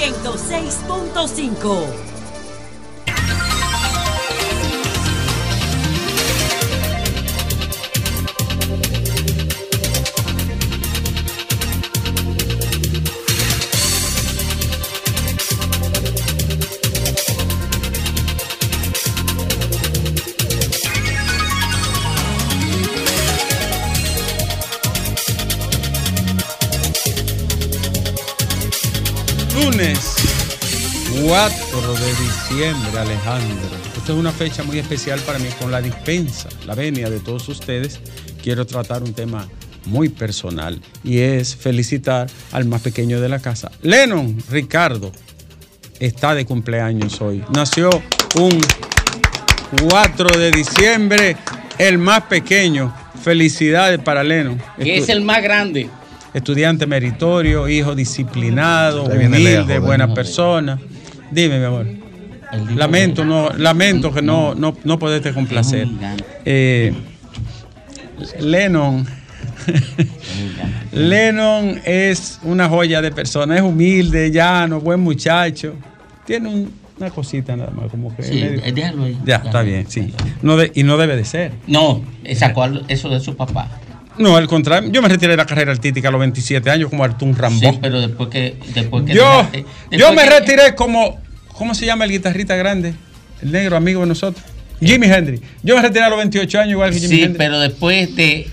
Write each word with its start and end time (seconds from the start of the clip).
106.5. 0.00 2.09
4 31.40 31.94
de 31.94 32.10
diciembre, 32.22 32.98
Alejandro. 32.98 33.70
Esta 33.96 34.12
es 34.12 34.18
una 34.18 34.30
fecha 34.30 34.62
muy 34.62 34.78
especial 34.78 35.18
para 35.20 35.38
mí 35.38 35.48
con 35.58 35.70
la 35.70 35.80
dispensa, 35.80 36.50
la 36.66 36.74
venia 36.74 37.08
de 37.08 37.18
todos 37.18 37.48
ustedes. 37.48 37.98
Quiero 38.42 38.66
tratar 38.66 39.02
un 39.02 39.14
tema 39.14 39.48
muy 39.86 40.10
personal 40.10 40.78
y 41.02 41.20
es 41.20 41.56
felicitar 41.56 42.28
al 42.52 42.66
más 42.66 42.82
pequeño 42.82 43.22
de 43.22 43.30
la 43.30 43.38
casa. 43.38 43.70
Lennon 43.80 44.36
Ricardo 44.50 45.12
está 45.98 46.34
de 46.34 46.44
cumpleaños 46.44 47.22
hoy. 47.22 47.42
Nació 47.54 47.88
un 48.38 48.60
4 49.88 50.38
de 50.38 50.50
diciembre, 50.50 51.38
el 51.78 51.96
más 51.96 52.24
pequeño. 52.24 52.94
Felicidades 53.24 53.98
para 54.00 54.22
Lennon. 54.22 54.60
Que 54.76 54.98
es 54.98 55.08
el 55.08 55.22
más 55.22 55.42
grande 55.42 55.88
estudiante 56.34 56.86
meritorio, 56.86 57.68
hijo 57.68 57.94
disciplinado, 57.94 59.04
humilde, 59.04 59.78
buena 59.78 60.14
persona. 60.14 60.78
Dime, 61.30 61.58
mi 61.58 61.64
amor. 61.64 61.86
Lamento, 62.74 63.24
no, 63.24 63.50
lamento 63.50 64.12
que 64.12 64.22
no, 64.22 64.54
no, 64.54 64.76
no 64.84 64.98
poderte 64.98 65.32
complacer. 65.32 65.86
Eh, 66.44 66.92
Lennon. 68.40 69.06
Lennon 70.92 71.80
es 71.84 72.40
una 72.42 72.68
joya 72.68 73.00
de 73.00 73.12
persona, 73.12 73.56
es 73.56 73.62
humilde, 73.62 74.30
llano, 74.30 74.80
buen 74.80 75.00
muchacho. 75.00 75.74
Tiene 76.26 76.66
una 76.98 77.10
cosita 77.10 77.56
nada 77.56 77.70
más, 77.70 77.90
como 77.90 78.14
que. 78.16 78.24
Sí, 78.24 78.40
déjalo 78.40 79.04
ahí. 79.04 79.18
Ya, 79.24 79.36
está 79.36 79.62
bien, 79.62 79.86
sí. 79.88 80.12
No 80.42 80.56
y 80.62 80.82
no 80.82 80.96
debe 80.96 81.16
de 81.16 81.24
ser. 81.24 81.52
No, 81.68 82.02
sacó 82.34 82.66
eso 82.88 83.08
de 83.08 83.20
su 83.20 83.36
papá. 83.36 83.68
No, 84.18 84.36
al 84.36 84.48
contrario, 84.48 84.90
yo 84.90 85.00
me 85.00 85.08
retiré 85.08 85.30
de 85.30 85.36
la 85.38 85.46
carrera 85.46 85.72
artística 85.72 86.08
a 86.08 86.10
los 86.10 86.20
27 86.20 86.68
años 86.68 86.90
como 86.90 87.04
Artún 87.04 87.34
Rambó. 87.34 87.70
Sí, 87.70 87.78
pero 87.80 88.00
después 88.00 88.28
que... 88.28 88.56
Después 88.74 89.04
que 89.04 89.14
yo 89.14 89.48
yo 89.90 90.12
me 90.12 90.26
retiré 90.26 90.74
como... 90.74 91.18
¿Cómo 91.60 91.74
se 91.74 91.84
llama 91.84 92.06
el 92.06 92.10
guitarrista 92.10 92.56
grande? 92.56 92.94
El 93.42 93.52
negro 93.52 93.76
amigo 93.76 94.00
de 94.00 94.06
nosotros. 94.06 94.42
Jimi 94.80 95.08
Hendrix. 95.08 95.42
Yo 95.62 95.76
me 95.76 95.82
retiré 95.82 96.06
a 96.06 96.08
los 96.08 96.16
28 96.16 96.58
años 96.58 96.70
igual 96.70 96.90
que 96.90 97.00
Jimi 97.00 97.16
Hendrix. 97.16 97.32
Sí, 97.32 97.36
pero 97.36 97.60
después 97.60 98.16
de 98.16 98.48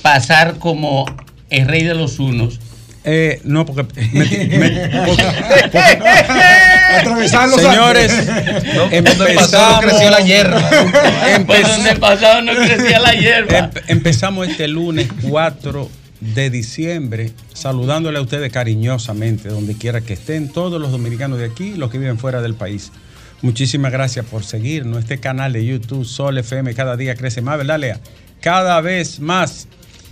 pasar 0.00 0.60
como 0.60 1.04
el 1.50 1.66
rey 1.66 1.82
de 1.82 1.94
los 1.94 2.20
unos 2.20 2.60
eh, 3.02 3.40
no, 3.42 3.66
porque. 3.66 3.84
Me, 4.12 4.24
Señores, 7.58 8.12
empezamos, 8.92 9.80
creció 9.80 10.08
la 10.08 10.20
hierba. 10.20 10.62
pasado 12.00 12.42
no 12.42 12.54
crecía 12.54 13.00
la 13.00 13.12
hierba. 13.12 13.70
empezamos 13.88 14.46
este 14.46 14.68
lunes 14.68 15.08
4 15.28 15.90
de 16.34 16.50
diciembre 16.50 17.32
saludándole 17.52 18.18
a 18.18 18.22
ustedes 18.22 18.52
cariñosamente, 18.52 19.48
donde 19.48 19.74
quiera 19.74 20.00
que 20.00 20.12
estén, 20.12 20.48
todos 20.48 20.80
los 20.80 20.92
dominicanos 20.92 21.38
de 21.38 21.46
aquí, 21.46 21.74
los 21.74 21.90
que 21.90 21.98
viven 21.98 22.18
fuera 22.18 22.40
del 22.40 22.54
país. 22.54 22.92
Muchísimas 23.42 23.90
gracias 23.90 24.24
por 24.26 24.44
seguirnos. 24.44 25.00
Este 25.00 25.18
canal 25.18 25.52
de 25.52 25.66
YouTube, 25.66 26.04
Sol 26.04 26.38
FM, 26.38 26.74
cada 26.74 26.96
día 26.96 27.16
crece 27.16 27.42
más, 27.42 27.58
¿verdad, 27.58 27.80
Lea? 27.80 28.00
Cada 28.40 28.80
vez 28.80 29.18
más. 29.18 29.66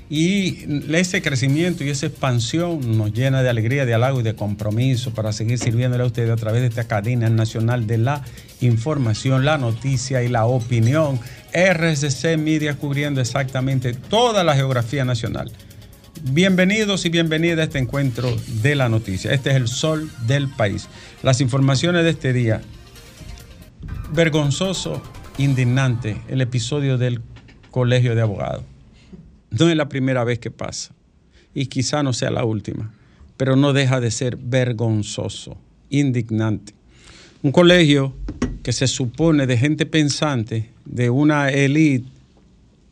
Y 0.08 0.64
ese 0.92 1.22
crecimiento 1.22 1.84
y 1.84 1.90
esa 1.90 2.06
expansión 2.06 2.98
nos 2.98 3.12
llena 3.12 3.44
de 3.44 3.48
alegría, 3.48 3.86
de 3.86 3.94
halago 3.94 4.18
y 4.18 4.24
de 4.24 4.34
compromiso 4.34 5.14
para 5.14 5.32
seguir 5.32 5.58
sirviéndole 5.58 6.02
a 6.02 6.06
ustedes 6.06 6.30
a 6.30 6.36
través 6.36 6.62
de 6.62 6.66
esta 6.66 6.88
cadena 6.88 7.30
nacional 7.30 7.86
de 7.86 7.98
la 7.98 8.24
información, 8.60 9.44
la 9.44 9.56
noticia 9.56 10.24
y 10.24 10.28
la 10.28 10.46
opinión. 10.46 11.20
RCC 11.52 12.36
Media 12.36 12.74
cubriendo 12.74 13.20
exactamente 13.20 13.92
toda 13.92 14.42
la 14.42 14.56
geografía 14.56 15.04
nacional. 15.04 15.52
Bienvenidos 16.22 17.06
y 17.06 17.08
bienvenidas 17.08 17.60
a 17.60 17.62
este 17.62 17.78
encuentro 17.78 18.36
de 18.62 18.74
la 18.74 18.90
noticia. 18.90 19.32
Este 19.32 19.50
es 19.50 19.56
el 19.56 19.68
sol 19.68 20.10
del 20.26 20.48
país. 20.50 20.86
Las 21.22 21.40
informaciones 21.40 22.04
de 22.04 22.10
este 22.10 22.34
día. 22.34 22.60
Vergonzoso, 24.12 25.02
indignante, 25.38 26.20
el 26.28 26.42
episodio 26.42 26.98
del 26.98 27.22
Colegio 27.70 28.14
de 28.14 28.20
Abogados. 28.20 28.64
No 29.50 29.70
es 29.70 29.76
la 29.76 29.88
primera 29.88 30.22
vez 30.22 30.38
que 30.38 30.50
pasa 30.50 30.92
y 31.54 31.66
quizá 31.66 32.02
no 32.02 32.12
sea 32.12 32.30
la 32.30 32.44
última, 32.44 32.92
pero 33.38 33.56
no 33.56 33.72
deja 33.72 33.98
de 33.98 34.10
ser 34.10 34.36
vergonzoso, 34.36 35.56
indignante. 35.88 36.74
Un 37.42 37.50
colegio 37.50 38.14
que 38.62 38.72
se 38.72 38.88
supone 38.88 39.46
de 39.46 39.56
gente 39.56 39.86
pensante, 39.86 40.70
de 40.84 41.08
una 41.08 41.48
élite 41.48 42.06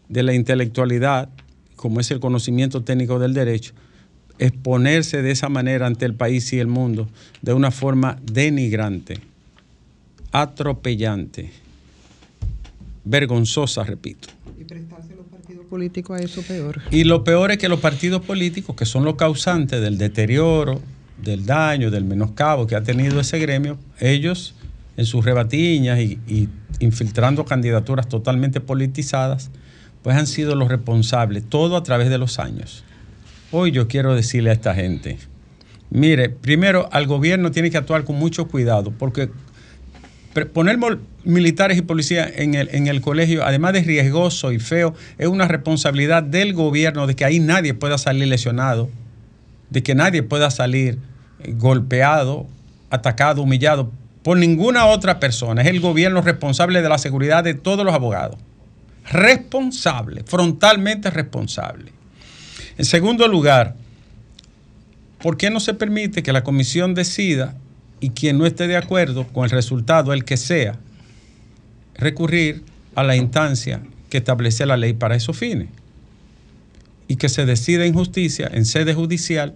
de 0.08 0.22
la 0.22 0.32
intelectualidad, 0.32 1.28
como 1.78 2.00
es 2.00 2.10
el 2.10 2.20
conocimiento 2.20 2.82
técnico 2.82 3.18
del 3.18 3.32
derecho, 3.32 3.72
exponerse 4.38 5.22
de 5.22 5.30
esa 5.30 5.48
manera 5.48 5.86
ante 5.86 6.04
el 6.04 6.14
país 6.14 6.52
y 6.52 6.58
el 6.58 6.66
mundo 6.66 7.08
de 7.40 7.54
una 7.54 7.70
forma 7.70 8.18
denigrante, 8.22 9.20
atropellante, 10.32 11.50
vergonzosa, 13.04 13.84
repito 13.84 14.28
político 15.68 16.14
a 16.14 16.18
eso 16.18 16.42
peor. 16.42 16.80
Y 16.90 17.04
lo 17.04 17.22
peor 17.22 17.50
es 17.52 17.58
que 17.58 17.68
los 17.68 17.80
partidos 17.80 18.22
políticos, 18.22 18.74
que 18.74 18.86
son 18.86 19.04
los 19.04 19.14
causantes 19.14 19.80
del 19.80 19.98
deterioro, 19.98 20.80
del 21.22 21.46
daño, 21.46 21.90
del 21.90 22.04
menoscabo 22.04 22.66
que 22.66 22.74
ha 22.74 22.82
tenido 22.82 23.20
ese 23.20 23.38
gremio, 23.38 23.78
ellos 24.00 24.54
en 24.96 25.04
sus 25.04 25.24
rebatiñas 25.24 26.00
y, 26.00 26.18
y 26.26 26.48
infiltrando 26.80 27.44
candidaturas 27.44 28.08
totalmente 28.08 28.60
politizadas, 28.60 29.50
pues 30.02 30.16
han 30.16 30.26
sido 30.26 30.54
los 30.54 30.68
responsables, 30.68 31.44
todo 31.48 31.76
a 31.76 31.82
través 31.82 32.08
de 32.08 32.18
los 32.18 32.38
años. 32.38 32.84
Hoy 33.50 33.70
yo 33.72 33.88
quiero 33.88 34.14
decirle 34.14 34.50
a 34.50 34.52
esta 34.52 34.74
gente, 34.74 35.18
mire, 35.90 36.28
primero 36.28 36.88
al 36.92 37.06
gobierno 37.06 37.50
tiene 37.50 37.70
que 37.70 37.78
actuar 37.78 38.04
con 38.04 38.16
mucho 38.16 38.48
cuidado, 38.48 38.92
porque 38.98 39.30
poner 40.52 40.78
militares 41.24 41.78
y 41.78 41.82
policías 41.82 42.30
en 42.36 42.54
el, 42.54 42.68
en 42.72 42.86
el 42.86 43.00
colegio, 43.00 43.44
además 43.44 43.72
de 43.72 43.82
riesgoso 43.82 44.52
y 44.52 44.58
feo, 44.58 44.94
es 45.18 45.26
una 45.26 45.48
responsabilidad 45.48 46.22
del 46.22 46.54
gobierno 46.54 47.06
de 47.06 47.16
que 47.16 47.24
ahí 47.24 47.40
nadie 47.40 47.74
pueda 47.74 47.98
salir 47.98 48.28
lesionado, 48.28 48.90
de 49.70 49.82
que 49.82 49.94
nadie 49.94 50.22
pueda 50.22 50.50
salir 50.50 50.98
eh, 51.40 51.54
golpeado, 51.56 52.46
atacado, 52.90 53.42
humillado 53.42 53.90
por 54.22 54.36
ninguna 54.36 54.86
otra 54.86 55.20
persona. 55.20 55.62
Es 55.62 55.68
el 55.68 55.80
gobierno 55.80 56.20
responsable 56.20 56.82
de 56.82 56.88
la 56.88 56.98
seguridad 56.98 57.44
de 57.44 57.54
todos 57.54 57.84
los 57.84 57.94
abogados. 57.94 58.38
Responsable, 59.10 60.22
frontalmente 60.24 61.10
responsable. 61.10 61.92
En 62.76 62.84
segundo 62.84 63.26
lugar, 63.26 63.74
¿por 65.22 65.36
qué 65.36 65.50
no 65.50 65.60
se 65.60 65.74
permite 65.74 66.22
que 66.22 66.32
la 66.32 66.44
comisión 66.44 66.94
decida 66.94 67.56
y 68.00 68.10
quien 68.10 68.38
no 68.38 68.46
esté 68.46 68.68
de 68.68 68.76
acuerdo 68.76 69.26
con 69.26 69.44
el 69.44 69.50
resultado, 69.50 70.12
el 70.12 70.24
que 70.24 70.36
sea, 70.36 70.78
recurrir 71.94 72.62
a 72.94 73.02
la 73.02 73.16
instancia 73.16 73.80
que 74.10 74.18
establece 74.18 74.66
la 74.66 74.76
ley 74.76 74.92
para 74.92 75.16
esos 75.16 75.36
fines 75.36 75.68
y 77.08 77.16
que 77.16 77.28
se 77.28 77.46
decida 77.46 77.86
en 77.86 77.94
justicia, 77.94 78.48
en 78.52 78.64
sede 78.64 78.94
judicial, 78.94 79.54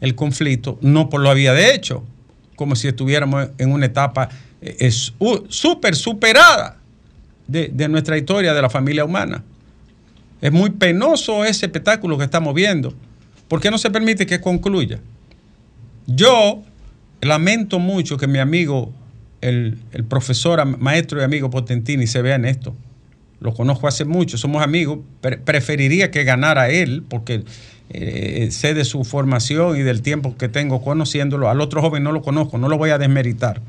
el 0.00 0.14
conflicto, 0.14 0.78
no 0.80 1.10
por 1.10 1.20
lo 1.20 1.30
había 1.30 1.52
de 1.52 1.74
hecho, 1.74 2.04
como 2.56 2.74
si 2.74 2.88
estuviéramos 2.88 3.48
en 3.58 3.72
una 3.72 3.86
etapa 3.86 4.30
eh, 4.60 4.90
súper 4.90 5.94
superada 5.94 6.77
de, 7.48 7.68
de 7.72 7.88
nuestra 7.88 8.16
historia, 8.16 8.54
de 8.54 8.62
la 8.62 8.70
familia 8.70 9.04
humana. 9.04 9.42
Es 10.40 10.52
muy 10.52 10.70
penoso 10.70 11.44
ese 11.44 11.66
espectáculo 11.66 12.16
que 12.16 12.24
estamos 12.24 12.54
viendo. 12.54 12.94
¿Por 13.48 13.60
qué 13.60 13.70
no 13.70 13.78
se 13.78 13.90
permite 13.90 14.26
que 14.26 14.40
concluya? 14.40 15.00
Yo 16.06 16.62
lamento 17.20 17.78
mucho 17.78 18.16
que 18.16 18.26
mi 18.26 18.38
amigo, 18.38 18.92
el, 19.40 19.78
profesor, 20.08 20.64
maestro 20.78 21.20
y 21.20 21.24
amigo 21.24 21.50
Potentini, 21.50 22.06
se 22.06 22.22
vea 22.22 22.36
en 22.36 22.44
esto. 22.44 22.76
Lo 23.40 23.54
conozco 23.54 23.88
hace 23.88 24.04
mucho, 24.04 24.36
somos 24.38 24.62
amigos. 24.62 25.00
preferiría 25.20 26.10
que 26.10 26.24
ganara 26.24 26.70
él, 26.70 27.04
porque 27.08 27.44
eh, 27.90 28.48
sé 28.50 28.74
de 28.74 28.84
su 28.84 29.04
formación 29.04 29.76
y 29.76 29.82
del 29.82 30.02
tiempo 30.02 30.36
que 30.36 30.48
tengo 30.48 30.82
conociéndolo. 30.82 31.48
Al 31.48 31.60
otro 31.60 31.80
joven 31.80 32.02
no 32.02 32.12
lo 32.12 32.22
conozco, 32.22 32.58
no 32.58 32.68
lo 32.68 32.78
voy 32.78 32.90
a 32.90 32.98
desmeritar. 32.98 33.62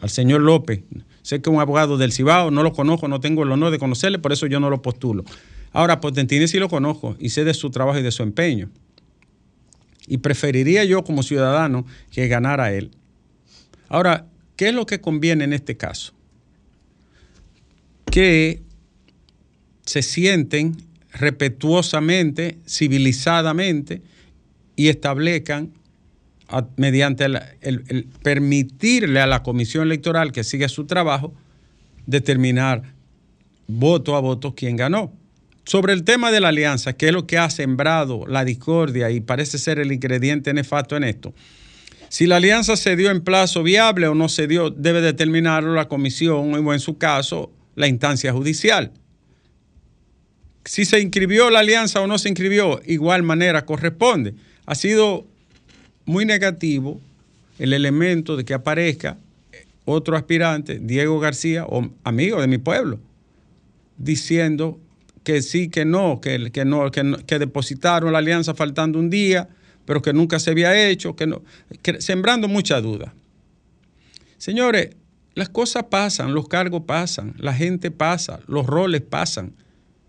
Al 0.00 0.10
señor 0.10 0.42
López, 0.42 0.80
sé 1.28 1.42
que 1.42 1.50
un 1.50 1.60
abogado 1.60 1.98
del 1.98 2.10
Cibao, 2.10 2.50
no 2.50 2.62
lo 2.62 2.72
conozco, 2.72 3.06
no 3.06 3.20
tengo 3.20 3.42
el 3.42 3.52
honor 3.52 3.70
de 3.70 3.78
conocerle, 3.78 4.18
por 4.18 4.32
eso 4.32 4.46
yo 4.46 4.60
no 4.60 4.70
lo 4.70 4.80
postulo. 4.80 5.26
Ahora, 5.72 6.00
Potentini 6.00 6.48
sí 6.48 6.58
lo 6.58 6.70
conozco 6.70 7.16
y 7.18 7.28
sé 7.28 7.44
de 7.44 7.52
su 7.52 7.68
trabajo 7.68 7.98
y 7.98 8.02
de 8.02 8.10
su 8.10 8.22
empeño. 8.22 8.70
Y 10.06 10.16
preferiría 10.16 10.84
yo 10.84 11.04
como 11.04 11.22
ciudadano 11.22 11.84
que 12.10 12.28
ganara 12.28 12.72
él. 12.72 12.92
Ahora, 13.90 14.24
¿qué 14.56 14.68
es 14.68 14.74
lo 14.74 14.86
que 14.86 15.02
conviene 15.02 15.44
en 15.44 15.52
este 15.52 15.76
caso? 15.76 16.14
Que 18.10 18.62
se 19.84 20.00
sienten 20.00 20.78
respetuosamente, 21.12 22.56
civilizadamente 22.66 24.00
y 24.76 24.88
establezcan 24.88 25.74
mediante 26.76 27.26
el, 27.60 28.08
permitirle 28.22 29.20
a 29.20 29.26
la 29.26 29.42
comisión 29.42 29.84
electoral 29.84 30.32
que 30.32 30.44
siga 30.44 30.68
su 30.68 30.86
trabajo 30.86 31.34
determinar 32.06 32.94
voto 33.66 34.16
a 34.16 34.20
voto 34.20 34.54
quién 34.54 34.76
ganó. 34.76 35.12
Sobre 35.64 35.92
el 35.92 36.04
tema 36.04 36.30
de 36.30 36.40
la 36.40 36.48
alianza, 36.48 36.94
que 36.94 37.08
es 37.08 37.12
lo 37.12 37.26
que 37.26 37.36
ha 37.36 37.50
sembrado 37.50 38.26
la 38.26 38.44
discordia 38.44 39.10
y 39.10 39.20
parece 39.20 39.58
ser 39.58 39.78
el 39.78 39.92
ingrediente 39.92 40.54
nefasto 40.54 40.96
en 40.96 41.04
esto. 41.04 41.34
Si 42.08 42.26
la 42.26 42.36
alianza 42.36 42.76
se 42.76 42.96
dio 42.96 43.10
en 43.10 43.20
plazo 43.20 43.62
viable 43.62 44.08
o 44.08 44.14
no 44.14 44.30
se 44.30 44.46
dio, 44.46 44.70
debe 44.70 45.02
determinarlo 45.02 45.74
la 45.74 45.88
comisión 45.88 46.54
o 46.54 46.72
en 46.72 46.80
su 46.80 46.96
caso 46.96 47.52
la 47.74 47.86
instancia 47.86 48.32
judicial. 48.32 48.92
Si 50.64 50.86
se 50.86 51.00
inscribió 51.00 51.50
la 51.50 51.60
alianza 51.60 52.00
o 52.00 52.06
no 52.06 52.16
se 52.18 52.30
inscribió, 52.30 52.80
igual 52.86 53.22
manera 53.22 53.66
corresponde. 53.66 54.34
Ha 54.64 54.74
sido 54.74 55.26
muy 56.08 56.24
negativo 56.24 57.00
el 57.58 57.74
elemento 57.74 58.36
de 58.36 58.44
que 58.44 58.54
aparezca 58.54 59.18
otro 59.84 60.16
aspirante, 60.16 60.78
Diego 60.78 61.20
García, 61.20 61.66
amigo 62.02 62.40
de 62.40 62.46
mi 62.46 62.56
pueblo, 62.56 62.98
diciendo 63.98 64.80
que 65.22 65.42
sí, 65.42 65.68
que 65.68 65.84
no, 65.84 66.20
que, 66.20 66.50
que 66.50 66.64
no, 66.64 66.90
que, 66.90 67.38
depositaron 67.38 68.12
la 68.12 68.18
alianza 68.18 68.54
faltando 68.54 68.98
un 68.98 69.10
día, 69.10 69.50
pero 69.84 70.00
que 70.00 70.14
nunca 70.14 70.38
se 70.38 70.50
había 70.50 70.88
hecho, 70.88 71.14
que 71.14 71.26
no, 71.26 71.42
sembrando 71.98 72.48
mucha 72.48 72.80
duda. 72.80 73.14
Señores, 74.38 74.96
las 75.34 75.50
cosas 75.50 75.84
pasan, 75.90 76.32
los 76.32 76.48
cargos 76.48 76.84
pasan, 76.86 77.34
la 77.36 77.52
gente 77.52 77.90
pasa, 77.90 78.40
los 78.46 78.66
roles 78.66 79.02
pasan. 79.02 79.52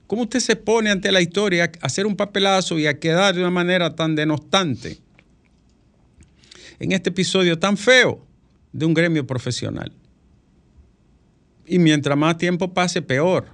¿Cómo 0.07 0.23
usted 0.23 0.39
se 0.39 0.55
pone 0.55 0.91
ante 0.91 1.11
la 1.11 1.19
historia 1.19 1.71
a 1.81 1.85
hacer 1.85 2.05
un 2.05 2.15
papelazo 2.15 2.79
y 2.79 2.87
a 2.87 2.99
quedar 2.99 3.35
de 3.35 3.41
una 3.41 3.51
manera 3.51 3.95
tan 3.95 4.15
denostante? 4.15 4.99
En 6.79 6.91
este 6.91 7.09
episodio 7.09 7.59
tan 7.59 7.77
feo 7.77 8.25
de 8.71 8.85
un 8.85 8.93
gremio 8.93 9.25
profesional. 9.27 9.91
Y 11.65 11.79
mientras 11.79 12.17
más 12.17 12.37
tiempo 12.37 12.73
pase, 12.73 13.01
peor. 13.01 13.47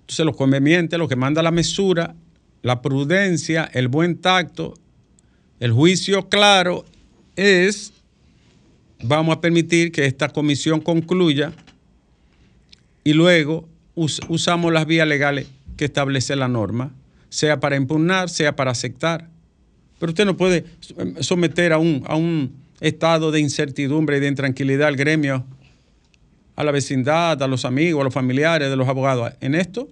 Entonces, 0.00 0.24
lo 0.24 0.34
conveniente, 0.34 0.96
lo 0.96 1.08
que 1.08 1.16
manda 1.16 1.42
la 1.42 1.50
mesura, 1.50 2.14
la 2.62 2.80
prudencia, 2.80 3.68
el 3.72 3.88
buen 3.88 4.18
tacto, 4.18 4.74
el 5.60 5.72
juicio 5.72 6.28
claro, 6.28 6.84
es, 7.36 7.92
vamos 9.02 9.36
a 9.36 9.40
permitir 9.40 9.92
que 9.92 10.06
esta 10.06 10.28
comisión 10.28 10.80
concluya 10.80 11.52
y 13.02 13.12
luego 13.12 13.68
usamos 13.94 14.72
las 14.72 14.86
vías 14.86 15.06
legales 15.06 15.46
que 15.76 15.84
establece 15.84 16.36
la 16.36 16.48
norma, 16.48 16.94
sea 17.28 17.60
para 17.60 17.76
impugnar, 17.76 18.28
sea 18.28 18.56
para 18.56 18.70
aceptar. 18.70 19.28
Pero 20.04 20.10
usted 20.10 20.26
no 20.26 20.36
puede 20.36 20.66
someter 21.20 21.72
a 21.72 21.78
un, 21.78 22.04
a 22.06 22.14
un 22.14 22.52
estado 22.82 23.30
de 23.30 23.40
incertidumbre 23.40 24.18
y 24.18 24.20
de 24.20 24.28
intranquilidad 24.28 24.88
al 24.88 24.96
gremio, 24.96 25.46
a 26.56 26.62
la 26.62 26.72
vecindad, 26.72 27.42
a 27.42 27.46
los 27.46 27.64
amigos, 27.64 28.02
a 28.02 28.04
los 28.04 28.12
familiares 28.12 28.68
de 28.68 28.76
los 28.76 28.86
abogados. 28.86 29.32
En 29.40 29.54
esto, 29.54 29.88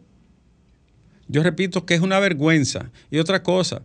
yo 1.28 1.42
repito 1.42 1.86
que 1.86 1.94
es 1.94 2.02
una 2.02 2.18
vergüenza. 2.18 2.90
Y 3.10 3.20
otra 3.20 3.42
cosa, 3.42 3.80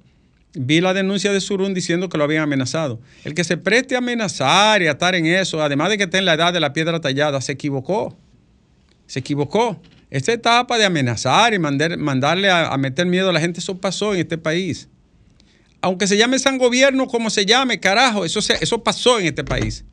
vi 0.53 0.81
la 0.81 0.93
denuncia 0.93 1.31
de 1.31 1.39
Surún 1.39 1.73
diciendo 1.73 2.09
que 2.09 2.17
lo 2.17 2.25
habían 2.25 2.43
amenazado. 2.43 2.99
El 3.23 3.33
que 3.33 3.45
se 3.45 3.55
preste 3.55 3.95
a 3.95 3.99
amenazar 3.99 4.81
y 4.81 4.87
a 4.87 4.91
estar 4.91 5.15
en 5.15 5.27
eso, 5.27 5.63
además 5.63 5.91
de 5.91 5.97
que 5.97 6.03
esté 6.03 6.17
en 6.17 6.25
la 6.25 6.33
edad 6.33 6.51
de 6.51 6.59
la 6.59 6.73
piedra 6.73 6.99
tallada, 6.99 7.39
se 7.39 7.53
equivocó. 7.53 8.17
Se 9.05 9.19
equivocó. 9.19 9.81
Esta 10.09 10.33
etapa 10.33 10.77
de 10.77 10.83
amenazar 10.83 11.53
y 11.53 11.59
mandarle 11.59 12.49
a, 12.49 12.67
a 12.67 12.77
meter 12.77 13.05
miedo 13.05 13.29
a 13.29 13.31
la 13.31 13.39
gente, 13.39 13.61
eso 13.61 13.77
pasó 13.77 14.13
en 14.13 14.19
este 14.19 14.37
país 14.37 14.89
aunque 15.81 16.07
se 16.07 16.17
llame 16.17 16.39
San 16.39 16.57
Gobierno, 16.57 17.07
como 17.07 17.29
se 17.29 17.45
llame, 17.45 17.79
carajo, 17.79 18.25
eso, 18.25 18.39
eso 18.39 18.83
pasó 18.83 19.19
en 19.19 19.27
este 19.27 19.43
país. 19.43 19.85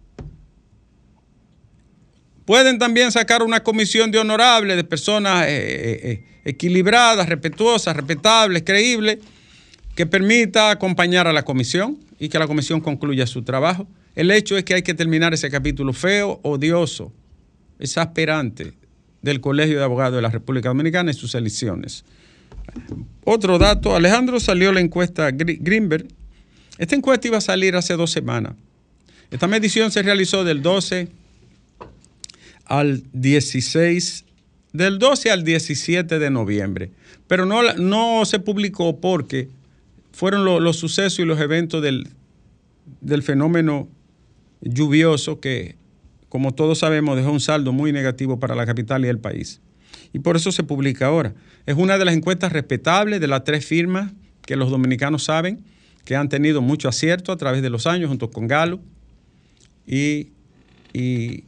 Pueden 2.45 2.79
también 2.79 3.11
sacar 3.11 3.43
una 3.43 3.63
comisión 3.63 4.11
de 4.11 4.19
honorables, 4.19 4.77
de 4.77 4.85
personas 4.85 5.47
eh, 5.47 5.51
eh, 5.51 6.01
eh, 6.03 6.25
equilibradas, 6.45 7.29
respetuosas, 7.29 7.97
respetables, 7.97 8.63
creíbles, 8.65 9.19
que 9.95 10.05
permita 10.07 10.71
acompañar 10.71 11.27
a 11.27 11.33
la 11.33 11.43
comisión 11.43 11.99
y 12.19 12.29
que 12.29 12.39
la 12.39 12.47
comisión 12.47 12.81
concluya 12.81 13.27
su 13.27 13.43
trabajo. 13.43 13.87
El 14.15 14.31
hecho 14.31 14.57
es 14.59 14.65
que 14.65 14.75
hay 14.75 14.83
que 14.83 14.95
terminar 14.95 15.33
ese 15.33 15.51
capítulo 15.51 15.93
feo, 15.93 16.41
odioso, 16.43 17.13
exasperante 17.79 18.75
del 19.23 19.41
Colegio 19.41 19.79
de 19.79 19.85
Abogados 19.85 20.17
de 20.17 20.23
la 20.23 20.29
República 20.29 20.69
Dominicana 20.69 21.11
y 21.11 21.15
sus 21.15 21.35
elecciones. 21.35 22.05
Otro 23.25 23.59
dato, 23.59 23.97
Alejandro 23.97 24.39
salió 24.41 24.73
la 24.73 24.81
encuesta 24.81 25.31
Greenberg. 25.31 26.07
Esta 26.79 26.95
encuesta 26.95 27.29
iba 27.29 27.39
a 27.39 27.41
salir 27.41 27.77
hace 27.77 27.95
dos 27.95 28.11
semanas. 28.11 28.55
Esta 29.31 29.47
medición 29.47 29.91
se 29.91 30.03
realizó 30.03 30.45
del 30.45 30.63
12 30.63 31.09
al 32.67 33.03
16, 33.13 34.25
del 34.73 34.99
12 34.99 35.31
al 35.31 35.45
17 35.45 36.19
de 36.19 36.31
noviembre, 36.31 36.91
pero 37.27 37.47
no, 37.47 37.63
no 37.75 38.25
se 38.25 38.39
publicó 38.39 39.01
porque 39.01 39.49
fueron 40.13 40.45
los 40.45 40.77
sucesos 40.77 41.19
y 41.19 41.25
los 41.25 41.41
eventos 41.41 41.83
del, 41.83 42.09
del 43.01 43.23
fenómeno 43.23 43.89
lluvioso 44.61 45.41
que, 45.41 45.77
como 46.29 46.53
todos 46.53 46.79
sabemos, 46.79 47.17
dejó 47.17 47.33
un 47.33 47.41
saldo 47.41 47.73
muy 47.73 47.93
negativo 47.93 48.39
para 48.39 48.55
la 48.55 48.67
capital 48.67 49.05
y 49.05 49.09
el 49.09 49.19
país 49.19 49.61
y 50.15 50.21
por 50.21 50.37
eso 50.37 50.53
se 50.53 50.63
publica 50.63 51.07
ahora. 51.07 51.35
Es 51.67 51.77
una 51.77 51.99
de 51.99 52.05
las 52.05 52.15
encuestas 52.15 52.53
respetables 52.53 53.21
de 53.21 53.27
las 53.27 53.43
tres 53.43 53.67
firmas 53.67 54.13
que 54.47 54.55
los 54.55 54.71
dominicanos 54.71 55.25
saben 55.25 55.65
que 56.05 56.15
han 56.15 56.29
tenido 56.29 56.63
mucho 56.63 56.89
acierto 56.89 57.33
a 57.33 57.37
través 57.37 57.63
de 57.63 57.69
los 57.69 57.89
años 57.89 58.09
junto 58.09 58.31
con 58.31 58.47
Galo 58.47 58.81
y, 59.87 60.29
y 60.93 61.43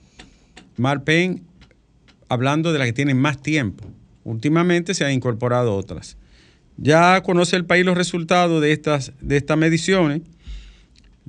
Marpen, 0.77 1.45
hablando 2.29 2.73
de 2.73 2.81
las 2.81 2.89
que 2.89 2.93
tienen 2.93 3.19
más 3.19 3.41
tiempo. 3.41 3.85
Últimamente 4.25 4.95
se 4.95 5.05
han 5.05 5.13
incorporado 5.13 5.77
otras. 5.77 6.17
Ya 6.77 7.23
conoce 7.23 7.55
el 7.55 7.67
país 7.67 7.85
los 7.85 7.97
resultados 7.97 8.61
de 8.61 8.73
estas, 8.73 9.13
de 9.21 9.37
estas 9.37 9.57
mediciones, 9.57 10.23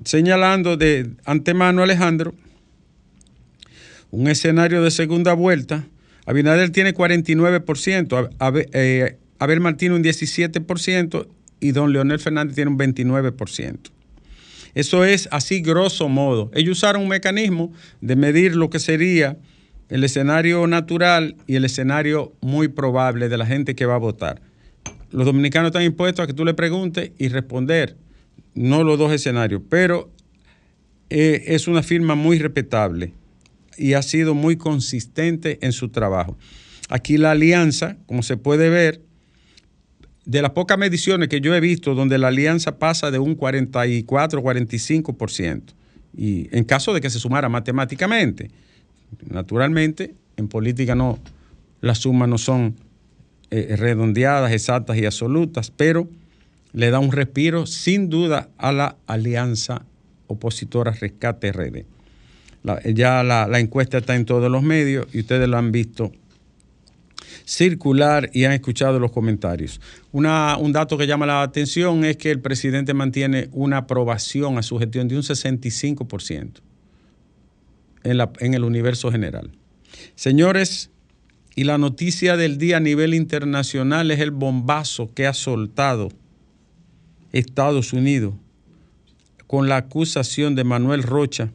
señalando 0.03 0.75
de 0.75 1.11
antemano 1.23 1.83
Alejandro 1.83 2.33
un 4.09 4.27
escenario 4.27 4.81
de 4.81 4.89
segunda 4.89 5.33
vuelta 5.33 5.85
Abinader 6.27 6.71
tiene 6.71 6.93
49%, 6.93 8.29
eh, 8.73 9.17
Abel 9.39 9.59
Martín 9.61 9.93
un 9.93 10.03
17% 10.03 11.27
y 11.61 11.71
don 11.71 11.93
Leonel 11.93 12.19
Fernández 12.19 12.53
tiene 12.53 12.69
un 12.69 12.77
29%. 12.77 13.77
Eso 14.75 15.05
es 15.05 15.29
así 15.31 15.61
grosso 15.61 16.09
modo. 16.09 16.51
Ellos 16.53 16.79
usaron 16.79 17.03
un 17.03 17.07
mecanismo 17.07 17.71
de 18.01 18.17
medir 18.17 18.57
lo 18.57 18.69
que 18.69 18.79
sería 18.79 19.37
el 19.87 20.03
escenario 20.03 20.67
natural 20.67 21.37
y 21.47 21.55
el 21.55 21.63
escenario 21.63 22.33
muy 22.41 22.67
probable 22.67 23.29
de 23.29 23.37
la 23.37 23.45
gente 23.45 23.73
que 23.73 23.85
va 23.85 23.95
a 23.95 23.99
votar. 23.99 24.41
Los 25.11 25.25
dominicanos 25.25 25.69
están 25.69 25.83
impuestos 25.83 26.25
a 26.25 26.27
que 26.27 26.33
tú 26.33 26.43
le 26.43 26.53
preguntes 26.53 27.11
y 27.17 27.29
responder, 27.29 27.95
no 28.53 28.83
los 28.83 28.99
dos 28.99 29.13
escenarios, 29.13 29.61
pero 29.69 30.11
eh, 31.09 31.45
es 31.47 31.69
una 31.69 31.83
firma 31.83 32.15
muy 32.15 32.37
respetable 32.37 33.13
y 33.77 33.93
ha 33.93 34.01
sido 34.01 34.33
muy 34.33 34.57
consistente 34.57 35.59
en 35.61 35.71
su 35.71 35.89
trabajo. 35.89 36.37
Aquí 36.89 37.17
la 37.17 37.31
alianza, 37.31 37.97
como 38.05 38.23
se 38.23 38.37
puede 38.37 38.69
ver, 38.69 39.01
de 40.25 40.41
las 40.41 40.51
pocas 40.51 40.77
mediciones 40.77 41.29
que 41.29 41.39
yo 41.39 41.55
he 41.55 41.59
visto 41.59 41.95
donde 41.95 42.17
la 42.17 42.29
alianza 42.29 42.79
pasa 42.79 43.11
de 43.11 43.19
un 43.19 43.35
44, 43.35 44.41
45%, 44.41 45.61
y 46.15 46.49
en 46.55 46.63
caso 46.63 46.93
de 46.93 47.01
que 47.01 47.09
se 47.09 47.19
sumara 47.19 47.49
matemáticamente, 47.49 48.49
naturalmente, 49.29 50.15
en 50.35 50.47
política 50.47 50.95
no, 50.95 51.19
las 51.81 51.99
sumas 51.99 52.27
no 52.27 52.37
son 52.37 52.75
eh, 53.51 53.75
redondeadas, 53.77 54.51
exactas 54.51 54.97
y 54.97 55.05
absolutas, 55.05 55.71
pero 55.71 56.09
le 56.73 56.89
da 56.89 56.99
un 56.99 57.11
respiro 57.11 57.65
sin 57.65 58.09
duda 58.09 58.49
a 58.57 58.71
la 58.71 58.97
alianza 59.07 59.85
opositora 60.27 60.91
Rescate 60.91 61.51
RD 61.51 61.96
ya 62.93 63.23
la, 63.23 63.59
encuesta 63.59 63.99
está 63.99 64.15
en 64.15 64.25
todos 64.25 64.51
los 64.51 64.63
medios 64.63 65.07
y 65.13 65.19
ustedes 65.19 65.47
lo 65.47 65.57
han 65.57 65.71
visto 65.71 66.11
circular 67.45 68.29
y 68.33 68.43
han 68.43 68.51
escuchado 68.51 68.99
los 68.99 69.11
comentarios. 69.11 69.79
un 70.11 70.71
dato 70.73 70.97
que 70.97 71.07
llama 71.07 71.25
la 71.25 71.41
atención 71.41 72.03
es 72.03 72.17
que 72.17 72.31
el 72.31 72.41
presidente 72.41 72.93
mantiene 72.93 73.49
una 73.53 73.77
aprobación 73.77 74.57
a 74.57 74.63
su 74.63 74.77
gestión 74.77 75.07
de 75.07 75.15
un 75.15 75.23
65% 75.23 76.59
en, 78.03 78.17
la, 78.17 78.31
en 78.39 78.53
el 78.53 78.63
universo 78.63 79.11
general. 79.11 79.51
Señores, 80.15 80.89
y 81.55 81.63
la 81.63 81.77
noticia 81.77 82.37
del 82.37 82.57
día 82.57 82.77
a 82.77 82.81
nivel 82.81 83.13
internacional 83.13 84.11
es 84.11 84.19
el 84.19 84.31
bombazo 84.31 85.11
que 85.13 85.25
ha 85.25 85.33
soltado 85.33 86.09
Estados 87.31 87.93
Unidos 87.93 88.35
con 89.47 89.69
la 89.69 89.77
acusación 89.77 90.55
de 90.55 90.63
Manuel 90.63 91.01
Rocha 91.01 91.51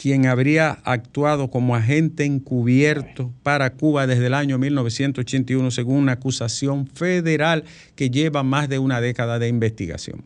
quien 0.00 0.26
habría 0.26 0.78
actuado 0.84 1.50
como 1.50 1.74
agente 1.74 2.24
encubierto 2.24 3.32
para 3.42 3.72
Cuba 3.72 4.06
desde 4.06 4.26
el 4.26 4.34
año 4.34 4.56
1981, 4.56 5.72
según 5.72 5.96
una 5.96 6.12
acusación 6.12 6.86
federal 6.86 7.64
que 7.96 8.08
lleva 8.08 8.44
más 8.44 8.68
de 8.68 8.78
una 8.78 9.00
década 9.00 9.40
de 9.40 9.48
investigación. 9.48 10.22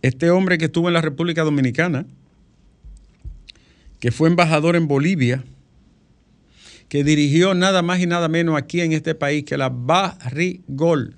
Este 0.00 0.30
hombre 0.30 0.56
que 0.56 0.64
estuvo 0.64 0.88
en 0.88 0.94
la 0.94 1.02
República 1.02 1.42
Dominicana, 1.42 2.06
que 3.98 4.10
fue 4.10 4.30
embajador 4.30 4.76
en 4.76 4.88
Bolivia, 4.88 5.44
que 6.88 7.04
dirigió 7.04 7.52
nada 7.52 7.82
más 7.82 8.00
y 8.00 8.06
nada 8.06 8.28
menos 8.28 8.56
aquí 8.56 8.80
en 8.80 8.92
este 8.92 9.14
país 9.14 9.44
que 9.44 9.58
la 9.58 9.68
Barrigol. 9.68 11.16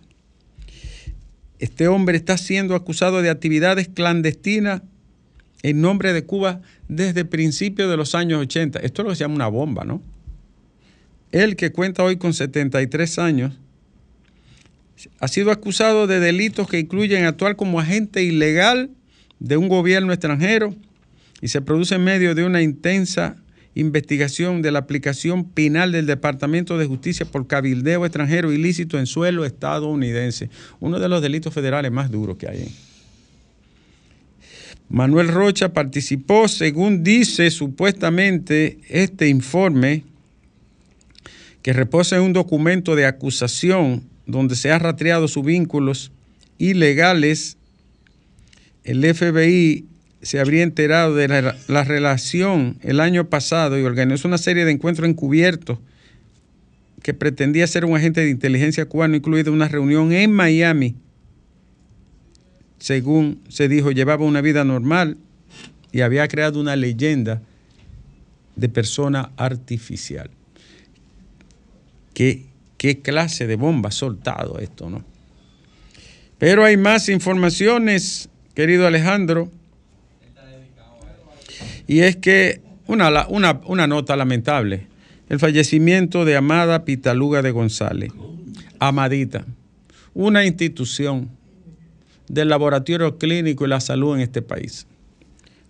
Este 1.61 1.87
hombre 1.87 2.17
está 2.17 2.37
siendo 2.37 2.75
acusado 2.75 3.23
de 3.23 3.31
actividades 3.31 3.87
clandestinas 3.87 4.83
en 5.63 5.81
nombre 5.81 6.13
de 6.13 6.25
Cuba 6.25 6.61
desde 6.89 7.25
principios 7.25 7.91
de 7.91 7.97
los 7.97 8.15
años 8.15 8.41
80. 8.41 8.81
Esto 8.81 9.03
es 9.03 9.05
lo 9.05 9.11
que 9.11 9.17
se 9.17 9.25
llama 9.25 9.37
una 9.37 9.49
bomba, 9.49 9.85
¿no? 9.85 10.03
Él 11.31 11.57
que 11.57 11.73
cuenta 11.73 12.03
hoy 12.03 12.17
con 12.17 12.35
73 12.35 13.19
años, 13.19 13.59
ha 15.19 15.29
sido 15.29 15.51
acusado 15.51 16.07
de 16.07 16.21
delitos 16.21 16.69
que 16.69 16.79
incluyen 16.79 17.25
actuar 17.25 17.57
como 17.57 17.81
agente 17.81 18.23
ilegal 18.23 18.91
de 19.41 19.57
un 19.57 19.69
gobierno 19.69 20.13
extranjero 20.13 20.75
y 21.41 21.49
se 21.49 21.61
produce 21.61 21.97
en 21.97 22.05
medio 22.05 22.35
de 22.35 22.45
una 22.45 22.63
intensa 22.63 23.37
investigación 23.75 24.63
de 24.63 24.71
la 24.71 24.81
aplicación 24.81 25.45
penal 25.45 25.93
del 25.93 26.07
Departamento 26.07 26.77
de 26.77 26.87
Justicia 26.87 27.27
por 27.27 27.47
cabildeo 27.47 28.05
extranjero 28.05 28.53
ilícito 28.53 28.99
en 28.99 29.07
suelo 29.07 29.45
estadounidense, 29.45 30.51
uno 30.79 31.01
de 31.01 31.09
los 31.09 31.23
delitos 31.23 31.55
federales 31.55 31.91
más 31.91 32.11
duros 32.11 32.37
que 32.37 32.49
hay. 32.49 32.73
Manuel 34.93 35.29
Rocha 35.29 35.73
participó, 35.73 36.49
según 36.49 37.03
dice 37.03 37.51
supuestamente 37.51 38.79
este 38.91 39.27
informe, 39.29 40.05
que 41.63 41.73
reposa 41.73 42.17
en 42.17 42.23
un 42.23 42.35
documento 42.35 42.95
de 42.95 43.07
acusación 43.07 44.03
donde 44.27 44.55
se 44.55 44.71
ha 44.71 44.79
rastreado 44.79 45.29
sus 45.29 45.47
vínculos 45.47 46.13
ilegales. 46.59 47.57
El 48.85 49.03
FBI 49.03 49.87
se 50.21 50.41
habría 50.41 50.63
enterado 50.63 51.15
de 51.15 51.27
la, 51.27 51.85
relación 51.85 52.77
el 52.83 53.01
año 53.01 53.31
pasado 53.31 53.79
y 53.79 53.85
organizó 53.85 54.29
una 54.29 54.37
serie 54.37 54.67
de 54.67 54.73
encuentros 54.73 55.09
encubiertos 55.09 55.79
que 57.03 57.15
pretendía 57.15 57.67
ser 57.67 57.87
un 57.87 57.97
agente 57.97 58.21
de 58.21 58.29
inteligencia 58.29 58.85
cubano, 58.85 59.17
incluida 59.17 59.51
una 59.53 59.69
reunión 59.69 60.13
en 60.13 60.33
Miami 60.33 60.97
según 62.83 63.41
se 63.49 63.69
dijo, 63.69 63.93
llevaba 63.93 64.25
una 64.25 64.41
vida 64.41 64.65
normal 64.65 65.17
y 65.93 66.01
había 66.01 66.27
creado 66.27 66.59
una 66.59 66.75
leyenda 66.75 67.41
de 68.57 68.69
persona 68.69 69.31
artificial. 69.37 70.29
¿Qué, 72.13 72.47
qué 72.79 72.99
clase 72.99 73.47
de 73.47 73.55
bomba 73.55 73.91
ha 73.91 73.93
soltado 73.93 74.59
esto, 74.59 74.91
no? 74.91 75.05
Pero 76.39 76.65
hay 76.65 76.77
más 76.77 77.09
informaciones, 77.09 78.29
querido 78.53 78.85
Alejandro. 78.89 79.49
Y 81.87 82.01
es 82.01 82.17
que 82.17 82.63
una, 82.89 83.29
una, 83.29 83.61
una 83.65 83.87
nota 83.87 84.17
lamentable, 84.17 84.89
el 85.29 85.39
fallecimiento 85.39 86.25
de 86.25 86.35
Amada 86.35 86.85
Pitaluga 86.85 87.43
de 87.43 87.53
González, 87.53 88.11
Amadita, 88.81 89.47
una 90.15 90.45
institución 90.45 91.31
del 92.29 92.49
laboratorio 92.49 93.19
clínico 93.19 93.65
y 93.65 93.69
la 93.69 93.81
salud 93.81 94.15
en 94.15 94.21
este 94.21 94.43
país. 94.43 94.87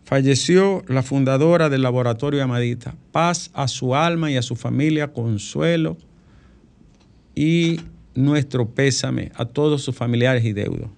Falleció 0.05 0.83
la 0.89 1.03
fundadora 1.03 1.69
del 1.69 1.83
laboratorio 1.83 2.43
Amadita. 2.43 2.95
Paz 3.13 3.51
a 3.55 3.69
su 3.69 3.95
alma 3.95 4.31
y 4.31 4.37
a 4.37 4.43
su 4.43 4.57
familia, 4.57 5.13
consuelo 5.13 5.97
y 7.35 7.81
nuestro 8.15 8.69
pésame 8.69 9.33
a 9.35 9.47
todos 9.47 9.83
sus 9.83 9.97
familiares 9.97 10.45
y 10.45 10.53
deudos. 10.53 10.91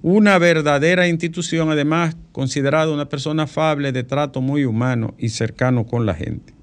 Una 0.00 0.38
verdadera 0.38 1.06
institución, 1.06 1.70
además, 1.70 2.16
considerada 2.32 2.92
una 2.92 3.08
persona 3.08 3.44
afable, 3.44 3.92
de 3.92 4.02
trato 4.02 4.40
muy 4.40 4.64
humano 4.64 5.14
y 5.16 5.28
cercano 5.28 5.86
con 5.86 6.06
la 6.06 6.14
gente. 6.14 6.54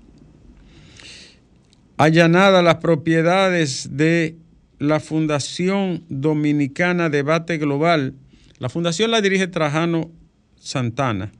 Allanada 1.96 2.62
las 2.62 2.75
propiedades 2.75 3.89
de 3.96 4.36
la 4.77 5.00
Fundación 5.00 6.03
Dominicana 6.10 7.10
Debate 7.10 7.58
Global, 7.58 8.13
la 8.60 8.70
fundación 8.70 9.12
la 9.12 9.22
dirige 9.22 9.48
Trajano 9.48 10.12
Santana 10.58 11.32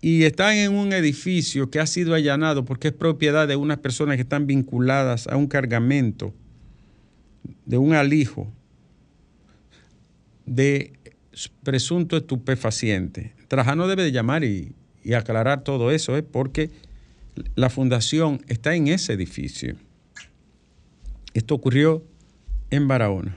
y 0.00 0.24
está 0.24 0.56
en 0.56 0.74
un 0.74 0.92
edificio 0.92 1.70
que 1.70 1.78
ha 1.78 1.86
sido 1.86 2.14
allanado 2.14 2.64
porque 2.64 2.88
es 2.88 2.94
propiedad 2.94 3.46
de 3.46 3.56
unas 3.56 3.78
personas 3.78 4.16
que 4.16 4.22
están 4.22 4.46
vinculadas 4.46 5.28
a 5.28 5.36
un 5.36 5.46
cargamento 5.46 6.34
de 7.66 7.78
un 7.78 7.94
alijo 7.94 8.52
de 10.46 10.92
presunto 11.62 12.16
estupefaciente. 12.16 13.34
Trajano 13.48 13.86
debe 13.86 14.02
de 14.02 14.12
llamar 14.12 14.44
y, 14.44 14.74
aclarar 15.16 15.64
todo 15.64 15.90
eso, 15.90 16.16
¿eh? 16.16 16.22
porque 16.22 16.70
la 17.54 17.70
fundación 17.70 18.40
está 18.46 18.74
en 18.74 18.88
ese 18.88 19.12
edificio. 19.12 19.74
Esto 21.34 21.54
ocurrió 21.54 22.04
en 22.70 22.86
Barahona. 22.86 23.36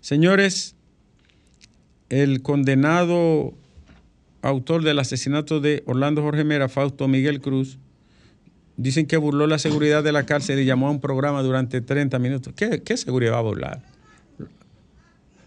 Señores, 0.00 0.76
el 2.08 2.42
condenado 2.42 3.54
autor 4.42 4.84
del 4.84 4.98
asesinato 4.98 5.60
de 5.60 5.82
Orlando 5.86 6.22
Jorge 6.22 6.44
Mera, 6.44 6.68
Fausto 6.68 7.08
Miguel 7.08 7.40
Cruz, 7.40 7.78
dicen 8.76 9.06
que 9.06 9.16
burló 9.16 9.46
la 9.46 9.58
seguridad 9.58 10.02
de 10.02 10.12
la 10.12 10.24
cárcel 10.24 10.60
y 10.60 10.64
llamó 10.64 10.88
a 10.88 10.90
un 10.90 11.00
programa 11.00 11.42
durante 11.42 11.80
30 11.80 12.18
minutos. 12.18 12.54
¿Qué, 12.54 12.96
seguridad 12.96 13.32
va 13.32 13.38
a 13.38 13.42
burlar? 13.42 13.82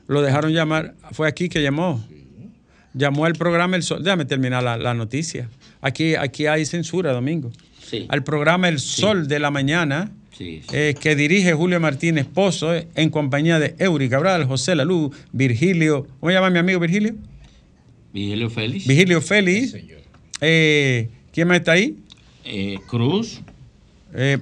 Lo 0.08 0.22
dejaron 0.22 0.52
llamar, 0.52 0.96
fue 1.12 1.28
aquí 1.28 1.50
que 1.50 1.64
llamó. 1.64 2.04
Llamó 2.94 3.26
al 3.26 3.34
programa 3.34 3.78
El 3.78 3.84
Sol. 3.84 4.04
Déjame 4.04 4.26
terminar 4.26 4.62
la, 4.62 4.94
noticia. 4.94 5.50
Aquí, 5.80 6.16
aquí 6.16 6.48
hay 6.48 6.66
censura, 6.66 7.14
Domingo. 7.14 7.52
Al 8.10 8.24
programa 8.24 8.68
El 8.68 8.80
Sol 8.80 9.28
de 9.30 9.40
la 9.40 9.50
mañana 9.50 10.12
eh, 10.40 10.96
que 11.00 11.16
dirige 11.16 11.54
Julio 11.54 11.80
Martínez 11.80 12.26
Pozo 12.26 12.74
eh, 12.74 12.88
en 12.96 13.10
compañía 13.10 13.60
de 13.60 13.76
Eury 13.80 14.10
Cabral, 14.10 14.46
José 14.46 14.76
Lalú, 14.76 15.12
Virgilio. 15.32 16.08
¿Cómo 16.20 16.30
se 16.30 16.34
llama 16.36 16.50
mi 16.50 16.60
amigo 16.60 16.80
Virgilio? 16.80 17.16
Virgilio 18.14 18.50
Félix. 18.50 18.88
Virgilio 18.88 19.22
Félix. 19.22 19.76
Eh, 20.40 21.10
¿Quién 21.32 21.48
más 21.48 21.58
está 21.58 21.74
ahí? 21.74 21.98
Cruz. 22.88 23.42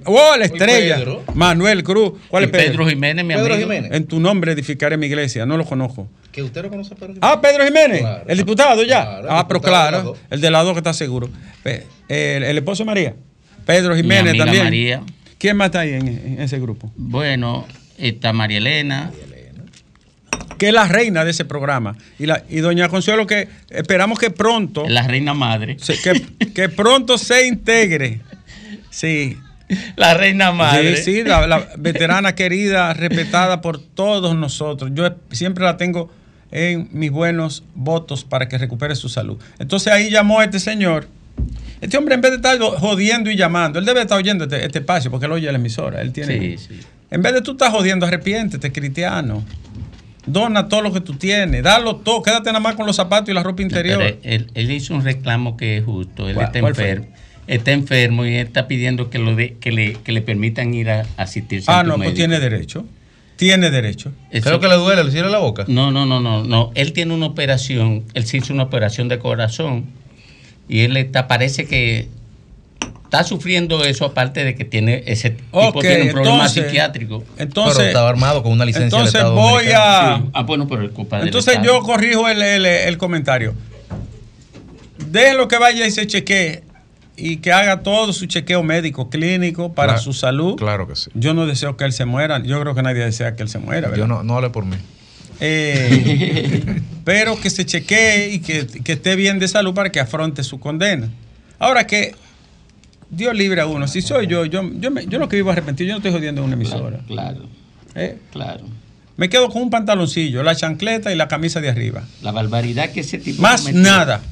oh, 0.06 0.36
la 0.38 0.44
estrella. 0.44 1.04
Manuel 1.34 1.82
Cruz. 1.82 2.12
¿Cuál 2.28 2.44
es 2.44 2.50
Pedro? 2.50 2.70
Pedro 2.70 2.88
Jiménez, 2.88 3.24
mi 3.24 3.34
Pedro 3.34 3.58
Jiménez. 3.58 3.92
En 3.92 4.06
tu 4.06 4.20
nombre 4.20 4.52
edificaré 4.52 4.96
mi 4.96 5.06
iglesia. 5.06 5.44
No 5.44 5.56
lo 5.56 5.64
conozco. 5.64 6.08
¿Que 6.32 6.42
usted 6.42 6.62
lo 6.62 6.70
conoce 6.70 6.94
a 6.94 6.96
Pedro 6.96 7.14
Jiménez? 7.14 7.30
Ah, 7.30 7.40
Pedro 7.40 7.64
Jiménez. 7.64 8.04
el 8.26 8.38
diputado 8.38 8.82
ya. 8.84 9.20
ah, 9.28 9.46
pero 9.46 9.60
claro. 9.60 10.16
El 10.30 10.40
de 10.40 10.50
la 10.50 10.62
dos 10.62 10.72
que 10.72 10.78
está 10.78 10.94
seguro. 10.94 11.28
El, 12.08 12.42
el 12.44 12.58
esposo 12.58 12.84
de 12.84 12.86
María. 12.86 13.14
Pedro 13.66 13.94
Jiménez 13.94 14.32
mi 14.32 14.38
también. 14.38 14.64
María. 14.64 15.02
¿Quién 15.40 15.56
más 15.56 15.66
está 15.68 15.80
ahí 15.80 15.94
en, 15.94 16.36
ese 16.38 16.60
grupo? 16.60 16.92
Bueno, 16.96 17.66
está 17.96 18.34
María 18.34 18.58
Elena. 18.58 19.10
Que 20.58 20.68
es 20.68 20.74
la 20.74 20.86
reina 20.86 21.24
de 21.24 21.30
ese 21.30 21.46
programa. 21.46 21.96
Y, 22.18 22.26
la, 22.26 22.44
y 22.50 22.58
doña 22.58 22.90
Consuelo, 22.90 23.26
que 23.26 23.48
esperamos 23.70 24.18
que 24.18 24.28
pronto. 24.28 24.86
La 24.86 25.08
reina 25.08 25.32
madre. 25.32 25.78
que, 26.54 26.68
pronto 26.68 27.16
se 27.16 27.46
integre. 27.46 28.20
Sí. 28.90 29.38
La 29.96 30.12
reina 30.12 30.52
madre. 30.52 30.98
Sí, 30.98 31.14
sí, 31.14 31.22
la, 31.22 31.46
la, 31.46 31.68
veterana 31.78 32.34
querida, 32.34 32.92
respetada 32.92 33.62
por 33.62 33.80
todos 33.80 34.36
nosotros. 34.36 34.90
Yo 34.92 35.08
siempre 35.30 35.64
la 35.64 35.78
tengo 35.78 36.12
en 36.50 36.90
mis 36.92 37.10
buenos 37.10 37.64
votos 37.74 38.24
para 38.24 38.46
que 38.46 38.58
recupere 38.58 38.94
su 38.94 39.08
salud. 39.08 39.38
Entonces 39.58 39.90
ahí 39.90 40.10
llamó 40.10 40.40
a 40.40 40.44
este 40.44 40.60
señor 40.60 41.08
este 41.80 41.96
hombre, 41.96 42.14
en 42.14 42.20
vez 42.20 42.32
de 42.32 42.36
estar 42.36 42.58
jodiendo 42.58 43.30
y 43.30 43.36
llamando, 43.36 43.78
él 43.78 43.84
debe 43.84 44.02
estar 44.02 44.18
oyendo 44.18 44.44
este, 44.44 44.64
este 44.64 44.80
espacio 44.80 45.10
porque 45.10 45.26
él 45.26 45.32
oye 45.32 45.50
la 45.50 45.58
emisora. 45.58 46.02
Él 46.02 46.12
tiene. 46.12 46.38
Sí, 46.38 46.58
sí. 46.58 46.80
En 47.10 47.22
vez 47.22 47.32
de 47.32 47.42
tú 47.42 47.52
estar 47.52 47.70
jodiendo, 47.70 48.06
arrepiéntete, 48.06 48.70
cristiano. 48.70 49.44
Dona 50.26 50.68
todo 50.68 50.82
lo 50.82 50.92
que 50.92 51.00
tú 51.00 51.14
tienes, 51.14 51.62
dalo 51.62 51.96
todo, 51.96 52.22
quédate 52.22 52.50
nada 52.50 52.60
más 52.60 52.74
con 52.74 52.86
los 52.86 52.94
zapatos 52.94 53.30
y 53.30 53.32
la 53.32 53.42
ropa 53.42 53.62
interior. 53.62 54.18
él, 54.22 54.70
hizo 54.70 54.94
un 54.94 55.02
reclamo 55.02 55.56
que 55.56 55.78
es 55.78 55.84
justo. 55.84 56.28
Él 56.28 56.38
está 56.38 56.58
enfermo. 56.58 57.06
Está 57.46 57.72
enfermo 57.72 58.26
y 58.26 58.36
está 58.36 58.68
pidiendo 58.68 59.10
que, 59.10 59.18
lo 59.18 59.34
de, 59.34 59.54
que, 59.54 59.72
le, 59.72 59.94
que 59.94 60.12
le 60.12 60.20
permitan 60.20 60.72
ir 60.74 60.90
a, 60.90 61.06
asistirse. 61.16 61.70
Ah, 61.72 61.82
no, 61.82 61.96
pues 61.96 62.14
tiene 62.14 62.38
derecho. 62.38 62.84
Tiene 63.36 63.70
derecho. 63.70 64.12
¿Qué 64.30 64.42
que 64.42 64.68
le 64.68 64.74
duele? 64.74 65.02
¿Le 65.02 65.10
cierra 65.10 65.30
la 65.30 65.38
boca? 65.38 65.64
No, 65.66 65.90
no, 65.90 66.04
no, 66.04 66.20
no, 66.20 66.44
no. 66.44 66.70
Él 66.74 66.92
tiene 66.92 67.14
una 67.14 67.26
operación, 67.26 68.04
él 68.12 68.26
se 68.26 68.36
hizo 68.36 68.52
una 68.52 68.64
operación 68.64 69.08
de 69.08 69.18
corazón 69.18 69.86
y 70.70 70.82
él 70.82 70.96
está, 70.96 71.26
parece 71.26 71.66
que 71.66 72.08
está 73.02 73.24
sufriendo 73.24 73.82
eso 73.82 74.04
aparte 74.04 74.44
de 74.44 74.54
que 74.54 74.64
tiene 74.64 75.02
ese 75.04 75.30
tipo 75.30 75.80
tiene 75.80 76.04
un 76.04 76.10
problema 76.10 76.48
psiquiátrico. 76.48 77.24
Entonces, 77.38 77.76
pero 77.76 77.88
estaba 77.88 78.08
armado 78.08 78.40
con 78.44 78.52
una 78.52 78.64
licencia 78.64 78.96
entonces 78.96 79.24
voy 79.24 79.66
a 79.74 80.22
ah, 80.32 80.42
bueno, 80.44 80.68
pero 80.68 80.82
el 80.82 80.92
Entonces 81.26 81.58
yo 81.64 81.80
corrijo 81.82 82.28
el, 82.28 82.40
el, 82.40 82.98
comentario. 82.98 83.52
déjelo 85.08 85.48
que 85.48 85.58
vaya 85.58 85.84
y 85.88 85.90
se 85.90 86.06
chequee 86.06 86.62
y 87.16 87.38
que 87.38 87.52
haga 87.52 87.82
todo 87.82 88.12
su 88.12 88.26
chequeo 88.26 88.62
médico, 88.62 89.10
clínico 89.10 89.72
para 89.72 89.94
Claro, 89.94 90.02
su 90.04 90.12
salud. 90.12 90.54
Claro 90.54 90.86
que 90.86 90.94
sí. 90.94 91.10
Yo 91.14 91.34
no 91.34 91.46
deseo 91.46 91.76
que 91.76 91.84
él 91.84 91.92
se 91.92 92.04
muera. 92.04 92.40
Yo 92.44 92.60
creo 92.60 92.76
que 92.76 92.82
nadie 92.82 93.04
desea 93.04 93.34
que 93.34 93.42
él 93.42 93.48
se 93.48 93.58
muera. 93.58 93.88
¿verdad? 93.88 93.96
Yo 93.96 94.06
no, 94.06 94.22
no 94.22 94.36
hable 94.36 94.50
por 94.50 94.64
mí. 94.64 94.76
Eh, 95.40 96.80
pero 97.04 97.40
que 97.40 97.50
se 97.50 97.64
chequee 97.64 98.30
y 98.34 98.38
que, 98.40 98.66
que 98.66 98.92
esté 98.92 99.16
bien 99.16 99.38
de 99.38 99.48
salud 99.48 99.74
para 99.74 99.90
que 99.90 100.00
afronte 100.00 100.42
su 100.44 100.60
condena. 100.60 101.08
Ahora 101.58 101.86
que 101.86 102.14
Dios 103.10 103.34
libre 103.34 103.60
a 103.60 103.66
uno. 103.66 103.88
Si 103.88 104.02
soy 104.02 104.26
yo, 104.26 104.44
yo, 104.44 104.62
yo, 104.78 104.90
me- 104.90 105.06
yo 105.06 105.18
lo 105.18 105.28
que 105.28 105.36
vivo 105.36 105.50
arrepentido, 105.50 105.88
yo 105.88 105.92
no 105.94 105.98
estoy 105.98 106.12
jodiendo 106.12 106.40
en 106.42 106.46
una 106.46 106.54
emisora. 106.54 107.00
Claro, 107.06 107.46
¿eh? 107.94 108.18
claro. 108.32 108.64
Me 109.16 109.28
quedo 109.28 109.48
con 109.50 109.62
un 109.62 109.70
pantaloncillo, 109.70 110.42
la 110.42 110.54
chancleta 110.54 111.12
y 111.12 111.16
la 111.16 111.28
camisa 111.28 111.60
de 111.60 111.68
arriba. 111.68 112.04
La 112.22 112.32
barbaridad 112.32 112.90
que 112.90 113.00
ese 113.00 113.18
tipo 113.18 113.42
Más 113.42 113.62
cometió 113.62 113.82
nada. 113.82 114.22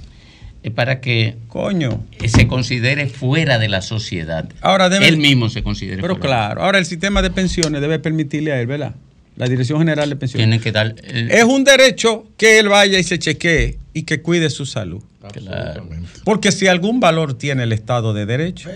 Es 0.63 0.73
para 0.73 1.01
que 1.01 1.37
Coño. 1.49 2.05
se 2.27 2.47
considere 2.49 3.07
fuera 3.07 3.59
de 3.59 3.69
la 3.69 3.81
sociedad. 3.83 4.49
Ahora 4.61 4.89
debe- 4.89 5.07
Él 5.09 5.19
mismo 5.19 5.49
se 5.51 5.63
considere 5.63 6.01
Pero 6.03 6.17
fuera. 6.17 6.27
claro, 6.29 6.63
ahora 6.63 6.79
el 6.79 6.87
sistema 6.87 7.23
de 7.23 7.31
pensiones 7.31 7.81
debe 7.81 7.99
permitirle 7.99 8.53
a 8.53 8.61
él, 8.61 8.67
¿verdad? 8.67 8.95
La 9.39 9.47
Dirección 9.47 9.79
General 9.79 10.09
de 10.11 10.17
Pensiones. 10.17 10.45
Tienen 10.47 10.61
que 10.61 10.73
dar. 10.73 10.95
el- 11.05 11.31
Es 11.31 11.45
un 11.45 11.65
derecho 11.65 12.27
que 12.37 12.59
él 12.59 12.69
vaya 12.69 12.99
y 12.99 13.05
se 13.05 13.19
chequee 13.19 13.79
y 13.95 14.03
que 14.03 14.21
cuide 14.21 14.51
su 14.51 14.67
salud. 14.67 15.03
claro. 15.33 15.87
Porque 16.25 16.53
si 16.53 16.67
algún 16.67 17.01
valor 17.01 17.35
tiene 17.35 17.63
el 17.65 17.73
Estado 17.73 18.13
de 18.15 18.25
Derecho, 18.27 18.69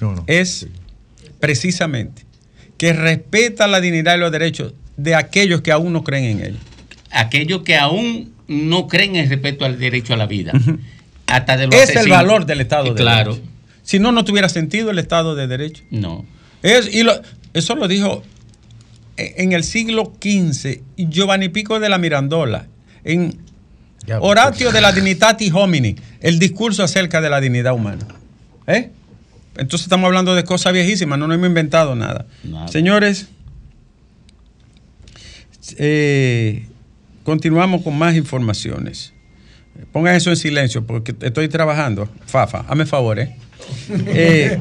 No, 0.00 0.14
no. 0.14 0.24
es 0.26 0.66
precisamente 1.40 2.24
que 2.76 2.92
respeta 2.92 3.66
la 3.66 3.80
dignidad 3.80 4.16
y 4.16 4.20
los 4.20 4.30
derechos 4.32 4.74
de 4.96 5.14
aquellos 5.14 5.60
que 5.62 5.72
aún 5.72 5.92
no 5.92 6.04
creen 6.04 6.24
en 6.38 6.40
él. 6.44 6.56
Aquellos 7.10 7.62
que 7.62 7.76
aún 7.76 8.32
no 8.48 8.86
creen 8.88 9.16
en 9.16 9.28
respeto 9.28 9.64
al 9.64 9.78
derecho 9.78 10.14
a 10.14 10.16
la 10.16 10.26
vida. 10.26 10.52
Hasta 11.26 11.56
de 11.56 11.66
los 11.66 11.74
Es 11.74 11.94
el 11.96 12.08
valor 12.08 12.46
del 12.46 12.60
Estado 12.60 12.94
de 12.94 13.00
Claro. 13.00 13.32
Derecho. 13.34 13.50
Si 13.82 13.98
no, 13.98 14.12
no 14.12 14.24
tuviera 14.24 14.48
sentido 14.48 14.90
el 14.90 14.98
Estado 14.98 15.34
de 15.34 15.46
Derecho. 15.46 15.82
No. 15.90 16.24
Es, 16.62 16.92
y 16.94 17.02
lo- 17.02 17.20
eso 17.54 17.74
lo 17.74 17.88
dijo 17.88 18.22
en 19.18 19.52
el 19.52 19.64
siglo 19.64 20.12
XV 20.20 20.80
Giovanni 20.96 21.48
Pico 21.48 21.80
de 21.80 21.88
la 21.88 21.98
Mirandola, 21.98 22.66
en 23.04 23.36
Ya, 24.06 24.20
Horatio 24.20 24.70
de 24.70 24.80
la 24.80 24.92
Dignitati 24.92 25.50
Homini, 25.52 25.96
el 26.20 26.38
discurso 26.38 26.82
acerca 26.82 27.20
de 27.20 27.28
la 27.28 27.40
dignidad 27.40 27.74
humana. 27.74 28.06
¿Eh? 28.66 28.90
Entonces 29.56 29.86
estamos 29.86 30.06
hablando 30.06 30.34
de 30.34 30.44
cosas 30.44 30.72
viejísimas, 30.72 31.18
no 31.18 31.26
nos 31.26 31.34
hemos 31.34 31.48
inventado 31.48 31.94
nada. 31.96 32.26
Nada. 32.44 32.68
Señores, 32.68 33.28
eh, 35.76 36.66
continuamos 37.24 37.82
con 37.82 37.98
más 37.98 38.14
informaciones. 38.14 39.12
Pongan 39.92 40.14
eso 40.14 40.30
en 40.30 40.36
silencio 40.36 40.86
porque 40.86 41.14
estoy 41.20 41.48
trabajando. 41.48 42.08
Fafa, 42.26 42.60
hazme 42.68 42.86
favor, 42.86 43.18
¿eh? 43.18 43.36
Eh, 44.06 44.58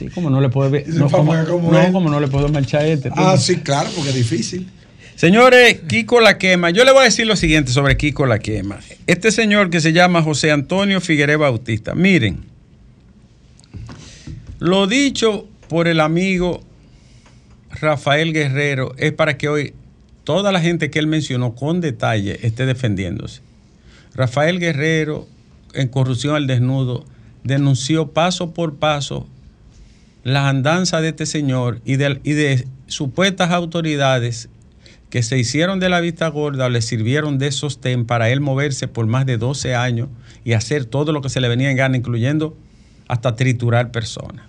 sí, 0.00 0.08
como 0.08 0.30
no 0.30 0.40
le 0.40 0.48
puedo 0.48 0.70
No, 0.86 1.10
como, 1.10 1.34
no, 1.34 1.92
como 1.92 2.10
no 2.10 2.20
le 2.20 2.28
puedo 2.28 2.48
marchar 2.48 2.82
a 2.82 2.86
este. 2.86 3.10
Ah, 3.14 3.36
sí, 3.36 3.56
claro, 3.56 3.90
porque 3.94 4.10
es 4.10 4.16
difícil. 4.16 4.68
Señores, 5.14 5.80
Kiko 5.86 6.20
La 6.20 6.38
Quema, 6.38 6.70
yo 6.70 6.82
le 6.84 6.92
voy 6.92 7.02
a 7.02 7.04
decir 7.04 7.26
lo 7.26 7.36
siguiente 7.36 7.72
sobre 7.72 7.98
Kiko 7.98 8.24
La 8.24 8.38
Quema. 8.38 8.80
Este 9.06 9.30
señor 9.30 9.68
que 9.68 9.82
se 9.82 9.92
llama 9.92 10.22
José 10.22 10.50
Antonio 10.50 11.00
Figueroa 11.02 11.36
Bautista, 11.36 11.94
miren, 11.94 12.46
lo 14.58 14.86
dicho 14.86 15.46
por 15.68 15.88
el 15.88 16.00
amigo 16.00 16.62
Rafael 17.70 18.32
Guerrero 18.32 18.94
es 18.96 19.12
para 19.12 19.36
que 19.36 19.50
hoy 19.50 19.74
toda 20.24 20.52
la 20.52 20.60
gente 20.60 20.90
que 20.90 20.98
él 20.98 21.06
mencionó 21.06 21.54
con 21.54 21.82
detalle 21.82 22.38
esté 22.46 22.64
defendiéndose. 22.64 23.42
Rafael 24.14 24.58
Guerrero, 24.58 25.28
en 25.74 25.88
Corrupción 25.88 26.34
al 26.34 26.46
Desnudo, 26.46 27.04
denunció 27.44 28.12
paso 28.12 28.54
por 28.54 28.76
paso 28.76 29.28
las 30.22 30.44
andanzas 30.46 31.02
de 31.02 31.08
este 31.08 31.26
señor 31.26 31.80
y 31.84 31.96
de, 31.96 32.66
supuestas 32.86 33.50
autoridades 33.50 34.48
que 35.08 35.22
se 35.22 35.38
hicieron 35.38 35.80
de 35.80 35.88
la 35.88 36.00
vista 36.00 36.28
gorda 36.28 36.66
o 36.66 36.68
le 36.68 36.82
sirvieron 36.82 37.38
de 37.38 37.50
sostén 37.52 38.04
para 38.04 38.30
él 38.30 38.40
moverse 38.40 38.88
por 38.88 39.06
más 39.06 39.26
de 39.26 39.38
12 39.38 39.74
años 39.74 40.08
y 40.44 40.52
hacer 40.52 40.84
todo 40.84 41.12
lo 41.12 41.20
que 41.20 41.28
se 41.28 41.40
le 41.40 41.48
venía 41.48 41.70
en 41.70 41.76
gana, 41.76 41.96
incluyendo 41.96 42.56
hasta 43.08 43.34
triturar 43.34 43.90
personas. 43.90 44.46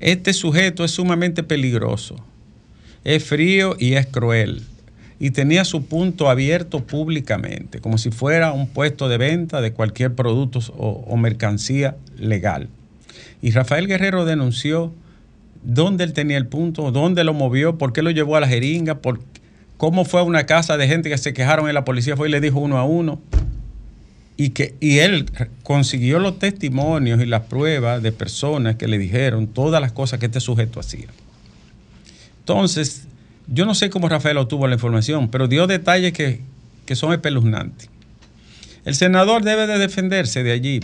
Este 0.00 0.32
sujeto 0.32 0.84
es 0.84 0.90
sumamente 0.90 1.42
peligroso, 1.42 2.16
es 3.04 3.24
frío 3.24 3.76
y 3.78 3.94
es 3.94 4.06
cruel. 4.06 4.62
Y 5.20 5.30
tenía 5.30 5.64
su 5.64 5.86
punto 5.86 6.28
abierto 6.28 6.84
públicamente, 6.84 7.80
como 7.80 7.96
si 7.98 8.10
fuera 8.10 8.52
un 8.52 8.66
puesto 8.66 9.08
de 9.08 9.16
venta 9.16 9.60
de 9.60 9.72
cualquier 9.72 10.14
producto 10.14 10.58
o 10.76 11.16
mercancía 11.16 11.96
legal. 12.18 12.68
Y 13.44 13.50
Rafael 13.50 13.86
Guerrero 13.86 14.24
denunció 14.24 14.94
dónde 15.62 16.04
él 16.04 16.14
tenía 16.14 16.38
el 16.38 16.46
punto, 16.46 16.90
dónde 16.92 17.24
lo 17.24 17.34
movió, 17.34 17.76
por 17.76 17.92
qué 17.92 18.00
lo 18.00 18.10
llevó 18.10 18.36
a 18.36 18.40
la 18.40 18.48
jeringa, 18.48 19.02
por 19.02 19.20
cómo 19.76 20.06
fue 20.06 20.20
a 20.20 20.22
una 20.22 20.46
casa 20.46 20.78
de 20.78 20.88
gente 20.88 21.10
que 21.10 21.18
se 21.18 21.34
quejaron 21.34 21.68
en 21.68 21.74
la 21.74 21.84
policía, 21.84 22.16
fue 22.16 22.28
y 22.28 22.30
le 22.30 22.40
dijo 22.40 22.58
uno 22.58 22.78
a 22.78 22.84
uno. 22.84 23.20
Y, 24.38 24.48
que, 24.50 24.76
y 24.80 25.00
él 25.00 25.26
consiguió 25.62 26.20
los 26.20 26.38
testimonios 26.38 27.20
y 27.20 27.26
las 27.26 27.42
pruebas 27.42 28.02
de 28.02 28.12
personas 28.12 28.76
que 28.76 28.88
le 28.88 28.96
dijeron 28.96 29.46
todas 29.46 29.78
las 29.82 29.92
cosas 29.92 30.18
que 30.20 30.24
este 30.24 30.40
sujeto 30.40 30.80
hacía. 30.80 31.08
Entonces, 32.38 33.08
yo 33.46 33.66
no 33.66 33.74
sé 33.74 33.90
cómo 33.90 34.08
Rafael 34.08 34.38
obtuvo 34.38 34.66
la 34.68 34.76
información, 34.76 35.28
pero 35.28 35.48
dio 35.48 35.66
detalles 35.66 36.14
que, 36.14 36.40
que 36.86 36.96
son 36.96 37.12
espeluznantes. 37.12 37.90
El 38.86 38.94
senador 38.94 39.44
debe 39.44 39.66
de 39.66 39.76
defenderse 39.76 40.42
de 40.42 40.52
allí, 40.52 40.80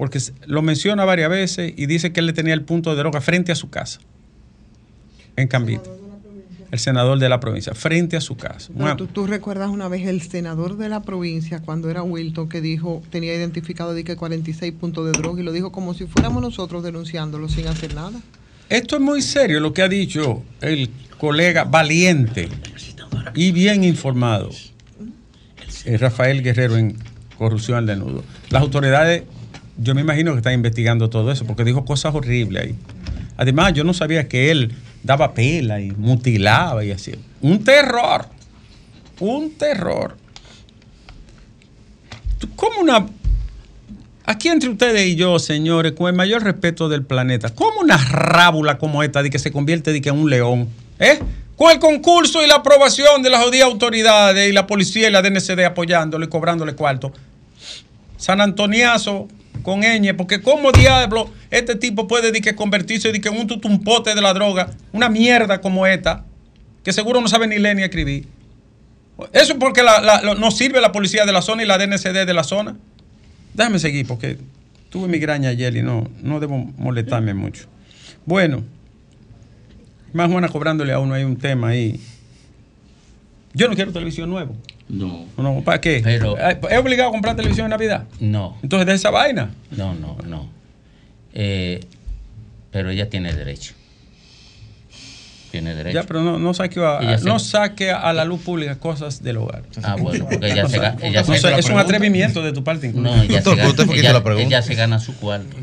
porque 0.00 0.18
lo 0.46 0.62
menciona 0.62 1.04
varias 1.04 1.28
veces 1.28 1.74
y 1.76 1.84
dice 1.84 2.10
que 2.10 2.20
él 2.20 2.26
le 2.26 2.32
tenía 2.32 2.54
el 2.54 2.62
punto 2.62 2.88
de 2.88 2.96
droga 2.96 3.20
frente 3.20 3.52
a 3.52 3.54
su 3.54 3.68
casa, 3.68 4.00
en 5.36 5.46
Cambito. 5.46 5.94
El 6.70 6.78
senador 6.78 7.18
de 7.18 7.28
la 7.28 7.38
provincia, 7.38 7.74
frente 7.74 8.16
a 8.16 8.22
su 8.22 8.34
casa. 8.34 8.72
Pero 8.74 8.96
tú, 8.96 9.08
tú 9.08 9.26
recuerdas 9.26 9.68
una 9.68 9.88
vez 9.88 10.06
el 10.06 10.22
senador 10.22 10.78
de 10.78 10.88
la 10.88 11.02
provincia, 11.02 11.60
cuando 11.60 11.90
era 11.90 12.02
Wilton, 12.02 12.48
que 12.48 12.62
dijo, 12.62 13.02
tenía 13.10 13.34
identificado 13.34 13.92
de 13.92 14.02
que 14.02 14.16
46 14.16 14.72
puntos 14.72 15.04
de 15.04 15.12
droga 15.12 15.42
y 15.42 15.44
lo 15.44 15.52
dijo 15.52 15.70
como 15.70 15.92
si 15.92 16.06
fuéramos 16.06 16.40
nosotros 16.40 16.82
denunciándolo 16.82 17.50
sin 17.50 17.66
hacer 17.66 17.94
nada. 17.94 18.18
Esto 18.70 18.96
es 18.96 19.02
muy 19.02 19.20
serio 19.20 19.60
lo 19.60 19.74
que 19.74 19.82
ha 19.82 19.88
dicho 19.88 20.42
el 20.62 20.88
colega 21.18 21.64
valiente 21.64 22.48
y 23.34 23.52
bien 23.52 23.84
informado, 23.84 24.48
eh, 25.84 25.98
Rafael 25.98 26.42
Guerrero 26.42 26.78
en 26.78 26.96
Corrupción 27.36 27.76
al 27.76 27.86
Desnudo. 27.86 28.24
Las 28.48 28.62
autoridades, 28.62 29.24
yo 29.78 29.94
me 29.94 30.00
imagino 30.00 30.32
que 30.32 30.38
están 30.38 30.54
investigando 30.54 31.10
todo 31.10 31.30
eso, 31.32 31.46
porque 31.46 31.64
dijo 31.64 31.84
cosas 31.84 32.14
horribles 32.14 32.64
ahí. 32.64 32.74
Además, 33.36 33.72
yo 33.72 33.84
no 33.84 33.94
sabía 33.94 34.28
que 34.28 34.50
él 34.50 34.74
daba 35.02 35.32
pela 35.32 35.80
y 35.80 35.90
mutilaba 35.92 36.84
y 36.84 36.90
así. 36.90 37.14
Un 37.40 37.64
terror, 37.64 38.26
un 39.20 39.52
terror. 39.52 40.16
¿Cómo 42.56 42.80
una 42.80 43.06
Aquí 44.30 44.46
entre 44.46 44.68
ustedes 44.68 45.08
y 45.08 45.16
yo, 45.16 45.40
señores, 45.40 45.90
con 45.90 46.06
el 46.06 46.14
mayor 46.14 46.44
respeto 46.44 46.88
del 46.88 47.04
planeta, 47.04 47.52
¿cómo 47.52 47.80
una 47.80 47.96
rábula 47.96 48.78
como 48.78 49.02
esta 49.02 49.24
de 49.24 49.30
que 49.30 49.40
se 49.40 49.50
convierte 49.50 49.92
de 49.92 50.00
que 50.00 50.10
en 50.10 50.20
un 50.20 50.30
león? 50.30 50.68
¿Eh? 51.00 51.18
Con 51.56 51.72
el 51.72 51.80
concurso 51.80 52.40
y 52.40 52.46
la 52.46 52.54
aprobación 52.54 53.22
de 53.22 53.30
las 53.30 53.42
jodidas 53.42 53.66
autoridades 53.66 54.48
y 54.48 54.52
la 54.52 54.68
policía 54.68 55.08
y 55.08 55.10
la 55.10 55.20
DNCD 55.20 55.64
apoyándole 55.64 56.26
y 56.26 56.28
cobrándole 56.28 56.76
cuarto. 56.76 57.12
San 58.18 58.40
Antoniazo 58.40 59.26
con 59.62 59.80
ñ, 59.80 60.14
porque 60.16 60.40
¿cómo 60.40 60.72
diablo 60.72 61.30
este 61.50 61.74
tipo 61.76 62.06
puede 62.08 62.32
de 62.32 62.40
que 62.40 62.54
convertirse 62.54 63.12
de 63.12 63.20
que 63.20 63.28
en 63.28 63.38
un 63.38 63.46
tutumpote 63.46 64.14
de 64.14 64.20
la 64.20 64.32
droga? 64.34 64.70
Una 64.92 65.08
mierda 65.08 65.60
como 65.60 65.86
esta, 65.86 66.24
que 66.84 66.92
seguro 66.92 67.20
no 67.20 67.28
sabe 67.28 67.46
ni 67.46 67.58
leer 67.58 67.76
ni 67.76 67.82
escribir. 67.82 68.26
Eso 69.32 69.52
es 69.52 69.58
porque 69.58 69.82
la- 69.82 70.00
la- 70.00 70.50
sirve 70.50 70.80
la 70.80 70.92
policía 70.92 71.26
de 71.26 71.32
la 71.32 71.42
zona 71.42 71.62
y 71.62 71.66
la 71.66 71.76
DNCD 71.78 72.24
de 72.26 72.34
la 72.34 72.42
zona. 72.44 72.76
Déjame 73.54 73.78
seguir 73.78 74.06
porque 74.06 74.38
tuve 74.88 75.08
migraña 75.08 75.50
ayer 75.50 75.76
y 75.76 75.82
no, 75.82 76.08
no 76.22 76.40
debo 76.40 76.56
molestarme 76.78 77.34
mucho. 77.34 77.66
Bueno, 78.24 78.62
más 80.12 80.30
buena 80.30 80.48
cobrándole 80.48 80.92
a 80.92 80.98
uno 80.98 81.14
hay 81.14 81.24
un 81.24 81.36
tema 81.36 81.68
ahí. 81.68 82.00
Yo 83.52 83.68
no 83.68 83.74
quiero 83.74 83.92
televisión 83.92 84.30
nuevo. 84.30 84.56
No. 84.90 85.26
No, 85.36 85.62
¿Para 85.64 85.80
qué? 85.80 86.00
Pero- 86.02 86.36
¿Es 86.38 86.78
obligado 86.78 87.08
a 87.10 87.12
comprar 87.12 87.36
televisión 87.36 87.66
en 87.66 87.70
Navidad? 87.70 88.04
No. 88.18 88.56
Entonces 88.62 88.86
de 88.86 88.94
esa 88.94 89.10
vaina. 89.10 89.50
No, 89.70 89.94
no, 89.94 90.16
no. 90.26 90.48
Eh, 91.32 91.80
pero 92.72 92.90
ella 92.90 93.08
tiene 93.08 93.32
derecho. 93.32 93.74
Tiene 95.50 95.74
derecho. 95.74 95.94
Ya, 96.00 96.06
pero 96.06 96.22
no, 96.22 96.38
no, 96.38 96.54
saque 96.54 96.80
a, 96.84 97.18
se- 97.18 97.24
no 97.24 97.40
saque 97.40 97.90
a 97.90 98.12
la 98.12 98.24
luz 98.24 98.40
pública 98.40 98.78
cosas 98.78 99.20
del 99.20 99.38
hogar. 99.38 99.64
Ah, 99.82 99.96
bueno, 99.98 100.26
porque 100.30 100.46
ella 100.52 100.68
se, 100.68 100.76
ella 100.76 101.22
No 101.22 101.34
se- 101.34 101.38
sé, 101.40 101.58
es 101.58 101.68
un 101.68 101.78
atrevimiento 101.78 102.40
de 102.42 102.52
tu 102.52 102.62
parte 102.62 102.86
incluso. 102.86 103.16
No, 103.16 103.20
ella, 103.22 103.42
se 103.42 103.50
gana, 103.56 103.62
ella- 103.64 103.96
hizo 103.96 104.12
la 104.12 104.22
pregunta. 104.22 104.46
ella 104.46 104.62
se 104.62 104.74
gana 104.76 105.00
su 105.00 105.16
cuarto. 105.16 105.56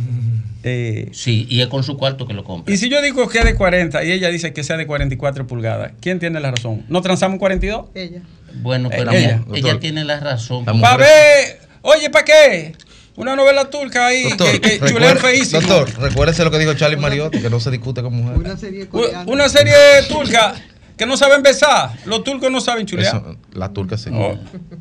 Eh, 0.68 1.10
Sí, 1.14 1.46
y 1.50 1.62
es 1.62 1.68
con 1.68 1.84
su 1.84 1.98
cuarto 1.98 2.28
que 2.28 2.34
lo 2.34 2.44
compra. 2.44 2.74
y 2.74 2.78
si 2.78 2.90
yo 2.90 3.02
digo 3.02 3.28
que 3.28 3.40
es 3.40 3.46
de 3.46 3.56
40 3.56 4.04
y 4.04 4.12
ella 4.12 4.30
dice 4.30 4.54
que 4.54 4.64
sea 4.64 4.78
de 4.78 4.86
44 4.88 5.48
pulgadas, 5.48 5.94
¿quién 6.02 6.20
tiene 6.20 6.40
la 6.40 6.52
razón? 6.52 6.86
¿No 6.90 7.02
transamos 7.02 7.36
en 7.36 7.40
42? 7.40 7.86
Ella. 7.96 8.22
Bueno, 8.62 8.90
pero 8.90 9.12
ella, 9.12 9.20
ella, 9.20 9.44
doctor. 9.46 9.80
tiene 9.80 10.04
la 10.04 10.20
razón. 10.20 10.66
Para 10.66 10.98
ver, 10.98 11.68
Oye, 11.82 12.10
¿para 12.10 12.26
qué? 12.26 12.74
Una 13.16 13.36
novela 13.36 13.70
turca 13.70 14.08
ahí 14.08 14.24
Doctor, 14.30 14.62
que, 14.62 14.80
que 14.80 15.16
feísimo. 15.16 15.62
doctor, 15.62 15.90
recuérdese 16.00 16.44
lo 16.44 16.52
que 16.52 16.60
dijo 16.60 16.74
Charlie 16.76 16.98
Mariotti, 16.98 17.42
que 17.42 17.50
no 17.50 17.60
se 17.60 17.72
discute 17.72 18.04
con 18.04 18.14
mujeres. 18.14 18.40
Una 18.40 18.58
serie 18.58 18.88
coreana. 18.88 19.24
Una 19.32 19.50
serie 19.50 19.74
turca 20.08 20.54
que 20.98 21.06
no 21.06 21.16
saben 21.18 21.42
besar. 21.42 21.92
Los 22.06 22.24
turcos 22.24 22.52
no 22.52 22.60
saben 22.62 22.86
chulear. 22.86 23.16
Eso, 23.16 23.38
la 23.54 23.70
turca 23.74 23.98
sí. 23.98 24.10
No. 24.12 24.38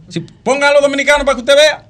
Si, 0.08 0.20
ponga 0.20 0.68
a 0.68 0.72
los 0.72 0.82
dominicanos 0.82 1.24
para 1.24 1.36
que 1.36 1.40
usted 1.40 1.54
vea. 1.54 1.86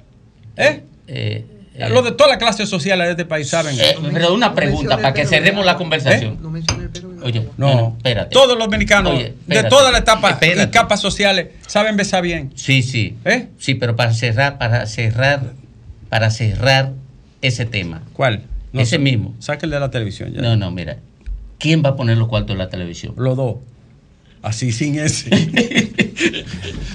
¿Eh? 0.55 0.83
Eh, 1.07 1.45
eh, 1.77 1.89
Los 1.89 2.03
de 2.03 2.11
todas 2.11 2.29
las 2.29 2.37
clases 2.37 2.69
sociales 2.69 3.05
de 3.07 3.11
este 3.11 3.25
país 3.25 3.49
saben. 3.49 3.79
eh, 3.79 3.95
pero 4.13 4.33
una 4.33 4.53
pregunta 4.53 4.95
para 4.97 5.13
que 5.13 5.25
cerremos 5.25 5.65
la 5.65 5.77
conversación. 5.77 6.37
No 6.41 6.49
mencioné 6.49 6.89
pero. 6.91 7.09
Oye, 7.23 7.47
no, 7.57 7.67
bueno, 7.67 7.93
espérate. 7.97 8.31
todos 8.31 8.57
los 8.57 8.65
dominicanos 8.67 9.13
Oye, 9.13 9.33
de 9.45 9.63
todas 9.63 9.91
las 9.91 10.01
etapas 10.01 10.39
y 10.41 10.67
capas 10.67 10.99
sociales 11.01 11.49
saben 11.67 11.97
besar 11.97 12.21
bien. 12.23 12.51
Sí, 12.55 12.83
sí. 12.83 13.15
¿Eh? 13.25 13.47
Sí, 13.59 13.75
pero 13.75 13.95
para 13.95 14.13
cerrar, 14.13 14.57
para 14.57 14.85
cerrar, 14.85 15.53
para 16.09 16.29
cerrar 16.29 16.93
ese 17.41 17.65
tema. 17.65 18.01
¿Cuál? 18.13 18.43
Ese 18.73 18.99
mismo. 18.99 19.35
Sáquenle 19.39 19.75
de 19.75 19.79
la 19.79 19.91
televisión 19.91 20.33
ya. 20.33 20.41
No, 20.41 20.55
no, 20.55 20.71
mira. 20.71 20.97
¿Quién 21.57 21.83
va 21.83 21.89
a 21.89 21.95
poner 21.95 22.17
los 22.17 22.27
cuartos 22.27 22.51
en 22.51 22.59
la 22.59 22.69
televisión? 22.69 23.13
Los 23.17 23.35
dos. 23.35 23.55
Así 24.43 24.71
sin 24.71 24.99
ese. 24.99 25.29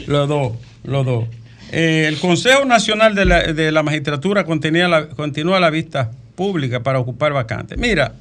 los 0.06 0.28
dos, 0.28 0.52
los 0.84 1.04
dos. 1.04 1.24
Eh, 1.72 2.04
el 2.06 2.18
Consejo 2.20 2.64
Nacional 2.66 3.14
de 3.14 3.24
la, 3.24 3.42
de 3.52 3.72
la 3.72 3.82
Magistratura 3.82 4.44
contenía 4.44 4.88
la- 4.88 5.08
continúa 5.08 5.58
la 5.58 5.70
vista 5.70 6.10
pública 6.34 6.82
para 6.82 6.98
ocupar 7.00 7.32
vacantes. 7.32 7.78
Mira, 7.78 8.14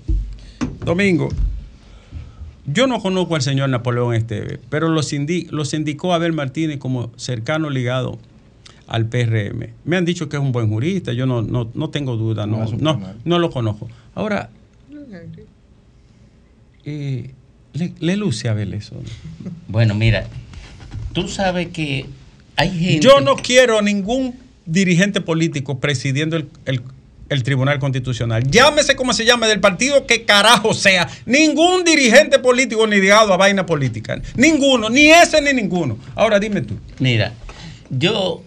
Domingo, 0.86 1.30
yo 2.66 2.88
no 2.88 3.02
conozco 3.02 3.36
al 3.36 3.42
señor 3.42 3.70
Napoleón 3.70 4.14
Esteve, 4.16 4.60
pero 4.70 4.88
los, 4.90 5.12
indi- 5.14 5.50
los 5.50 5.74
indicó 5.74 6.14
Abel 6.14 6.32
Martínez 6.32 6.78
como 6.78 7.12
cercano 7.18 7.70
ligado 7.70 8.18
al 8.88 9.08
PRM. 9.08 9.68
Me 9.84 9.98
han 9.98 10.06
dicho 10.06 10.30
que 10.30 10.38
es 10.38 10.42
un 10.42 10.52
buen 10.54 10.70
jurista, 10.70 11.12
yo 11.14 11.26
no, 11.26 11.42
no, 11.42 11.70
no 11.74 11.90
tengo 11.90 12.16
duda, 12.18 12.46
no, 12.46 12.66
No 12.80 13.00
no, 13.26 13.40
lo 13.40 13.50
conozco. 13.50 13.90
Ahora, 14.16 14.50
eh, 16.86 17.32
le, 17.74 17.94
le 18.00 18.18
luce 18.18 18.48
a 18.48 18.52
Abel 18.52 18.74
eso. 18.74 18.96
Bueno, 19.68 19.94
mira, 19.94 20.26
tú 21.14 21.28
sabes 21.28 21.68
que 21.70 22.06
hay 22.56 22.70
gente. 22.70 23.00
Yo 23.06 23.22
no 23.22 23.36
quiero 23.36 23.82
ningún 23.82 24.36
dirigente 24.66 25.22
político 25.22 25.80
presidiendo 25.80 26.36
el, 26.38 26.48
el- 26.66 26.82
el 27.30 27.44
Tribunal 27.44 27.80
Constitucional. 27.80 28.44
Llámese 28.52 28.98
como 28.98 29.14
se 29.14 29.24
llame, 29.24 29.48
del 29.48 29.62
partido 29.62 30.06
que 30.06 30.26
carajo 30.26 30.74
sea. 30.74 31.08
Ningún 31.26 31.86
dirigente 31.86 32.40
político 32.40 32.86
ni 32.88 33.00
ligado 33.00 33.32
a 33.34 33.38
vaina 33.38 33.66
política. 33.66 34.22
Ninguno, 34.36 34.90
ni 34.90 35.08
ese 35.12 35.42
ni 35.42 35.54
ninguno. 35.54 35.98
Ahora 36.16 36.40
dime 36.42 36.60
tú. 36.62 36.76
Mira, 37.00 37.32
yo 37.90 38.44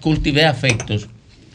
cultivé 0.00 0.44
afectos 0.44 1.08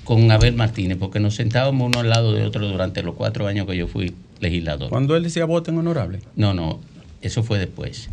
con 0.03 0.31
Abel 0.31 0.55
Martínez 0.55 0.97
porque 0.99 1.19
nos 1.19 1.36
sentábamos 1.36 1.88
uno 1.88 1.99
al 1.99 2.10
lado 2.10 2.34
de 2.34 2.43
otro 2.43 2.67
durante 2.67 3.01
los 3.03 3.15
cuatro 3.15 3.45
años 3.47 3.67
que 3.67 3.77
yo 3.77 3.88
fui 3.88 4.15
legislador. 4.39 4.89
Cuando 4.89 5.15
él 5.15 5.23
decía 5.23 5.45
voten 5.45 5.77
honorable. 5.77 6.19
No, 6.36 6.53
no, 6.55 6.79
eso 7.21 7.43
fue 7.43 7.60
después. 7.60 8.10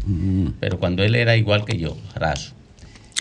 Pero 0.61 0.79
cuando 0.79 1.03
él 1.03 1.14
era 1.14 1.37
igual 1.37 1.64
que 1.64 1.79
yo, 1.79 1.97
raso, 2.14 2.53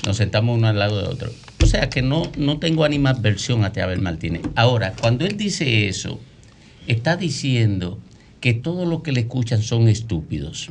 nos 0.06 0.18
sentamos 0.18 0.58
uno 0.58 0.68
al 0.68 0.80
lado 0.80 1.02
de 1.02 1.08
otro. 1.08 1.32
O 1.62 1.66
sea 1.66 1.90
que 1.90 2.02
no, 2.02 2.32
no 2.38 2.60
tengo 2.60 2.84
animadversión 2.84 3.64
hacia 3.64 3.84
Abel 3.84 4.02
Martínez. 4.02 4.42
Ahora, 4.56 4.94
cuando 5.00 5.26
él 5.26 5.38
dice 5.38 5.88
eso, 5.88 6.20
está 6.88 7.18
diciendo 7.18 8.00
que 8.40 8.54
todo 8.54 8.86
lo 8.86 9.04
que 9.04 9.12
le 9.12 9.22
escuchan 9.22 9.62
son 9.62 9.88
estúpidos. 9.88 10.70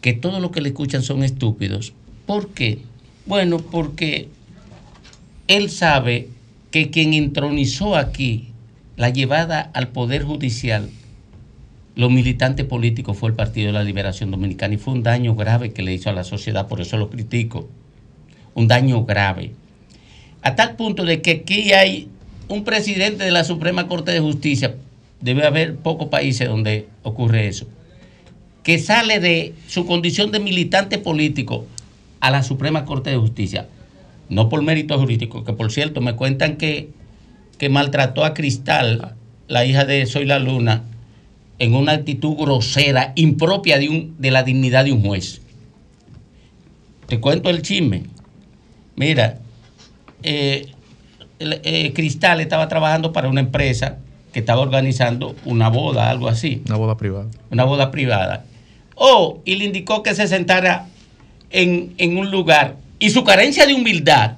Que 0.00 0.12
todo 0.12 0.40
lo 0.40 0.50
que 0.50 0.60
le 0.60 0.70
escuchan 0.70 1.02
son 1.02 1.22
estúpidos. 1.22 1.92
¿Por 2.26 2.48
qué? 2.50 2.78
Bueno, 3.26 3.58
porque 3.58 4.28
él 5.46 5.70
sabe 5.70 6.28
que 6.70 6.90
quien 6.90 7.14
entronizó 7.14 7.96
aquí 7.96 8.48
la 8.96 9.10
llevada 9.10 9.70
al 9.74 9.88
Poder 9.88 10.24
Judicial 10.24 10.90
los 12.00 12.10
militantes 12.10 12.64
políticos 12.64 13.18
fue 13.18 13.28
el 13.28 13.36
Partido 13.36 13.66
de 13.66 13.72
la 13.74 13.84
Liberación 13.84 14.30
Dominicana 14.30 14.72
y 14.72 14.78
fue 14.78 14.94
un 14.94 15.02
daño 15.02 15.34
grave 15.34 15.74
que 15.74 15.82
le 15.82 15.92
hizo 15.92 16.08
a 16.08 16.14
la 16.14 16.24
sociedad, 16.24 16.66
por 16.66 16.80
eso 16.80 16.96
lo 16.96 17.10
critico. 17.10 17.68
Un 18.54 18.68
daño 18.68 19.04
grave. 19.04 19.52
A 20.40 20.56
tal 20.56 20.76
punto 20.76 21.04
de 21.04 21.20
que 21.20 21.30
aquí 21.42 21.72
hay 21.72 22.08
un 22.48 22.64
presidente 22.64 23.24
de 23.24 23.30
la 23.30 23.44
Suprema 23.44 23.86
Corte 23.86 24.12
de 24.12 24.20
Justicia, 24.20 24.76
debe 25.20 25.44
haber 25.44 25.76
pocos 25.76 26.08
países 26.08 26.48
donde 26.48 26.88
ocurre 27.02 27.48
eso, 27.48 27.66
que 28.62 28.78
sale 28.78 29.20
de 29.20 29.52
su 29.68 29.84
condición 29.84 30.32
de 30.32 30.40
militante 30.40 30.96
político 30.96 31.66
a 32.20 32.30
la 32.30 32.42
Suprema 32.42 32.86
Corte 32.86 33.10
de 33.10 33.18
Justicia, 33.18 33.68
no 34.30 34.48
por 34.48 34.62
mérito 34.62 34.98
jurídico, 34.98 35.44
que 35.44 35.52
por 35.52 35.70
cierto 35.70 36.00
me 36.00 36.16
cuentan 36.16 36.56
que, 36.56 36.88
que 37.58 37.68
maltrató 37.68 38.24
a 38.24 38.32
Cristal, 38.32 39.16
la 39.48 39.66
hija 39.66 39.84
de 39.84 40.06
Soy 40.06 40.24
la 40.24 40.38
Luna, 40.38 40.84
en 41.60 41.74
una 41.74 41.92
actitud 41.92 42.36
grosera, 42.36 43.12
impropia 43.14 43.78
de, 43.78 43.88
un, 43.88 44.14
de 44.18 44.30
la 44.32 44.42
dignidad 44.42 44.84
de 44.86 44.92
un 44.92 45.02
juez. 45.02 45.40
Te 47.06 47.20
cuento 47.20 47.50
el 47.50 47.60
chisme. 47.62 48.04
Mira, 48.96 49.38
eh, 50.22 50.66
el- 51.38 51.60
eh, 51.62 51.92
Cristal 51.94 52.40
estaba 52.40 52.66
trabajando 52.68 53.12
para 53.12 53.28
una 53.28 53.40
empresa 53.40 53.98
que 54.32 54.40
estaba 54.40 54.60
organizando 54.62 55.34
una 55.44 55.68
boda, 55.68 56.08
algo 56.08 56.28
así, 56.28 56.62
Una 56.66 56.76
boda 56.76 56.96
privada. 56.96 57.28
una 57.50 57.64
boda 57.64 57.90
privada. 57.90 58.44
Oh, 58.94 59.40
y 59.44 59.56
le 59.56 59.66
indicó 59.66 60.02
que 60.02 60.14
se 60.14 60.26
sentara 60.28 60.86
en, 61.50 61.92
en 61.98 62.16
un 62.16 62.30
lugar. 62.30 62.76
Y 62.98 63.10
su 63.10 63.22
carencia 63.24 63.66
de 63.66 63.74
humildad 63.74 64.36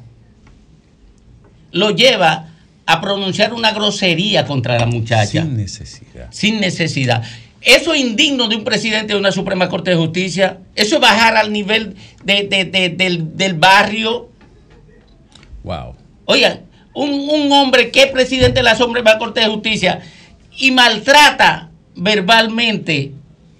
lo 1.72 1.90
lleva 1.90 2.48
a 2.86 3.00
pronunciar 3.00 3.52
una 3.54 3.72
grosería 3.72 4.44
contra 4.44 4.78
la 4.78 4.86
muchacha 4.86 5.42
Sin 5.42 5.56
necesidad. 5.56 6.28
sin 6.30 6.60
necesidad. 6.60 7.22
Eso 7.60 7.94
es 7.94 8.00
indigno 8.00 8.48
de 8.48 8.56
un 8.56 8.64
presidente 8.64 9.12
de 9.12 9.18
una 9.20 9.30
Suprema 9.30 9.68
Corte 9.68 9.90
de 9.92 9.96
Justicia. 9.96 10.58
Eso 10.74 10.96
es 10.96 11.00
bajar 11.00 11.36
al 11.36 11.52
nivel 11.52 11.94
de- 12.24 12.42
de- 12.48 12.64
de- 12.64 12.88
del, 12.88 13.36
del 13.36 13.54
barrio. 13.54 14.28
Wow. 15.62 15.94
Oiga, 16.24 16.60
un, 16.94 17.10
un 17.12 17.52
hombre 17.52 17.90
que 17.90 18.02
es 18.02 18.06
presidente 18.10 18.54
de 18.60 18.62
la 18.64 18.74
Suprema 18.74 19.16
Corte 19.18 19.40
de 19.40 19.46
Justicia 19.46 20.00
y 20.58 20.72
maltrata 20.72 21.70
verbalmente 21.94 23.12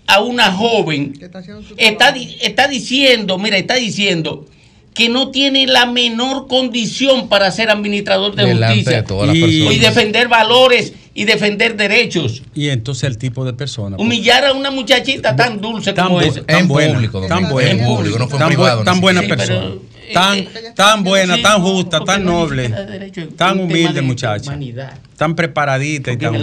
a 0.07 0.21
una 0.21 0.51
joven, 0.51 1.15
está 1.21 1.39
haciendo 1.39 1.63
su 1.63 1.75
está, 1.79 2.15
está 2.41 2.67
diciendo, 2.69 3.39
mira, 3.39 3.57
está 3.57 3.75
diciendo 3.77 4.47
que 4.95 5.09
no 5.09 5.31
tiene 5.31 5.67
la 5.67 5.87
menor 5.87 6.49
condición 6.49 7.29
para 7.29 7.51
ser 7.51 7.71
administrador 7.71 8.35
de 8.35 8.45
Delante 8.45 8.75
justicia 8.85 9.33
de 9.33 9.75
Y- 9.75 9.79
defender 9.79 10.29
valores 10.29 10.93
y 11.15 11.25
defender 11.25 11.77
derechos. 11.77 12.43
Y 12.55 12.69
entonces 12.69 13.05
el 13.05 13.17
tipo 13.19 13.45
de 13.45 13.53
persona. 13.55 13.97
pues, 13.97 14.07
Humillar 14.07 14.45
a 14.47 14.53
una 14.53 14.71
muchachita 14.71 15.35
tan 15.35 15.61
dulce 15.61 15.93
tan, 15.95 16.07
como 16.09 16.21
esa. 16.21 16.43
tan 16.45 16.61
En 16.61 16.69
buena, 16.69 16.95
público, 16.95 17.27
tan 17.27 17.49
buena, 17.49 17.71
en 17.71 17.85
público, 17.87 18.19
no 18.19 18.29
fue 18.29 18.39
en 18.39 18.85
tan, 18.85 18.99
bu- 18.99 19.01
buena 19.01 19.23
persona, 19.23 19.61
pero, 19.61 19.83
tan, 20.13 20.39
eh, 20.39 20.49
tan 20.75 21.05
buena, 21.05 21.37
Sí, 21.37 21.43
tan 21.43 21.63
justa, 21.63 22.01
tan 22.05 22.25
noble, 22.25 22.69
derecho, 22.69 23.29
tan 23.37 23.61
humilde 23.61 23.95
de 23.95 24.03
muchacha, 24.03 24.51
humanidad. 24.51 24.99
tan 25.17 25.35
preparadita 25.35 26.13
y 26.13 26.17
tan. 26.19 26.43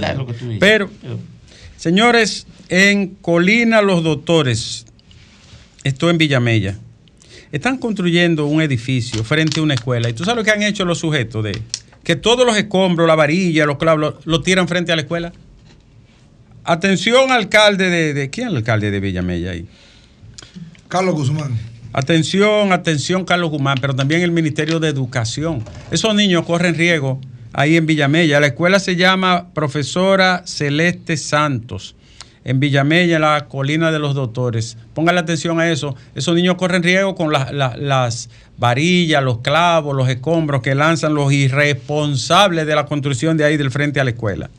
Pero, 0.60 0.90
señores, 1.78 2.48
en 2.70 3.08
Colina 3.22 3.82
Los 3.82 4.04
Doctores, 4.04 4.86
esto 5.84 6.10
en 6.10 6.18
Villamella, 6.18 6.78
están 7.52 7.78
construyendo 7.78 8.46
un 8.46 8.62
edificio 8.62 9.24
frente 9.24 9.60
a 9.60 9.64
una 9.64 9.74
escuela. 9.74 10.10
¿Y 10.10 10.14
tú 10.14 10.24
sabes 10.24 10.38
lo 10.38 10.44
que 10.44 10.52
han 10.52 10.64
hecho 10.64 10.86
los 10.86 11.00
sujetos 11.00 11.44
de 11.44 11.62
que 12.04 12.16
todos 12.16 12.46
los 12.46 12.58
escombros, 12.58 13.08
la 13.08 13.16
varilla, 13.16 13.66
los 13.66 13.78
clavos, 13.78 14.00
lo, 14.00 14.20
lo 14.26 14.42
tiran 14.42 14.68
frente 14.68 14.92
a 14.92 14.96
la 14.96 15.02
escuela? 15.04 15.34
Atención, 16.64 17.32
alcalde 17.32 17.90
de, 17.90 18.14
de 18.14 18.30
¿quién 18.30 18.48
es 18.48 18.52
el 18.52 18.58
alcalde 18.58 18.92
de 18.92 19.00
Villamella 19.00 19.52
ahí? 19.52 19.68
Carlos 20.88 21.16
Guzmán. 21.16 21.58
Atención, 21.92 22.72
atención, 22.72 23.26
Carlos 23.26 23.50
Guzmán, 23.50 23.78
pero 23.82 23.96
también 23.96 24.22
el 24.22 24.32
Ministerio 24.32 24.80
de 24.80 24.90
Educación. 24.90 25.64
Esos 25.90 26.14
niños 26.14 26.46
corren 26.46 26.76
riesgo 26.76 27.20
ahí 27.54 27.78
en 27.78 27.88
Villamella. 27.88 28.40
La 28.40 28.48
escuela 28.48 28.80
se 28.80 28.96
llama 28.96 29.52
Profesora 29.54 30.44
Celeste 30.46 31.18
Santos, 31.18 31.96
en 32.50 32.60
Villamella, 32.60 33.18
en 33.18 33.22
la 33.22 33.46
colina 33.48 33.92
de 33.92 34.00
los 34.00 34.16
doctores. 34.16 34.76
Póngale 34.96 35.20
atención 35.20 35.60
a 35.60 35.70
eso. 35.70 35.96
Esos 36.16 36.36
niños 36.36 36.56
corren 36.56 36.82
riesgo 36.82 37.14
con 37.14 37.32
la- 37.32 37.52
la- 37.52 37.78
las 37.78 38.30
varillas, 38.58 39.24
los 39.24 39.40
clavos, 39.42 39.96
los 39.96 40.10
escombros 40.10 40.64
que 40.64 40.74
lanzan 40.74 41.14
los 41.14 41.32
irresponsables 41.32 42.66
de 42.66 42.74
la 42.74 42.88
construcción 42.88 43.38
de 43.38 43.46
ahí 43.46 43.56
del 43.56 43.70
frente 43.70 44.00
a 44.00 44.04
la 44.04 44.10
escuela. 44.10 44.50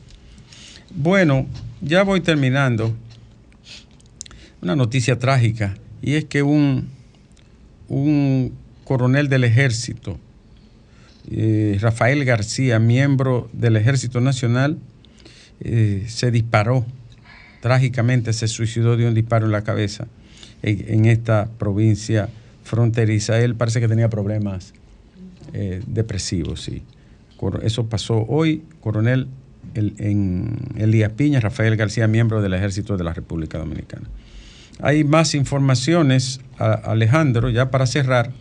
Bueno, 0.95 1.47
ya 1.81 2.03
voy 2.03 2.21
terminando. 2.21 2.93
Una 4.61 4.75
noticia 4.77 5.19
trágica, 5.19 5.75
y 6.01 6.13
es 6.13 6.23
que 6.25 6.43
un, 6.43 6.87
un 7.89 8.53
coronel 8.85 9.27
del 9.27 9.43
ejército, 9.43 10.17
eh, 11.29 11.77
Rafael 11.81 12.23
García, 12.23 12.79
miembro 12.79 13.49
del 13.53 13.75
Ejército 13.75 14.21
Nacional, 14.21 14.77
eh, 15.59 16.05
se 16.07 16.31
disparó, 16.31 16.85
trágicamente 17.61 18.33
se 18.33 18.47
suicidó 18.47 18.97
de 18.97 19.07
un 19.07 19.13
disparo 19.13 19.45
en 19.45 19.53
la 19.53 19.63
cabeza 19.63 20.07
en, 20.61 21.05
esta 21.05 21.47
provincia 21.57 22.29
fronteriza. 22.63 23.39
Él 23.39 23.55
parece 23.55 23.79
que 23.79 23.87
tenía 23.87 24.09
problemas 24.09 24.73
eh, 25.53 25.81
depresivo, 25.87 26.55
sí. 26.57 26.83
Eso 27.63 27.87
pasó 27.87 28.25
hoy, 28.27 28.63
coronel 28.81 29.27
en 29.73 30.57
Elías 30.77 31.11
Piña, 31.13 31.39
Rafael 31.39 31.75
García, 31.75 32.07
miembro 32.07 32.41
del 32.41 32.53
Ejército 32.53 32.97
de 32.97 33.03
la 33.03 33.13
República 33.13 33.57
Dominicana. 33.57 34.07
Hay 34.79 35.03
más 35.03 35.35
informaciones, 35.35 36.41
Alejandro, 36.57 37.49
ya 37.49 37.71
para 37.71 37.85
cerrar. 37.85 38.31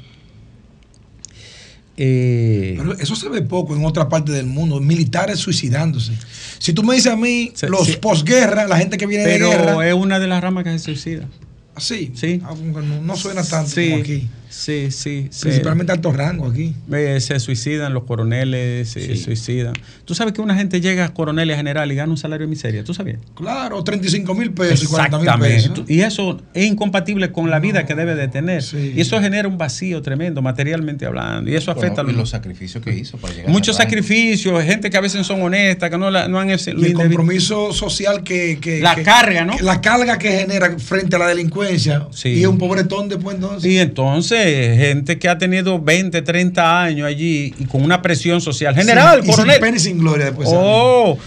Eh, 2.03 2.77
Pero 2.79 2.95
eso 2.99 3.15
se 3.15 3.29
ve 3.29 3.43
poco 3.43 3.77
en 3.77 3.85
otra 3.85 4.09
parte 4.09 4.33
del 4.33 4.47
mundo, 4.47 4.81
militares 4.81 5.39
suicidándose. 5.39 6.15
Si 6.59 6.73
tú 6.73 6.83
me 6.83 6.95
dices 6.95 7.13
a 7.13 7.17
mí, 7.17 7.53
los 7.69 7.95
posguerra, 7.99 8.67
la 8.67 8.79
gente 8.79 8.97
que 8.97 9.05
viene 9.05 9.27
de 9.27 9.39
guerra. 9.39 9.67
Pero 9.67 9.83
es 9.83 9.93
una 9.93 10.19
de 10.19 10.27
las 10.27 10.43
ramas 10.43 10.65
que 10.65 10.71
se 10.73 10.79
suicida. 10.79 11.29
¿Sí? 11.77 12.13
Sí. 12.15 12.41
Ah, 12.43 12.55
no, 13.03 13.17
suena 13.17 13.45
tanto 13.45 13.75
como 13.75 13.97
aquí. 13.97 14.27
Sí, 14.51 14.91
sí. 14.91 15.31
Principalmente 15.41 15.93
alto 15.93 16.13
rango 16.13 16.47
aquí. 16.47 16.75
se 17.21 17.39
suicidan 17.39 17.95
los 17.95 18.03
coroneles, 18.03 18.91
se 18.91 19.17
suicidan. 19.17 19.75
Tú 20.05 20.15
sabes 20.15 20.35
que 20.35 20.41
una 20.41 20.57
gente 20.57 20.81
llega 20.81 21.05
a 21.05 21.15
coronel 21.15 21.49
y 21.49 21.53
a 21.53 21.57
general 21.57 21.91
y 21.93 21.95
gana 21.95 22.11
un 22.11 22.19
salario 22.19 22.47
de 22.47 22.51
miseria, 22.51 22.83
¿tú 22.83 22.93
sabías? 22.93 23.21
Claro, 23.35 23.83
35 23.83 24.35
mil 24.35 24.53
pesos 24.53 24.83
y 24.83 24.87
40 24.87 25.19
mil 25.19 25.31
pesos. 25.41 25.85
Y 25.89 26.01
eso 26.01 26.41
es 26.53 26.67
incompatible 26.67 27.31
con 27.31 27.49
la 27.49 27.61
vida 27.61 27.87
que 27.87 27.95
debe 27.95 28.17
de 28.17 28.29
tener. 28.29 28.63
Y 28.75 29.01
eso 29.01 29.21
genera 29.21 29.47
un 29.47 29.57
vacío 29.57 30.03
tremendo, 30.03 30.43
materialmente 30.43 31.07
hablando. 31.07 31.51
Y 31.51 31.55
eso 31.55 31.71
afecta 31.71 32.01
a 32.01 32.05
los, 32.05 32.31
sacrificios 32.31 32.83
que 32.85 32.93
hizo 32.93 33.19
para 33.19 33.35
llegar 33.35 33.51
Muchos 33.51 33.77
sacrificios, 33.77 34.63
gente 34.65 34.91
que 34.91 34.97
a 34.97 35.01
veces 35.01 35.27
son 35.27 35.43
honestas, 35.43 35.91
que 35.91 35.99
no, 35.99 36.11
la, 36.11 36.29
no 36.29 36.39
han... 36.41 36.51
Y 36.51 36.53
el 36.53 36.95
compromiso 36.95 37.73
social 37.73 38.25
que, 38.25 38.59
que 38.61 38.81
La 38.81 38.97
carga, 38.97 39.45
¿no? 39.45 39.57
la 39.61 39.81
carga 39.81 40.19
que 40.19 40.31
genera 40.31 40.77
frente 40.79 41.15
a 41.15 41.21
la 41.21 41.29
delincuencia. 41.29 42.09
Y 42.25 42.45
un 42.47 42.59
pobretón 42.59 43.09
después 43.09 43.37
entonces. 43.37 43.71
Y 43.71 43.79
entonces 43.79 44.40
gente 44.41 45.19
que 45.19 45.29
ha 45.29 45.39
tenido 45.39 45.81
20, 45.81 46.23
30 46.23 46.83
años 46.83 47.07
allí 47.07 47.55
y 47.59 47.65
con 47.67 47.83
una 47.83 48.03
presión 48.03 48.41
social 48.41 48.75
general, 48.75 49.25
coronel. 49.25 49.55
sin 49.55 49.61
pena 49.61 49.77
y 49.77 49.81
sin 49.81 49.99
gloria 49.99 50.27
después. 50.27 50.49
Oh, 50.51 51.19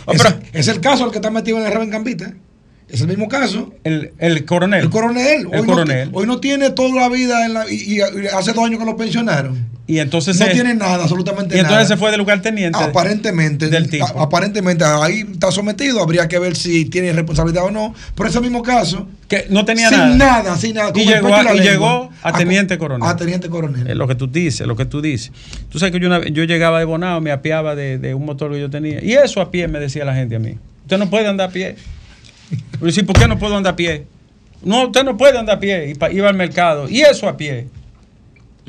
es, 0.53 0.67
el 0.67 0.79
caso 0.79 1.05
el 1.05 1.11
que 1.11 1.17
está 1.17 1.29
metido 1.29 1.57
en 1.59 1.65
el 1.65 1.71
Reven 1.71 1.89
Gambita. 1.89 2.33
Es 2.93 3.01
el 3.01 3.07
mismo 3.07 3.27
caso. 3.27 3.73
El, 3.83 4.13
el 4.19 4.45
coronel. 4.45 4.83
El 4.83 4.89
coronel. 4.91 5.47
Hoy, 5.51 5.65
No, 5.65 6.17
hoy 6.19 6.27
no 6.27 6.39
tiene 6.39 6.69
toda 6.69 6.93
la 6.93 7.09
vida 7.09 7.43
en 7.43 7.55
la, 7.55 7.65
y, 7.67 7.99
hace 8.01 8.53
dos 8.53 8.63
años 8.63 8.79
que 8.79 8.85
lo 8.85 8.95
pensionaron. 8.95 9.67
Y 9.87 9.97
entonces 9.97 10.39
no 10.39 10.45
tiene 10.45 10.75
nada, 10.75 11.01
absolutamente 11.01 11.55
nada. 11.55 11.57
Y 11.57 11.59
entonces 11.61 11.87
se 11.87 11.97
fue 11.97 12.11
de 12.11 12.17
lugar 12.17 12.43
teniente. 12.43 12.77
Aparentemente. 12.77 13.67
Del 13.69 13.89
tipo. 13.89 14.05
aparentemente 14.05 14.85
ahí 14.85 15.25
está 15.33 15.51
sometido. 15.51 16.03
Habría 16.03 16.27
que 16.27 16.37
ver 16.37 16.55
si 16.55 16.85
tiene 16.85 17.11
responsabilidad 17.13 17.65
o 17.65 17.71
no. 17.71 17.95
Por 18.13 18.27
ese 18.27 18.39
mismo 18.41 18.61
caso. 18.61 19.07
Que 19.27 19.47
no 19.49 19.65
tenía 19.65 19.89
sin 19.89 19.97
nada. 19.97 20.43
nada. 20.43 20.57
Sin 20.57 20.75
nada. 20.75 20.91
Y, 20.93 21.05
llegó, 21.05 21.29
y 21.29 21.59
llegó, 21.61 22.11
a 22.21 22.37
teniente 22.37 22.77
coronel. 22.77 23.09
A 23.09 23.15
teniente 23.15 23.49
coronel. 23.49 23.87
Es 23.87 23.95
lo 23.95 24.07
que 24.07 24.13
tú 24.13 24.27
dices, 24.27 24.67
lo 24.67 24.75
que 24.75 24.85
tú 24.85 25.01
dices. 25.01 25.31
Tú 25.69 25.79
sabes 25.79 25.91
que 25.91 25.99
yo, 25.99 26.23
yo 26.25 26.43
llegaba 26.43 26.77
de 26.77 26.85
Bonao, 26.85 27.21
me 27.21 27.31
apiaba 27.31 27.75
de, 27.75 27.97
de 27.97 28.13
un 28.13 28.23
motor 28.23 28.51
que 28.51 28.59
yo 28.59 28.69
tenía. 28.69 29.03
Y 29.03 29.13
eso 29.13 29.41
a 29.41 29.49
pie 29.49 29.67
me 29.67 29.79
decía 29.79 30.05
la 30.05 30.13
gente 30.13 30.35
a 30.35 30.39
mí. 30.39 30.59
Usted 30.83 30.99
no 30.99 31.09
puede 31.09 31.27
andar 31.27 31.49
a 31.49 31.51
pie. 31.51 31.75
Yo 32.79 32.85
decía, 32.85 33.03
¿por 33.03 33.17
qué 33.17 33.27
no 33.27 33.37
puedo 33.37 33.55
andar 33.55 33.73
a 33.73 33.75
pie? 33.75 34.05
No, 34.63 34.85
usted 34.85 35.03
no 35.03 35.17
puede 35.17 35.37
andar 35.37 35.57
a 35.57 35.59
pie. 35.59 35.93
Iba 36.11 36.29
al 36.29 36.35
mercado. 36.35 36.89
Y 36.89 37.01
eso 37.01 37.27
a 37.27 37.37
pie. 37.37 37.67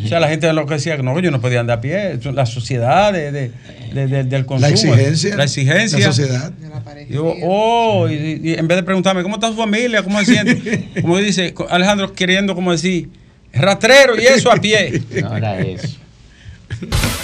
O 0.03 0.09
sea, 0.09 0.19
la 0.19 0.29
gente 0.29 0.53
lo 0.53 0.67
que 0.67 0.75
decía 0.75 0.97
que 0.97 1.05
no, 1.05 1.19
yo 1.21 1.31
no 1.31 1.41
podía 1.41 1.61
andar 1.61 1.79
a 1.79 1.81
pie. 1.81 2.19
La 2.33 2.47
sociedad 2.47 3.13
de, 3.13 3.53
del 3.93 4.47
consumo. 4.47 4.61
La 4.61 4.69
exigencia. 4.71 5.37
La 5.37 5.45
exigencia. 5.45 5.99
La 5.99 6.07
sociedad. 6.07 6.53
Yo, 7.09 7.35
oh, 7.43 8.09
y, 8.09 8.55
en 8.55 8.67
vez 8.67 8.77
de 8.77 8.83
preguntarme, 8.83 9.23
¿cómo 9.23 9.37
está 9.37 9.49
su 9.49 9.57
familia? 9.57 10.03
¿Cómo 10.03 10.19
se 10.21 10.33
siente? 10.33 10.89
Como 11.01 11.19
dice 11.19 11.55
Alejandro, 11.71 12.13
queriendo 12.13 12.55
como 12.55 12.73
decir, 12.73 13.09
rastrero 13.53 14.21
y 14.21 14.25
eso 14.25 14.51
a 14.51 14.57
pie. 14.57 15.01
Ahora 15.25 15.61
eso. 15.61 15.99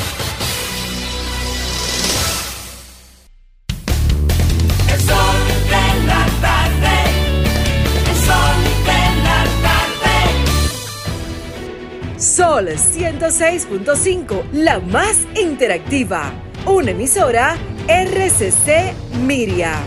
Sol 12.60 12.68
106.5, 12.68 14.50
la 14.52 14.80
más 14.80 15.16
interactiva. 15.34 16.30
Una 16.66 16.90
emisora 16.90 17.56
RCC 17.88 18.92
Miria. 19.24 19.78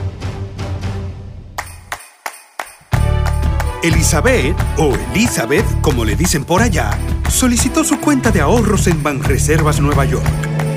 Elizabeth, 3.84 4.56
o 4.78 4.92
Elizabeth, 5.12 5.66
como 5.82 6.04
le 6.04 6.16
dicen 6.16 6.46
por 6.46 6.64
allá, 6.64 6.90
solicitó 7.30 7.84
su 7.84 8.00
cuenta 8.00 8.32
de 8.32 8.42
ahorros 8.42 8.88
en 8.88 9.04
Banreservas 9.04 9.80
Nueva 9.80 10.06
York 10.06 10.26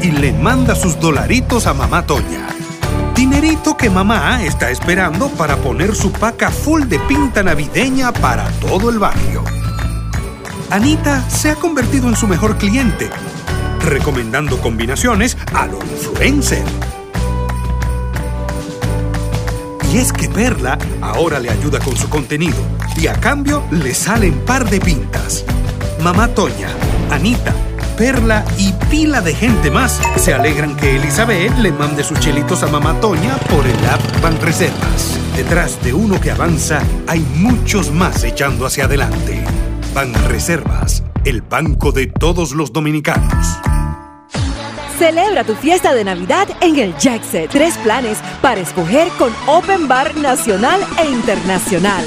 y 0.02 0.10
le 0.10 0.34
manda 0.34 0.74
sus 0.74 1.00
dolaritos 1.00 1.66
a 1.66 1.72
mamá 1.72 2.04
Toña. 2.04 2.46
Dinerito 3.14 3.74
que 3.74 3.88
mamá 3.88 4.44
está 4.44 4.70
esperando 4.70 5.30
para 5.30 5.56
poner 5.56 5.94
su 5.94 6.12
paca 6.12 6.50
full 6.50 6.82
de 6.88 6.98
pinta 6.98 7.42
navideña 7.42 8.12
para 8.12 8.50
todo 8.60 8.90
el 8.90 8.98
barrio. 8.98 9.42
Anita 10.70 11.28
se 11.30 11.50
ha 11.50 11.54
convertido 11.54 12.08
en 12.08 12.16
su 12.16 12.26
mejor 12.26 12.58
cliente, 12.58 13.08
recomendando 13.84 14.60
combinaciones 14.60 15.36
a 15.54 15.66
lo 15.66 15.78
influencer. 15.78 16.64
Y 19.92 19.98
es 19.98 20.12
que 20.12 20.28
Perla 20.28 20.76
ahora 21.00 21.38
le 21.38 21.50
ayuda 21.50 21.78
con 21.78 21.96
su 21.96 22.08
contenido 22.08 22.56
y 22.96 23.06
a 23.06 23.14
cambio 23.14 23.62
le 23.70 23.94
salen 23.94 24.40
par 24.44 24.68
de 24.68 24.80
pintas. 24.80 25.44
Mamá 26.02 26.28
Toña, 26.28 26.68
Anita, 27.10 27.54
Perla 27.96 28.44
y 28.58 28.72
pila 28.90 29.20
de 29.20 29.34
gente 29.34 29.70
más 29.70 30.00
se 30.16 30.34
alegran 30.34 30.76
que 30.76 30.96
Elizabeth 30.96 31.56
le 31.58 31.70
mande 31.70 32.02
sus 32.02 32.18
chelitos 32.18 32.64
a 32.64 32.66
Mamá 32.66 33.00
Toña 33.00 33.36
por 33.48 33.64
el 33.64 33.86
app 33.86 34.20
Banreservas. 34.20 35.18
Detrás 35.36 35.82
de 35.84 35.94
uno 35.94 36.20
que 36.20 36.32
avanza 36.32 36.82
hay 37.06 37.20
muchos 37.36 37.92
más 37.92 38.24
echando 38.24 38.66
hacia 38.66 38.86
adelante. 38.86 39.44
Reservas, 40.04 41.02
el 41.24 41.40
banco 41.40 41.90
de 41.90 42.06
todos 42.06 42.52
los 42.52 42.70
dominicanos. 42.70 43.46
Celebra 44.98 45.42
tu 45.42 45.54
fiesta 45.54 45.94
de 45.94 46.04
Navidad 46.04 46.48
en 46.60 46.78
el 46.78 46.94
Jackset. 46.98 47.50
Tres 47.50 47.78
planes 47.78 48.18
para 48.42 48.60
escoger 48.60 49.08
con 49.16 49.32
Open 49.46 49.88
Bar 49.88 50.14
nacional 50.16 50.82
e 50.98 51.10
internacional. 51.10 52.04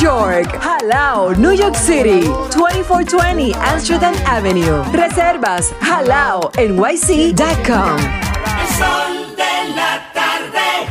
York. 0.00 0.58
Jalao, 0.60 1.34
New 1.34 1.52
York 1.52 1.76
City, 1.76 2.28
2420 2.54 3.54
Amsterdam 3.54 4.14
Avenue. 4.26 4.82
Reservas 4.92 5.72
halao 5.80 6.50
nyc.com. 6.56 7.96
El 7.96 8.68
sol 8.76 9.36
de 9.36 9.74
la 9.74 10.12
tarde. 10.12 10.86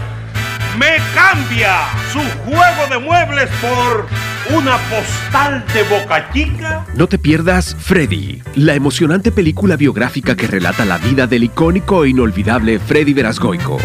Me 0.78 0.98
cambia 1.14 1.86
su 2.12 2.20
juego 2.44 2.88
de 2.90 3.00
muebles 3.00 3.50
por 3.62 4.08
una 4.56 4.78
postal 4.90 5.64
de 5.74 5.84
boca 5.84 6.32
chica. 6.32 6.86
No 6.94 7.08
te 7.08 7.18
pierdas 7.18 7.76
Freddy, 7.80 8.42
la 8.56 8.76
emocionante 8.76 9.32
película 9.32 9.76
biográfica 9.76 10.36
que 10.36 10.48
relata 10.48 10.86
la 10.86 10.98
vida 10.98 11.28
del 11.28 11.44
icónico 11.44 12.04
e 12.04 12.10
inolvidable 12.10 12.80
Freddy 12.80 13.14
Verasgoico. 13.14 13.78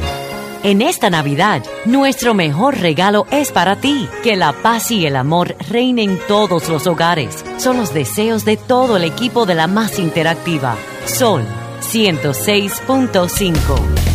En 0.65 0.81
esta 0.81 1.09
Navidad, 1.11 1.63
nuestro 1.85 2.33
mejor 2.33 2.79
regalo 2.79 3.27
es 3.29 3.51
para 3.51 3.75
ti. 3.75 4.09
Que 4.23 4.35
la 4.35 4.51
paz 4.51 4.89
y 4.89 5.05
el 5.05 5.15
amor 5.15 5.55
reinen 5.69 6.09
en 6.09 6.19
todos 6.27 6.69
los 6.69 6.87
hogares. 6.87 7.45
Son 7.57 7.77
los 7.77 7.93
deseos 7.93 8.45
de 8.45 8.57
todo 8.57 8.97
el 8.97 9.03
equipo 9.03 9.45
de 9.45 9.53
la 9.53 9.67
más 9.67 9.99
interactiva. 9.99 10.75
Sol 11.05 11.43
106.5. 11.81 14.14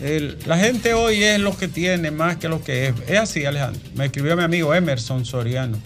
El- 0.00 0.36
la 0.46 0.58
gente 0.58 0.94
hoy 0.94 1.22
es 1.22 1.40
lo 1.40 1.56
que 1.56 1.68
tiene 1.68 2.10
más 2.10 2.36
que 2.36 2.48
lo 2.48 2.62
que 2.62 2.88
es. 2.88 2.94
Es 3.08 3.18
así, 3.18 3.44
Alejandro. 3.44 3.80
Me 3.94 4.06
escribió 4.06 4.36
mi 4.36 4.42
amigo 4.42 4.74
Emerson 4.74 5.24
Soriano. 5.24 5.78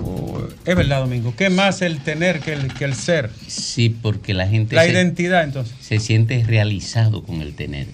Oh, 0.00 0.42
es 0.64 0.76
verdad, 0.76 1.00
Domingo. 1.00 1.34
¿Qué 1.36 1.50
más 1.50 1.80
el 1.82 2.00
tener 2.00 2.40
que 2.40 2.52
el, 2.52 2.72
que 2.74 2.84
el 2.84 2.94
ser? 2.94 3.30
Sí, 3.46 3.88
porque 3.90 4.34
la 4.34 4.46
gente 4.46 4.74
La 4.76 4.84
se, 4.84 4.90
identidad, 4.90 5.44
entonces. 5.44 5.74
se 5.80 5.98
siente 5.98 6.44
realizado 6.44 7.22
con 7.22 7.40
el 7.42 7.54
tener. 7.54 7.86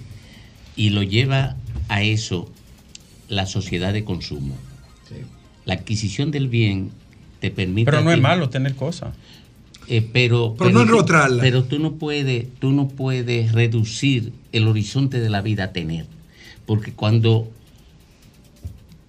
Y 0.77 0.91
lo 0.91 1.03
lleva 1.03 1.57
a 1.89 2.03
eso 2.03 2.51
la 3.29 3.47
sociedad 3.47 3.93
de 3.93 4.05
consumo. 4.05 4.57
La 5.67 5.75
adquisición 5.75 6.31
del 6.31 6.49
bien 6.49 6.91
te 7.41 7.51
permite... 7.51 7.91
Pero 7.91 8.03
no 8.03 8.11
es 8.13 8.19
malo 8.21 8.49
tener 8.49 8.75
cosas. 8.75 9.15
Eh, 9.92 10.09
pero, 10.12 10.55
Pero 10.57 10.70
no 10.70 10.76
tú- 10.79 10.83
enrotrarla. 10.87 11.42
Pero 11.42 11.64
tú 11.64 11.79
no 11.81 11.94
puedes, 11.94 12.46
tú 12.61 12.70
no 12.70 12.88
puedes 12.88 13.50
reducir 13.53 14.33
el 14.53 14.68
horizonte 14.68 15.18
de 15.20 15.29
la 15.29 15.42
vida 15.42 15.64
a 15.64 15.72
tener. 15.72 16.07
Porque 16.64 16.92
cuando 16.92 17.48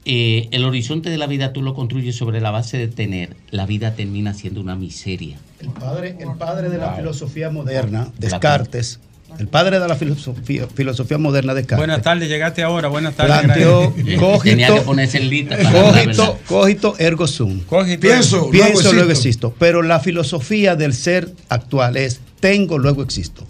eh, 0.06 0.48
el 0.52 0.66
horizonte 0.66 1.12
de 1.12 1.18
la 1.20 1.28
vida 1.28 1.54
tú 1.54 1.62
lo 1.62 1.76
construyes 1.76 2.16
sobre 2.16 2.42
la 2.42 2.50
base 2.50 2.78
de 2.80 2.88
tener, 2.88 3.36
la 3.52 3.68
vida 3.68 3.94
termina 3.94 4.34
siendo 4.34 4.60
una 4.60 4.76
miseria. 4.76 5.38
El 5.60 5.70
padre, 5.70 6.18
el 6.20 6.34
padre 6.40 6.70
de 6.70 6.80
la 6.80 6.88
Wow. 6.88 6.96
filosofía 6.98 7.50
moderna, 7.52 8.12
Descartes, 8.18 9.00
el 9.40 9.48
padre 9.48 9.80
de 9.80 9.88
la 9.88 9.96
filosofía, 9.96 10.68
filosofía 10.74 11.18
moderna, 11.18 11.54
Descartes. 11.54 11.78
Buenas 11.78 12.02
tardes, 12.02 12.30
llegaste 12.30 12.64
ahora. 12.64 12.88
Buenas 12.88 13.16
tardes. 13.16 13.40
Planteó 13.40 13.94
cogito, 14.20 14.84
cogito, 14.86 16.40
cogito 16.48 16.96
ergo 17.00 17.28
sum. 17.28 17.62
Cogito, 17.62 18.02
pienso, 18.02 18.38
luego 18.38 18.52
pienso, 18.52 18.72
existo. 18.72 18.94
luego 18.94 19.12
existo. 19.12 19.56
Pero 19.58 19.82
la 19.82 20.00
filosofía 20.00 20.76
del 20.76 20.94
ser 20.94 21.30
actual 21.50 21.98
es 21.98 22.20
tengo, 22.40 22.78
luego 22.78 23.04
existo. 23.04 23.46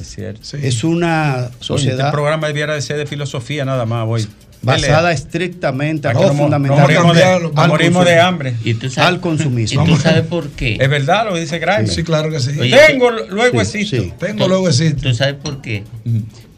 Es 0.00 0.08
cierto. 0.14 0.56
Es 0.56 0.84
una 0.84 1.46
Oye, 1.46 1.56
sociedad 1.60 2.06
Este 2.06 2.12
programa 2.12 2.46
debiera 2.48 2.74
de 2.74 2.82
ser 2.82 2.96
de 2.96 3.06
filosofía 3.06 3.64
nada 3.64 3.86
más, 3.86 4.06
voy. 4.06 4.26
Basada 4.64 5.12
estrictamente, 5.12 6.08
Para 6.08 6.20
no 6.26 6.34
fundamentalmente 6.34 6.94
no 6.94 7.06
morimos 7.06 7.16
de- 7.16 7.24
al 7.24 7.42
no 7.54 7.66
morimos 7.68 8.04
de 8.04 8.20
hambre. 8.20 8.54
Y 8.64 8.74
tú 8.74 8.90
sabes- 8.90 9.08
al 9.08 9.20
consumismo. 9.20 9.82
¿Y 9.84 9.86
tú 9.86 9.96
sabes 9.96 10.22
por 10.22 10.50
qué? 10.50 10.76
Es 10.80 10.88
verdad 10.88 11.26
lo 11.26 11.34
que 11.34 11.40
dice 11.40 11.58
Grimes. 11.58 11.92
Sí, 11.94 12.02
claro 12.04 12.30
que 12.30 12.40
sí. 12.40 12.50
Oye, 12.58 12.76
Tengo, 12.88 13.10
luego 13.10 13.64
Sí, 13.64 13.78
existo. 13.78 14.02
sí. 14.04 14.12
Tengo, 14.18 14.48
luego 14.48 14.68
existo. 14.68 15.02
¿Tú 15.02 15.14
sabes 15.14 15.34
por 15.34 15.60
qué? 15.62 15.84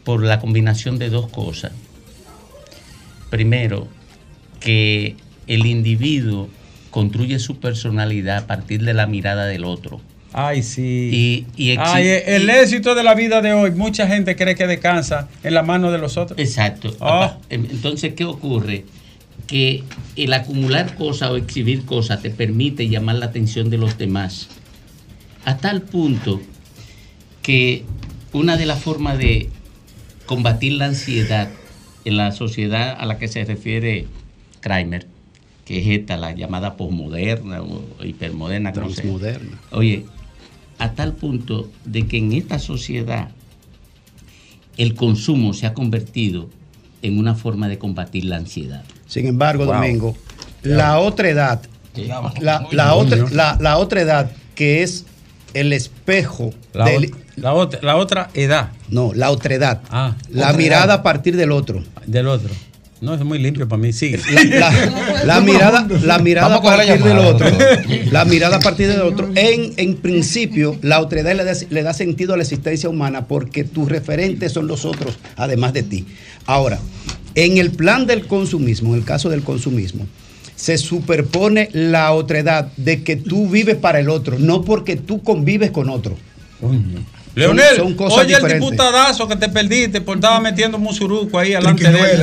Por 0.03 0.23
la 0.23 0.39
combinación 0.39 0.97
de 0.99 1.09
dos 1.09 1.27
cosas. 1.29 1.71
Primero, 3.29 3.87
que 4.59 5.15
el 5.47 5.65
individuo 5.65 6.49
construye 6.91 7.39
su 7.39 7.59
personalidad 7.59 8.37
a 8.37 8.47
partir 8.47 8.83
de 8.83 8.93
la 8.93 9.05
mirada 9.05 9.45
del 9.45 9.65
otro. 9.65 10.01
Ay, 10.33 10.61
sí. 10.63 11.45
Y, 11.57 11.71
y 11.71 11.75
exi- 11.75 11.81
Ay, 11.83 12.07
el 12.25 12.43
y- 12.47 12.51
éxito 12.51 12.93
de 12.95 13.03
la 13.03 13.15
vida 13.15 13.41
de 13.41 13.53
hoy, 13.53 13.71
mucha 13.71 14.07
gente 14.07 14.35
cree 14.35 14.55
que 14.55 14.67
descansa 14.67 15.27
en 15.43 15.53
la 15.53 15.63
mano 15.63 15.91
de 15.91 15.97
los 15.97 16.17
otros. 16.17 16.37
Exacto. 16.39 16.95
Em- 17.49 17.65
Entonces, 17.69 18.13
¿qué 18.13 18.25
ocurre? 18.25 18.85
Que 19.47 19.83
el 20.15 20.33
acumular 20.33 20.95
cosas 20.95 21.29
o 21.31 21.37
exhibir 21.37 21.85
cosas 21.85 22.21
te 22.21 22.29
permite 22.29 22.89
llamar 22.89 23.15
la 23.15 23.27
atención 23.27 23.69
de 23.69 23.77
los 23.77 23.97
demás. 23.97 24.49
A 25.45 25.57
tal 25.57 25.81
punto 25.83 26.41
que 27.41 27.83
una 28.33 28.57
de 28.57 28.65
las 28.65 28.79
formas 28.79 29.17
de 29.17 29.49
combatir 30.25 30.73
la 30.73 30.85
ansiedad 30.85 31.47
en 32.03 32.17
la 32.17 32.31
sociedad 32.33 32.95
a 32.99 33.05
la 33.05 33.17
que 33.17 33.27
se 33.29 33.45
refiere 33.45 34.07
Kramer, 34.59 35.07
que 35.65 35.79
es 35.79 35.87
esta, 35.99 36.17
la 36.17 36.33
llamada 36.33 36.75
posmoderna 36.75 37.61
o 37.61 37.81
hipermoderna. 38.03 38.73
Transmoderna. 38.73 39.57
Oye, 39.71 40.05
a 40.79 40.91
tal 40.93 41.13
punto 41.13 41.69
de 41.85 42.07
que 42.07 42.17
en 42.17 42.33
esta 42.33 42.59
sociedad 42.59 43.29
el 44.77 44.93
consumo 44.95 45.53
se 45.53 45.65
ha 45.65 45.73
convertido 45.73 46.49
en 47.01 47.17
una 47.17 47.35
forma 47.35 47.67
de 47.67 47.77
combatir 47.77 48.25
la 48.25 48.37
ansiedad. 48.37 48.83
Sin 49.07 49.25
embargo, 49.27 49.65
Wow. 49.65 49.73
Domingo, 49.75 50.17
la 50.63 50.99
otra 50.99 51.29
edad, 51.29 51.61
la, 52.39 52.67
la 52.71 52.93
otra, 52.95 53.17
la, 53.31 53.57
la 53.59 53.77
otra 53.77 54.01
edad 54.01 54.31
que 54.55 54.83
es 54.83 55.05
el 55.53 55.73
espejo 55.73 56.51
La, 56.73 56.85
del- 56.85 57.11
ot- 57.11 57.17
la 57.37 57.53
otra, 57.53 57.79
la 57.81 57.95
otra 57.97 58.29
edad. 58.33 58.71
no, 58.89 59.13
la 59.13 59.31
otra 59.31 59.55
edad. 59.55 59.81
Ah, 59.89 60.15
la 60.29 60.47
otra 60.49 60.57
mirada 60.57 60.85
edad. 60.85 60.95
a 60.99 61.03
partir 61.03 61.35
del 61.37 61.51
otro. 61.51 61.83
Del 62.05 62.27
otro. 62.27 62.49
No, 62.99 63.13
es 63.13 63.23
muy 63.23 63.37
limpio 63.37 63.67
para 63.67 63.81
mí. 63.81 63.93
Sigue. 63.93 64.19
La, 64.49 65.23
la 65.23 65.41
mirada, 65.41 65.87
la 66.03 66.19
mirada 66.19 66.47
a 66.47 66.59
Vamos 66.59 66.71
a 66.71 66.77
partir 66.77 67.03
del 67.03 67.17
otro. 67.19 67.47
La 68.11 68.25
mirada 68.25 68.57
a 68.57 68.59
partir 68.59 68.87
del 68.87 69.01
otro. 69.01 69.29
En, 69.35 69.73
en 69.77 69.95
principio, 69.97 70.77
la 70.81 70.99
otredad 70.99 71.35
le 71.35 71.43
da, 71.43 71.53
le 71.69 71.83
da 71.83 71.93
sentido 71.93 72.33
a 72.33 72.37
la 72.37 72.43
existencia 72.43 72.89
humana 72.89 73.27
porque 73.27 73.63
tus 73.63 73.87
referentes 73.89 74.51
son 74.51 74.67
los 74.67 74.85
otros, 74.85 75.19
además 75.35 75.73
de 75.73 75.83
ti. 75.83 76.05
Ahora, 76.45 76.79
en 77.35 77.57
el 77.57 77.71
plan 77.71 78.07
del 78.07 78.25
consumismo, 78.25 78.93
en 78.93 79.01
el 79.01 79.05
caso 79.05 79.29
del 79.29 79.43
consumismo, 79.43 80.07
se 80.55 80.79
superpone 80.79 81.69
la 81.71 82.11
otredad 82.13 82.71
de 82.77 83.03
que 83.03 83.15
tú 83.15 83.47
vives 83.47 83.75
para 83.75 83.99
el 83.99 84.09
otro, 84.09 84.39
no 84.39 84.63
porque 84.63 84.95
tú 84.95 85.21
convives 85.21 85.69
con 85.69 85.89
otro. 85.89 86.17
Leonel, 87.37 87.65
Son- 87.75 87.85
son 87.87 87.93
cosas 87.95 88.25
oye 88.25 88.35
el 88.35 88.53
diputadazo 88.53 89.27
que 89.27 89.35
te 89.35 89.49
perdiste 89.49 90.01
por 90.01 90.17
estar 90.17 90.41
metiendo 90.41 90.77
musuruco 90.77 91.37
ahí 91.39 91.53
alante 91.53 91.89
de 91.89 91.99
él. 91.99 92.21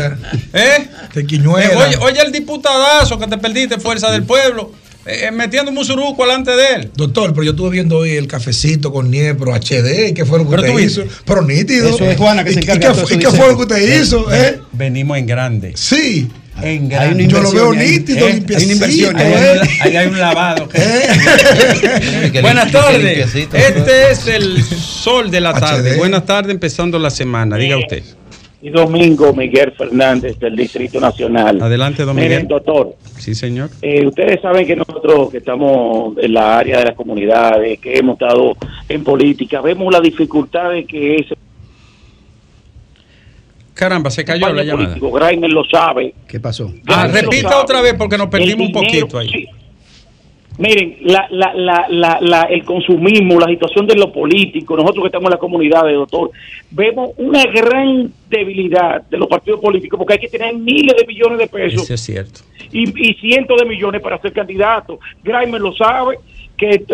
¿Eh? 0.52 0.88
Eh, 1.16 1.26
oye, 1.52 1.96
oye 2.00 2.20
el 2.24 2.32
diputadazo 2.32 3.18
que 3.18 3.26
te 3.26 3.38
perdiste, 3.38 3.78
Fuerza 3.78 4.10
del 4.10 4.24
Pueblo, 4.24 4.72
eh, 5.06 5.26
eh, 5.26 5.30
metiendo 5.30 5.70
musuruco 5.70 6.24
alante 6.24 6.50
de 6.50 6.66
él. 6.74 6.90
Doctor, 6.94 7.32
pero 7.32 7.44
yo 7.44 7.50
estuve 7.52 7.70
viendo 7.70 7.98
hoy 7.98 8.12
el 8.16 8.26
cafecito 8.26 8.92
con 8.92 9.10
Niepro 9.10 9.54
HD, 9.54 10.12
¿qué 10.14 10.24
fue 10.24 10.38
lo 10.38 10.44
que 10.44 10.50
Pero 10.56 10.62
usted 10.62 10.72
tú 10.74 10.78
hizo? 10.80 11.02
viste. 11.02 11.16
Pero 11.24 11.42
nítido. 11.42 11.90
Eso 11.94 12.04
es 12.04 12.16
Juana 12.16 12.42
que 12.44 12.52
se 12.52 12.60
¿Y- 12.60 12.62
encarga 12.62 12.86
¿Y, 12.86 12.88
de 12.88 12.94
qué, 12.94 13.00
todo 13.02 13.14
y 13.14 13.18
qué 13.18 13.30
fue 13.30 13.48
lo 13.48 13.56
que 13.56 13.62
usted 13.62 14.00
hizo? 14.02 14.24
ven- 14.26 14.40
eh? 14.44 14.60
Venimos 14.72 15.18
en 15.18 15.26
grande. 15.26 15.72
Sí. 15.76 16.28
En 16.62 16.92
Hay 16.94 17.12
una 17.12 17.24
Yo 17.24 17.42
lo 17.42 17.52
veo 17.52 17.72
nítido, 17.74 18.26
Eh, 18.28 18.34
limpiecito. 18.34 18.56
hay 18.58 18.64
una 18.64 18.72
inversión 18.74 19.16
Ahí 19.16 19.96
hay, 19.96 20.06
un- 20.06 20.14
hay 20.14 20.20
lavado. 20.20 20.68
Que 22.32 22.40
Buenas 22.40 22.70
tardes. 22.72 23.34
Este 23.34 24.10
es 24.10 24.26
el 24.28 24.62
sol 24.62 25.30
de 25.30 25.40
la 25.40 25.52
tarde. 25.52 25.92
HD. 25.94 25.98
Buenas 25.98 26.24
tardes, 26.26 26.52
empezando 26.52 26.98
la 26.98 27.10
semana. 27.10 27.56
Diga 27.56 27.76
usted. 27.76 28.02
Y 28.62 28.70
Domingo 28.70 29.34
Miguel 29.34 29.72
Fernández 29.76 30.38
del 30.38 30.56
Distrito 30.56 30.98
Nacional. 30.98 31.60
Adelante, 31.60 32.02
don 32.04 32.16
Miren, 32.16 32.48
doctor, 32.48 32.94
Sí, 33.18 33.34
señor. 33.34 33.68
eh, 33.82 34.06
ustedes 34.06 34.40
saben 34.40 34.66
que 34.66 34.74
nosotros 34.74 35.30
que 35.30 35.36
estamos 35.38 36.16
en 36.16 36.32
la 36.32 36.56
área 36.58 36.78
de 36.78 36.84
las 36.86 36.94
comunidades, 36.94 37.78
que 37.78 37.98
hemos 37.98 38.14
estado 38.14 38.56
en 38.88 39.04
política, 39.04 39.60
vemos 39.60 39.92
la 39.92 40.00
dificultad 40.00 40.70
de 40.70 40.86
que 40.86 41.16
ese 41.16 41.34
Caramba, 43.74 44.10
se 44.10 44.24
cayó 44.24 44.52
la 44.52 44.62
llamada. 44.62 44.88
político, 44.88 45.10
Graimer 45.12 45.50
lo 45.52 45.64
sabe. 45.64 46.14
¿Qué 46.28 46.38
pasó? 46.40 46.72
Ah, 46.86 47.08
repita 47.08 47.60
otra 47.60 47.80
vez 47.80 47.94
porque 47.94 48.16
nos 48.16 48.28
perdimos 48.28 48.68
un 48.68 48.72
poquito 48.72 49.18
ahí. 49.18 49.28
sí. 49.28 49.46
Miren, 50.56 50.98
la, 51.00 51.26
la, 51.32 51.52
la, 51.52 51.86
la, 51.88 52.18
la- 52.20 52.42
el 52.42 52.64
consumismo, 52.64 53.40
la 53.40 53.48
situación 53.48 53.88
de 53.88 53.96
lo 53.96 54.12
político, 54.12 54.76
nosotros 54.76 55.02
que 55.02 55.08
estamos 55.08 55.26
en 55.26 55.32
la 55.32 55.38
comunidad, 55.38 55.82
doctor, 55.92 56.30
vemos 56.70 57.10
una 57.16 57.44
gran 57.46 58.12
debilidad 58.30 59.02
de 59.02 59.18
los 59.18 59.26
partidos 59.26 59.58
políticos 59.58 59.98
porque 59.98 60.12
hay 60.12 60.20
que 60.20 60.28
tener 60.28 60.54
miles 60.54 60.94
de 60.96 61.04
millones 61.08 61.38
de 61.38 61.48
pesos 61.48 61.82
Eso 61.82 61.94
es 61.94 62.00
cierto. 62.00 62.40
y, 62.70 62.84
y 62.84 63.14
cientos 63.14 63.60
de 63.60 63.66
millones 63.66 64.00
para 64.00 64.20
ser 64.22 64.32
candidato. 64.32 65.00
Grimer 65.24 65.60
lo 65.60 65.74
sabe, 65.74 66.18
que 66.56 66.84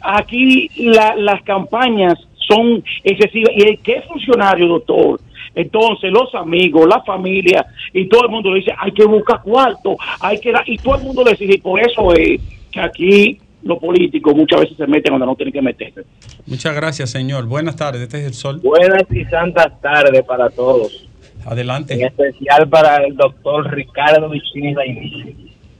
aquí 0.00 0.68
la- 0.76 1.14
las 1.14 1.42
campañas 1.44 2.14
son 2.48 2.82
excesivas. 3.04 3.52
¿Y 3.56 3.68
el 3.68 3.78
qué 3.84 4.02
funcionario, 4.02 4.66
doctor? 4.66 5.20
Entonces, 5.56 6.12
los 6.12 6.32
amigos, 6.34 6.86
la 6.86 7.02
familia 7.02 7.66
y 7.92 8.06
todo 8.08 8.26
el 8.26 8.30
mundo 8.30 8.52
le 8.52 8.60
dice, 8.60 8.72
hay 8.78 8.92
que 8.92 9.04
buscar 9.06 9.42
cuarto, 9.42 9.96
hay 10.20 10.38
que 10.38 10.52
dar, 10.52 10.62
y 10.68 10.76
todo 10.76 10.96
el 10.96 11.02
mundo 11.02 11.24
le 11.24 11.30
dice, 11.32 11.46
y 11.46 11.58
por 11.58 11.80
eso 11.80 12.12
es 12.14 12.40
que 12.70 12.78
aquí 12.80 13.40
los 13.62 13.78
políticos 13.78 14.34
muchas 14.36 14.60
veces 14.60 14.76
se 14.76 14.86
meten 14.86 15.12
donde 15.14 15.26
no 15.26 15.34
tienen 15.34 15.52
que 15.54 15.62
meterse. 15.62 16.02
Muchas 16.46 16.74
gracias, 16.76 17.10
señor. 17.10 17.46
Buenas 17.46 17.74
tardes. 17.74 18.02
Este 18.02 18.18
es 18.20 18.26
el 18.26 18.34
sol. 18.34 18.60
Buenas 18.62 19.02
y 19.10 19.24
santas 19.24 19.80
tardes 19.80 20.22
para 20.24 20.50
todos. 20.50 21.08
En 21.44 21.52
Adelante. 21.52 22.04
especial 22.04 22.68
para 22.68 22.96
el 23.04 23.16
doctor 23.16 23.72
Ricardo 23.72 24.28
Vicini. 24.28 24.74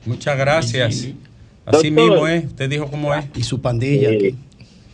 Muchas 0.06 0.38
gracias. 0.38 0.88
Así 0.88 1.90
Doctor. 1.90 1.90
mismo 1.90 2.28
es. 2.28 2.44
Usted 2.46 2.70
dijo 2.70 2.90
cómo 2.90 3.14
es. 3.14 3.26
Y 3.36 3.42
su 3.42 3.60
pandilla. 3.60 4.10
Eh, 4.10 4.34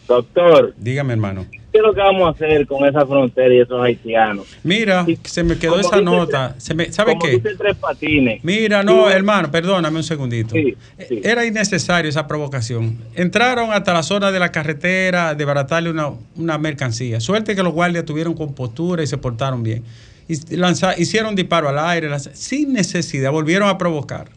doctor, 0.09 0.75
Dígame, 0.77 1.13
hermano. 1.13 1.47
¿Qué 1.73 1.79
es 1.79 1.83
lo 1.85 1.95
que 1.95 2.01
vamos 2.01 2.23
a 2.27 2.31
hacer 2.31 2.67
con 2.67 2.87
esa 2.87 3.07
frontera 3.07 3.55
y 3.55 3.61
esos 3.61 3.83
haitianos? 3.83 4.47
Mira, 4.63 5.07
se 5.25 5.43
me 5.43 5.59
quedó 5.59 5.81
esa 5.81 6.01
nota. 6.01 6.55
Se 6.59 6.75
me, 6.75 6.93
¿Sabe 6.93 7.13
Como 7.13 7.25
qué? 7.25 7.31
dice 7.37 7.51
Tres 7.57 7.77
Patines. 7.77 8.45
Mira, 8.45 8.83
no, 8.83 9.09
Sí. 9.09 9.15
hermano, 9.15 9.51
perdóname 9.51 9.97
un 9.97 10.03
segundito. 10.05 10.55
Sí, 10.55 10.77
Eh, 10.99 11.21
Era 11.25 11.45
innecesario 11.47 12.09
esa 12.09 12.27
provocación. 12.27 12.99
Entraron 13.15 13.73
hasta 13.73 13.93
la 13.95 14.03
zona 14.03 14.31
de 14.31 14.39
la 14.39 14.53
carretera 14.53 15.35
de 15.35 15.45
baratarle 15.45 15.91
una, 15.91 16.11
una 16.37 16.59
mercancía. 16.59 17.21
Suerte 17.21 17.57
que 17.57 17.63
los 17.63 17.73
guardias 17.73 18.05
tuvieron 18.05 18.35
compostura 18.35 19.03
y 19.03 19.07
se 19.07 19.17
portaron 19.19 19.63
bien. 19.63 19.83
Y 20.29 20.57
lanza- 20.57 20.95
hicieron 20.99 21.35
disparo 21.35 21.69
al 21.69 21.79
aire, 21.79 22.09
sin 22.35 22.73
necesidad, 22.75 23.33
volvieron 23.33 23.69
a 23.69 23.77
provocar. 23.79 24.29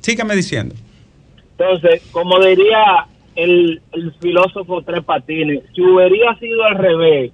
Sígame 0.00 0.36
diciendo. 0.36 0.74
Entonces, 1.58 2.02
como 2.10 2.38
diría 2.44 3.06
el, 3.36 3.80
el 3.92 4.12
filósofo 4.20 4.82
Tres 4.82 5.02
Patines, 5.04 5.62
si 5.74 5.80
hubiera 5.82 6.36
sido 6.38 6.64
al 6.64 6.76
revés, 6.76 7.32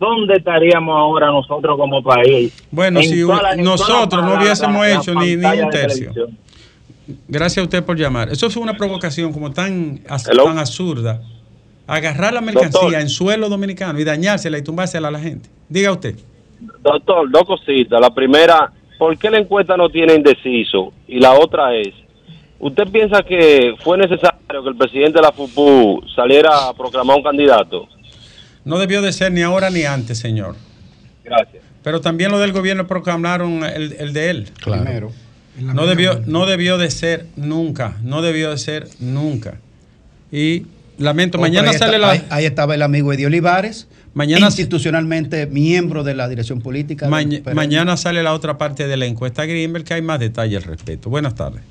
¿dónde 0.00 0.34
estaríamos 0.36 0.96
ahora 0.96 1.28
nosotros 1.28 1.76
como 1.76 2.02
país? 2.02 2.52
Bueno, 2.70 3.00
En 3.00 3.08
si 3.08 3.22
toda 3.22 3.56
nosotros 3.56 4.24
no 4.24 4.34
hubiésemos 4.36 4.80
la- 4.82 4.88
la 4.88 5.00
hecho 5.00 5.14
ni, 5.14 5.36
ni 5.36 5.60
un 5.60 5.70
tercio. 5.70 6.12
Gracias 7.28 7.58
a 7.58 7.62
usted 7.62 7.84
por 7.84 7.96
llamar. 7.96 8.30
Eso 8.30 8.50
fue 8.50 8.62
una 8.62 8.74
provocación 8.76 9.32
como 9.32 9.52
tan, 9.52 10.00
Hello. 10.28 10.44
tan 10.44 10.58
absurda. 10.58 11.22
Agarrar 11.86 12.32
la 12.32 12.40
mercancía 12.40 12.80
Doctor. 12.80 13.00
en 13.00 13.08
suelo 13.08 13.48
dominicano 13.48 13.98
y 14.00 14.04
dañársela 14.04 14.58
y 14.58 14.62
tumbársela 14.62 15.06
a 15.08 15.10
la 15.12 15.20
gente. 15.20 15.48
Diga 15.68 15.92
usted. 15.92 16.16
Doctor, 16.82 17.30
dos 17.30 17.44
cositas. 17.44 18.00
La 18.00 18.12
primera, 18.12 18.72
¿por 18.98 19.16
qué 19.16 19.30
la 19.30 19.38
encuesta 19.38 19.76
no 19.76 19.88
tiene 19.88 20.14
indeciso? 20.14 20.92
Y 21.06 21.20
la 21.20 21.34
otra 21.34 21.76
es, 21.76 21.94
¿usted 22.58 22.84
piensa 22.92 23.22
que 23.22 23.74
fue 23.82 23.98
necesario 23.98 24.38
que 24.48 24.68
el 24.68 24.76
presidente 24.76 25.18
de 25.18 25.22
la 25.22 25.32
FUPU 25.32 26.02
saliera 26.14 26.68
a 26.68 26.74
proclamar 26.74 27.16
un 27.16 27.22
candidato? 27.22 27.86
No 28.64 28.78
debió 28.78 29.02
de 29.02 29.12
ser 29.12 29.32
ni 29.32 29.42
ahora 29.42 29.70
ni 29.70 29.82
antes, 29.84 30.18
señor. 30.18 30.56
Gracias. 31.24 31.62
Pero 31.82 32.00
también 32.00 32.30
lo 32.32 32.38
del 32.40 32.52
gobierno 32.52 32.86
proclamaron 32.86 33.62
el, 33.64 33.92
el 33.98 34.12
de 34.12 34.30
él. 34.30 34.48
Primero. 34.64 35.12
No 35.60 35.86
debió, 35.86 36.20
no 36.26 36.44
debió 36.46 36.76
de 36.76 36.90
ser 36.90 37.26
nunca. 37.36 37.96
No 38.02 38.22
debió 38.22 38.50
de 38.50 38.58
ser 38.58 38.88
nunca. 38.98 39.54
Y 40.32 40.66
lamento, 40.98 41.38
Oh, 41.38 41.40
mañana 41.40 41.70
ahí 41.70 41.78
sale 41.78 41.96
está- 41.96 42.06
la... 42.06 42.12
Ahí, 42.12 42.22
ahí 42.30 42.44
estaba 42.44 42.74
el 42.74 42.82
amigo 42.82 43.12
Eddie 43.12 43.26
Olivares, 43.26 43.88
Mañana- 44.14 44.46
institucionalmente 44.46 45.46
miembro 45.46 46.02
de 46.04 46.14
la 46.14 46.28
dirección 46.28 46.60
política. 46.60 47.08
mañana 47.08 47.96
sale 47.96 48.22
la 48.22 48.34
otra 48.34 48.58
parte 48.58 48.86
de 48.88 48.96
la 48.96 49.06
encuesta 49.06 49.44
Greenberg, 49.46 49.84
que 49.84 49.94
hay 49.94 50.02
más 50.02 50.18
detalle 50.18 50.56
al 50.56 50.64
respecto. 50.64 51.08
Buenas 51.08 51.34
tardes. 51.34 51.62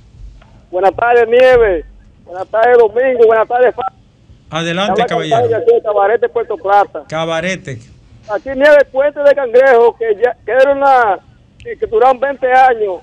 Buenas 0.75 0.93
tardes, 0.93 1.25
Nieve. 1.29 1.85
Buenas 2.25 2.49
tardes, 2.49 2.77
Domingo. 2.77 3.27
Buenas 3.27 3.47
tardes, 3.47 3.73
Adelante, 4.49 4.91
Habla 4.91 5.05
caballero. 5.05 5.55
Aquí 5.55 5.81
Cabarete, 5.81 6.27
Puerto 6.27 6.57
Plata. 6.57 7.03
Cabarete. 7.07 7.79
Aquí 8.29 8.49
Nieve 8.49 8.83
Puente 8.91 9.21
de 9.21 9.33
Cangrejo, 9.33 9.95
que, 9.95 10.17
ya, 10.21 10.35
que 10.45 10.51
era 10.51 10.73
una. 10.73 11.19
que, 11.63 11.87
duraron 11.87 12.19
20 12.19 12.45
años, 12.51 12.95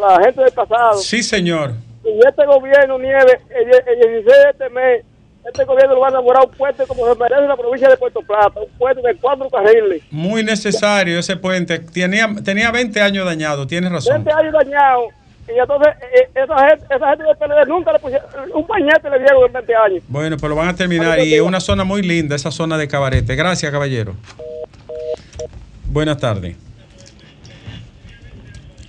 la 0.00 0.24
gente 0.24 0.40
del 0.40 0.52
pasado. 0.52 0.94
Sí, 1.00 1.22
señor. 1.22 1.72
Y 2.02 2.18
este 2.26 2.46
gobierno, 2.46 2.98
Nieve, 2.98 3.38
el, 3.50 3.74
el 3.74 4.22
16 4.22 4.24
de 4.24 4.50
este 4.50 4.70
mes, 4.70 5.04
este 5.44 5.64
gobierno 5.64 5.96
lo 5.96 6.00
va 6.00 6.06
a 6.06 6.10
enamorar 6.12 6.46
un 6.46 6.52
puente 6.52 6.86
como 6.86 7.12
se 7.12 7.20
merece 7.20 7.42
la 7.42 7.56
provincia 7.58 7.90
de 7.90 7.98
Puerto 7.98 8.22
Plata, 8.22 8.58
un 8.58 8.78
puente 8.78 9.06
de 9.06 9.14
cuatro 9.16 9.50
carriles. 9.50 10.02
Muy 10.10 10.42
necesario 10.42 11.18
ese 11.18 11.36
puente. 11.36 11.78
Tenía, 11.78 12.26
tenía 12.42 12.70
20 12.70 12.98
años 13.02 13.26
dañado, 13.26 13.66
tienes 13.66 13.92
razón. 13.92 14.24
20 14.24 14.32
años 14.32 14.54
dañados 14.54 15.17
Y 15.54 15.58
entonces, 15.58 15.94
eh, 16.14 16.28
esa 16.34 16.68
gente, 16.68 16.84
esa 16.94 17.08
gente 17.08 17.24
del 17.24 17.36
PLD 17.36 17.68
nunca 17.68 17.92
le 17.92 17.98
pusieron, 17.98 18.26
un 18.54 18.66
pañete 18.66 19.08
le 19.10 19.18
dieron 19.18 19.46
en 19.46 19.52
20 19.52 19.74
años. 19.74 20.02
Bueno, 20.08 20.36
pero 20.36 20.50
lo 20.50 20.56
van 20.56 20.68
a 20.68 20.76
terminar 20.76 21.18
y 21.20 21.34
es 21.34 21.40
una 21.40 21.60
zona 21.60 21.84
muy 21.84 22.02
linda, 22.02 22.36
esa 22.36 22.50
zona 22.50 22.76
de 22.76 22.86
Cabarete. 22.86 23.34
Gracias, 23.34 23.72
caballero. 23.72 24.14
Buenas 25.86 26.18
tardes. 26.18 26.56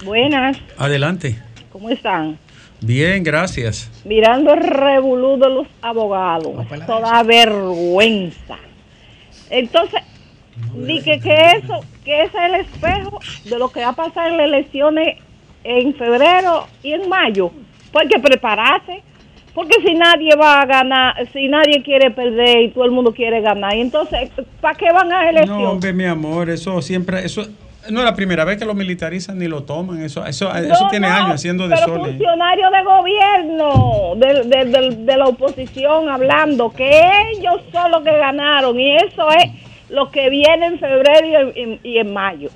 Buenas, 0.03 0.57
Adelante. 0.77 1.37
¿cómo 1.71 1.89
están? 1.89 2.37
Bien, 2.81 3.23
gracias. 3.23 3.89
Mirando 4.05 4.53
el 4.53 4.61
revolú 4.61 5.37
de 5.37 5.49
los 5.49 5.67
abogados. 5.81 6.65
Eso 6.71 6.99
da 6.99 7.23
vergüenza. 7.23 8.57
Entonces, 9.49 10.01
di 10.73 11.01
que, 11.01 11.19
que 11.19 11.51
eso, 11.57 11.81
que 12.03 12.23
ese 12.23 12.37
es 12.37 12.53
el 12.53 12.55
espejo 12.61 13.19
de 13.45 13.59
lo 13.59 13.69
que 13.69 13.81
va 13.81 13.89
a 13.89 13.95
pasar 13.95 14.31
en 14.31 14.37
las 14.37 14.45
elecciones 14.47 15.17
en 15.63 15.93
febrero 15.95 16.67
y 16.83 16.93
en 16.93 17.07
mayo. 17.09 17.51
Pues 17.91 18.03
hay 18.05 18.09
que 18.09 18.19
prepararse. 18.19 19.01
Porque 19.53 19.81
si 19.85 19.93
nadie 19.95 20.35
va 20.39 20.61
a 20.61 20.65
ganar, 20.65 21.15
si 21.33 21.47
nadie 21.49 21.81
quiere 21.83 22.11
perder 22.11 22.61
y 22.61 22.69
todo 22.69 22.85
el 22.85 22.91
mundo 22.91 23.11
quiere 23.13 23.41
ganar, 23.41 23.75
y 23.75 23.81
entonces, 23.81 24.29
¿para 24.61 24.77
qué 24.77 24.91
van 24.93 25.11
a 25.11 25.23
No, 25.23 25.29
elecciones? 25.29 25.67
hombre, 25.67 25.91
mi 25.93 26.05
amor, 26.05 26.49
eso 26.51 26.81
siempre, 26.83 27.25
eso 27.25 27.45
no 27.89 27.99
es 27.99 28.05
la 28.05 28.13
primera 28.15 28.45
vez 28.45 28.57
que 28.57 28.63
lo 28.65 28.75
militarizan 28.75 29.39
ni 29.39 29.47
lo 29.47 29.63
toman. 29.63 30.01
Eso, 30.03 30.23
eso, 30.25 30.53
eso 30.55 30.83
No, 30.83 30.89
tiene 30.89 31.09
no, 31.09 31.13
años 31.15 31.31
haciendo 31.31 31.67
de 31.67 31.75
pero 31.75 31.95
funcionarios 31.95 32.71
de 32.71 32.83
gobierno 32.83 34.13
de, 34.15 34.43
de- 34.43 34.65
de- 34.65 34.95
de 35.05 35.17
la 35.17 35.25
oposición 35.25 36.09
hablando 36.09 36.71
que 36.71 37.01
ellos 37.33 37.61
son 37.71 37.91
los 37.91 38.03
que 38.03 38.11
ganaron 38.17 38.79
y 38.79 38.95
eso 38.97 39.29
es 39.31 39.51
lo 39.89 40.11
que 40.11 40.29
viene 40.29 40.67
en 40.67 40.79
febrero 40.79 41.51
y 41.55 41.59
en, 41.59 41.79
y 41.83 41.97
en 41.97 42.13
mayo. 42.13 42.49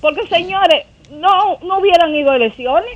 Porque 0.00 0.26
señores, 0.26 0.84
no, 1.10 1.58
no 1.66 1.78
hubieran 1.78 2.14
ido 2.14 2.30
a 2.32 2.36
elecciones. 2.36 2.90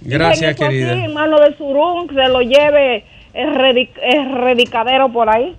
Gracias, 0.00 0.56
querida. 0.56 0.92
así, 0.92 1.00
en 1.04 1.14
mano 1.14 1.38
de 1.40 1.56
Surún, 1.56 2.08
se 2.08 2.28
lo 2.28 2.40
lleve 2.42 3.04
el, 3.32 3.48
redic- 3.54 3.98
el 4.02 4.32
redicadero 4.34 5.10
por 5.10 5.28
ahí. 5.30 5.54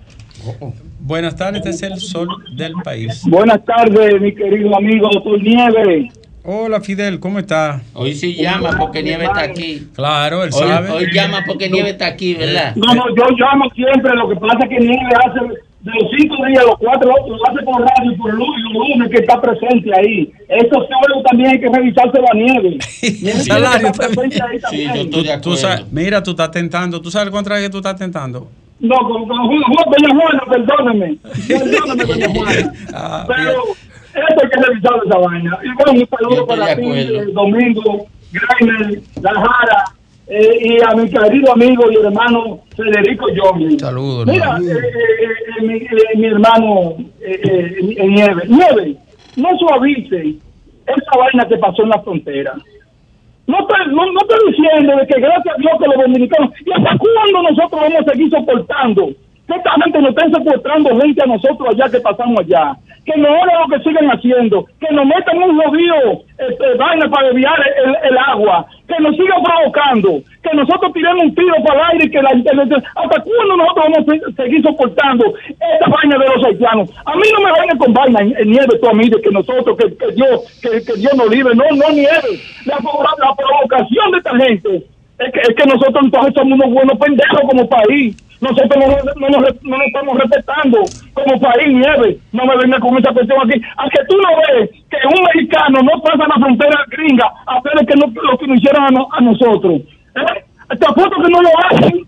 Buenas 1.00 1.36
tardes, 1.36 1.64
este 1.66 1.70
es 1.70 1.82
el 1.82 1.98
sol 2.00 2.28
del 2.56 2.72
país. 2.84 3.22
Buenas 3.26 3.64
tardes, 3.64 4.20
mi 4.20 4.34
querido 4.34 4.76
amigo 4.76 5.08
doctor 5.12 5.42
Nieves. 5.42 6.12
Hola, 6.48 6.80
Fidel, 6.80 7.18
¿cómo 7.18 7.40
está? 7.40 7.82
Hoy 7.92 8.14
sí 8.14 8.34
llama 8.36 8.76
porque 8.78 9.02
Nieve 9.02 9.24
está 9.24 9.40
aquí. 9.40 9.88
Claro, 9.96 10.44
él 10.44 10.50
Hoy, 10.52 10.60
sabe. 10.68 10.90
hoy 10.90 11.06
llama 11.12 11.42
porque 11.44 11.68
Nieve 11.68 11.90
está 11.90 12.06
aquí, 12.06 12.34
¿verdad? 12.34 12.76
No, 12.76 12.94
no, 12.94 13.04
yo 13.16 13.24
llamo 13.36 13.68
siempre, 13.74 14.14
lo 14.14 14.28
que 14.28 14.36
pasa 14.36 14.58
es 14.62 14.68
que 14.68 14.78
Nieves 14.78 15.18
hace 15.24 15.40
de 15.86 15.92
los 16.02 16.10
cinco 16.18 16.36
días, 16.46 16.64
los 16.66 16.78
cuatro 16.78 17.08
lo 17.08 17.48
hace 17.48 17.64
por 17.64 17.80
radio 17.80 18.12
y 18.12 18.16
por 18.16 18.34
luz 18.34 18.48
y 18.58 18.62
los 18.62 18.72
lunes 18.88 19.10
que 19.10 19.18
está 19.18 19.40
presente 19.40 19.90
ahí. 19.96 20.32
Esos 20.48 20.70
sueldos 20.88 21.22
también 21.30 21.50
hay 21.50 21.60
que 21.60 21.68
revisarse 21.68 22.18
la 22.20 22.34
nieve. 22.34 22.78
Salario 23.44 23.92
Sí, 23.94 24.00
yo 24.00 24.60
también. 24.60 24.96
estoy 24.96 25.22
de 25.22 25.28
Tú 25.38 25.52
acuerdo. 25.52 25.56
sabes- 25.56 25.86
mira, 25.92 26.22
tú 26.22 26.30
estás 26.32 26.50
tentando. 26.50 27.00
¿Tú 27.00 27.10
sabes 27.10 27.30
contra 27.30 27.58
qué 27.60 27.70
tú 27.70 27.76
estás 27.78 27.96
tentando? 27.96 28.48
No, 28.80 28.96
con, 28.96 29.26
con, 29.26 29.38
con, 29.38 29.62
con 29.62 29.92
doña 29.92 30.20
Juana, 30.20 30.42
perdóneme. 30.50 31.16
Perdóneme, 31.48 32.04
doña 32.04 32.28
Juana. 32.34 32.72
Ah, 32.92 33.24
Pero 33.28 33.50
eso 33.52 34.40
hay 34.42 34.50
que 34.50 34.62
revisar 34.68 34.92
esa 35.06 35.18
vaina. 35.18 35.58
Y 35.62 35.68
bueno, 35.74 35.92
un 35.92 35.98
Yo 36.00 36.06
saludo 36.10 36.40
estoy 36.42 36.46
para 36.58 36.66
de 36.66 36.76
ti, 36.76 36.82
acuerdo. 36.82 37.32
Domingo, 37.32 38.06
Grainer, 38.32 39.00
La 39.22 39.30
Jara, 39.34 39.84
eh, 40.28 40.58
y 40.60 40.78
a 40.82 40.94
mi 40.94 41.08
querido 41.08 41.52
amigo 41.52 41.90
y 41.90 41.96
hermano 41.96 42.60
Federico 42.76 43.26
Jordi. 43.36 43.78
Saludos, 43.78 44.26
Mira, 44.26 44.58
eh, 44.58 44.72
eh, 44.72 45.28
eh, 45.58 45.62
mi, 45.62 45.76
eh, 45.76 46.16
mi 46.16 46.26
hermano 46.26 46.96
eh, 47.20 47.40
eh, 47.44 48.06
Nieves, 48.08 48.48
Nieves, 48.48 48.96
no 49.36 49.56
suavice 49.58 50.34
esa 50.86 51.18
vaina 51.18 51.46
que 51.48 51.56
pasó 51.58 51.82
en 51.82 51.90
la 51.90 52.02
frontera. 52.02 52.54
No 53.46 53.60
estoy, 53.60 53.94
no, 53.94 54.06
no 54.12 54.20
estoy 54.22 54.50
diciendo 54.50 54.96
de 54.96 55.06
que 55.06 55.20
gracias 55.20 55.54
a 55.54 55.58
Dios 55.58 55.72
que 55.80 55.88
los 55.88 56.04
dominicanos, 56.04 56.50
¿y 56.64 56.72
hasta 56.72 56.98
cuándo 56.98 57.42
nosotros 57.42 57.80
vamos 57.80 58.00
a 58.00 58.12
seguir 58.12 58.30
soportando? 58.30 59.10
Gente 59.46 60.00
nos 60.00 60.10
estén 60.10 60.34
secuestrando 60.34 61.00
gente 61.00 61.22
a 61.22 61.26
nosotros 61.26 61.68
allá 61.70 61.88
que 61.90 62.00
pasamos 62.00 62.40
allá. 62.40 62.74
Que 63.04 63.16
no 63.16 63.28
hagan 63.28 63.60
lo 63.62 63.68
que 63.68 63.84
siguen 63.84 64.10
haciendo. 64.10 64.66
Que 64.80 64.92
nos 64.92 65.06
metan 65.06 65.38
un 65.40 65.56
jodido 65.60 66.22
este, 66.38 66.74
vaina 66.76 67.08
para 67.08 67.28
desviar 67.28 67.54
el, 68.02 68.18
agua. 68.18 68.66
Que 68.88 69.00
nos 69.00 69.14
sigan 69.14 69.42
provocando. 69.44 70.20
Que 70.42 70.56
nosotros 70.56 70.92
tiremos 70.92 71.22
un 71.22 71.34
tiro 71.36 71.54
para 71.64 71.90
el 71.90 72.00
aire 72.00 72.10
que 72.10 72.22
la. 72.22 72.30
¿Hasta 72.30 73.22
cuándo 73.22 73.56
nosotros 73.56 73.84
vamos 73.84 73.98
a 73.98 74.04
se- 74.04 74.32
seguir 74.42 74.62
soportando 74.62 75.24
esta 75.48 75.86
vaina 75.88 76.18
de 76.18 76.26
los 76.26 76.44
haitianos? 76.44 76.90
A 77.04 77.14
mí 77.14 77.22
no 77.32 77.44
me 77.44 77.52
vayan 77.52 77.78
con 77.78 77.94
vaina 77.94 78.20
en, 78.22 78.50
nieve 78.50 78.78
tú 78.80 78.88
a 78.88 79.22
que 79.22 79.30
nosotros, 79.30 79.76
que, 79.76 79.96
que 79.96 80.12
Dios, 80.12 80.60
que, 80.60 80.70
que 80.84 80.98
Dios 80.98 81.14
nos 81.14 81.30
libre. 81.30 81.54
No, 81.54 81.64
no 81.70 81.90
nieve. 81.94 82.40
La, 82.64 82.74
la 82.76 83.34
provocación 83.36 84.10
de 84.10 84.18
esta 84.18 84.36
gente 84.36 84.95
es 85.18 85.32
que, 85.32 85.40
es 85.40 85.54
que 85.56 85.66
nosotros 85.66 86.04
entonces 86.04 86.34
somos 86.34 86.58
unos 86.58 86.72
buenos 86.72 86.98
pendejos 86.98 87.40
como 87.48 87.68
país. 87.68 88.16
Nosotros 88.40 88.68
no, 88.76 88.86
nos- 88.86 89.16
no, 89.16 89.28
nos, 89.28 89.62
no 89.64 89.76
nos 89.78 89.86
estamos 89.86 90.18
respetando 90.18 90.78
como 91.14 91.40
país, 91.40 91.68
nieve. 91.72 92.18
No 92.32 92.44
me 92.44 92.56
venga 92.58 92.78
con 92.80 92.98
esa 92.98 93.12
cuestión 93.12 93.38
aquí. 93.42 93.60
A 93.78 93.88
que 93.88 94.04
tú 94.08 94.16
no 94.16 94.28
ves 94.36 94.70
que 94.90 94.96
un 95.08 95.24
mexicano 95.24 95.80
no 95.82 96.02
pasa 96.02 96.28
la 96.28 96.34
frontera 96.44 96.84
gringa 96.90 97.32
a 97.46 97.56
hacer 97.56 97.86
que 97.86 97.94
no, 97.96 98.06
lo 98.22 98.36
que 98.38 98.46
nos 98.46 98.58
hicieron 98.58 98.84
a, 98.84 98.90
no- 98.90 99.08
a 99.10 99.20
nosotros. 99.22 99.80
¿Eh? 100.16 100.44
Te 100.78 100.86
apuesto 100.86 101.16
que 101.22 101.30
no 101.30 101.40
lo 101.42 101.48
hacen. 101.64 102.04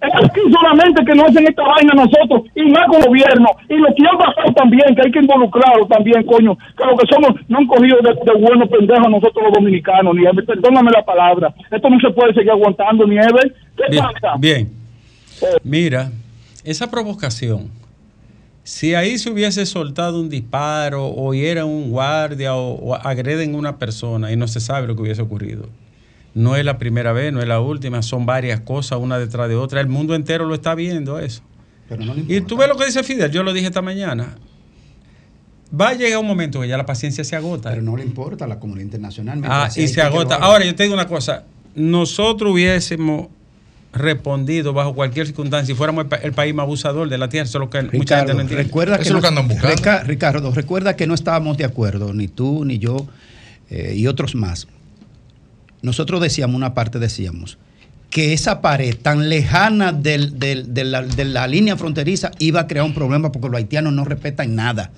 Es 0.00 0.12
aquí 0.14 0.40
solamente 0.52 1.04
que 1.04 1.14
no 1.14 1.24
hacen 1.24 1.46
esta 1.48 1.62
vaina 1.62 1.94
nosotros 1.94 2.42
y 2.54 2.70
más 2.70 2.86
con 2.86 3.00
gobierno. 3.00 3.46
Y 3.68 3.76
lo 3.76 3.88
que 3.94 4.06
han 4.06 4.18
pasado 4.18 4.52
también, 4.54 4.94
que 4.94 5.02
hay 5.02 5.10
que 5.10 5.20
involucrarlo 5.20 5.86
también, 5.86 6.22
coño. 6.24 6.56
Que 6.76 6.84
lo 6.84 6.96
que 6.96 7.06
somos, 7.10 7.30
no 7.48 7.58
han 7.58 7.66
cogido 7.66 7.96
de, 8.02 8.12
de 8.12 8.38
buenos 8.38 8.68
pendejos 8.68 9.10
nosotros 9.10 9.44
los 9.44 9.52
dominicanos, 9.54 10.14
Nieve. 10.14 10.42
Perdóname 10.42 10.90
la 10.90 11.02
palabra. 11.04 11.54
Esto 11.70 11.88
no 11.88 11.98
se 11.98 12.10
puede 12.10 12.34
seguir 12.34 12.50
aguantando, 12.50 13.06
Nieve. 13.06 13.54
¿Qué 13.76 13.84
Bien, 13.90 14.04
pasa? 14.04 14.34
bien. 14.38 14.70
Mira, 15.64 16.10
esa 16.64 16.90
provocación, 16.90 17.68
si 18.64 18.94
ahí 18.94 19.16
se 19.16 19.30
hubiese 19.30 19.64
soltado 19.64 20.20
un 20.20 20.28
disparo 20.28 21.06
o 21.06 21.32
hiera 21.32 21.64
un 21.64 21.90
guardia 21.90 22.54
o, 22.54 22.74
o 22.74 22.94
agreden 22.94 23.54
a 23.54 23.58
una 23.58 23.78
persona 23.78 24.30
y 24.32 24.36
no 24.36 24.46
se 24.48 24.60
sabe 24.60 24.86
lo 24.86 24.94
que 24.96 25.02
hubiese 25.02 25.22
ocurrido. 25.22 25.68
No 26.36 26.54
es 26.54 26.64
la 26.66 26.76
primera 26.78 27.12
vez, 27.12 27.32
no 27.32 27.40
es 27.40 27.48
la 27.48 27.60
última, 27.60 28.02
son 28.02 28.26
varias 28.26 28.60
cosas 28.60 28.98
una 29.00 29.18
detrás 29.18 29.48
de 29.48 29.56
otra. 29.56 29.80
El 29.80 29.88
mundo 29.88 30.14
entero 30.14 30.44
lo 30.46 30.54
está 30.54 30.74
viendo 30.74 31.18
eso. 31.18 31.42
y 32.28 32.40
tú 32.42 32.56
ves 32.58 32.68
lo 32.68 32.76
que 32.76 32.84
dice 32.84 33.02
Fidel, 33.02 33.30
yo 33.30 33.42
lo 33.42 33.52
dije 33.54 33.66
esta 33.66 33.80
mañana. 33.80 34.36
Va 35.78 35.88
a 35.88 35.94
llegar 35.94 36.18
un 36.20 36.26
momento 36.26 36.60
que 36.60 36.68
ya 36.68 36.76
la 36.76 36.86
paciencia 36.86 37.24
se 37.24 37.34
agota. 37.36 37.70
Pero 37.70 37.82
no 37.82 37.96
le 37.96 38.04
importa 38.04 38.44
a 38.44 38.48
la 38.48 38.58
comunidad 38.60 38.84
internacional. 38.84 39.40
Ah, 39.44 39.68
y 39.74 39.80
hay 39.80 39.88
se 39.88 40.00
agota. 40.02 40.36
Ahora, 40.36 40.64
yo 40.64 40.74
te 40.74 40.82
digo 40.84 40.94
una 40.94 41.06
cosa. 41.08 41.44
Nosotros 41.74 42.52
hubiésemos 42.52 43.28
respondido 43.92 44.72
bajo 44.74 44.94
cualquier 44.94 45.26
circunstancia 45.26 45.74
si 45.74 45.76
fuéramos 45.76 46.04
el, 46.04 46.08
pa- 46.08 46.16
el 46.16 46.32
país 46.32 46.54
más 46.54 46.64
abusador 46.64 47.08
de 47.08 47.18
la 47.18 47.28
tierra. 47.28 47.48
Eso 47.48 47.58
es 47.58 47.60
lo 47.60 47.70
que 47.70 47.78
mucha 47.82 47.88
gente 47.88 47.98
Ricardo, 47.98 48.34
no 48.34 48.40
entiende. 48.42 48.62
recuerda 48.64 48.98
que, 48.98 49.10
no- 49.10 49.20
Rica- 49.70 50.02
Ricardo, 50.04 50.52
recuerda 50.52 50.96
que 50.96 51.06
no 51.06 51.14
estábamos 51.14 51.56
de 51.56 51.64
acuerdo, 51.64 52.12
ni 52.12 52.28
tú, 52.28 52.64
ni 52.64 52.78
yo, 52.78 53.06
eh, 53.70 53.94
y 53.96 54.06
otros 54.06 54.34
más. 54.34 54.68
Nosotros 55.82 56.20
decíamos, 56.20 56.56
una 56.56 56.74
parte 56.74 56.98
decíamos, 56.98 57.58
que 58.10 58.32
esa 58.32 58.60
pared 58.60 58.94
tan 59.00 59.28
lejana 59.28 59.92
del- 59.92 60.38
del- 60.38 60.72
de, 60.72 60.84
la, 60.84 61.02
de 61.02 61.24
la 61.24 61.46
línea 61.46 61.76
fronteriza 61.76 62.30
iba 62.38 62.60
a 62.60 62.66
crear 62.66 62.84
un 62.86 62.94
problema 62.94 63.32
porque 63.32 63.48
los 63.48 63.56
haitianos 63.58 63.92
no 63.92 64.04
respetan 64.04 64.54
nada. 64.54 64.90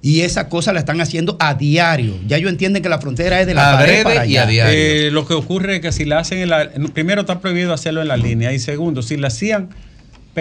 Y 0.00 0.20
esa 0.20 0.48
cosa 0.48 0.72
la 0.72 0.78
están 0.78 1.00
haciendo 1.00 1.36
a 1.40 1.54
diario. 1.54 2.14
Ya 2.28 2.36
ellos 2.36 2.50
entienden 2.52 2.82
que 2.84 2.88
la 2.88 3.00
frontera 3.00 3.40
es 3.40 3.48
de 3.48 3.54
la 3.54 3.72
pared 3.72 4.02
para 4.04 4.20
allá. 4.22 4.42
Eh, 4.72 5.10
lo 5.10 5.26
que 5.26 5.34
ocurre 5.34 5.76
es 5.76 5.80
que 5.82 5.90
si 5.90 6.04
la 6.04 6.20
hacen 6.20 6.38
en 6.38 6.50
la. 6.50 6.70
Primero 6.94 7.22
está 7.22 7.40
prohibido 7.40 7.72
hacerlo 7.72 8.00
en 8.00 8.06
la 8.08 8.16
línea. 8.16 8.52
Y 8.52 8.60
segundo, 8.60 9.02
si 9.02 9.16
la 9.16 9.26
hacían 9.26 9.70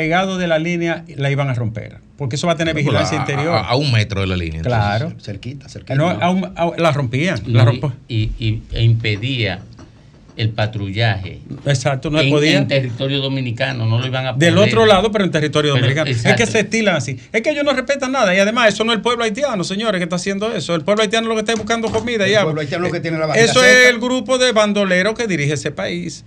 pegado 0.02 0.38
de 0.38 0.48
la 0.48 0.60
línea, 0.60 1.04
la 1.16 1.32
iban 1.32 1.50
a 1.50 1.54
romper. 1.56 1.98
Porque 2.18 2.36
eso 2.36 2.46
va 2.48 2.54
a 2.54 2.56
tener 2.58 2.76
vigilancia 2.76 3.18
A- 3.18 3.22
interior. 3.22 3.56
A, 3.56 3.62
a 3.70 3.76
un 3.76 3.92
metro 3.92 4.22
de 4.22 4.28
la 4.28 4.38
línea. 4.38 4.62
Claro. 4.62 5.14
Cerquita, 5.20 5.68
cerquita. 5.70 5.96
No, 5.96 6.10
a 6.10 6.30
un- 6.30 6.52
a- 6.56 6.72
la 6.78 6.92
rompían. 6.92 7.40
La 7.48 7.66
rompo- 7.66 7.94
y, 8.08 8.30
y- 8.40 8.62
e 8.74 8.84
impedía 8.84 9.62
el 10.36 10.50
patrullaje. 10.50 11.40
Exacto, 11.66 12.12
no 12.12 12.20
en, 12.22 12.30
podía. 12.30 12.58
en 12.60 12.68
territorio 12.68 13.20
dominicano, 13.22 13.88
no 13.88 13.98
lo 14.00 14.06
iban 14.06 14.28
a 14.28 14.34
poder. 14.36 14.50
Del 14.54 14.60
otro 14.60 14.86
lado, 14.86 15.12
pero 15.12 15.24
en 15.26 15.32
territorio 15.32 15.74
Pero, 15.74 15.84
dominicano. 15.88 16.12
Es 16.12 16.36
que 16.36 16.46
se 16.46 16.60
estilan 16.60 16.96
así. 16.96 17.18
Es 17.34 17.42
que 17.42 17.50
ellos 17.50 17.64
no 17.64 17.74
respetan 17.74 18.12
nada. 18.12 18.36
Y 18.36 18.40
además, 18.40 18.72
eso 18.72 18.84
no 18.84 18.92
es 18.92 18.98
el 18.98 19.02
pueblo 19.02 19.24
haitiano, 19.24 19.64
señores, 19.64 19.98
que 19.98 20.04
está 20.04 20.18
haciendo 20.18 20.52
eso. 20.54 20.76
El 20.76 20.82
pueblo 20.84 21.02
haitiano 21.02 21.28
lo 21.28 21.34
que 21.34 21.40
está 21.40 21.54
es 21.54 21.58
buscando 21.58 21.90
comida. 21.90 22.26
El 22.26 22.32
ya. 22.34 22.44
pueblo 22.44 22.62
haitiano 22.62 22.86
lo 22.86 22.92
que 22.92 23.00
tiene 23.00 23.18
la 23.18 23.34
Eso 23.34 23.62
seca. 23.62 23.72
es 23.72 23.88
el 23.90 24.00
grupo 24.00 24.38
de 24.38 24.52
bandoleros 24.52 25.16
que 25.16 25.26
dirige 25.26 25.54
ese 25.54 25.72
país. 25.72 26.24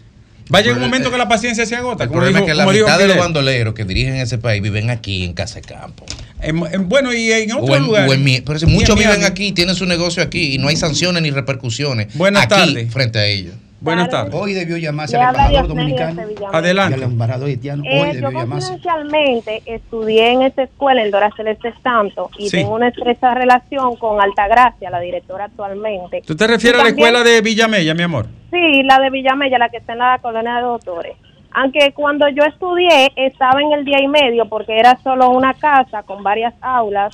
Va 0.53 0.59
a 0.59 0.63
llegar 0.63 0.77
un 0.79 0.83
momento 0.83 1.09
eh, 1.09 1.13
que 1.13 1.19
la 1.19 1.29
paciencia 1.29 1.65
se 1.67 1.77
agota. 1.77 2.05
El 2.05 2.11
problema 2.11 2.39
dijo- 2.39 2.47
es 2.47 2.53
que 2.53 2.55
la 2.57 2.67
mitad 2.67 2.99
de 2.99 3.09
los 3.09 3.17
bandoleros 3.17 3.75
que 3.75 3.85
dirigen 3.85 4.17
ese 4.17 4.39
país 4.39 4.61
viven 4.63 4.91
aquí 4.91 5.25
en 5.25 5.33
Casa 5.33 5.57
de 5.57 5.63
Campo. 5.63 6.05
En- 6.41 6.63
en- 6.73 6.89
bueno, 6.89 7.13
y 7.13 7.31
en 7.31 7.53
O 7.53 7.59
otros 7.63 7.79
en- 8.13 8.25
mi- 8.25 8.41
pero 8.41 8.59
si 8.59 8.67
muchos 8.67 8.99
viven 8.99 9.25
aquí, 9.25 9.53
tienen 9.53 9.75
su 9.75 9.87
negocio 9.87 10.23
aquí 10.23 10.55
y 10.55 10.59
no 10.59 10.69
hay 10.69 10.77
sanciones 10.77 11.23
ni 11.23 11.31
repercusiones 11.31 12.09
Buenas 12.15 12.45
aquí 12.45 12.55
tardes. 12.55 12.93
frente 12.93 13.19
a 13.19 13.27
ellos. 13.27 13.55
Buenas 13.81 14.11
tardes. 14.11 14.35
Hoy 14.35 14.53
debió 14.53 14.77
llamarse 14.77 15.17
al 15.17 15.35
embajador 15.35 15.69
dominicano. 15.69 16.23
Adelante. 16.53 16.99
Y 16.99 17.03
al 17.03 17.11
embajador 17.11 17.49
haitiano. 17.49 17.83
Eh, 17.87 18.01
Hoy 18.03 18.07
yo 18.09 18.13
debió 18.15 18.31
llamarse. 18.41 18.73
confidencialmente 18.73 19.63
estudié 19.65 20.33
en 20.33 20.43
esa 20.43 20.63
escuela, 20.65 21.03
en 21.03 21.11
Dora 21.11 21.31
Celeste 21.35 21.73
Santos, 21.83 22.31
y 22.39 22.51
Sí. 22.51 22.59
tengo 22.59 22.75
una 22.75 22.89
estrecha 22.89 23.33
relación 23.35 23.97
con 23.97 24.21
Altagracia, 24.21 24.91
la 24.91 25.01
directora 25.01 25.47
actualmente. 25.47 26.23
¿Tú 26.27 26.37
te 26.37 26.47
refieres 26.47 26.79
Y 26.79 26.81
a 26.81 26.85
la 26.85 26.91
también- 26.91 27.09
escuela 27.09 27.25
de 27.31 27.41
Villamella, 27.41 27.95
mi 27.95 28.03
amor? 28.03 28.27
Sí, 28.51 28.83
la 28.83 28.99
de 28.99 29.09
Villamella, 29.11 29.59
la 29.59 29.69
que 29.71 29.79
está 29.79 29.93
en 29.95 29.99
la 30.01 30.19
colonia 30.21 30.57
de 30.57 30.63
doctores. 30.63 31.17
Aunque 31.53 31.93
cuando 31.95 32.29
yo 32.29 32.45
estudié 32.45 33.11
estaba 33.17 33.61
en 33.63 33.73
el 33.73 33.85
día 33.85 34.01
y 34.01 34.09
medio 34.09 34.45
porque 34.49 34.79
era 34.79 34.99
solo 35.03 35.31
una 35.31 35.55
casa 35.55 36.03
con 36.05 36.23
varias 36.23 36.55
aulas 36.61 37.13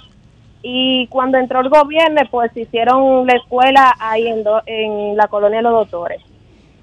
y 0.63 1.07
cuando 1.07 1.39
entró 1.39 1.61
el 1.61 1.69
gobierno 1.71 2.21
pues 2.31 2.55
hicieron 2.57 3.27
la 3.27 3.35
escuela 3.35 3.95
ahí 3.99 4.27
en, 4.27 4.43
do- 4.45 4.63
en 4.67 5.17
la 5.17 5.29
colonia 5.29 5.59
de 5.59 5.63
los 5.63 5.73
doctores. 5.73 6.21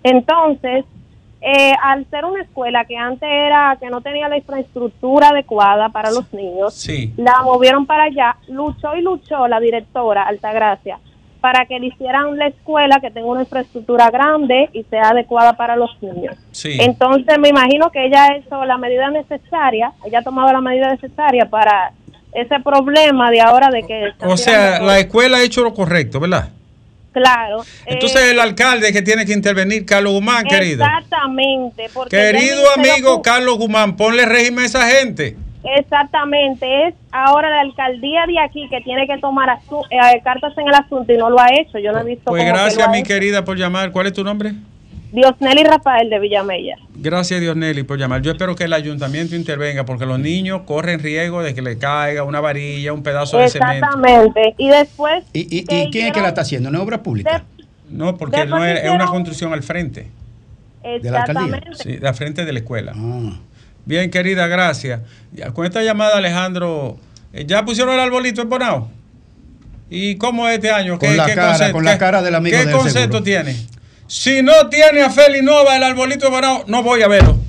Entonces, 0.03 0.85
eh, 1.41 1.73
al 1.81 2.05
ser 2.09 2.25
una 2.25 2.41
escuela 2.41 2.85
que 2.85 2.95
antes 2.95 3.27
era 3.29 3.77
que 3.79 3.89
no 3.89 4.01
tenía 4.01 4.29
la 4.29 4.37
infraestructura 4.37 5.29
adecuada 5.29 5.89
para 5.89 6.11
los 6.11 6.31
niños, 6.33 6.73
Sí. 6.73 7.13
la 7.17 7.41
movieron 7.43 7.85
para 7.85 8.03
allá, 8.03 8.37
luchó 8.47 8.95
y 8.95 9.01
luchó 9.01 9.47
la 9.47 9.59
directora 9.59 10.23
Altagracia 10.23 10.99
para 11.41 11.65
que 11.65 11.77
le 11.77 11.87
hicieran 11.87 12.37
la 12.37 12.47
escuela 12.47 13.01
que 13.01 13.11
tenga 13.11 13.27
una 13.27 13.41
infraestructura 13.41 14.09
grande 14.09 14.69
y 14.71 14.83
sea 14.83 15.09
adecuada 15.09 15.51
para 15.57 15.75
los 15.75 15.89
niños. 16.01 16.37
Sí. 16.51 16.77
Entonces 16.79 17.37
me 17.37 17.49
imagino 17.49 17.91
que 17.91 18.05
ella 18.05 18.37
hizo 18.37 18.63
la 18.63 18.77
medida 18.77 19.09
necesaria, 19.09 19.91
ella 20.05 20.19
ha 20.19 20.23
tomado 20.23 20.53
la 20.53 20.61
medida 20.61 20.89
necesaria 20.91 21.49
para 21.49 21.91
ese 22.31 22.61
problema 22.61 23.29
de 23.29 23.41
ahora 23.41 23.69
de 23.69 23.83
que... 23.83 24.11
O 24.25 24.37
sea, 24.37 24.79
la 24.79 24.99
escuela 24.99 25.39
ha 25.39 25.43
hecho 25.43 25.63
lo 25.63 25.73
correcto, 25.73 26.21
¿verdad? 26.21 26.47
Claro. 27.13 27.63
Entonces 27.85 28.21
eh, 28.21 28.31
el 28.31 28.39
alcalde 28.39 28.91
que 28.91 29.01
tiene 29.01 29.25
que 29.25 29.33
intervenir, 29.33 29.85
Carlos 29.85 30.13
Guzmán, 30.13 30.45
querido. 30.45 30.83
Exactamente. 30.83 31.89
porque 31.93 32.17
Querido 32.17 32.63
amigo 32.75 33.21
Carlos 33.21 33.57
Guzmán, 33.57 33.95
ponle 33.95 34.25
régimen 34.25 34.63
a 34.63 34.67
esa 34.67 34.89
gente. 34.89 35.37
Exactamente, 35.63 36.87
es 36.87 36.93
ahora 37.11 37.49
la 37.49 37.61
alcaldía 37.61 38.25
de 38.27 38.37
aquí 38.37 38.67
que 38.69 38.81
tiene 38.81 39.07
que 39.07 39.17
tomar 39.19 39.47
eh, 39.49 40.21
cartas 40.21 40.57
en 40.57 40.67
el 40.67 40.73
asunto 40.73 41.13
y 41.13 41.17
no 41.17 41.29
lo 41.29 41.39
ha 41.39 41.47
hecho. 41.57 41.79
Yo 41.79 41.93
no 41.93 41.99
he 42.01 42.03
visto 42.03 42.25
Pues 42.25 42.43
cómo 42.43 42.53
que 42.53 42.59
gracias, 42.59 42.89
mi 42.89 42.97
hecho. 42.97 43.07
querida, 43.07 43.45
por 43.45 43.57
llamar. 43.57 43.91
¿Cuál 43.91 44.07
es 44.07 44.13
tu 44.13 44.25
nombre? 44.25 44.51
Diosnelly 45.13 45.63
Rafael 45.63 46.09
de 46.09 46.19
Villamella. 46.19 46.75
Gracias, 46.95 47.39
Dionelli, 47.39 47.83
por 47.83 47.99
llamar. 47.99 48.21
Yo 48.23 48.31
espero 48.31 48.55
que 48.55 48.63
el 48.63 48.73
ayuntamiento 48.73 49.35
intervenga 49.35 49.85
porque 49.85 50.05
los 50.07 50.19
niños 50.19 50.61
corren 50.65 50.99
riesgo 50.99 51.43
de 51.43 51.53
que 51.53 51.61
le 51.61 51.77
caiga 51.77 52.23
una 52.23 52.39
varilla, 52.39 52.93
un 52.93 53.03
pedazo 53.03 53.37
de 53.37 53.47
cemento. 53.47 53.73
Exactamente. 53.85 54.55
Y 54.57 54.69
después. 54.69 55.23
¿Y, 55.31 55.59
y- 55.59 55.63
que 55.65 55.83
y 55.83 55.91
quién 55.91 56.07
es 56.07 56.13
que 56.13 56.21
la 56.21 56.29
está 56.29 56.41
haciendo? 56.41 56.71
¿No 56.71 56.79
es 56.79 56.83
obra 56.83 57.03
pública? 57.03 57.43
No, 57.89 58.17
porque 58.17 58.45
no 58.47 58.65
es, 58.65 58.89
una 58.89 59.05
construcción 59.05 59.53
al 59.53 59.61
frente. 59.61 60.07
Exactamente. 60.83 61.67
Sí, 61.75 61.97
de 61.97 62.07
al 62.07 62.15
frente 62.15 62.43
de 62.45 62.51
la 62.53 62.59
escuela. 62.59 62.93
Ah. 62.95 63.37
Bien, 63.85 64.09
querida, 64.09 64.47
gracias. 64.47 65.01
Ya, 65.31 65.51
Con 65.51 65.65
esta 65.65 65.83
llamada, 65.83 66.17
Alejandro, 66.17 66.97
eh, 67.33 67.45
¿ya 67.45 67.63
pusieron 67.65 67.93
el 67.93 67.99
arbolito 67.99 68.41
en 68.41 68.49
Bonao? 68.49 68.89
¿Y 69.89 70.15
cómo 70.15 70.47
es 70.47 70.55
este 70.55 70.71
año? 70.71 70.97
Con 70.97 71.15
la 71.15 71.25
cara, 71.27 71.47
concepto- 71.51 71.71
con 71.73 71.85
la 71.85 71.91
qué- 71.93 71.97
cara 71.99 72.21
del 72.23 72.33
amigo 72.35 72.57
¿Qué 72.57 72.65
del 72.65 72.75
concepto 72.75 72.99
seguro. 73.19 73.23
tiene? 73.23 73.55
Si 74.07 74.41
no 74.41 74.69
tiene 74.69 75.01
a 75.01 75.09
Feli 75.09 75.41
Nova 75.41 75.75
el 75.75 75.83
arbolito 75.83 76.25
de 76.25 76.31
Bonao, 76.31 76.63
no 76.67 76.83
voy 76.83 77.01
a 77.01 77.07
verlo. 77.07 77.39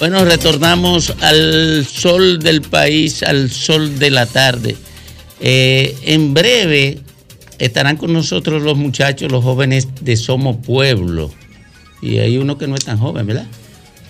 Bueno, 0.00 0.24
retornamos 0.24 1.14
al 1.20 1.86
sol 1.86 2.38
del 2.38 2.62
país, 2.62 3.22
al 3.22 3.50
sol 3.50 3.98
de 3.98 4.10
la 4.10 4.24
tarde. 4.24 4.74
Eh, 5.40 5.94
en 6.04 6.32
breve 6.32 7.00
estarán 7.58 7.98
con 7.98 8.10
nosotros 8.12 8.62
los 8.62 8.78
muchachos, 8.78 9.30
los 9.30 9.44
jóvenes 9.44 9.88
de 10.00 10.16
Somos 10.16 10.56
Pueblo. 10.64 11.30
Y 12.00 12.16
hay 12.16 12.38
uno 12.38 12.56
que 12.56 12.66
no 12.66 12.76
es 12.76 12.84
tan 12.86 12.98
joven, 12.98 13.26
¿verdad? 13.26 13.46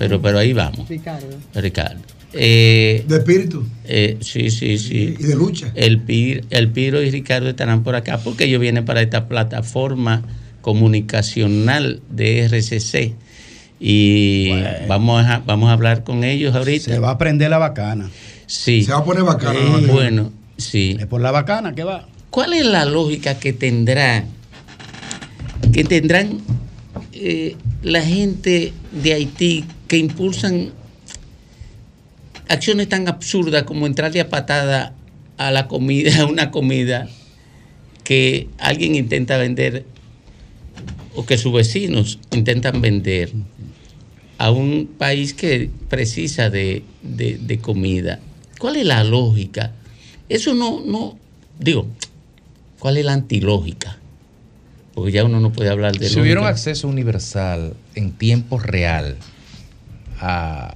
Pero, 0.01 0.23
pero 0.23 0.39
ahí 0.39 0.55
vamos. 0.55 0.89
Ricardo. 0.89 1.29
Ricardo. 1.55 2.01
Eh, 2.33 3.05
De 3.07 3.17
espíritu. 3.19 3.67
eh, 3.85 4.17
sí, 4.21 4.51
sí, 4.51 4.79
sí. 4.79 5.15
Y 5.19 5.23
de 5.25 5.35
lucha. 5.37 5.71
El, 5.75 6.01
Pir, 6.01 6.45
el 6.49 6.71
Piro 6.71 7.03
y 7.03 7.11
Ricardo 7.11 7.51
estarán 7.51 7.83
por 7.83 7.95
acá 7.97 8.17
porque 8.19 8.45
ellos 8.45 8.63
vienen 8.63 8.87
para 8.87 9.03
esta 9.03 9.29
plataforma 9.29 10.23
comunicacional 10.63 12.01
de 12.09 12.47
RCC. 12.49 13.13
Y 13.79 14.53
vamos, 14.89 15.27
a, 15.27 15.43
vamos 15.45 15.69
a 15.69 15.73
hablar 15.75 16.03
con 16.03 16.25
ellos 16.25 16.55
ahorita. 16.55 16.87
Se 16.87 16.99
va 16.99 17.11
a 17.11 17.19
prender 17.19 17.51
la 17.51 17.59
bacana. 17.59 18.09
Sí. 18.47 18.85
Se 18.85 18.93
va 18.93 18.99
a 19.01 19.05
poner 19.05 19.25
bacana. 19.25 19.59
Bacana. 19.61 19.93
Bueno, 19.93 20.33
sí. 20.57 20.97
Es 20.99 21.07
por 21.07 21.21
la 21.21 21.31
bacana 21.31 21.75
que 21.75 21.85
va. 21.85 22.07
¿Cuál 22.31 22.55
es 22.55 22.65
la 22.65 22.87
lógica 22.87 23.39
que 23.39 23.53
tendrá, 23.53 24.25
que 25.75 25.85
tendrán 25.85 26.39
eh, 27.13 27.57
la 27.83 28.01
gente 28.03 28.73
de 28.93 29.13
Haití 29.13 29.65
que 29.91 29.99
impulsan 29.99 30.71
acciones 32.49 32.89
tan 32.89 33.09
absurdas 33.09 33.65
como 33.65 33.89
entrarle 33.89 34.21
a 34.21 34.29
patada 34.29 34.95
a 35.37 35.51
la 35.51 35.67
comida, 35.67 36.23
a 36.23 36.27
una 36.27 36.53
comida 36.53 37.09
que 38.05 38.47
alguien 38.59 38.95
intenta 38.95 39.37
vender 39.37 39.85
o 41.17 41.27
que 41.27 41.37
sus 41.39 41.53
vecinos 41.53 42.21
intentan 42.31 42.81
vender 42.81 43.33
a 44.39 44.53
un 44.53 44.89
país 44.97 45.35
que 45.35 45.71
precisa 45.89 46.51
de, 46.51 46.85
de- 47.03 47.39
de 47.39 47.59
comida. 47.59 48.21
¿Cuál 48.61 48.77
es 48.77 48.87
la 48.87 49.03
lógica? 49.03 49.73
Eso 50.29 50.55
no, 50.55 50.81
no, 50.87 51.19
digo, 51.59 51.89
¿cuál 52.79 52.97
es 52.97 53.05
la 53.05 53.13
antilógica? 53.15 53.99
Porque 54.95 55.11
ya 55.13 55.25
uno 55.25 55.41
no 55.41 55.53
puede 55.53 55.69
hablar 55.71 55.97
de 55.99 56.09
Si 56.09 56.21
hubiera 56.21 56.41
un 56.41 56.47
lógica. 56.47 56.59
acceso 56.59 56.87
universal 56.87 57.75
en 57.97 58.13
tiempo 58.13 58.59
real 58.59 59.17
a, 60.21 60.75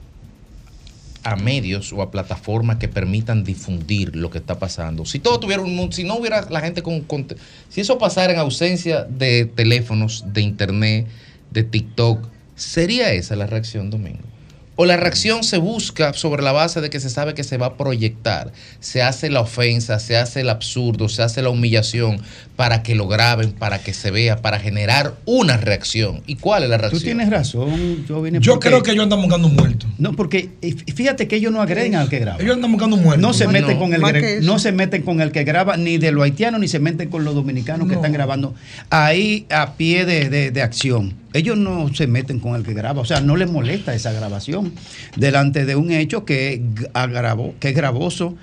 a 1.23 1.37
medios 1.37 1.93
o 1.93 2.03
a 2.03 2.11
plataformas 2.11 2.77
que 2.77 2.89
permitan 2.89 3.45
difundir 3.45 4.15
lo 4.15 4.29
que 4.31 4.39
está 4.39 4.59
pasando, 4.59 5.07
si 5.07 5.19
todo 5.21 5.41
tuviera 5.41 5.63
un 5.63 5.75
mundo, 5.75 5.97
si 5.97 6.05
no 6.05 6.17
hubiera 6.17 6.43
la 6.51 6.61
gente 6.61 6.83
con, 6.83 7.01
con- 7.03 7.27
si 7.71 7.81
eso 7.81 7.97
pasara 7.99 8.33
en 8.35 8.39
ausencia 8.39 9.05
de 9.05 9.47
teléfonos, 9.47 10.25
de 10.35 10.43
internet, 10.43 11.07
de 11.51 11.63
TikTok, 11.65 12.29
¿sería 12.55 13.13
esa 13.13 13.37
la 13.37 13.47
reacción, 13.47 13.89
Domingo? 13.91 14.34
O 14.77 14.87
la 14.87 14.97
reacción 14.97 15.45
se 15.45 15.59
busca 15.59 16.12
sobre 16.14 16.43
la 16.43 16.51
base 16.51 16.81
de 16.81 16.91
que 16.91 16.99
se 16.99 17.09
sabe 17.09 17.35
que 17.35 17.45
se 17.45 17.59
va 17.59 17.66
a 17.66 17.75
proyectar, 17.77 18.53
se 18.81 19.03
hace 19.03 19.31
la 19.31 19.41
ofensa, 19.41 20.01
se 20.01 20.16
hace 20.16 20.41
el 20.41 20.49
absurdo, 20.51 21.09
se 21.09 21.22
hace 21.22 21.43
la 21.43 21.51
humillación 21.51 22.20
para 22.57 22.83
que 22.83 22.97
lo 22.97 23.07
graben, 23.07 23.53
para 23.53 23.79
que 23.79 23.95
se 23.95 24.11
vea, 24.11 24.39
para 24.43 24.59
generar 24.59 25.14
una 25.27 25.57
reacción. 25.57 26.22
¿Y 26.27 26.37
cuál 26.37 26.64
es 26.64 26.70
la 26.70 26.77
Tú 26.77 26.81
reacción? 26.83 27.03
tienes 27.05 27.31
razón. 27.31 28.05
Yo, 28.09 28.20
vine 28.20 28.41
Yo 28.41 28.55
porque- 28.55 28.68
creo 28.68 28.83
que 28.83 28.91
ellos 28.91 29.05
andan 29.05 29.20
buscando 29.22 29.47
un 29.47 29.55
muerto. 29.55 29.87
No, 29.99 30.12
porque 30.14 30.51
eh, 30.61 30.75
fíjate 30.93 31.29
que 31.29 31.37
ellos 31.37 31.53
no 31.53 31.62
agreden 31.62 31.95
al 31.95 32.09
que 32.09 32.18
graba. 32.18 32.41
Ellos 32.41 32.57
andan 32.57 32.72
buscando 32.72 32.97
un 32.97 33.03
muerto. 33.05 33.20
No 33.25 33.33
se 33.33 33.47
meten 33.47 33.79
con 33.79 33.95
el 33.95 34.45
no 34.45 34.59
se 34.59 34.72
meten 34.72 35.03
con 35.03 35.20
el 35.20 35.31
que 35.31 35.45
graba 35.45 35.77
ni 35.77 35.99
de 35.99 36.11
los 36.11 36.25
haitianos 36.25 36.61
ni 36.61 36.66
se 36.66 36.81
meten 36.81 37.11
con 37.11 37.25
los 37.25 37.35
dominicanos 37.37 37.87
que 37.89 37.95
están 37.95 38.12
grabando 38.12 38.55
ahí 38.91 39.47
a 39.51 39.75
pie 39.75 40.05
de, 40.05 40.29
de- 40.31 40.51
de 40.51 40.62
acción. 40.62 41.14
Ellos 41.35 41.59
no 41.59 41.93
se 41.93 42.07
meten 42.07 42.39
con 42.39 42.55
el 42.55 42.62
que 42.62 42.72
graba, 42.72 43.01
o 43.01 43.05
sea, 43.05 43.20
no 43.20 43.37
les 43.37 43.51
molesta 43.51 43.93
esa 43.93 44.12
grabación 44.12 44.72
delante 45.16 45.66
de 45.66 45.74
un 45.74 45.91
hecho 45.91 46.24
que, 46.24 46.62
agravó, 46.95 47.55
que 47.59 47.70
es 47.70 47.74
gravoso 47.74 48.37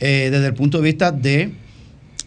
eh, 0.00 0.30
desde 0.32 0.46
el 0.46 0.54
punto 0.54 0.78
de 0.78 0.84
vista 0.84 1.12
de 1.12 1.52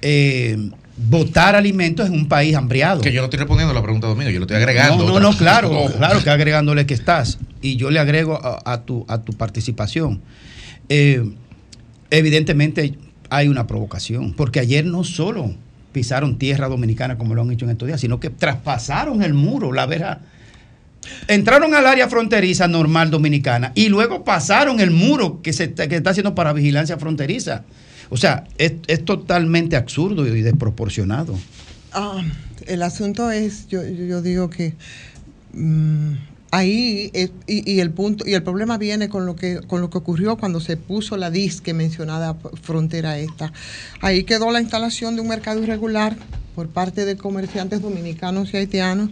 eh, 0.04 0.70
botar 0.96 1.56
alimentos 1.56 2.06
en 2.06 2.14
un 2.14 2.28
país 2.28 2.56
hambriado. 2.56 3.02
Que 3.02 3.12
yo 3.12 3.22
no 3.22 3.26
estoy 3.26 3.40
respondiendo 3.40 3.72
a 3.72 3.74
la 3.76 3.82
pregunta 3.82 4.06
de 4.06 4.14
Domingo, 4.14 4.30
yo 4.30 4.38
lo 4.38 4.46
estoy 4.46 4.58
agregando. 4.58 5.06
No, 5.06 5.20
no, 5.20 5.32
no, 5.32 5.36
claro, 5.36 5.72
claro 5.98 6.24
que 6.24 6.30
agregándole 6.30 6.86
que 6.86 6.94
estás. 6.94 7.40
Y 7.64 7.78
yo 7.78 7.90
le 7.90 8.00
agrego 8.00 8.40
a, 8.44 8.62
a 8.72 8.84
tu, 8.84 9.06
a 9.08 9.24
tu 9.24 9.34
participación. 9.34 10.22
Eh, 10.88 11.24
evidentemente 12.12 12.96
hay 13.32 13.48
una 13.48 13.66
provocación, 13.66 14.34
porque 14.34 14.60
ayer 14.60 14.86
no 14.86 15.04
solo 15.04 15.56
pisaron 15.92 16.38
tierra 16.38 16.68
dominicana 16.68 17.18
como 17.18 17.36
lo 17.36 17.42
han 17.42 17.52
hecho 17.52 17.66
en 17.66 17.72
estos 17.72 17.88
días, 17.88 18.02
sino 18.02 18.20
que 18.20 18.30
traspasaron 18.30 19.22
el 19.24 19.34
muro, 19.34 19.72
la 19.72 19.86
verja. 19.86 20.20
Entraron 21.28 21.74
al 21.74 21.88
área 21.88 22.08
fronteriza 22.08 22.68
normal 22.68 23.10
dominicana 23.10 23.72
y 23.76 23.90
luego 23.90 24.24
pasaron 24.24 24.80
el 24.80 24.92
muro 24.92 25.42
que 25.42 25.52
se 25.54 25.74
que 25.74 25.96
está 25.96 26.12
haciendo 26.12 26.36
para 26.36 26.54
vigilancia 26.54 26.98
fronteriza. 26.98 27.64
O 28.10 28.18
sea, 28.18 28.44
es, 28.58 28.74
es 28.88 29.06
totalmente 29.06 29.76
absurdo 29.76 30.28
y 30.28 30.42
desproporcionado. 30.42 31.38
Ah, 31.94 32.22
el 32.68 32.84
asunto 32.84 33.32
es, 33.32 33.68
yo 33.68 34.22
digo 34.22 34.50
que 34.50 34.74
mm, 35.54 36.14
ahí 36.52 37.12
y, 37.48 37.72
y 37.72 37.80
el 37.80 37.92
punto 37.92 38.28
y 38.28 38.34
el 38.34 38.44
problema 38.44 38.78
viene 38.78 39.10
con 39.10 39.26
lo 39.26 39.36
que 39.36 39.62
con 39.62 39.82
lo 39.82 39.90
que 39.90 39.98
ocurrió 39.98 40.38
cuando 40.38 40.60
se 40.60 40.78
puso 40.78 41.18
la 41.18 41.32
disque 41.32 41.74
mencionada 41.74 42.36
frontera 42.62 43.18
esta. 43.18 43.52
Ahí 44.02 44.24
quedó 44.24 44.52
la 44.52 44.62
instalación 44.62 45.16
de 45.16 45.22
un 45.22 45.30
mercado 45.30 45.64
irregular 45.64 46.16
por 46.56 46.68
parte 46.68 47.06
de 47.06 47.16
comerciantes 47.16 47.82
dominicanos 47.82 48.54
y 48.54 48.58
haitianos 48.58 49.10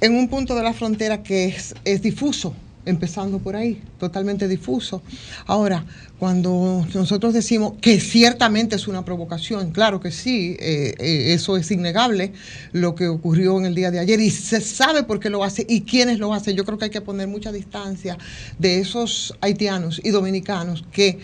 en 0.00 0.14
un 0.14 0.28
punto 0.28 0.54
de 0.54 0.62
la 0.62 0.74
frontera 0.74 1.22
que 1.22 1.46
es, 1.46 1.74
es 1.84 2.02
difuso 2.02 2.54
empezando 2.86 3.38
por 3.40 3.56
ahí, 3.56 3.82
totalmente 3.98 4.48
difuso. 4.48 5.02
Ahora, 5.46 5.84
cuando 6.18 6.86
nosotros 6.94 7.34
decimos 7.34 7.74
que 7.80 8.00
ciertamente 8.00 8.76
es 8.76 8.88
una 8.88 9.04
provocación, 9.04 9.72
claro 9.72 10.00
que 10.00 10.10
sí, 10.10 10.56
eh, 10.58 10.94
eh, 10.98 11.34
eso 11.34 11.56
es 11.56 11.70
innegable, 11.70 12.32
lo 12.72 12.94
que 12.94 13.08
ocurrió 13.08 13.58
en 13.58 13.66
el 13.66 13.74
día 13.74 13.90
de 13.90 13.98
ayer, 13.98 14.20
y 14.20 14.30
se 14.30 14.60
sabe 14.60 15.02
por 15.02 15.20
qué 15.20 15.28
lo 15.28 15.44
hace 15.44 15.66
y 15.68 15.82
quiénes 15.82 16.18
lo 16.18 16.32
hacen. 16.32 16.56
Yo 16.56 16.64
creo 16.64 16.78
que 16.78 16.86
hay 16.86 16.90
que 16.90 17.02
poner 17.02 17.28
mucha 17.28 17.52
distancia 17.52 18.16
de 18.58 18.78
esos 18.78 19.36
haitianos 19.40 20.00
y 20.02 20.10
dominicanos 20.10 20.84
que 20.92 21.18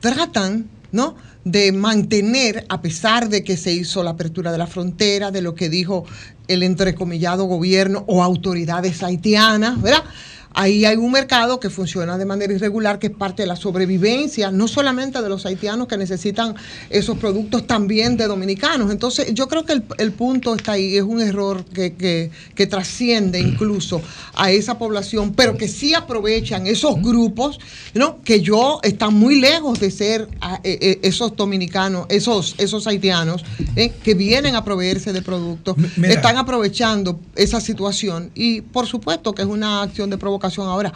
tratan, 0.00 0.68
¿no? 0.92 1.16
de 1.44 1.72
mantener, 1.72 2.66
a 2.68 2.82
pesar 2.82 3.28
de 3.28 3.42
que 3.42 3.56
se 3.56 3.72
hizo 3.72 4.02
la 4.02 4.10
apertura 4.10 4.52
de 4.52 4.58
la 4.58 4.66
frontera, 4.66 5.30
de 5.30 5.40
lo 5.40 5.54
que 5.54 5.68
dijo 5.68 6.04
el 6.48 6.62
entrecomillado 6.62 7.44
gobierno 7.44 8.04
o 8.06 8.22
autoridades 8.22 9.02
haitianas, 9.02 9.80
¿verdad? 9.80 10.04
Ahí 10.52 10.84
hay 10.84 10.96
un 10.96 11.12
mercado 11.12 11.60
que 11.60 11.70
funciona 11.70 12.18
de 12.18 12.24
manera 12.26 12.52
irregular, 12.52 12.98
que 12.98 13.06
es 13.08 13.12
parte 13.12 13.42
de 13.42 13.46
la 13.46 13.56
sobrevivencia, 13.56 14.50
no 14.50 14.66
solamente 14.66 15.22
de 15.22 15.28
los 15.28 15.46
haitianos 15.46 15.86
que 15.86 15.96
necesitan 15.96 16.54
esos 16.90 17.16
productos, 17.18 17.66
también 17.66 18.16
de 18.16 18.26
dominicanos. 18.26 18.90
Entonces, 18.90 19.32
yo 19.32 19.46
creo 19.46 19.64
que 19.64 19.74
el, 19.74 19.84
el 19.98 20.12
punto 20.12 20.54
está 20.56 20.72
ahí, 20.72 20.96
es 20.96 21.02
un 21.04 21.20
error 21.20 21.64
que, 21.66 21.94
que- 21.94 22.30
que 22.54 22.66
trasciende 22.66 23.38
incluso 23.40 24.02
a 24.34 24.50
esa 24.50 24.76
población, 24.76 25.34
pero 25.34 25.56
que 25.56 25.68
sí 25.68 25.94
aprovechan 25.94 26.66
esos 26.66 27.00
grupos, 27.00 27.60
¿no? 27.94 28.20
que 28.22 28.40
yo 28.40 28.80
están 28.82 29.14
muy 29.14 29.40
lejos 29.40 29.78
de 29.78 29.90
ser 29.90 30.28
ah, 30.40 30.60
eh, 30.64 30.78
eh, 30.80 30.98
esos 31.02 31.36
dominicanos, 31.36 32.06
esos, 32.08 32.56
esos 32.58 32.86
haitianos, 32.86 33.44
¿eh? 33.76 33.92
que 34.02 34.14
vienen 34.14 34.56
a 34.56 34.64
proveerse 34.64 35.12
de 35.12 35.22
productos, 35.22 35.76
mira. 35.96 36.14
están 36.14 36.36
aprovechando 36.38 37.20
esa 37.36 37.60
situación 37.60 38.30
y 38.34 38.62
por 38.62 38.86
supuesto 38.86 39.32
que 39.32 39.42
es 39.42 39.48
una 39.48 39.82
acción 39.82 40.10
de 40.10 40.18
provocación. 40.18 40.39
Ahora, 40.44 40.92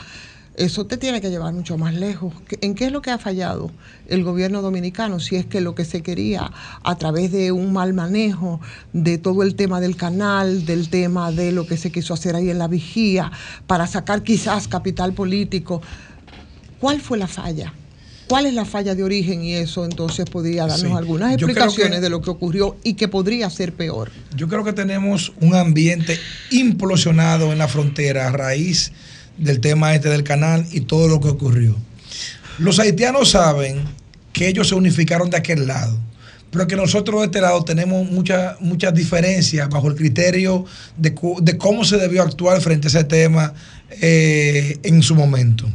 eso 0.57 0.87
te 0.87 0.97
tiene 0.97 1.21
que 1.21 1.31
llevar 1.31 1.53
mucho 1.53 1.77
más 1.77 1.95
lejos. 1.95 2.33
¿Qué- 2.47 2.59
¿En 2.63 2.75
qué 2.75 2.87
es 2.87 2.93
lo 2.93 3.03
que 3.03 3.11
ha 3.11 3.19
fallado 3.19 3.73
el 4.07 4.23
gobierno 4.23 4.63
dominicano? 4.63 5.19
Si 5.21 5.35
es 5.37 5.47
que 5.47 5.61
lo 5.61 5.75
que 5.75 5.85
se 5.85 6.03
quería 6.03 6.51
a 6.83 6.97
través 6.97 7.33
de 7.33 7.51
un 7.53 7.73
mal 7.73 7.93
manejo 7.93 8.61
de 8.93 9.19
todo 9.19 9.43
el 9.43 9.57
tema 9.57 9.81
del 9.81 9.97
canal, 9.97 10.65
del 10.65 10.89
tema 10.89 11.33
de 11.33 11.51
lo 11.53 11.67
que 11.67 11.77
se 11.77 11.91
quiso 11.91 12.15
hacer 12.15 12.37
ahí 12.37 12.51
en 12.51 12.59
la 12.59 12.69
vigía, 12.69 13.33
para 13.67 13.87
sacar 13.89 14.23
quizás 14.23 14.69
capital 14.69 15.13
político, 15.13 15.83
¿cuál 16.79 17.01
fue 17.01 17.19
la 17.19 17.27
falla? 17.27 17.75
¿Cuál 18.29 18.47
es 18.47 18.55
la 18.55 18.65
falla 18.65 18.95
de 18.95 19.03
origen? 19.05 19.43
Y 19.45 19.53
eso 19.55 19.85
entonces 19.85 20.25
podría 20.25 20.63
darnos 20.67 20.93
Sí. 20.93 20.97
algunas 20.97 21.35
explicaciones 21.35 21.97
que- 21.97 22.01
de 22.01 22.09
lo 22.11 22.23
que 22.23 22.31
ocurrió 22.31 22.77
y 22.83 22.95
que 22.95 23.07
podría 23.09 23.51
ser 23.51 23.75
peor. 23.75 24.11
Yo 24.35 24.49
creo 24.49 24.65
que 24.65 24.73
tenemos 24.73 25.33
un 25.41 25.55
ambiente 25.55 26.17
implosionado 26.51 27.53
en 27.53 27.59
la 27.59 27.69
frontera 27.69 28.29
a 28.29 28.33
raíz 28.33 28.93
del 29.37 29.61
tema 29.61 29.95
este 29.95 30.09
del 30.09 30.25
canal 30.25 30.67
y 30.73 30.83
todo 30.83 31.09
lo 31.09 31.21
que 31.21 31.29
ocurrió. 31.29 31.77
Los 32.59 32.79
haitianos 32.79 33.31
saben 33.31 33.83
que 34.33 34.49
ellos 34.49 34.69
se 34.69 34.75
unificaron 34.75 35.31
de 35.31 35.37
aquel 35.37 35.67
lado, 35.67 35.99
pero 36.51 36.67
que 36.67 36.77
nosotros 36.77 37.21
de 37.21 37.27
este 37.27 37.41
lado 37.41 37.65
tenemos 37.65 38.09
muchas 38.11 38.61
muchas 38.61 38.95
diferencias 38.95 39.69
bajo 39.69 39.89
el 39.89 39.97
criterio 39.97 40.65
de, 40.97 41.15
de 41.43 41.59
cómo 41.59 41.85
se 41.85 41.97
debió 41.97 42.23
actuar 42.23 42.61
frente 42.61 42.87
a 42.87 42.91
ese 42.91 43.05
tema 43.05 43.53
eh, 44.01 44.79
en 44.83 45.03
su 45.03 45.15
momento. 45.15 45.67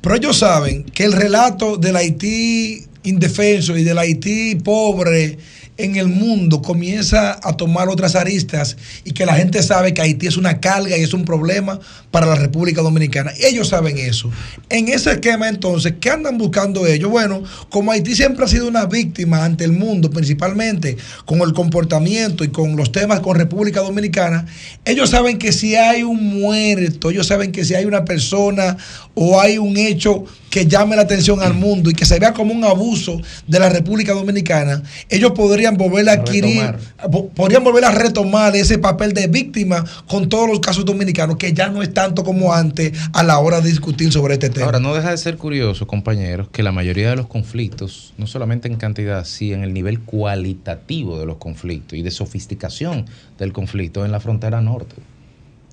Pero 0.00 0.14
ellos 0.14 0.38
saben 0.38 0.84
que 0.84 1.04
el 1.04 1.12
relato 1.12 1.76
del 1.76 1.96
Haití 1.96 2.86
indefenso 3.02 3.76
y 3.76 3.84
del 3.84 3.98
Haití 3.98 4.56
pobre 4.56 5.38
en 5.84 5.96
el 5.96 6.08
mundo 6.08 6.62
comienza 6.62 7.38
a 7.42 7.56
tomar 7.56 7.88
otras 7.88 8.14
aristas 8.14 8.76
y 9.04 9.12
que 9.12 9.26
la 9.26 9.34
gente 9.34 9.62
sabe 9.62 9.94
que 9.94 10.02
Haití 10.02 10.26
es 10.26 10.36
una 10.36 10.60
carga 10.60 10.96
y 10.96 11.02
es 11.02 11.14
un 11.14 11.24
problema 11.24 11.80
para 12.10 12.26
la 12.26 12.34
República 12.34 12.82
Dominicana. 12.82 13.32
Ellos 13.40 13.68
saben 13.68 13.98
eso. 13.98 14.30
En 14.68 14.88
ese 14.88 15.12
esquema 15.12 15.48
entonces, 15.48 15.94
¿qué 16.00 16.10
andan 16.10 16.38
buscando 16.38 16.86
ellos? 16.86 17.10
Bueno, 17.10 17.42
como 17.70 17.92
Haití 17.92 18.14
siempre 18.14 18.44
ha 18.44 18.48
sido 18.48 18.68
una 18.68 18.86
víctima 18.86 19.44
ante 19.44 19.64
el 19.64 19.72
mundo, 19.72 20.10
principalmente 20.10 20.96
con 21.24 21.40
el 21.40 21.52
comportamiento 21.52 22.44
y 22.44 22.48
con 22.48 22.76
los 22.76 22.92
temas 22.92 23.20
con 23.20 23.36
República 23.36 23.80
Dominicana, 23.80 24.46
ellos 24.84 25.10
saben 25.10 25.38
que 25.38 25.52
si 25.52 25.76
hay 25.76 26.02
un 26.02 26.40
muerto, 26.40 27.10
ellos 27.10 27.26
saben 27.26 27.52
que 27.52 27.64
si 27.64 27.74
hay 27.74 27.84
una 27.84 28.04
persona 28.04 28.76
o 29.14 29.40
hay 29.40 29.58
un 29.58 29.76
hecho 29.76 30.24
que 30.50 30.66
llame 30.66 30.96
la 30.96 31.02
atención 31.02 31.40
al 31.42 31.54
mundo 31.54 31.88
y 31.90 31.94
que 31.94 32.04
se 32.04 32.18
vea 32.18 32.32
como 32.34 32.52
un 32.52 32.64
abuso 32.64 33.20
de 33.46 33.58
la 33.60 33.68
República 33.70 34.12
Dominicana, 34.12 34.82
ellos 35.08 35.30
podrían 35.32 35.76
volver 35.76 36.08
a 36.08 36.12
adquirir, 36.14 36.74
po- 37.10 37.28
podrían 37.28 37.62
volver 37.64 37.84
a 37.84 37.92
retomar 37.92 38.54
ese 38.56 38.76
papel 38.78 39.12
de 39.12 39.28
víctima 39.28 39.84
con 40.08 40.28
todos 40.28 40.48
los 40.48 40.58
casos 40.60 40.84
dominicanos, 40.84 41.36
que 41.36 41.52
ya 41.52 41.68
no 41.68 41.82
es 41.82 41.94
tanto 41.94 42.24
como 42.24 42.52
antes 42.52 42.92
a 43.12 43.22
la 43.22 43.38
hora 43.38 43.60
de 43.60 43.68
discutir 43.70 44.12
sobre 44.12 44.34
este 44.34 44.50
tema. 44.50 44.66
Ahora, 44.66 44.80
no 44.80 44.92
deja 44.94 45.10
de 45.12 45.16
ser 45.18 45.36
curioso, 45.36 45.86
compañeros, 45.86 46.48
que 46.50 46.62
la 46.64 46.72
mayoría 46.72 47.10
de 47.10 47.16
los 47.16 47.28
conflictos, 47.28 48.12
no 48.18 48.26
solamente 48.26 48.66
en 48.66 48.74
cantidad, 48.76 49.24
sí 49.24 49.52
en 49.52 49.62
el 49.62 49.72
nivel 49.72 50.00
cualitativo 50.00 51.18
de 51.20 51.26
los 51.26 51.36
conflictos 51.36 51.96
y 51.96 52.02
de 52.02 52.10
sofisticación 52.10 53.06
del 53.38 53.52
conflicto 53.52 54.04
en 54.04 54.10
la 54.10 54.18
frontera 54.18 54.60
norte, 54.60 54.96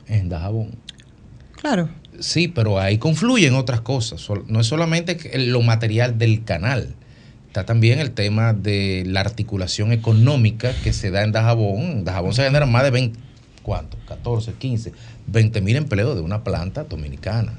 en 0.08 0.30
Dajabón. 0.30 0.76
Claro. 1.60 1.90
Sí, 2.20 2.48
pero 2.48 2.80
ahí 2.80 2.98
confluyen 2.98 3.56
otras 3.56 3.82
cosas. 3.82 4.28
No 4.48 4.60
es 4.60 4.68
solamente 4.68 5.18
lo 5.38 5.62
material 5.62 6.18
del 6.18 6.44
canal. 6.44 6.96
Está 7.48 7.66
también 7.66 8.00
el 8.00 8.12
tema 8.12 8.54
de 8.54 9.04
la 9.06 9.22
articulación 9.22 9.92
económica 9.92 10.74
que 10.84 10.94
se 10.94 11.12
da 11.12 11.24
en 11.24 11.32
Dajabón. 11.32 11.82
En 11.82 12.04
Dajabón 12.04 12.34
se 12.34 12.44
generan 12.44 12.72
más 12.72 12.84
de 12.84 12.92
20, 12.92 13.20
¿cuánto? 13.64 13.98
14, 14.08 14.54
15, 14.54 14.94
20 15.28 15.62
mil 15.62 15.76
empleos 15.76 16.16
de 16.16 16.22
una 16.22 16.44
planta 16.44 16.84
dominicana. 16.84 17.54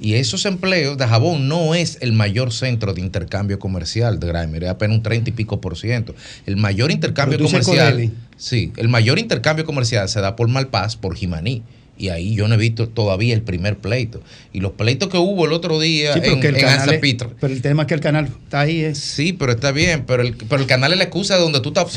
Y 0.00 0.14
esos 0.14 0.44
empleos, 0.44 0.98
Dajabón 0.98 1.48
no 1.48 1.74
es 1.74 1.98
el 2.00 2.12
mayor 2.12 2.52
centro 2.52 2.94
de 2.94 3.00
intercambio 3.00 3.58
comercial 3.58 4.18
de 4.18 4.26
Grimer, 4.26 4.64
es 4.64 4.70
apenas 4.70 4.96
un 4.96 5.02
30 5.02 5.30
y 5.30 5.32
pico 5.32 5.60
por 5.60 5.78
ciento. 5.78 6.14
El 6.46 6.56
mayor 6.56 6.90
intercambio 6.90 7.38
comercial, 7.38 8.10
sí, 8.36 8.72
el 8.76 8.88
mayor 8.88 9.18
intercambio 9.18 9.64
comercial 9.64 10.08
se 10.08 10.20
da 10.20 10.34
por 10.34 10.48
Malpaz, 10.48 10.96
por 10.96 11.14
Jimaní. 11.14 11.62
Y 11.96 12.08
ahí 12.08 12.34
yo 12.34 12.48
no 12.48 12.54
he 12.54 12.58
visto 12.58 12.88
todavía 12.88 13.34
el 13.34 13.42
primer 13.42 13.78
pleito. 13.78 14.20
Y 14.52 14.60
los 14.60 14.72
pleitos 14.72 15.08
que 15.08 15.18
hubo 15.18 15.46
el 15.46 15.52
otro 15.52 15.78
día 15.78 16.12
Sí, 16.12 16.20
pero 16.20 16.34
en, 16.34 16.40
que 16.40 16.48
el 16.48 16.56
en 16.56 16.60
canal 16.62 16.92
es-. 16.92 17.00
Pero 17.40 17.52
el 17.52 17.62
tema 17.62 17.82
es 17.82 17.88
que 17.88 17.94
el 17.94 18.00
canal 18.00 18.26
está 18.26 18.60
ahí. 18.60 18.80
Es. 18.80 18.98
Sí, 18.98 19.32
pero 19.32 19.52
está 19.52 19.70
bien, 19.70 20.04
pero 20.06 20.22
el, 20.22 20.34
pero 20.34 20.60
el 20.60 20.66
canal 20.66 20.92
es 20.92 20.98
la 20.98 21.04
excusa 21.04 21.36
de 21.36 21.42
donde 21.42 21.60
tú 21.60 21.68
estás 21.68 21.96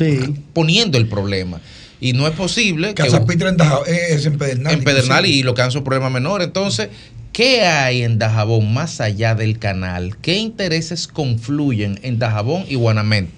poniendo 0.53 0.97
el 0.97 1.07
problema. 1.07 1.59
Y 1.99 2.13
no 2.13 2.27
es 2.27 2.33
posible 2.33 2.89
que 2.89 3.03
Casa 3.03 3.25
Pitra 3.25 3.49
en 3.49 3.57
Dajabón, 3.57 3.87
eh, 3.87 3.99
es 4.11 4.25
en 4.25 4.37
Pedernal. 4.37 4.73
en 4.73 4.83
Pedernal 4.83 5.25
y 5.25 5.41
lo 5.41 5.55
que 5.55 5.63
han 5.63 5.71
son 5.71 5.83
problemas 5.83 6.11
menores. 6.11 6.47
Entonces, 6.47 6.89
¿qué 7.33 7.61
hay 7.61 8.03
en 8.03 8.19
Dajabón 8.19 8.71
más 8.71 9.01
allá 9.01 9.33
del 9.33 9.57
canal? 9.57 10.15
¿Qué 10.21 10.35
intereses 10.35 11.07
confluyen 11.07 11.99
en 12.03 12.19
Dajabón 12.19 12.65
y 12.69 12.75
Guanamén? 12.75 13.29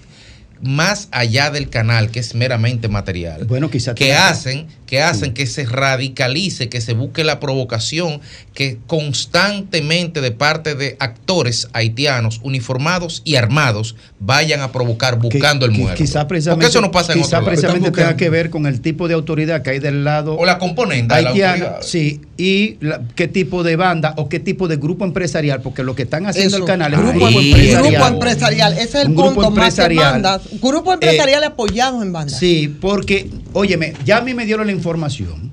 Más 0.62 1.08
allá 1.12 1.52
del 1.52 1.70
canal, 1.70 2.12
que 2.12 2.20
es 2.20 2.36
meramente 2.36 2.88
material. 2.90 3.46
Bueno, 3.46 3.70
quizá 3.70 3.96
que 3.96 4.14
hacen, 4.14 4.68
que 4.86 5.02
hacen 5.02 5.34
que 5.34 5.46
se 5.48 5.66
radicalice, 5.66 6.68
que 6.68 6.82
se 6.82 6.94
busque 6.94 7.24
la 7.24 7.40
provocación, 7.40 8.20
que 8.54 8.78
constantemente 8.88 10.22
de 10.22 10.32
parte 10.32 10.76
de 10.76 10.98
actores 11.00 11.68
haitianos 11.74 12.40
uniformados 12.44 13.22
y 13.24 13.36
armados 13.36 13.96
vayan 14.20 14.62
a 14.62 14.72
provocar 14.72 15.18
buscando 15.20 15.66
el 15.66 15.72
muerto. 15.72 15.98
Quizá 16.04 16.28
precisamente, 16.28 16.66
Porque 16.66 16.70
eso 16.70 16.82
no 16.82 16.92
pasa 16.92 17.14
en 17.14 17.22
quizá 17.22 17.38
otro 17.38 17.50
precisamente 17.52 17.92
tenga 17.92 18.18
que 18.18 18.30
ver 18.30 18.50
con 18.50 18.66
el 18.66 18.82
tipo 18.82 19.08
de 19.08 19.14
autoridad 19.14 19.62
que 19.62 19.72
hay 19.72 19.80
del 19.80 20.04
lado 20.04 20.36
O 20.36 20.46
la 20.46 20.58
componente 20.58 21.22
la 21.22 21.30
haitiana, 21.30 21.76
sí, 21.82 22.22
y 22.38 22.78
la- 22.82 23.02
qué 23.16 23.28
tipo 23.28 23.64
de 23.64 23.76
banda 23.76 24.14
o 24.18 24.28
qué 24.30 24.40
tipo 24.40 24.68
de 24.68 24.78
grupo 24.78 25.06
empresarial, 25.06 25.62
porque 25.62 25.84
lo 25.84 25.96
que 25.96 26.04
están 26.04 26.26
haciendo 26.26 26.58
Eso, 26.58 26.66
el 26.66 26.68
canal 26.68 26.94
es 26.94 27.00
un 27.00 27.10
grupo, 27.12 28.08
empresarial. 28.08 28.74
Ese 28.74 28.84
es 28.84 28.96
el 28.96 29.14
punto 29.14 29.52
más 29.52 29.76
que 29.76 29.84
empresarial. 29.84 30.42
Eh, 30.52 30.56
bandas. 30.56 30.62
Grupo 30.72 30.94
empresarial 30.94 31.44
apoyados 31.44 32.02
en 32.04 32.12
bandas. 32.14 32.40
Sí, 32.40 32.68
porque, 32.82 33.30
óyeme, 33.54 33.94
ya 34.06 34.18
a 34.18 34.22
mí 34.22 34.34
me 34.34 34.46
dieron 34.46 34.68
la 34.68 34.74
información 34.74 35.52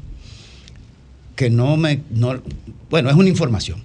que 1.35 1.51
no 1.51 1.77
me. 1.77 2.01
No, 2.11 2.41
bueno, 2.91 3.11
es 3.11 3.17
una 3.17 3.29
información. 3.29 3.83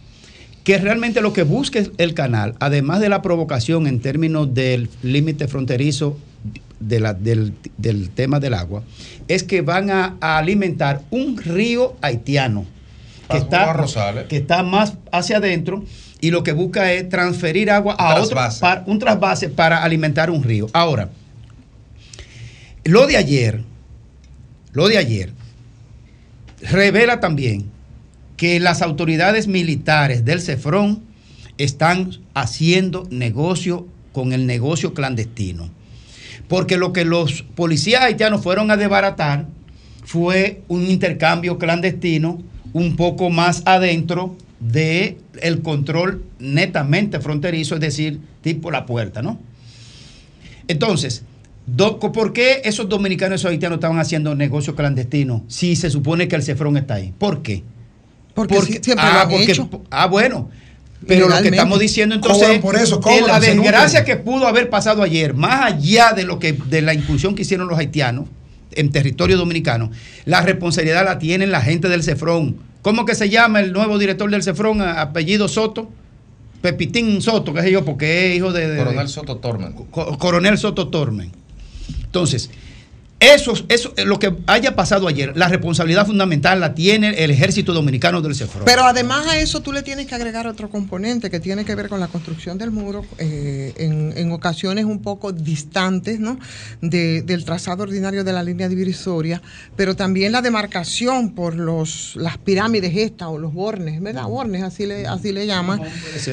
Que 0.64 0.78
realmente 0.78 1.22
lo 1.22 1.34
que 1.34 1.44
busca 1.44 1.80
el 1.98 2.14
canal, 2.14 2.54
además 2.60 3.00
de 3.00 3.10
la 3.10 3.22
provocación 3.22 3.88
en 3.88 4.00
términos 4.00 4.54
del 4.54 4.90
límite 5.02 5.48
fronterizo 5.48 6.18
de 6.80 7.00
la- 7.00 7.14
del, 7.16 7.54
del 7.78 8.10
tema 8.12 8.40
del 8.40 8.54
agua, 8.54 8.84
es 9.28 9.44
que 9.44 9.62
van 9.62 9.90
a, 9.90 10.18
a 10.22 10.38
alimentar 10.38 11.02
un 11.10 11.38
río 11.38 11.96
haitiano 12.02 12.66
que 13.30 13.38
Ah, 13.38 13.40
está, 13.40 14.26
que 14.28 14.38
está 14.38 14.62
más 14.62 14.94
hacia 15.12 15.38
adentro 15.38 15.84
y 16.22 16.32
lo 16.32 16.44
que 16.44 16.52
busca 16.54 16.94
es 16.94 17.10
transferir 17.10 17.70
agua 17.72 17.96
a 17.96 18.14
otro, 18.16 18.30
trasvase. 18.30 18.62
para- 18.62 18.84
un 18.86 19.00
trasvase 19.00 19.50
para 19.50 19.84
alimentar 19.84 20.30
un 20.30 20.44
río. 20.44 20.68
Ahora, 20.72 21.10
lo 22.84 23.08
de 23.08 23.18
ayer, 23.18 23.64
lo 24.72 24.88
de 24.88 24.98
ayer, 24.98 25.34
revela 26.62 27.20
también 27.20 27.66
que 28.38 28.60
las 28.60 28.82
autoridades 28.82 29.48
militares 29.48 30.26
del 30.26 30.42
CEFRON 30.42 31.04
están 31.58 32.12
haciendo 32.34 33.08
negocio 33.12 33.88
con 34.14 34.34
el 34.34 34.46
negocio 34.48 34.94
clandestino. 34.94 35.70
Porque 36.48 36.78
lo 36.78 36.92
que 36.92 37.06
los 37.06 37.44
policías 37.44 38.02
haitianos 38.02 38.42
fueron 38.42 38.72
a 38.72 38.78
desbaratar 38.78 39.46
fue 40.04 40.64
un 40.68 40.90
intercambio 40.90 41.58
clandestino 41.58 42.42
un 42.74 42.96
poco 42.96 43.30
más 43.30 43.62
adentro 43.66 44.36
de 44.62 45.18
el 45.42 45.62
control 45.62 46.24
netamente 46.40 47.20
fronterizo, 47.20 47.76
es 47.76 47.82
decir, 47.82 48.20
tipo 48.42 48.72
la 48.72 48.86
puerta, 48.86 49.22
¿no? 49.22 49.40
Entonces, 50.68 51.24
¿por 51.76 52.34
qué 52.34 52.62
esos 52.64 52.88
dominicanos 52.88 53.34
y 53.34 53.42
esos 53.42 53.52
haitianos 53.52 53.78
estaban 53.78 54.00
haciendo 54.00 54.36
negocios 54.36 54.76
clandestinos 54.76 55.42
si 55.48 55.76
se 55.76 55.90
supone 55.90 56.28
que 56.28 56.36
el 56.36 56.44
cefrón 56.44 56.78
está 56.78 56.96
ahí? 56.96 57.14
¿Por 57.18 57.42
qué? 57.42 57.64
Porque 58.34 58.62
sí- 58.62 58.80
siempre 58.82 59.06
lo 59.06 59.12
ah, 59.12 59.22
han 59.24 59.30
porque- 59.30 59.52
hecho. 59.52 59.70
ah, 59.90 60.08
bueno. 60.08 60.50
Pero 61.08 61.28
lo 61.28 61.42
que 61.42 61.48
estamos 61.50 61.80
diciendo 61.80 62.14
entonces 62.14 62.44
Cobran 62.44 62.62
por 62.62 62.76
eso, 62.76 63.00
es 63.00 63.02
cobran, 63.02 63.28
la 63.28 63.40
desgracia 63.40 64.06
que 64.06 64.18
pudo 64.18 64.46
haber 64.46 64.70
pasado 64.70 65.02
ayer, 65.02 65.34
más 65.34 65.74
allá 65.74 66.14
de 66.14 66.24
lo 66.26 66.38
que 66.38 66.54
de 66.54 66.84
la 66.84 66.94
incursión 66.94 67.34
que 67.34 67.42
hicieron 67.42 67.68
los 67.68 67.80
haitianos 67.80 68.26
en 68.74 68.92
territorio 68.92 69.36
dominicano, 69.36 69.90
la 70.26 70.42
responsabilidad 70.42 71.04
la 71.04 71.18
tienen 71.18 71.50
la 71.52 71.62
gente 71.62 71.90
del 71.90 72.04
Cefrón. 72.04 72.58
¿Cómo 72.82 73.06
que 73.06 73.16
se 73.16 73.30
llama 73.30 73.60
el 73.60 73.74
nuevo 73.74 73.98
director 74.00 74.30
del 74.30 74.44
Cefrón, 74.44 74.82
apellido 74.82 75.48
Soto? 75.48 75.90
Pepitín 76.62 77.22
Soto, 77.22 77.54
qué 77.54 77.62
sé 77.62 77.72
yo, 77.72 77.84
porque 77.86 78.32
es 78.32 78.38
hijo 78.38 78.52
de, 78.54 78.68
de- 78.68 78.78
Coronel 78.78 79.08
Soto 79.10 79.38
Tormen. 79.38 79.74
Co- 79.74 80.18
Coronel 80.18 80.58
Soto 80.58 80.88
Tormen. 80.90 81.32
Entonces, 82.04 82.50
eso, 83.22 83.54
eso, 83.70 83.94
lo 84.06 84.18
que 84.20 84.36
haya 84.48 84.76
pasado 84.76 85.08
ayer, 85.08 85.38
la 85.38 85.48
responsabilidad 85.48 86.06
fundamental 86.08 86.60
la 86.60 86.74
tiene 86.74 87.24
el 87.24 87.30
ejército 87.32 87.72
dominicano 87.72 88.20
del 88.22 88.34
Cefrón. 88.36 88.66
Pero 88.66 88.84
además 88.84 89.28
a 89.28 89.40
eso 89.40 89.62
tú 89.62 89.72
le 89.72 89.84
tienes 89.84 90.08
que 90.08 90.16
agregar 90.16 90.48
otro 90.48 90.70
componente 90.70 91.30
que 91.30 91.40
tiene 91.40 91.64
que 91.64 91.76
ver 91.76 91.88
con 91.88 92.00
la 92.00 92.08
construcción 92.08 92.58
del 92.58 92.72
muro 92.72 93.06
eh, 93.20 93.74
en, 93.78 94.14
en 94.18 94.32
ocasiones 94.32 94.86
un 94.86 95.04
poco 95.04 95.32
distantes 95.32 96.20
¿no? 96.20 96.40
de- 96.82 97.22
del 97.22 97.46
trazado 97.46 97.84
ordinario 97.84 98.24
de 98.24 98.34
la 98.34 98.42
línea 98.42 98.68
divisoria, 98.68 99.40
pero 99.76 99.96
también 99.96 100.32
la 100.32 100.42
demarcación 100.42 101.36
por 101.36 101.56
los, 101.56 102.14
las 102.16 102.40
pirámides 102.40 102.96
estas 102.98 103.28
o 103.28 103.38
los 103.38 103.54
bornes, 103.54 104.02
¿verdad? 104.02 104.24
Bornes, 104.26 104.64
así 104.64 104.88
le, 104.88 105.06
así 105.06 105.32
le 105.32 105.46
llaman. 105.46 105.80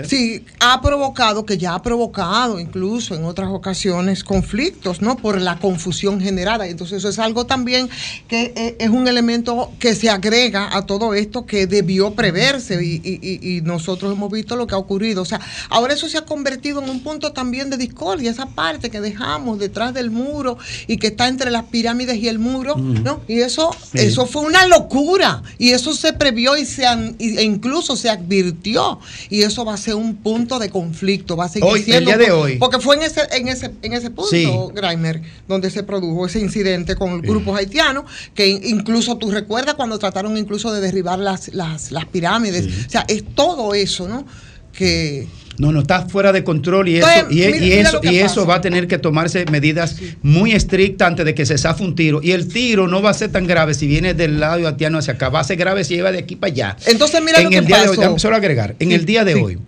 Sí, 0.07 0.45
ha 0.61 0.80
provocado, 0.80 1.45
que 1.45 1.59
ya 1.59 1.74
ha 1.74 1.82
provocado 1.82 2.59
incluso 2.59 3.14
en 3.14 3.24
otras 3.24 3.51
ocasiones 3.51 4.24
conflictos, 4.24 5.03
¿no? 5.03 5.16
Por 5.16 5.39
la 5.41 5.59
confusión 5.59 6.18
generada. 6.20 6.66
Entonces 6.79 6.99
eso 6.99 7.09
es 7.09 7.18
algo 7.18 7.45
también 7.45 7.89
que 8.29 8.53
eh, 8.55 8.76
es 8.79 8.89
un 8.91 9.09
elemento 9.09 9.72
que 9.81 9.97
se 9.97 10.09
agrega 10.11 10.76
a 10.76 10.87
todo 10.87 11.12
esto 11.12 11.45
que 11.45 11.66
debió 11.66 12.12
preverse 12.14 12.83
y, 12.85 13.01
y- 13.03 13.18
y- 13.20 13.57
y 13.57 13.61
nosotros 13.62 14.12
hemos 14.12 14.31
visto 14.31 14.55
lo 14.55 14.68
que 14.68 14.76
ha 14.76 14.79
ocurrido. 14.79 15.22
O 15.22 15.24
sea, 15.24 15.41
ahora 15.70 15.95
eso 15.95 16.09
se 16.09 16.18
ha 16.18 16.22
convertido 16.24 16.81
en 16.81 16.89
un 16.89 17.01
punto 17.03 17.33
también 17.33 17.68
de 17.68 17.76
discordia, 17.79 18.31
esa 18.31 18.47
parte 18.47 18.91
que 18.91 19.01
dejamos 19.01 19.59
detrás 19.59 19.93
del 19.93 20.12
muro 20.12 20.57
y 20.87 20.99
que 20.99 21.09
está 21.09 21.26
entre 21.26 21.51
las 21.51 21.64
pirámides 21.64 22.16
y 22.18 22.29
el 22.29 22.39
muro, 22.39 22.76
¿no? 22.76 23.22
Y 23.26 23.41
eso, 23.41 23.70
Sí. 23.93 23.99
eso 23.99 24.26
fue 24.26 24.43
una 24.43 24.68
locura 24.68 25.43
y 25.59 25.70
eso 25.70 25.93
se 25.95 26.12
previó 26.12 26.57
y 26.57 26.64
se 26.64 26.87
an- 26.87 27.16
e 27.18 27.43
incluso 27.43 27.97
se 27.97 28.09
advirtió 28.09 29.01
y 29.31 29.43
eso 29.43 29.64
va 29.64 29.74
a 29.74 29.76
ser 29.79 29.97
un 29.97 30.14
punto 30.14 30.61
de 30.61 30.70
conflicto, 30.70 31.37
va 31.37 31.47
a 31.47 31.49
seguir 31.49 31.68
Hoy, 31.68 31.81
el 31.81 31.85
siendo 31.85 32.11
día 32.11 32.18
de 32.18 32.31
hoy. 32.31 32.57
porque 32.59 32.79
fue 32.79 32.95
en 32.95 33.03
ese 33.03 33.22
en 33.33 33.49
ese 33.49 33.72
en 33.83 33.93
ese 33.95 34.11
punto, 34.11 34.31
Sí. 34.31 34.47
Grimer, 34.74 35.22
donde 35.49 35.70
se 35.70 35.83
produjo 35.83 36.26
ese 36.26 36.39
incidente 36.39 36.67
con 36.96 37.12
el 37.12 37.20
grupo 37.22 37.54
haitiano, 37.54 38.04
que 38.34 38.46
in- 38.48 38.60
incluso 38.64 39.16
tú 39.18 39.30
recuerdas 39.30 39.74
cuando 39.74 39.98
trataron 39.98 40.36
incluso 40.36 40.72
de 40.72 40.80
derribar 40.80 41.18
las 41.18 41.48
las, 41.54 41.90
las 41.92 42.04
pirámides, 42.06 42.66
o 42.86 42.90
sea, 42.90 43.04
es 43.08 43.24
todo 43.34 43.74
eso, 43.74 44.08
¿no? 44.08 44.26
Que 44.72 45.26
No, 45.58 45.72
no, 45.72 45.80
está 45.80 46.08
fuera 46.08 46.30
de 46.32 46.44
control 46.44 46.88
y 46.88 46.98
eso, 46.98 47.08
Entonces, 47.08 47.32
y, 47.36 47.40
mira- 47.46 47.56
y 47.56 47.60
mira 47.70 47.88
eso, 47.88 48.00
y 48.04 48.16
eso 48.18 48.46
va 48.46 48.56
a 48.56 48.60
tener 48.60 48.86
que 48.86 48.98
tomarse 48.98 49.44
medidas 49.50 49.96
muy 50.22 50.52
estrictas 50.52 51.08
antes 51.08 51.24
de 51.24 51.34
que 51.34 51.44
se 51.46 51.58
zafe 51.58 51.82
un 51.82 51.96
tiro. 51.96 52.20
Y 52.22 52.30
el 52.30 52.46
tiro 52.46 52.86
no 52.86 53.02
va 53.02 53.10
a 53.10 53.14
ser 53.14 53.32
tan 53.32 53.46
grave 53.46 53.74
si 53.74 53.88
viene 53.88 54.14
del 54.14 54.38
lado 54.38 54.68
haitiano 54.68 54.98
hacia 54.98 55.14
acá, 55.14 55.30
va 55.30 55.40
a 55.40 55.44
ser 55.44 55.56
grave 55.56 55.82
si 55.82 55.96
lleva 55.96 56.12
de 56.12 56.18
aquí 56.18 56.36
para 56.36 56.52
allá. 56.52 56.76
Entonces, 56.86 57.20
mira 57.24 57.38
en 57.38 57.44
lo 57.44 57.50
que 57.50 57.60
día 57.62 57.82
de 57.82 57.88
hoy, 57.88 57.96
pasó. 57.96 58.18
solo 58.20 58.36
agregar, 58.36 58.76
en 58.78 58.88
Sí, 58.90 58.94
el 58.94 59.04
día 59.04 59.24
de 59.24 59.34
sí. 59.34 59.40
hoy, 59.40 59.58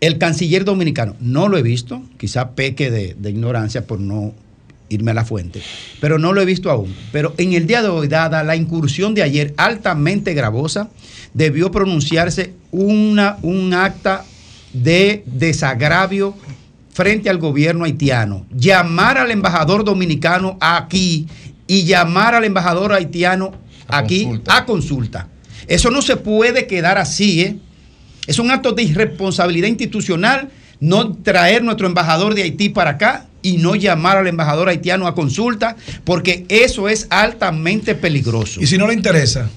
el 0.00 0.16
canciller 0.16 0.64
dominicano, 0.64 1.14
no 1.20 1.48
lo 1.48 1.58
he 1.58 1.62
visto, 1.62 2.02
quizá 2.16 2.52
peque 2.52 2.90
de, 2.90 3.14
de 3.18 3.28
ignorancia 3.30 3.86
por 3.86 4.00
no 4.00 4.32
irme 4.90 5.12
a 5.12 5.14
la 5.14 5.24
fuente, 5.24 5.62
pero 6.00 6.18
no 6.18 6.32
lo 6.32 6.42
he 6.42 6.44
visto 6.44 6.70
aún. 6.70 6.94
Pero 7.12 7.34
en 7.38 7.54
el 7.54 7.66
día 7.66 7.80
de 7.80 7.88
hoy, 7.88 8.08
dada 8.08 8.44
la 8.44 8.56
incursión 8.56 9.14
de 9.14 9.22
ayer 9.22 9.54
altamente 9.56 10.34
gravosa, 10.34 10.90
debió 11.32 11.70
pronunciarse 11.70 12.52
una, 12.72 13.38
un 13.42 13.72
acta 13.72 14.24
de 14.72 15.22
desagravio 15.26 16.34
frente 16.92 17.30
al 17.30 17.38
gobierno 17.38 17.84
haitiano, 17.84 18.44
llamar 18.54 19.16
al 19.16 19.30
embajador 19.30 19.84
dominicano 19.84 20.58
aquí 20.60 21.26
y 21.66 21.84
llamar 21.84 22.34
al 22.34 22.44
embajador 22.44 22.92
haitiano 22.92 23.52
aquí 23.88 24.28
a 24.48 24.66
consulta. 24.66 25.28
Eso 25.66 25.90
no 25.90 26.02
se 26.02 26.16
puede 26.16 26.66
quedar 26.66 26.98
así, 26.98 27.42
¿eh? 27.42 27.56
Es 28.26 28.38
un 28.38 28.50
acto 28.50 28.72
de 28.72 28.82
irresponsabilidad 28.82 29.68
institucional 29.68 30.50
no 30.80 31.12
traer 31.12 31.62
nuestro 31.62 31.86
embajador 31.86 32.34
de 32.34 32.42
Haití 32.42 32.70
para 32.70 32.92
acá 32.92 33.26
y 33.42 33.56
no 33.58 33.74
llamar 33.74 34.16
al 34.18 34.26
embajador 34.26 34.68
haitiano 34.68 35.06
a 35.06 35.14
consulta, 35.14 35.76
porque 36.04 36.44
eso 36.48 36.88
es 36.88 37.06
altamente 37.10 37.94
peligroso. 37.94 38.60
Y 38.60 38.66
si 38.66 38.76
no 38.78 38.86
le 38.86 38.94
interesa. 38.94 39.48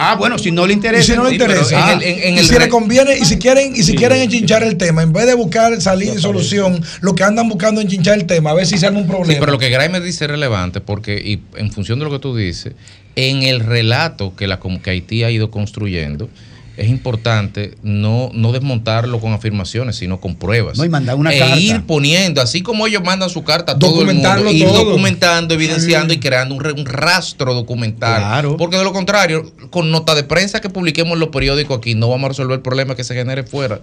Ah, 0.00 0.14
bueno, 0.14 0.38
si 0.38 0.52
no 0.52 0.64
le 0.64 0.74
Y 0.74 0.76
interesa. 0.76 1.02
si 1.12 1.16
no 1.18 1.24
le 1.24 1.32
interesa. 1.32 1.92
en 1.92 1.98
el- 1.98 2.04
en- 2.04 2.22
en 2.28 2.34
y 2.34 2.38
el 2.38 2.46
si 2.46 2.52
re- 2.54 2.60
le 2.60 2.68
conviene, 2.68 3.18
y 3.18 3.24
si 3.24 3.36
quieren, 3.36 3.72
y 3.74 3.78
si 3.78 3.82
Sí. 3.92 3.94
quieren 3.96 4.18
enchinchar 4.22 4.62
el 4.62 4.76
tema, 4.76 5.02
en 5.02 5.12
vez 5.12 5.26
de 5.26 5.34
buscar 5.34 5.80
salida 5.82 6.14
y 6.14 6.18
solución, 6.20 6.80
lo 7.00 7.16
que 7.16 7.24
andan 7.24 7.48
buscando 7.48 7.80
es 7.80 7.86
enchinchar 7.86 8.16
el 8.16 8.24
tema, 8.26 8.50
a 8.50 8.54
ver 8.54 8.64
si 8.64 8.78
se 8.78 8.86
arma 8.86 9.00
un 9.00 9.08
problema. 9.08 9.32
Sí, 9.32 9.36
pero 9.40 9.50
lo 9.50 9.58
que 9.58 9.68
Grimer 9.70 10.00
dice 10.00 10.26
es 10.26 10.30
relevante 10.30 10.80
porque, 10.80 11.16
y 11.18 11.40
en 11.58 11.72
función 11.72 11.98
de 11.98 12.04
lo 12.04 12.12
que 12.12 12.20
tú 12.20 12.36
dices, 12.36 12.74
en 13.16 13.42
el 13.42 13.58
relato 13.58 14.36
que, 14.36 14.46
la, 14.46 14.60
que 14.60 14.90
Haití 14.90 15.24
ha 15.24 15.32
ido 15.32 15.50
construyendo, 15.50 16.30
es 16.78 16.88
importante 16.88 17.74
no, 17.82 18.30
no 18.32 18.52
desmontarlo 18.52 19.18
con 19.20 19.32
afirmaciones, 19.32 19.96
sino 19.96 20.20
con 20.20 20.36
pruebas. 20.36 20.78
No, 20.78 20.84
y 20.84 20.88
mandar 20.88 21.16
una 21.16 21.34
e 21.34 21.38
carta. 21.38 21.58
ir 21.58 21.84
poniendo, 21.86 22.40
así 22.40 22.62
como 22.62 22.86
ellos 22.86 23.02
mandan 23.02 23.28
su 23.30 23.42
carta 23.42 23.72
a 23.72 23.78
todo 23.78 24.02
el 24.02 24.14
mundo, 24.14 24.50
ir 24.52 24.64
todo. 24.64 24.84
documentando, 24.84 25.54
evidenciando 25.54 26.14
y 26.14 26.20
creando 26.20 26.54
un, 26.54 26.64
un 26.64 26.86
rastro 26.86 27.52
documental. 27.52 28.20
Claro. 28.20 28.56
Porque 28.56 28.76
de 28.76 28.84
lo 28.84 28.92
contrario, 28.92 29.52
con 29.70 29.90
nota 29.90 30.14
de 30.14 30.22
prensa 30.22 30.60
que 30.60 30.70
publiquemos 30.70 31.14
en 31.14 31.20
los 31.20 31.30
periódicos 31.30 31.78
aquí, 31.78 31.96
no 31.96 32.08
vamos 32.08 32.26
a 32.26 32.28
resolver 32.28 32.56
el 32.56 32.62
problema 32.62 32.94
que 32.94 33.02
se 33.02 33.14
genere 33.14 33.42
fuera. 33.42 33.80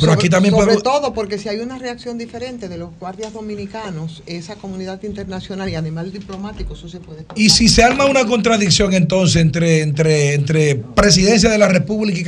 Pero 0.00 0.12
aquí 0.12 0.30
también 0.30 0.54
sobre 0.54 0.74
podemos- 0.76 0.82
todo 0.82 1.12
porque 1.12 1.38
si 1.38 1.50
hay 1.50 1.58
una 1.58 1.78
reacción 1.78 2.16
diferente 2.16 2.68
de 2.68 2.78
los 2.78 2.90
guardias 2.98 3.34
dominicanos, 3.34 4.22
esa 4.26 4.54
comunidad 4.56 5.02
internacional 5.02 5.68
y 5.68 5.74
a 5.74 5.82
nivel 5.82 6.12
diplomático, 6.12 6.74
eso 6.74 6.88
se 6.88 7.00
puede 7.00 7.26
Y 7.34 7.50
si 7.50 7.68
se 7.68 7.82
arma 7.82 8.06
una 8.06 8.24
contradicción 8.24 8.94
entonces 8.94 9.42
entre, 9.42 9.82
entre, 9.82 10.34
entre 10.34 10.76
presidencia 10.76 11.50
de 11.50 11.58
la 11.58 11.68
República 11.68 12.18
y 12.20 12.24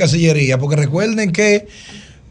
Porque 0.59 0.75
recuerden 0.75 1.31
que 1.31 1.67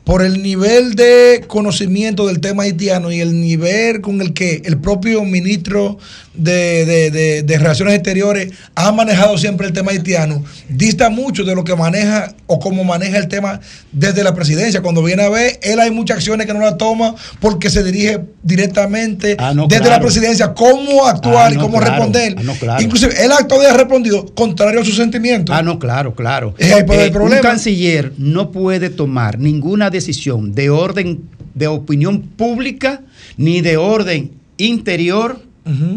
por 0.05 0.23
el 0.23 0.43
nivel 0.43 0.95
de 0.95 1.45
conocimiento 1.47 2.27
del 2.27 2.41
tema 2.41 2.65
haitiano 2.65 3.13
y 3.13 3.21
el 3.21 3.41
nivel 3.41 4.01
con 4.01 4.21
el 4.21 4.33
que 4.33 4.63
el 4.65 4.79
propio 4.79 5.25
ministro 5.25 5.99
de, 6.43 6.85
de- 6.87 7.11
de- 7.11 7.43
de 7.43 7.59
Relaciones 7.59 7.95
Exteriores 7.95 8.53
ha 8.75 8.91
manejado 8.93 9.37
siempre 9.39 9.67
el 9.67 9.73
tema 9.73 9.91
haitiano, 9.93 10.43
dista 10.69 11.11
mucho 11.11 11.45
de 11.45 11.55
lo 11.55 11.65
que 11.65 11.77
maneja 11.77 12.35
o 12.47 12.59
cómo 12.59 12.83
maneja 12.85 13.19
el 13.19 13.29
tema 13.29 13.61
desde 13.93 14.25
la 14.25 14.35
presidencia. 14.35 14.81
Cuando 14.83 15.03
viene 15.03 15.23
a 15.23 15.29
ver, 15.29 15.59
él 15.63 15.79
hay 15.81 15.91
muchas 15.91 16.17
acciones 16.19 16.47
que 16.47 16.55
no 16.55 16.61
las 16.61 16.79
toma 16.79 17.15
porque 17.41 17.69
se 17.71 17.83
dirige 17.85 18.21
directamente 18.43 19.37
Ah, 19.39 19.53
no, 19.55 19.67
desde 19.67 19.83
claro. 19.83 19.97
la 19.97 20.01
presidencia 20.03 20.55
cómo 20.55 21.07
actuar 21.07 21.51
Ah, 21.51 21.55
y 21.55 21.59
cómo 21.59 21.79
claro. 21.79 21.87
responder. 21.95 22.35
Ah, 22.39 22.43
no, 22.43 22.55
claro. 22.55 22.83
Inclusive 22.83 23.13
él 23.25 23.31
ha 23.33 23.73
respondido 23.77 24.27
contrario 24.35 24.81
a 24.81 24.85
sus 24.85 24.97
sentimientos. 24.97 25.55
Ah, 25.57 25.63
no, 25.63 25.79
claro, 25.79 26.15
claro. 26.15 26.55
Es 26.59 26.73
ahí 26.73 26.85
el 26.89 27.01
Eh, 27.01 27.11
problema. 27.11 27.37
Un 27.37 27.43
canciller 27.43 28.13
no 28.19 28.51
puede 28.51 28.89
tomar 28.91 29.39
ninguna 29.39 29.91
decisión 29.91 30.55
de 30.55 30.71
orden 30.71 31.21
de 31.55 31.67
opinión 31.67 32.23
pública 32.23 33.03
ni 33.37 33.61
de 33.61 33.77
orden 33.77 34.31
interior 34.57 35.41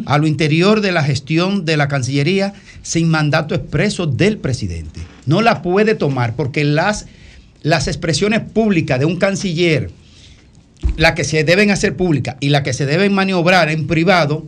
a 0.05 0.17
lo 0.17 0.27
interior 0.27 0.81
de 0.81 0.91
la 0.91 1.03
gestión 1.03 1.65
de 1.65 1.77
la 1.77 1.87
Cancillería 1.87 2.53
sin 2.81 3.09
mandato 3.09 3.55
expreso 3.55 4.05
del 4.05 4.37
presidente. 4.37 4.99
No 5.25 5.41
la 5.41 5.61
puede 5.61 5.95
tomar 5.95 6.35
porque 6.35 6.63
las, 6.63 7.07
las 7.61 7.87
expresiones 7.87 8.41
públicas 8.41 8.99
de 8.99 9.05
un 9.05 9.17
canciller, 9.17 9.89
las 10.97 11.13
que 11.13 11.23
se 11.23 11.43
deben 11.43 11.71
hacer 11.71 11.95
públicas 11.95 12.35
y 12.39 12.49
las 12.49 12.63
que 12.63 12.73
se 12.73 12.85
deben 12.85 13.13
maniobrar 13.13 13.69
en 13.69 13.87
privado, 13.87 14.45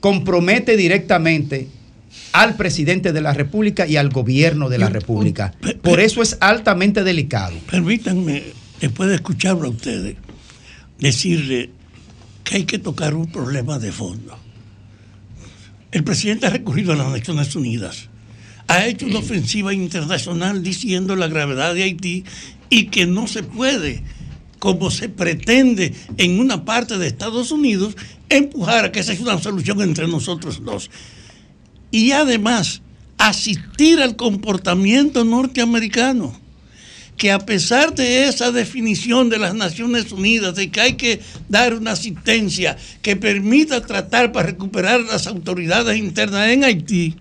compromete 0.00 0.76
directamente 0.76 1.68
al 2.32 2.54
presidente 2.54 3.12
de 3.12 3.20
la 3.22 3.32
República 3.32 3.86
y 3.86 3.96
al 3.96 4.10
gobierno 4.10 4.68
de 4.68 4.78
la 4.78 4.90
República. 4.90 5.54
Por 5.82 6.00
eso 6.00 6.22
es 6.22 6.36
altamente 6.40 7.02
delicado. 7.02 7.56
Permítanme, 7.70 8.42
después 8.80 9.08
de 9.08 9.14
escucharlo 9.14 9.68
a 9.68 9.70
ustedes, 9.70 10.16
decirle 10.98 11.70
que 12.46 12.56
hay 12.56 12.64
que 12.64 12.78
tocar 12.78 13.14
un 13.14 13.26
problema 13.26 13.78
de 13.78 13.90
fondo. 13.90 14.38
El 15.90 16.04
presidente 16.04 16.46
ha 16.46 16.50
recurrido 16.50 16.92
a 16.92 16.96
las 16.96 17.10
Naciones 17.10 17.54
Unidas, 17.56 18.08
ha 18.68 18.86
hecho 18.86 19.06
una 19.06 19.18
ofensiva 19.18 19.74
internacional 19.74 20.62
diciendo 20.62 21.16
la 21.16 21.26
gravedad 21.26 21.74
de 21.74 21.82
Haití 21.82 22.24
y 22.70 22.86
que 22.86 23.06
no 23.06 23.26
se 23.26 23.42
puede, 23.42 24.02
como 24.60 24.90
se 24.90 25.08
pretende 25.08 25.92
en 26.18 26.38
una 26.38 26.64
parte 26.64 26.98
de 26.98 27.08
Estados 27.08 27.50
Unidos, 27.50 27.96
empujar 28.28 28.84
a 28.84 28.92
que 28.92 29.00
esa 29.00 29.12
es 29.12 29.20
una 29.20 29.38
solución 29.40 29.82
entre 29.82 30.06
nosotros 30.06 30.64
dos. 30.64 30.90
Y 31.90 32.12
además 32.12 32.80
asistir 33.18 34.00
al 34.00 34.16
comportamiento 34.16 35.24
norteamericano 35.24 36.45
que 37.16 37.32
a 37.32 37.38
pesar 37.38 37.94
de 37.94 38.28
esa 38.28 38.52
definición 38.52 39.30
de 39.30 39.38
las 39.38 39.54
Naciones 39.54 40.12
Unidas, 40.12 40.54
de 40.54 40.70
que 40.70 40.80
hay 40.80 40.92
que 40.94 41.20
dar 41.48 41.74
una 41.74 41.92
asistencia 41.92 42.76
que 43.00 43.16
permita 43.16 43.80
tratar 43.80 44.32
para 44.32 44.48
recuperar 44.48 45.00
las 45.00 45.26
autoridades 45.26 45.96
internas 45.96 46.48
en 46.50 46.64
Haití, 46.64 47.16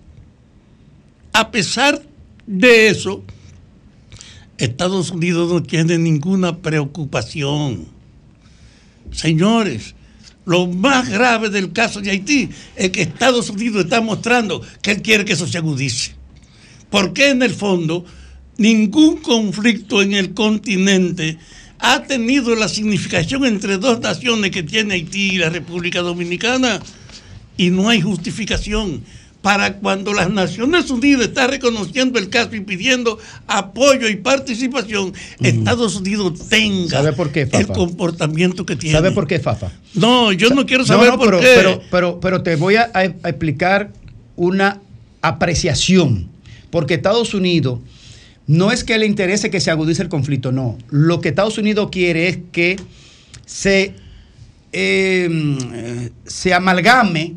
a 1.31 1.49
pesar 1.51 2.01
de 2.45 2.89
eso, 2.89 3.23
Estados 4.57 5.11
Unidos 5.11 5.51
no 5.51 5.63
tiene 5.63 5.97
ninguna 5.97 6.57
preocupación. 6.57 7.87
Señores, 9.11 9.95
lo 10.45 10.67
más 10.67 11.09
grave 11.09 11.49
del 11.49 11.71
caso 11.71 12.01
de 12.01 12.11
Haití 12.11 12.49
es 12.75 12.89
que 12.91 13.01
Estados 13.01 13.49
Unidos 13.49 13.85
está 13.85 14.01
mostrando 14.01 14.61
que 14.81 14.91
él 14.91 15.01
quiere 15.01 15.25
que 15.25 15.33
eso 15.33 15.47
se 15.47 15.57
agudice. 15.57 16.13
Porque 16.89 17.29
en 17.29 17.41
el 17.41 17.53
fondo 17.53 18.05
ningún 18.57 19.17
conflicto 19.17 20.01
en 20.01 20.13
el 20.13 20.33
continente 20.33 21.37
ha 21.79 22.03
tenido 22.03 22.55
la 22.55 22.67
significación 22.67 23.45
entre 23.45 23.77
dos 23.77 23.99
naciones 23.99 24.51
que 24.51 24.63
tiene 24.63 24.95
Haití 24.95 25.33
y 25.33 25.37
la 25.37 25.49
República 25.49 26.01
Dominicana 26.01 26.79
y 27.57 27.69
no 27.69 27.89
hay 27.89 28.01
justificación 28.01 29.03
para 29.41 29.73
cuando 29.73 30.11
las 30.11 30.31
Naciones 30.31 30.89
Unidas 30.89 31.27
están 31.27 31.51
reconociendo 31.51 32.17
el 32.17 32.29
caso 32.29 32.55
y 32.55 32.61
pidiendo 32.61 33.19
apoyo 33.45 34.09
y 34.09 34.15
participación, 34.15 35.13
Estados 35.39 35.97
Unidos 35.97 36.49
tenga 36.49 36.97
¿Sabe 36.97 37.13
por 37.13 37.31
qué, 37.31 37.47
el 37.51 37.67
comportamiento 37.67 38.65
que 38.65 38.75
tiene. 38.75 38.95
¿Sabe 38.95 39.11
por 39.11 39.27
qué, 39.27 39.39
Fafa? 39.39 39.71
No, 39.93 40.31
yo 40.31 40.49
no 40.49 40.65
quiero 40.65 40.83
saber 40.83 41.11
no, 41.11 41.19
por 41.19 41.27
pero, 41.27 41.39
qué. 41.41 41.53
Pero, 41.57 41.81
pero, 41.91 42.19
pero 42.19 42.41
te 42.41 42.55
voy 42.55 42.77
a 42.77 42.89
explicar 42.95 43.91
una 44.35 44.81
apreciación. 45.21 46.27
Porque 46.71 46.95
Estados 46.95 47.35
Unidos 47.35 47.81
no 48.47 48.71
es 48.71 48.83
que 48.83 48.97
le 48.97 49.05
interese 49.05 49.49
que 49.49 49.59
se 49.59 49.71
agudice 49.71 50.03
el 50.03 50.09
conflicto, 50.09 50.51
no. 50.51 50.77
Lo 50.89 51.21
que 51.21 51.29
Estados 51.29 51.57
Unidos 51.57 51.89
quiere 51.91 52.27
es 52.27 52.39
que 52.51 52.77
se, 53.45 53.93
eh, 54.71 56.09
se 56.25 56.53
amalgame, 56.53 57.33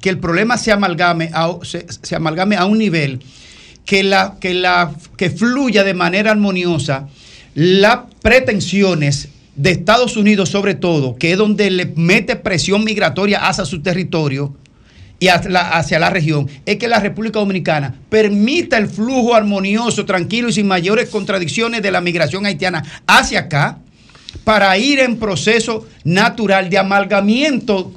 que 0.00 0.10
el 0.10 0.18
problema 0.18 0.58
se 0.58 0.72
amalgame 0.72 1.30
a, 1.32 1.56
se 1.62 2.16
amalgame 2.16 2.56
a 2.56 2.66
un 2.66 2.78
nivel 2.78 3.20
que, 3.84 4.02
la, 4.02 4.36
que, 4.40 4.54
la, 4.54 4.94
que 5.16 5.30
fluya 5.30 5.84
de 5.84 5.94
manera 5.94 6.30
armoniosa 6.30 7.08
las 7.54 8.00
pretensiones 8.22 9.28
de 9.56 9.70
Estados 9.70 10.16
Unidos 10.16 10.48
sobre 10.48 10.74
todo, 10.74 11.16
que 11.16 11.32
es 11.32 11.38
donde 11.38 11.70
le 11.70 11.86
mete 11.96 12.36
presión 12.36 12.84
migratoria 12.84 13.46
hacia 13.46 13.64
su 13.64 13.82
territorio 13.82 14.56
y 15.22 15.28
hacia 15.28 15.50
la, 15.50 15.60
hacia 15.70 16.00
la 16.00 16.10
región, 16.10 16.48
es 16.66 16.78
que 16.78 16.88
la 16.88 16.98
República 16.98 17.38
Dominicana 17.38 17.94
permita 18.10 18.76
el 18.76 18.88
flujo 18.88 19.36
armonioso, 19.36 20.04
tranquilo 20.04 20.48
y 20.48 20.52
sin 20.52 20.66
mayores 20.66 21.08
contradicciones 21.10 21.80
de 21.80 21.92
la 21.92 22.00
migración 22.00 22.44
haitiana 22.44 22.82
hacia 23.06 23.38
acá, 23.38 23.78
para 24.42 24.76
ir 24.78 24.98
en 24.98 25.18
proceso 25.20 25.86
natural 26.02 26.68
de 26.70 26.76
amalgamiento 26.78 27.92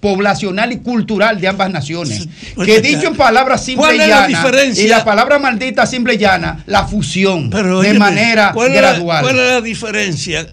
poblacional 0.00 0.72
y 0.72 0.78
cultural 0.78 1.40
de 1.40 1.46
ambas 1.46 1.70
naciones. 1.70 2.26
Que 2.64 2.80
dicho 2.80 3.06
en 3.06 3.14
palabras 3.14 3.64
simples 3.64 3.86
¿cuál 3.86 3.96
y 3.96 4.00
es 4.00 4.08
la 4.08 4.64
y 4.84 4.88
la 4.88 5.04
palabra 5.04 5.38
maldita 5.38 5.86
simple 5.86 6.14
y 6.14 6.18
llana, 6.18 6.64
la 6.66 6.84
fusión 6.88 7.48
Pero, 7.48 7.80
de 7.80 7.90
óyeme, 7.90 7.98
manera 8.00 8.50
¿cuál 8.52 8.68
es 8.72 8.74
la- 8.74 8.80
gradual. 8.92 9.22
¿Cuál 9.22 9.38
es 9.38 9.46
la 9.52 9.60
diferencia? 9.60 10.48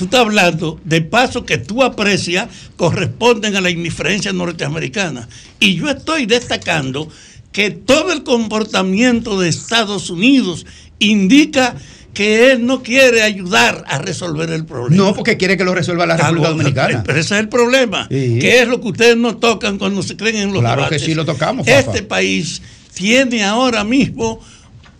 Tú 0.00 0.06
estás 0.06 0.20
hablando 0.20 0.80
de 0.82 1.02
pasos 1.02 1.44
que 1.44 1.58
tú 1.58 1.82
aprecias 1.82 2.48
corresponden 2.78 3.54
a 3.54 3.60
la 3.60 3.68
indiferencia 3.68 4.32
norteamericana. 4.32 5.28
Y 5.58 5.74
yo 5.74 5.90
estoy 5.90 6.24
destacando 6.24 7.06
que 7.52 7.70
todo 7.70 8.10
el 8.10 8.22
comportamiento 8.22 9.38
de 9.38 9.50
Estados 9.50 10.08
Unidos 10.08 10.64
indica 11.00 11.74
que 12.14 12.50
él 12.52 12.64
no 12.64 12.82
quiere 12.82 13.20
ayudar 13.20 13.84
a 13.88 13.98
resolver 13.98 14.48
el 14.52 14.64
problema. 14.64 15.04
No, 15.04 15.14
porque 15.14 15.36
quiere 15.36 15.58
que 15.58 15.64
lo 15.64 15.74
resuelva 15.74 16.06
la 16.06 16.16
República 16.16 16.48
Algo- 16.48 16.56
Dominicana. 16.56 17.02
Pero 17.04 17.20
ese 17.20 17.34
es 17.34 17.40
el 17.42 17.50
problema. 17.50 18.08
Sí. 18.10 18.38
Que 18.40 18.62
es 18.62 18.68
lo 18.68 18.80
que 18.80 18.88
ustedes 18.88 19.18
no 19.18 19.36
tocan 19.36 19.76
cuando 19.76 20.02
se 20.02 20.16
creen 20.16 20.36
en 20.36 20.52
los 20.54 20.60
Claro 20.62 20.76
debates. 20.80 21.02
que 21.02 21.06
sí 21.08 21.14
lo 21.14 21.26
tocamos. 21.26 21.68
Este 21.68 22.02
país 22.02 22.62
tiene 22.94 23.44
ahora 23.44 23.84
mismo 23.84 24.40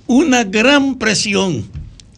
una 0.07 0.45
gran 0.45 0.99
presión 0.99 1.65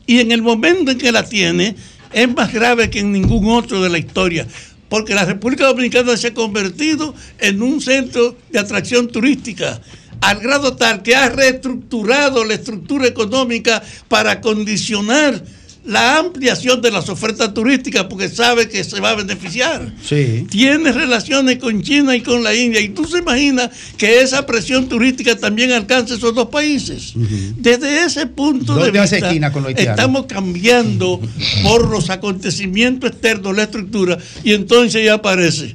y 0.04 0.18
en 0.18 0.32
el 0.32 0.42
momento 0.42 0.90
en 0.90 0.98
que 0.98 1.12
la 1.12 1.22
tiene 1.22 1.76
es 2.12 2.34
más 2.34 2.52
grave 2.52 2.90
que 2.90 3.00
en 3.00 3.12
ningún 3.12 3.48
otro 3.48 3.82
de 3.82 3.90
la 3.90 3.98
historia. 3.98 4.46
Porque 4.88 5.14
la 5.14 5.24
República 5.24 5.66
Dominicana 5.66 6.16
se 6.16 6.28
ha 6.28 6.34
convertido 6.34 7.14
en 7.38 7.62
un 7.62 7.80
centro 7.80 8.36
de 8.50 8.58
atracción 8.58 9.08
turística, 9.08 9.80
al 10.20 10.40
grado 10.40 10.76
tal 10.76 11.02
que 11.02 11.16
ha 11.16 11.30
reestructurado 11.30 12.44
la 12.44 12.54
estructura 12.54 13.06
económica 13.06 13.82
para 14.08 14.40
condicionar 14.40 15.42
la 15.84 16.18
ampliación 16.18 16.80
de 16.80 16.92
las 16.92 17.08
ofertas 17.08 17.52
turísticas 17.52 18.04
porque 18.04 18.28
sabe 18.28 18.68
que 18.68 18.84
se 18.84 19.00
va 19.00 19.10
a 19.10 19.14
beneficiar 19.16 19.92
Sí. 20.02 20.46
tiene 20.48 20.92
relaciones 20.92 21.58
con 21.58 21.82
China 21.82 22.14
y 22.14 22.20
con 22.20 22.44
la 22.44 22.54
India. 22.54 22.80
Y 22.80 22.90
tú 22.90 23.04
se 23.04 23.18
imaginas 23.18 23.70
que 23.96 24.20
esa 24.20 24.46
presión 24.46 24.88
turística 24.88 25.36
también 25.36 25.72
alcance 25.72 26.14
esos 26.14 26.34
dos 26.34 26.48
países. 26.48 27.14
Desde 27.56 28.04
ese 28.04 28.26
punto 28.26 28.74
de 28.74 28.84
¿Dónde 28.84 28.98
hace 29.00 29.20
vista, 29.20 29.52
con 29.52 29.66
estamos 29.76 30.26
cambiando 30.26 31.20
por 31.64 31.88
los 31.90 32.10
acontecimientos 32.10 33.10
externos 33.10 33.56
la 33.56 33.64
estructura 33.64 34.18
y 34.44 34.52
entonces 34.52 35.04
ya 35.04 35.14
aparece, 35.14 35.74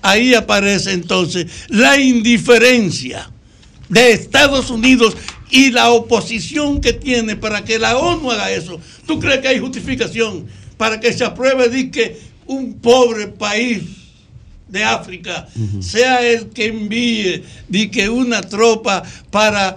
ahí 0.00 0.34
aparece 0.34 0.92
entonces 0.92 1.46
la 1.68 1.98
indiferencia 2.00 3.30
de 3.88 4.12
Estados 4.12 4.70
Unidos 4.70 5.16
y 5.50 5.70
la 5.70 5.90
oposición 5.90 6.80
que 6.80 6.92
tiene 6.92 7.36
para 7.36 7.64
que 7.64 7.78
la 7.78 7.96
ONU 7.96 8.30
haga 8.30 8.50
eso. 8.50 8.80
¿Tú 9.06 9.20
crees 9.20 9.40
que 9.40 9.48
hay 9.48 9.58
justificación 9.58 10.46
para 10.76 11.00
que 11.00 11.12
se 11.12 11.24
apruebe 11.24 11.68
de 11.68 11.90
que 11.90 12.20
un 12.46 12.74
pobre 12.74 13.28
país 13.28 13.82
de 14.68 14.82
África 14.82 15.46
sea 15.80 16.26
el 16.26 16.48
que 16.48 16.66
envíe 16.66 17.44
de 17.68 17.90
que 17.90 18.08
una 18.08 18.40
tropa 18.40 19.02
para 19.30 19.76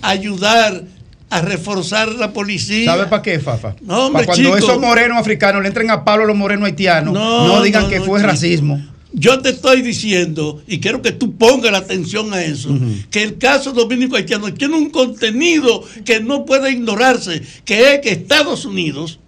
ayudar 0.00 0.84
a 1.30 1.40
reforzar 1.40 2.08
la 2.08 2.32
policía? 2.32 2.92
¿Sabe 2.92 3.06
para 3.06 3.22
qué, 3.22 3.38
Fafa? 3.38 3.74
No, 3.82 4.06
hombre, 4.06 4.24
para 4.24 4.34
cuando 4.34 4.56
chico. 4.56 4.70
esos 4.70 4.80
morenos 4.80 5.18
africanos 5.18 5.62
le 5.62 5.68
entren 5.68 5.90
a 5.90 6.04
palo 6.04 6.24
a 6.24 6.26
los 6.26 6.36
morenos 6.36 6.66
haitianos, 6.66 7.14
no, 7.14 7.62
digan 7.62 7.84
no, 7.84 7.88
que 7.88 8.00
fue 8.00 8.18
chico. 8.20 8.30
racismo. 8.30 8.91
Yo 9.14 9.40
te 9.40 9.50
estoy 9.50 9.82
diciendo, 9.82 10.62
y 10.66 10.80
quiero 10.80 11.02
que 11.02 11.12
tú 11.12 11.36
pongas 11.36 11.70
la 11.70 11.78
atención 11.78 12.32
a 12.32 12.42
eso, 12.42 12.70
que 13.10 13.22
el 13.22 13.36
caso 13.38 13.72
dominico 13.72 14.16
haitiano 14.16 14.52
tiene 14.54 14.74
un 14.76 14.88
contenido 14.90 15.84
que 16.04 16.20
no 16.20 16.46
puede 16.46 16.72
ignorarse, 16.72 17.42
que 17.64 17.94
es 17.94 18.00
que 18.00 18.10
Estados 18.10 18.64
Unidos 18.64 19.18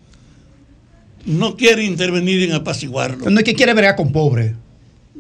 no 1.27 1.57
quiere 1.57 1.85
intervenir 1.85 2.43
en 2.45 2.53
apaciguarlo. 2.53 3.29
No 3.31 3.39
es 3.39 3.45
que 3.45 3.55
quiere 3.55 3.75
bregar 3.75 3.97
con 3.97 4.11
pobres. 4.13 4.53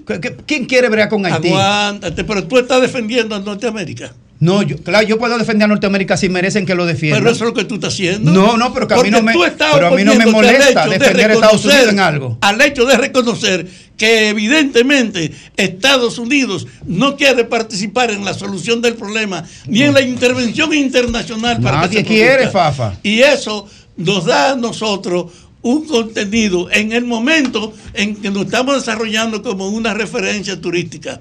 ¿Qué- 0.06 0.20
qué- 0.20 0.36
¿Quién 0.46 0.66
quiere 0.66 0.88
bregar 0.88 1.08
con 1.08 1.24
Haití? 1.24 1.48
Aguántate, 1.48 2.24
pero 2.24 2.44
tú 2.46 2.58
estás 2.58 2.80
defendiendo 2.82 3.34
a 3.34 3.40
Norteamérica. 3.40 4.14
No, 4.40 4.62
yo, 4.62 4.76
claro, 4.78 5.06
yo 5.06 5.18
puedo 5.18 5.38
defender 5.38 5.64
a 5.64 5.68
Norteamérica 5.68 6.16
si 6.16 6.28
merecen 6.28 6.66
que 6.66 6.74
lo 6.74 6.86
defiendan. 6.86 7.22
Pero 7.22 7.34
eso 7.34 7.44
es 7.44 7.50
lo 7.50 7.54
que 7.54 7.64
tú 7.64 7.76
estás 7.76 7.94
haciendo. 7.94 8.32
No, 8.32 8.56
no, 8.56 8.74
pero 8.74 8.88
que 8.88 8.94
a 8.94 9.02
mí 9.02 9.10
no 9.10 9.22
me, 9.22 9.32
tú 9.32 9.44
estás 9.44 9.72
pero 9.74 9.88
a 9.88 9.90
mí 9.92 10.04
no 10.04 10.14
me 10.14 10.26
oponiéndote 10.26 10.78
al 10.78 10.88
molesta 10.88 10.88
defender 10.88 11.30
a 11.30 11.34
Estados 11.34 11.64
Unidos 11.64 11.88
en 11.88 12.00
algo. 12.00 12.38
Al 12.40 12.60
hecho 12.60 12.84
de 12.84 12.96
reconocer 12.96 13.66
que 13.96 14.28
evidentemente 14.28 15.32
Estados 15.56 16.18
Unidos 16.18 16.66
no 16.84 17.16
quiere 17.16 17.44
participar 17.44 18.10
en 18.10 18.24
la 18.24 18.34
solución 18.34 18.82
del 18.82 18.94
problema 18.94 19.44
ni 19.66 19.82
en 19.82 19.94
la 19.94 20.02
intervención 20.02 20.74
internacional 20.74 21.60
para 21.60 21.82
que 21.82 21.86
Nadie 21.86 21.98
se 22.00 22.04
quiere. 22.04 22.50
Fafa. 22.50 22.94
Y 23.02 23.20
eso 23.20 23.68
nos 23.96 24.24
da 24.24 24.52
a 24.52 24.56
nosotros 24.56 25.26
un 25.62 25.86
contenido 25.86 26.68
en 26.70 26.92
el 26.92 27.04
momento 27.04 27.72
en 27.94 28.16
que 28.16 28.30
nos 28.30 28.44
estamos 28.44 28.74
desarrollando 28.74 29.42
como 29.42 29.68
una 29.68 29.94
referencia 29.94 30.60
turística. 30.60 31.18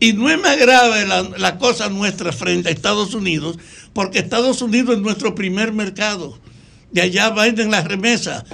Y 0.00 0.12
no 0.12 0.30
es 0.30 0.40
más 0.40 0.58
grave 0.58 1.06
la, 1.06 1.22
la 1.36 1.58
cosa 1.58 1.88
nuestra 1.88 2.32
frente 2.32 2.68
a 2.68 2.72
Estados 2.72 3.14
Unidos, 3.14 3.58
porque 3.92 4.18
Estados 4.18 4.62
Unidos 4.62 4.96
es 4.96 5.02
nuestro 5.02 5.34
primer 5.34 5.72
mercado. 5.72 6.38
De 6.90 7.00
allá 7.00 7.30
venden 7.30 7.72
las 7.72 7.84
remesas, 7.84 8.44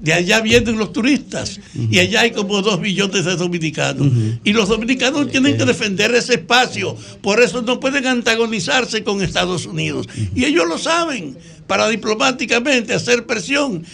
de 0.00 0.12
allá 0.12 0.40
vienen 0.40 0.76
los 0.76 0.92
turistas, 0.92 1.60
y 1.90 2.00
allá 2.00 2.22
hay 2.22 2.32
como 2.32 2.60
dos 2.60 2.80
millones 2.80 3.24
de 3.24 3.36
dominicanos. 3.36 4.08
Y 4.42 4.52
los 4.52 4.68
dominicanos 4.68 5.30
tienen 5.30 5.56
que 5.56 5.64
defender 5.64 6.12
ese 6.12 6.34
espacio, 6.34 6.96
por 7.22 7.40
eso 7.40 7.62
no 7.62 7.78
pueden 7.78 8.06
antagonizarse 8.06 9.04
con 9.04 9.22
Estados 9.22 9.64
Unidos. 9.66 10.08
Y 10.34 10.44
ellos 10.44 10.66
lo 10.66 10.76
saben, 10.76 11.38
para 11.68 11.88
diplomáticamente 11.88 12.94
hacer 12.94 13.26
presión, 13.26 13.84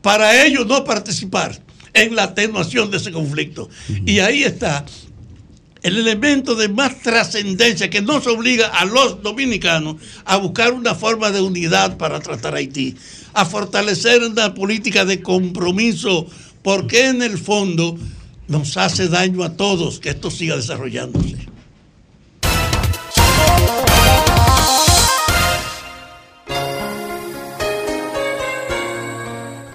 para 0.00 0.46
ellos 0.46 0.66
no 0.66 0.84
participar 0.84 1.60
en 1.92 2.14
la 2.14 2.24
atenuación 2.24 2.90
de 2.90 2.98
ese 2.98 3.10
conflicto. 3.10 3.68
Y 4.06 4.20
ahí 4.20 4.44
está 4.44 4.86
el 5.82 5.98
elemento 5.98 6.54
de 6.54 6.68
más 6.68 7.00
trascendencia 7.00 7.90
que 7.90 8.02
nos 8.02 8.26
obliga 8.26 8.68
a 8.68 8.84
los 8.84 9.22
dominicanos 9.22 9.96
a 10.24 10.36
buscar 10.36 10.72
una 10.72 10.94
forma 10.94 11.30
de 11.30 11.40
unidad 11.40 11.96
para 11.96 12.20
tratar 12.20 12.54
a 12.54 12.58
Haití, 12.58 12.96
a 13.32 13.44
fortalecer 13.44 14.22
una 14.22 14.54
política 14.54 15.04
de 15.04 15.22
compromiso, 15.22 16.26
porque 16.62 17.06
en 17.06 17.22
el 17.22 17.38
fondo 17.38 17.96
nos 18.48 18.76
hace 18.76 19.08
daño 19.08 19.42
a 19.42 19.56
todos 19.56 20.00
que 20.00 20.10
esto 20.10 20.30
siga 20.30 20.56
desarrollándose. 20.56 21.36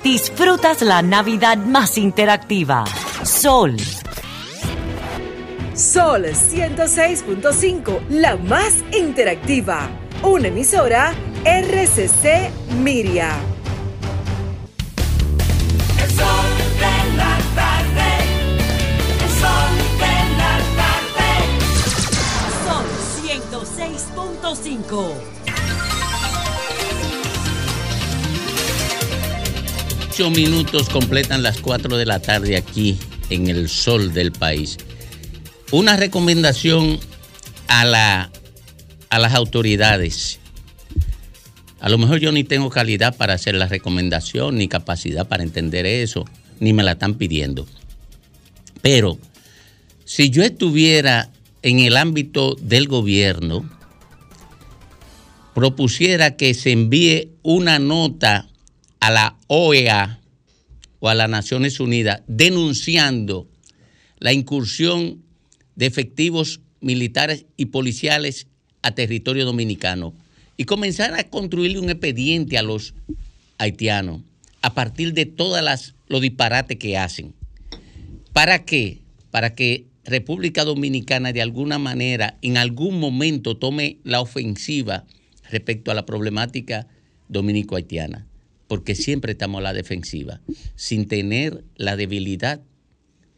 Disfrutas 0.03 0.83
la 0.83 1.01
Navidad 1.01 1.57
más 1.57 1.97
interactiva. 1.97 2.85
Sol 3.23 3.75
Sol 5.75 6.23
106.5, 6.23 8.07
la 8.07 8.37
más 8.37 8.75
interactiva. 8.97 9.89
Una 10.23 10.47
emisora 10.47 11.13
RCC 11.43 12.49
Miria. 12.81 13.35
El 16.01 16.09
sol 16.11 16.47
de 16.79 17.17
la 17.17 17.37
tarde. 17.55 18.09
El 19.21 19.29
sol 19.41 19.75
de 19.99 20.15
la 20.37 20.55
tarde. 20.79 21.27
Sol 22.63 22.87
106.5. 23.27 25.11
Ocho 30.09 30.29
minutos 30.29 30.87
completan 30.87 31.43
las 31.43 31.59
4 31.59 31.97
de 31.97 32.05
la 32.05 32.21
tarde 32.21 32.55
aquí 32.55 32.97
en 33.29 33.49
el 33.49 33.67
sol 33.67 34.13
del 34.13 34.31
país. 34.31 34.77
Una 35.71 35.97
recomendación 35.97 36.99
a, 37.67 37.85
la, 37.85 38.31
a 39.09 39.19
las 39.19 39.33
autoridades. 39.33 40.39
A 41.79 41.89
lo 41.89 41.97
mejor 41.97 42.19
yo 42.19 42.31
ni 42.31 42.43
tengo 42.43 42.69
calidad 42.69 43.15
para 43.17 43.33
hacer 43.33 43.55
la 43.55 43.67
recomendación, 43.67 44.57
ni 44.57 44.67
capacidad 44.67 45.27
para 45.27 45.43
entender 45.43 45.85
eso, 45.85 46.25
ni 46.59 46.73
me 46.73 46.83
la 46.83 46.93
están 46.93 47.15
pidiendo. 47.15 47.67
Pero 48.81 49.17
si 50.05 50.29
yo 50.29 50.43
estuviera 50.43 51.31
en 51.63 51.79
el 51.79 51.97
ámbito 51.97 52.55
del 52.61 52.87
gobierno, 52.87 53.67
propusiera 55.55 56.37
que 56.37 56.53
se 56.53 56.71
envíe 56.71 57.31
una 57.41 57.79
nota 57.79 58.47
a 58.99 59.09
la 59.09 59.37
OEA 59.47 60.19
o 60.99 61.09
a 61.09 61.15
las 61.15 61.29
Naciones 61.29 61.79
Unidas 61.79 62.21
denunciando 62.27 63.47
la 64.19 64.31
incursión 64.31 65.24
de 65.75 65.85
efectivos 65.85 66.61
militares 66.81 67.45
y 67.57 67.67
policiales 67.67 68.47
a 68.81 68.91
territorio 68.91 69.45
dominicano 69.45 70.13
y 70.57 70.65
comenzar 70.65 71.13
a 71.13 71.23
construirle 71.23 71.79
un 71.79 71.89
expediente 71.89 72.57
a 72.57 72.63
los 72.63 72.93
haitianos 73.57 74.21
a 74.61 74.73
partir 74.73 75.13
de 75.13 75.25
todas 75.25 75.63
las 75.63 75.95
los 76.07 76.21
disparates 76.21 76.77
que 76.77 76.97
hacen. 76.97 77.33
¿Para 78.33 78.65
qué? 78.65 78.99
Para 79.31 79.55
que 79.55 79.85
República 80.03 80.63
Dominicana 80.63 81.33
de 81.33 81.41
alguna 81.41 81.79
manera 81.79 82.37
en 82.41 82.57
algún 82.57 82.99
momento 82.99 83.57
tome 83.57 83.97
la 84.03 84.21
ofensiva 84.21 85.05
respecto 85.49 85.91
a 85.91 85.95
la 85.95 86.05
problemática 86.05 86.87
dominico-haitiana, 87.27 88.27
porque 88.67 88.93
siempre 88.93 89.31
estamos 89.31 89.59
a 89.59 89.63
la 89.63 89.73
defensiva, 89.73 90.41
sin 90.75 91.07
tener 91.07 91.63
la 91.75 91.95
debilidad 91.95 92.61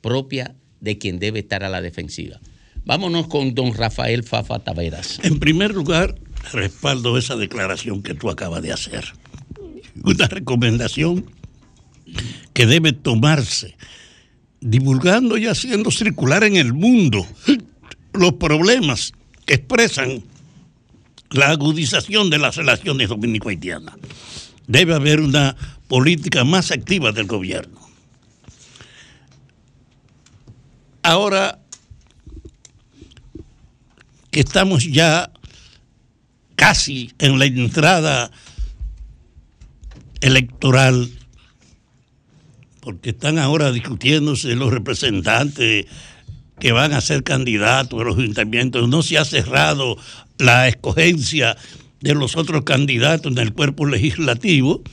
propia 0.01 0.55
de 0.81 0.97
quien 0.97 1.19
debe 1.19 1.39
estar 1.39 1.63
a 1.63 1.69
la 1.69 1.81
defensiva. 1.81 2.39
Vámonos 2.85 3.27
con 3.27 3.53
don 3.53 3.73
Rafael 3.73 4.23
Fafa 4.23 4.59
Taveras. 4.59 5.19
En 5.23 5.39
primer 5.39 5.73
lugar, 5.73 6.15
respaldo 6.53 7.17
esa 7.17 7.35
declaración 7.35 8.01
que 8.01 8.13
tú 8.13 8.29
acabas 8.29 8.61
de 8.61 8.71
hacer. 8.71 9.05
Una 10.03 10.27
recomendación 10.27 11.25
que 12.53 12.65
debe 12.65 12.93
tomarse, 12.93 13.75
divulgando 14.61 15.37
y 15.37 15.47
haciendo 15.47 15.91
circular 15.91 16.43
en 16.43 16.55
el 16.55 16.73
mundo 16.73 17.25
los 18.13 18.33
problemas 18.33 19.13
que 19.45 19.55
expresan 19.55 20.23
la 21.31 21.49
agudización 21.49 22.29
de 22.29 22.37
las 22.37 22.55
relaciones 22.55 23.09
dominico-haitianas. 23.09 23.95
Debe 24.67 24.93
haber 24.93 25.19
una 25.19 25.55
política 25.87 26.43
más 26.43 26.71
activa 26.71 27.11
del 27.11 27.25
gobierno. 27.25 27.86
Ahora 31.07 31.61
que 34.29 34.41
estamos 34.41 34.83
ya 34.83 35.31
casi 36.57 37.13
en 37.17 37.39
la 37.39 37.45
entrada 37.45 38.29
electoral, 40.19 41.09
porque 42.81 43.11
están 43.11 43.39
ahora 43.39 43.71
discutiéndose 43.71 44.53
los 44.55 44.69
representantes 44.69 45.85
que 46.59 46.73
van 46.73 46.91
a 46.91 46.99
ser 46.99 47.23
candidatos 47.23 48.01
a 48.01 48.03
los 48.03 48.17
ayuntamientos, 48.17 48.89
no 48.89 49.01
se 49.01 49.17
ha 49.17 49.23
cerrado 49.23 49.95
la 50.37 50.67
escogencia 50.67 51.55
de 52.01 52.15
los 52.15 52.35
otros 52.35 52.63
candidatos 52.65 53.31
en 53.31 53.37
el 53.37 53.53
cuerpo 53.53 53.85
legislativo. 53.85 54.83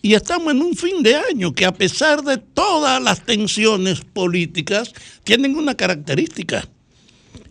Y 0.00 0.14
estamos 0.14 0.52
en 0.52 0.62
un 0.62 0.76
fin 0.76 1.02
de 1.02 1.16
año 1.16 1.52
que 1.52 1.64
a 1.64 1.74
pesar 1.74 2.22
de 2.22 2.38
todas 2.38 3.02
las 3.02 3.24
tensiones 3.24 4.00
políticas, 4.00 4.92
tienen 5.24 5.56
una 5.56 5.74
característica. 5.74 6.68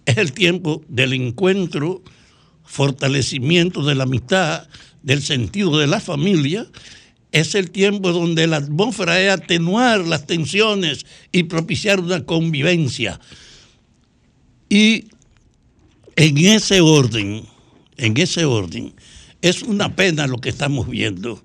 Es 0.05 0.17
el 0.17 0.31
tiempo 0.31 0.81
del 0.87 1.13
encuentro, 1.13 2.01
fortalecimiento 2.63 3.83
de 3.83 3.95
la 3.95 4.03
amistad, 4.03 4.67
del 5.03 5.21
sentido 5.21 5.77
de 5.77 5.87
la 5.87 5.99
familia. 5.99 6.65
Es 7.33 7.53
el 7.55 7.69
tiempo 7.71 8.13
donde 8.13 8.47
la 8.47 8.57
atmósfera 8.57 9.19
es 9.19 9.31
atenuar 9.31 9.99
las 10.07 10.25
tensiones 10.25 11.05
y 11.33 11.43
propiciar 11.43 11.99
una 11.99 12.23
convivencia. 12.23 13.19
Y 14.69 15.07
en 16.15 16.37
ese 16.37 16.79
orden, 16.79 17.43
en 17.97 18.17
ese 18.17 18.45
orden, 18.45 18.93
es 19.41 19.63
una 19.63 19.95
pena 19.95 20.27
lo 20.27 20.37
que 20.37 20.49
estamos 20.49 20.89
viendo. 20.89 21.43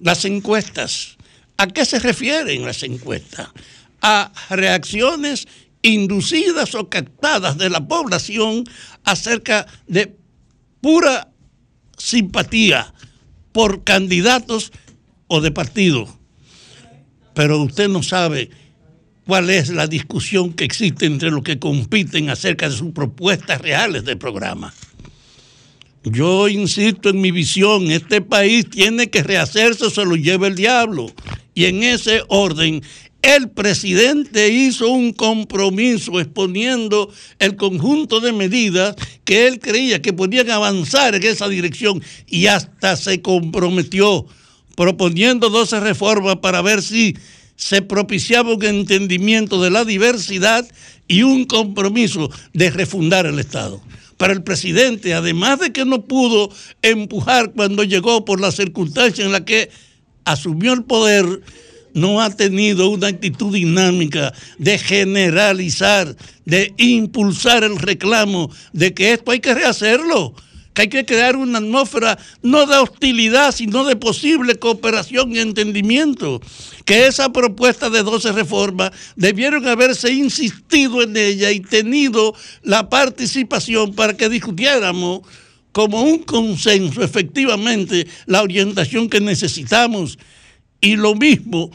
Las 0.00 0.24
encuestas, 0.24 1.16
¿a 1.56 1.66
qué 1.66 1.84
se 1.84 1.98
refieren 1.98 2.64
las 2.64 2.82
encuestas? 2.82 3.48
A 4.02 4.32
reacciones 4.50 5.46
inducidas 5.82 6.74
o 6.74 6.88
captadas 6.88 7.58
de 7.58 7.70
la 7.70 7.86
población 7.86 8.64
acerca 9.04 9.66
de 9.86 10.16
pura 10.80 11.28
simpatía 11.96 12.92
por 13.52 13.84
candidatos 13.84 14.72
o 15.28 15.40
de 15.40 15.50
partidos. 15.50 16.10
Pero 17.34 17.62
usted 17.62 17.88
no 17.88 18.02
sabe 18.02 18.50
cuál 19.26 19.50
es 19.50 19.68
la 19.68 19.86
discusión 19.86 20.52
que 20.52 20.64
existe 20.64 21.06
entre 21.06 21.30
los 21.30 21.42
que 21.42 21.58
compiten 21.58 22.30
acerca 22.30 22.68
de 22.68 22.76
sus 22.76 22.92
propuestas 22.92 23.60
reales 23.60 24.04
de 24.04 24.16
programa. 24.16 24.72
Yo 26.04 26.48
insisto 26.48 27.08
en 27.08 27.20
mi 27.22 27.30
visión, 27.30 27.90
este 27.90 28.20
país 28.20 28.68
tiene 28.68 29.08
que 29.08 29.22
rehacerse 29.22 29.90
se 29.90 30.04
lo 30.04 30.16
lleva 30.16 30.48
el 30.48 30.54
diablo. 30.54 31.10
Y 31.54 31.64
en 31.64 31.82
ese 31.82 32.22
orden, 32.28 32.82
el 33.22 33.48
presidente 33.48 34.50
hizo 34.50 34.90
un 34.90 35.14
compromiso 35.14 36.20
exponiendo 36.20 37.10
el 37.38 37.56
conjunto 37.56 38.20
de 38.20 38.32
medidas 38.32 38.94
que 39.24 39.46
él 39.46 39.60
creía 39.60 40.02
que 40.02 40.12
podían 40.12 40.50
avanzar 40.50 41.14
en 41.14 41.22
esa 41.22 41.48
dirección 41.48 42.02
y 42.26 42.48
hasta 42.48 42.96
se 42.96 43.22
comprometió 43.22 44.26
proponiendo 44.76 45.48
12 45.48 45.80
reformas 45.80 46.36
para 46.36 46.60
ver 46.60 46.82
si 46.82 47.16
se 47.56 47.80
propiciaba 47.80 48.52
un 48.52 48.64
entendimiento 48.64 49.62
de 49.62 49.70
la 49.70 49.86
diversidad 49.86 50.66
y 51.08 51.22
un 51.22 51.46
compromiso 51.46 52.30
de 52.52 52.70
refundar 52.70 53.24
el 53.24 53.38
Estado. 53.38 53.80
Pero 54.24 54.32
el 54.32 54.42
presidente, 54.42 55.12
además 55.12 55.60
de 55.60 55.70
que 55.70 55.84
no 55.84 56.06
pudo 56.06 56.48
empujar 56.80 57.52
cuando 57.52 57.84
llegó 57.84 58.24
por 58.24 58.40
la 58.40 58.52
circunstancia 58.52 59.22
en 59.22 59.32
la 59.32 59.44
que 59.44 59.68
asumió 60.24 60.72
el 60.72 60.84
poder, 60.84 61.42
no 61.92 62.22
ha 62.22 62.30
tenido 62.30 62.88
una 62.88 63.08
actitud 63.08 63.52
dinámica 63.52 64.32
de 64.56 64.78
generalizar, 64.78 66.16
de 66.46 66.72
impulsar 66.78 67.64
el 67.64 67.76
reclamo 67.76 68.50
de 68.72 68.94
que 68.94 69.12
esto 69.12 69.30
hay 69.30 69.40
que 69.40 69.52
rehacerlo, 69.52 70.34
que 70.74 70.82
hay 70.82 70.88
que 70.88 71.06
crear 71.06 71.36
una 71.36 71.58
atmósfera 71.58 72.18
no 72.42 72.66
de 72.66 72.76
hostilidad, 72.76 73.54
sino 73.54 73.84
de 73.84 73.96
posible 73.96 74.56
cooperación 74.56 75.34
y 75.34 75.38
entendimiento, 75.38 76.40
que 76.84 77.06
esa 77.06 77.32
propuesta 77.32 77.88
de 77.88 78.02
12 78.02 78.32
reformas 78.32 78.90
debieron 79.16 79.66
haberse 79.66 80.12
insistido 80.12 81.02
en 81.02 81.16
ella 81.16 81.52
y 81.52 81.60
tenido 81.60 82.34
la 82.62 82.90
participación 82.90 83.94
para 83.94 84.16
que 84.16 84.28
discutiéramos 84.28 85.22
como 85.70 86.02
un 86.02 86.18
consenso 86.18 87.02
efectivamente 87.02 88.06
la 88.26 88.42
orientación 88.42 89.08
que 89.08 89.20
necesitamos. 89.20 90.18
Y 90.80 90.96
lo 90.96 91.14
mismo 91.14 91.70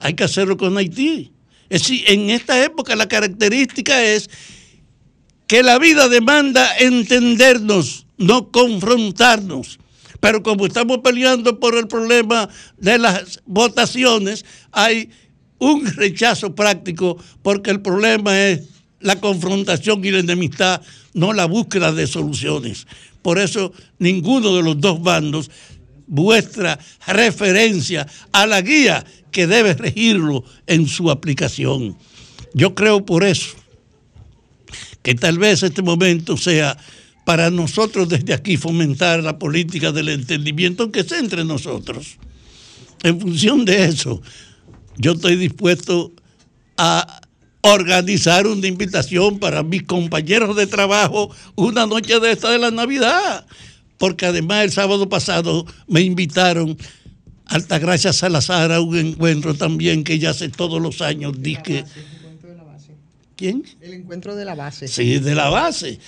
hay 0.00 0.14
que 0.14 0.24
hacerlo 0.24 0.56
con 0.56 0.76
Haití. 0.76 1.32
Es 1.70 1.82
decir, 1.82 2.04
en 2.06 2.30
esta 2.30 2.62
época 2.62 2.94
la 2.94 3.08
característica 3.08 4.02
es 4.04 4.28
que 5.46 5.62
la 5.62 5.78
vida 5.78 6.08
demanda 6.08 6.76
entendernos, 6.78 8.06
no 8.16 8.50
confrontarnos. 8.50 9.78
Pero 10.20 10.42
como 10.42 10.66
estamos 10.66 10.98
peleando 10.98 11.60
por 11.60 11.76
el 11.76 11.86
problema 11.86 12.48
de 12.78 12.98
las 12.98 13.42
votaciones, 13.44 14.44
hay 14.72 15.10
un 15.58 15.84
rechazo 15.84 16.54
práctico 16.54 17.18
porque 17.42 17.70
el 17.70 17.82
problema 17.82 18.38
es 18.38 18.62
la 19.00 19.20
confrontación 19.20 20.02
y 20.04 20.10
la 20.10 20.20
enemistad, 20.20 20.80
no 21.12 21.34
la 21.34 21.44
búsqueda 21.44 21.92
de 21.92 22.06
soluciones. 22.06 22.86
Por 23.20 23.38
eso 23.38 23.72
ninguno 23.98 24.56
de 24.56 24.62
los 24.62 24.80
dos 24.80 25.02
bandos 25.02 25.50
vuestra 26.06 26.78
referencia 27.06 28.06
a 28.32 28.46
la 28.46 28.62
guía 28.62 29.04
que 29.30 29.46
debe 29.46 29.74
regirlo 29.74 30.44
en 30.66 30.86
su 30.86 31.10
aplicación. 31.10 31.98
Yo 32.54 32.74
creo 32.74 33.04
por 33.04 33.24
eso 33.24 33.56
que 35.04 35.14
tal 35.14 35.38
vez 35.38 35.62
este 35.62 35.82
momento 35.82 36.36
sea 36.36 36.76
para 37.26 37.50
nosotros 37.50 38.08
desde 38.08 38.32
aquí 38.32 38.56
fomentar 38.56 39.22
la 39.22 39.38
política 39.38 39.92
del 39.92 40.08
entendimiento 40.08 40.90
que 40.90 41.04
sea 41.04 41.18
entre 41.18 41.44
nosotros. 41.44 42.16
En 43.02 43.20
función 43.20 43.66
de 43.66 43.84
eso, 43.84 44.22
yo 44.96 45.12
estoy 45.12 45.36
dispuesto 45.36 46.12
a 46.78 47.20
organizar 47.60 48.46
una 48.46 48.66
invitación 48.66 49.38
para 49.38 49.62
mis 49.62 49.82
compañeros 49.82 50.56
de 50.56 50.66
trabajo 50.66 51.30
una 51.54 51.86
noche 51.86 52.18
de 52.18 52.32
esta 52.32 52.50
de 52.50 52.58
la 52.58 52.70
Navidad, 52.70 53.46
porque 53.98 54.24
además 54.24 54.64
el 54.64 54.72
sábado 54.72 55.08
pasado 55.10 55.66
me 55.86 56.00
invitaron 56.00 56.78
Altagracia 57.44 58.14
Salazar 58.14 58.72
a 58.72 58.80
un 58.80 58.96
encuentro 58.96 59.54
también 59.54 60.02
que 60.02 60.14
ella 60.14 60.30
hace 60.30 60.48
todos 60.48 60.80
los 60.80 61.02
años, 61.02 61.34
dice 61.42 61.84
¿Quién? 63.36 63.64
El 63.80 63.94
encuentro 63.94 64.36
de 64.36 64.44
la 64.44 64.54
base. 64.54 64.86
Sí, 64.86 65.18
de 65.18 65.34
la 65.34 65.48
base. 65.50 65.98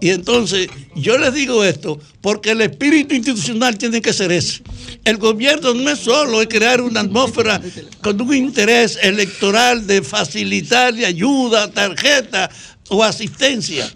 Y 0.00 0.08
entonces, 0.08 0.68
yo 0.96 1.18
les 1.18 1.34
digo 1.34 1.62
esto, 1.62 2.00
porque 2.22 2.52
el 2.52 2.62
espíritu 2.62 3.14
institucional 3.14 3.76
tiene 3.76 4.00
que 4.00 4.14
ser 4.14 4.32
ese. 4.32 4.62
El 5.04 5.18
gobierno 5.18 5.74
no 5.74 5.90
es 5.90 5.98
solo 5.98 6.40
es 6.40 6.48
crear 6.48 6.80
una 6.80 7.00
atmósfera 7.00 7.60
con 8.02 8.18
un 8.18 8.34
interés 8.34 8.98
electoral 9.02 9.86
de 9.86 10.00
facilitarle 10.00 11.04
ayuda, 11.04 11.70
tarjeta 11.70 12.50
o 12.88 13.04
asistencia, 13.04 13.90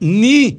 ni 0.00 0.58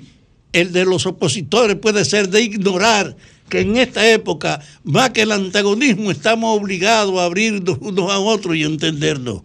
el 0.52 0.72
de 0.72 0.86
los 0.86 1.08
opositores 1.08 1.76
puede 1.78 2.06
ser 2.06 2.30
de 2.30 2.44
ignorar 2.44 3.16
que 3.50 3.62
en 3.62 3.78
esta 3.78 4.08
época, 4.08 4.62
más 4.84 5.10
que 5.10 5.24
el 5.24 5.32
antagonismo, 5.32 6.12
estamos 6.12 6.56
obligados 6.60 7.20
a 7.20 7.26
abrirnos 7.26 7.78
unos 7.82 8.12
a 8.12 8.20
otros 8.20 8.56
y 8.56 8.64
entendernos. 8.64 9.42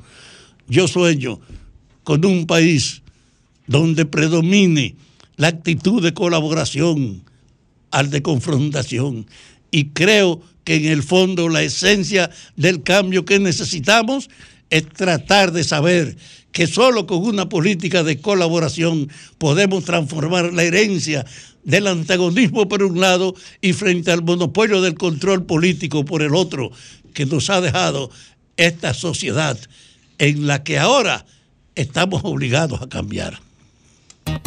Yo 0.69 0.87
sueño 0.87 1.41
con 2.05 2.25
un 2.25 2.47
país 2.47 3.03
donde 3.67 4.07
predomine 4.07 4.97
la 5.37 5.49
actitud 5.49 6.03
de 6.03 6.15
colaboración 6.15 7.23
al 7.91 8.11
de 8.11 8.23
confrontación. 8.23 9.27
Y 9.71 9.87
creo 9.91 10.41
que 10.65 10.77
en 10.77 10.87
el 10.87 11.03
fondo 11.03 11.49
la 11.49 11.63
esencia 11.63 12.31
del 12.57 12.83
cambio 12.83 13.25
que 13.25 13.39
necesitamos 13.39 14.29
es 14.71 14.89
tratar 14.89 15.53
de 15.53 15.65
saber 15.65 16.17
que 16.53 16.67
solo 16.67 17.07
con 17.07 17.25
una 17.25 17.49
política 17.49 18.03
de 18.03 18.21
colaboración 18.21 19.09
podemos 19.39 19.85
transformar 19.85 20.53
la 20.53 20.65
herencia 20.65 21.25
del 21.65 21.87
antagonismo 21.87 22.69
por 22.69 22.83
un 22.83 23.01
lado 23.01 23.35
y 23.61 23.73
frente 23.73 24.11
al 24.11 24.23
monopolio 24.23 24.83
del 24.83 24.95
control 24.95 25.45
político 25.45 26.05
por 26.05 26.23
el 26.23 26.35
otro 26.35 26.71
que 27.15 27.27
nos 27.27 27.51
ha 27.51 27.61
dejado 27.61 28.11
esta 28.57 28.93
sociedad 28.95 29.59
en 30.19 30.47
la 30.47 30.63
que 30.65 30.79
ahora 30.79 31.25
estamos 31.75 32.23
obligados 32.25 32.81
a 32.83 32.89
cambiar. 32.89 33.41
El 34.27 34.41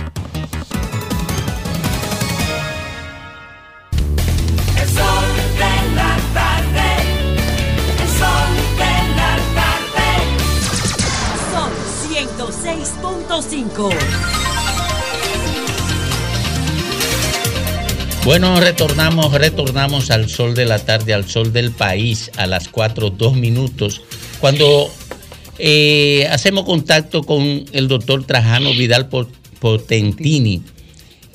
sol 4.90 5.26
de 5.58 5.96
la 5.96 6.18
tarde. 6.34 6.90
El 8.02 8.10
sol 8.20 8.56
de 8.78 8.94
la 9.16 9.38
tarde. 9.56 10.08
Son 11.52 11.72
106.5. 12.12 13.90
Bueno, 18.24 18.60
retornamos, 18.60 19.34
retornamos 19.34 20.12
al 20.12 20.30
sol 20.30 20.54
de 20.54 20.66
la 20.66 20.78
tarde, 20.78 21.16
al 21.16 21.28
sol 21.28 21.52
del 21.52 21.72
país, 21.72 22.30
a 22.38 22.46
las 22.46 22.68
4, 22.68 23.10
2 23.10 23.34
minutos, 23.34 24.04
cuando 24.40 24.92
eh, 25.60 26.28
hacemos 26.32 26.66
contacto 26.66 27.24
con 27.24 27.66
el 27.72 27.88
doctor 27.88 28.24
Trajano 28.26 28.72
Vidal 28.72 29.10
Pot- 29.10 29.34
Potentini, 29.60 30.64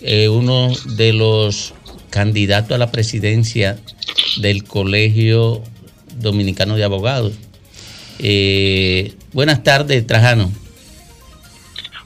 eh, 0.01 0.29
uno 0.29 0.73
de 0.97 1.13
los 1.13 1.75
candidatos 2.11 2.75
a 2.75 2.79
la 2.79 2.91
presidencia 2.91 3.79
del 4.39 4.65
Colegio 4.65 5.63
Dominicano 6.17 6.77
de 6.77 6.85
Abogados. 6.85 7.35
Eh, 8.19 9.15
buenas 9.33 9.63
tardes, 9.63 10.07
Trajano. 10.07 10.51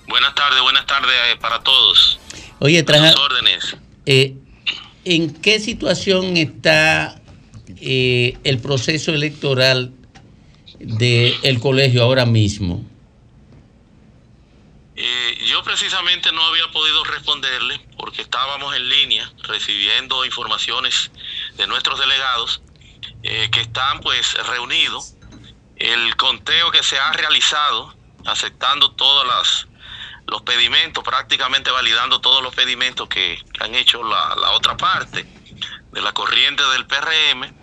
Buenas 0.09 0.35
tardes, 0.35 0.61
buenas 0.63 0.87
tardes 0.87 1.15
para 1.41 1.63
todos. 1.63 2.19
Oye, 2.59 2.83
Trajano, 2.83 3.15
órdenes. 3.23 3.77
¿en 5.05 5.31
qué 5.35 5.61
situación 5.61 6.37
está 6.37 7.21
el 7.81 8.59
proceso 8.59 9.15
electoral 9.15 9.93
del 10.81 11.61
colegio 11.61 12.03
ahora 12.03 12.25
mismo? 12.25 12.85
Eh, 14.97 15.39
yo 15.47 15.63
precisamente 15.63 16.33
no 16.33 16.43
había 16.43 16.71
podido 16.73 17.05
responderle 17.05 17.81
porque 17.97 18.23
estábamos 18.23 18.75
en 18.75 18.89
línea 18.89 19.31
recibiendo 19.45 20.25
informaciones 20.25 21.11
de 21.57 21.67
nuestros 21.67 21.99
delegados 21.99 22.63
eh, 23.23 23.49
que 23.51 23.61
están 23.61 24.01
pues 24.01 24.35
reunidos. 24.47 25.15
El 25.77 26.17
conteo 26.17 26.71
que 26.71 26.83
se 26.83 26.99
ha 26.99 27.13
realizado, 27.13 27.95
aceptando 28.27 28.91
todos 28.93 29.27
las, 29.27 29.69
los 30.27 30.43
pedimentos, 30.43 31.03
prácticamente 31.03 31.71
validando 31.71 32.21
todos 32.21 32.43
los 32.43 32.55
pedimentos 32.55 33.09
que, 33.09 33.43
que 33.53 33.65
han 33.65 33.75
hecho 33.75 34.03
la, 34.03 34.35
la 34.37 34.53
otra 34.53 34.77
parte 34.77 35.27
de 35.93 36.01
la 36.03 36.13
corriente 36.13 36.63
del 36.73 36.87
PRM, 36.87 37.55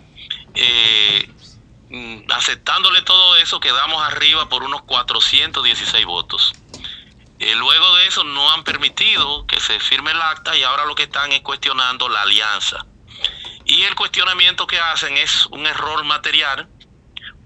eh, 0.54 1.30
aceptándole 2.30 3.02
todo 3.02 3.36
eso, 3.36 3.60
quedamos 3.60 4.02
arriba 4.02 4.48
por 4.48 4.62
unos 4.62 4.82
416 4.82 6.04
votos. 6.04 6.52
Eh, 7.38 7.54
luego 7.54 7.96
de 7.96 8.06
eso 8.06 8.24
no 8.24 8.50
han 8.50 8.64
permitido 8.64 9.46
que 9.46 9.60
se 9.60 9.78
firme 9.78 10.10
el 10.10 10.20
acta 10.20 10.56
y 10.56 10.64
ahora 10.64 10.86
lo 10.86 10.94
que 10.94 11.04
están 11.04 11.32
es 11.32 11.40
cuestionando 11.40 12.08
la 12.08 12.22
alianza. 12.22 12.84
Y 13.64 13.82
el 13.82 13.94
cuestionamiento 13.94 14.66
que 14.66 14.80
hacen 14.80 15.16
es 15.16 15.46
un 15.46 15.66
error 15.66 16.02
material, 16.04 16.68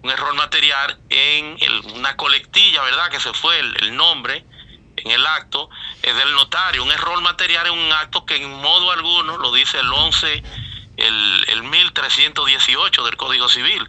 un 0.02 0.10
error 0.10 0.35
material 0.35 0.98
en 1.10 1.56
una 1.94 2.16
colectilla, 2.16 2.82
¿verdad? 2.82 3.10
Que 3.10 3.20
se 3.20 3.32
fue 3.35 3.59
el, 3.59 3.77
el 3.82 3.97
nombre 3.97 4.44
en 4.97 5.10
el 5.10 5.27
acto 5.27 5.69
es 6.02 6.14
del 6.16 6.32
notario. 6.32 6.82
Un 6.82 6.90
error 6.90 7.20
material 7.23 7.66
en 7.66 7.73
un 7.73 7.93
acto 7.93 8.24
que 8.24 8.36
en 8.36 8.51
modo 8.51 8.90
alguno 8.93 9.36
lo 9.39 9.52
dice 9.52 9.78
el 9.78 9.93
11, 9.93 10.43
el, 10.97 11.44
el 11.48 11.62
1318 11.64 13.05
del 13.05 13.16
Código 13.16 13.48
Civil 13.48 13.89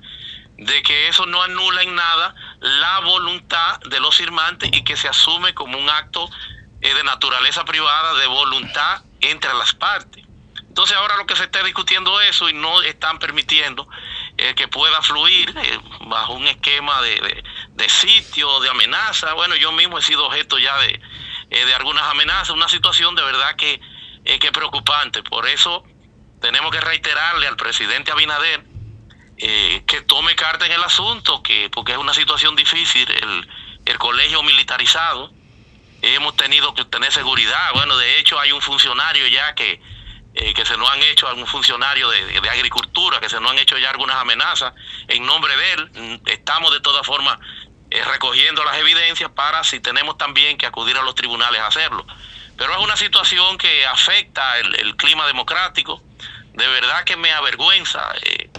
de 0.58 0.84
que 0.84 1.08
eso 1.08 1.26
no 1.26 1.42
anula 1.42 1.82
en 1.82 1.96
nada 1.96 2.36
la 2.60 3.00
voluntad 3.00 3.80
de 3.82 4.00
los 4.00 4.16
firmantes 4.16 4.70
y 4.72 4.84
que 4.84 4.96
se 4.96 5.08
asume 5.08 5.54
como 5.54 5.78
un 5.78 5.90
acto 5.90 6.30
eh, 6.82 6.94
de 6.94 7.04
naturaleza 7.04 7.66
privada 7.66 8.14
de 8.16 8.28
voluntad 8.28 9.04
entre 9.22 9.54
las 9.54 9.74
partes. 9.74 10.24
Entonces 10.62 10.98
ahora 10.98 11.18
lo 11.18 11.26
que 11.26 11.36
se 11.36 11.44
está 11.44 11.64
discutiendo 11.64 12.20
eso 12.22 12.50
y 12.50 12.54
no 12.54 12.82
están 12.82 13.20
permitiendo 13.20 13.88
eh, 14.38 14.56
que 14.56 14.68
pueda 14.68 15.02
fluir 15.02 15.54
eh, 15.56 15.80
bajo 16.08 16.34
un 16.34 16.48
esquema 16.48 17.02
de, 17.02 17.20
de, 17.20 17.44
de 17.70 17.90
sitio, 17.90 18.60
de 18.60 18.70
amenaza. 18.70 19.34
Bueno, 19.34 19.56
yo 19.56 19.72
mismo 19.72 19.98
he 19.98 20.02
sido 20.02 20.26
objeto 20.26 20.58
ya 20.58 20.78
de, 20.80 21.00
de 21.50 21.76
algunas 21.76 22.04
amenazas, 22.04 22.50
una 22.50 22.70
situación 22.70 23.16
de 23.16 23.24
verdad 23.24 23.56
que, 23.56 23.80
que 24.40 24.52
preocupante. 24.52 25.22
Por 25.22 25.48
eso 25.48 25.84
tenemos 26.42 26.72
que 26.72 26.82
reiterarle 26.82 27.48
al 27.48 27.56
presidente 27.56 28.12
Abinader 28.12 28.73
eh, 29.38 29.84
que 29.88 30.02
tome 30.02 30.36
carta 30.36 30.66
en 30.66 30.72
el 30.72 30.84
asunto, 30.84 31.42
que 31.42 31.70
porque 31.70 31.94
es 31.94 31.98
una 31.98 32.14
situación 32.14 32.56
difícil, 32.56 33.10
el, 33.10 33.50
el 33.86 33.98
colegio 33.98 34.44
militarizado, 34.44 35.32
hemos 36.04 36.36
tenido 36.36 36.74
que 36.74 36.86
tener 36.86 37.12
seguridad, 37.12 37.72
bueno, 37.74 37.98
de 37.98 38.20
hecho 38.20 38.40
hay 38.40 38.52
un 38.52 38.62
funcionario 38.62 39.26
ya 39.28 39.56
que, 39.56 39.82
eh, 40.36 40.54
que 40.54 40.66
se 40.66 40.78
nos 40.78 40.90
han 40.92 41.02
hecho, 41.02 41.28
algún 41.28 41.48
funcionario 41.48 42.10
de, 42.10 42.50
agricultura, 42.50 43.20
que 43.20 43.30
se 43.30 43.40
nos 43.40 43.52
han 43.52 43.60
hecho 43.60 43.78
ya 43.78 43.90
algunas 43.90 44.18
amenazas 44.18 44.74
en 45.08 45.26
nombre 45.26 45.56
de 45.56 45.74
él, 45.74 45.92
Mm, 45.94 46.28
estamos 46.28 46.74
de 46.74 46.82
todas 46.82 47.06
formas 47.06 47.40
eh, 47.90 48.04
recogiendo 48.04 48.64
las 48.64 48.78
evidencias 48.78 49.30
para 49.32 49.64
si 49.64 49.80
tenemos 49.80 50.18
también 50.18 50.58
que 50.58 50.66
acudir 50.66 50.98
a 50.98 51.04
los 51.04 51.16
tribunales 51.16 51.62
a 51.62 51.68
hacerlo. 51.68 52.06
Pero 52.58 52.74
es 52.74 52.80
una 52.80 52.98
situación 52.98 53.58
que 53.58 53.86
afecta 53.86 54.60
el, 54.60 54.76
el 54.80 54.96
clima 54.96 55.26
democrático, 55.28 56.02
de 56.54 56.68
verdad 56.68 57.04
que 57.04 57.16
me 57.16 57.32
avergüenza. 57.32 58.14
eh, 58.24 58.50